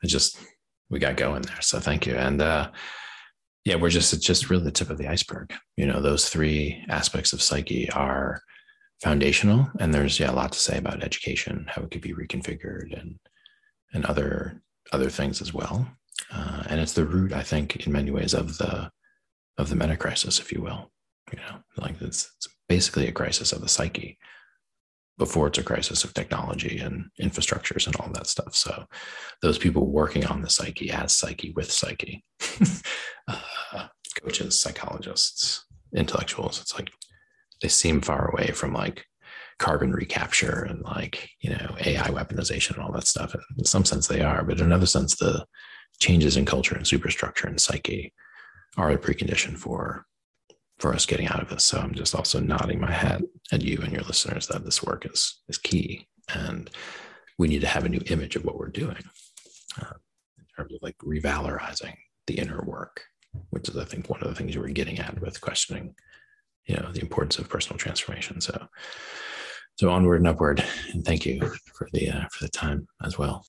I 0.05 0.07
just 0.07 0.37
we 0.91 0.99
got 0.99 1.17
going 1.17 1.41
there. 1.43 1.61
So 1.63 1.81
thank 1.81 2.07
you. 2.07 2.15
And 2.15 2.43
uh, 2.43 2.71
yeah, 3.65 3.77
we're 3.77 3.89
just 3.89 4.13
it's 4.13 4.27
just 4.27 4.51
really 4.51 4.65
the 4.65 4.71
tip 4.71 4.91
of 4.91 4.99
the 4.99 5.09
iceberg. 5.09 5.55
You 5.79 5.87
know, 5.87 6.03
those 6.03 6.29
three 6.29 6.85
aspects 6.91 7.33
of 7.33 7.41
psyche 7.41 7.91
are 7.93 8.43
foundational, 9.03 9.71
and 9.81 9.95
there's 9.95 10.21
yeah 10.21 10.31
a 10.31 10.35
lot 10.35 10.53
to 10.53 10.59
say 10.59 10.77
about 10.77 11.03
education, 11.03 11.67
how 11.69 11.83
it 11.83 11.91
could 11.91 12.03
be 12.03 12.13
reconfigured, 12.13 13.01
and 13.01 13.19
and 13.95 14.05
other 14.05 14.61
other 14.93 15.09
things 15.09 15.41
as 15.41 15.55
well. 15.55 15.89
Uh, 16.31 16.65
and 16.69 16.81
it's 16.81 16.93
the 16.93 17.07
root, 17.07 17.33
I 17.33 17.43
think, 17.43 17.87
in 17.87 17.93
many 17.93 18.11
ways 18.11 18.35
of 18.35 18.59
the 18.59 18.91
of 19.57 19.71
the 19.71 19.77
meta 19.77 19.97
crisis, 19.97 20.39
if 20.39 20.53
you 20.53 20.61
will. 20.61 20.91
You 21.33 21.39
know, 21.39 21.61
like 21.79 21.95
it's, 22.03 22.31
it's 22.37 22.49
basically 22.69 23.09
a 23.09 23.13
crisis 23.13 23.53
of 23.53 23.63
the 23.63 23.69
psyche 23.69 24.19
before 25.23 25.47
it's 25.47 25.59
a 25.59 25.63
crisis 25.63 26.03
of 26.03 26.13
technology 26.15 26.79
and 26.79 27.05
infrastructures 27.21 27.87
and 27.87 27.95
all 27.95 28.11
that 28.13 28.27
stuff. 28.27 28.57
So 28.57 28.87
those 29.41 29.57
people 29.57 29.87
working 29.87 30.27
on 30.27 30.43
the 30.43 30.51
psyche 30.51 30.91
as 30.91 31.15
psyche 31.15 31.53
with 31.55 31.71
psyche, 31.71 32.25
uh, 33.29 33.87
coaches, 34.21 34.61
psychologists, 34.61 35.65
intellectuals, 35.95 36.61
it's 36.61 36.75
like 36.75 36.91
they 37.61 37.69
seem 37.69 38.01
far 38.01 38.33
away 38.33 38.49
from 38.49 38.73
like 38.73 39.07
carbon 39.61 39.93
recapture 39.93 40.67
and 40.69 40.83
like, 40.83 41.31
you 41.39 41.51
know, 41.51 41.77
AI 41.79 42.09
weaponization 42.09 42.75
and 42.75 42.83
all 42.83 42.91
that 42.91 43.07
stuff. 43.07 43.33
And 43.33 43.45
in 43.59 43.65
some 43.65 43.85
sense 43.85 44.09
they 44.09 44.23
are, 44.23 44.43
but 44.43 44.59
in 44.59 44.67
another 44.67 44.87
sense, 44.87 45.15
the 45.15 45.47
changes 46.01 46.37
in 46.37 46.45
culture 46.45 46.75
and 46.75 46.85
superstructure 46.85 47.47
and 47.47 47.61
psyche 47.61 48.13
are 48.77 48.91
a 48.91 48.99
precondition 48.99 49.57
for 49.57 50.05
for 50.83 50.93
us 50.93 51.07
getting 51.07 51.29
out 51.29 51.41
of 51.41 51.49
this. 51.49 51.63
So 51.63 51.79
I'm 51.79 51.95
just 51.95 52.13
also 52.13 52.41
nodding 52.41 52.81
my 52.81 52.91
head 52.91 53.23
at 53.53 53.63
you 53.63 53.79
and 53.83 53.93
your 53.93 54.03
listeners 54.03 54.49
that 54.49 54.65
this 54.65 54.83
work 54.83 55.07
is 55.07 55.41
is 55.49 55.57
key, 55.57 56.09
and 56.35 56.69
we 57.39 57.47
need 57.47 57.61
to 57.61 57.69
have 57.69 57.85
a 57.85 57.89
new 57.89 58.03
image 58.07 58.35
of 58.35 58.45
what 58.45 58.59
we're 58.59 58.67
doing 58.67 59.05
uh, 59.81 59.95
in 60.39 60.45
terms 60.57 60.75
of 60.75 60.81
like 60.83 60.99
revalorizing 60.99 61.95
the 62.27 62.35
inner 62.35 62.65
work, 62.65 63.05
which 63.51 63.69
is 63.69 63.77
I 63.77 63.85
think 63.85 64.11
one 64.11 64.21
of 64.23 64.29
the 64.29 64.35
things 64.35 64.57
you 64.57 64.61
were 64.61 64.69
getting 64.71 64.99
at 64.99 65.21
with 65.21 65.41
questioning, 65.41 65.95
you 66.67 66.75
know, 66.75 66.91
the 66.91 67.01
importance 67.01 67.39
of 67.39 67.49
personal 67.49 67.79
transformation. 67.79 68.41
So 68.41 68.67
so 69.77 69.89
onward 69.89 70.21
and 70.21 70.27
upward. 70.27 70.65
And 70.93 71.05
thank 71.05 71.25
you 71.25 71.41
for 71.77 71.89
the 71.93 72.11
uh, 72.11 72.25
for 72.33 72.45
the 72.45 72.51
time 72.51 72.89
as 73.05 73.17
well. 73.17 73.47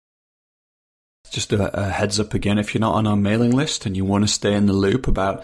Just 1.31 1.51
a, 1.51 1.80
a, 1.80 1.89
heads 1.89 2.19
up 2.19 2.35
again, 2.35 2.60
if 2.60 2.76
you're 2.76 2.81
not 2.81 2.93
on 2.93 3.07
our 3.07 3.15
mailing 3.15 3.51
list 3.51 3.88
and 3.88 3.97
you 3.97 4.05
want 4.05 4.23
to 4.23 4.27
stay 4.27 4.53
in 4.53 4.68
the 4.68 4.73
loop 4.73 5.07
about 5.07 5.43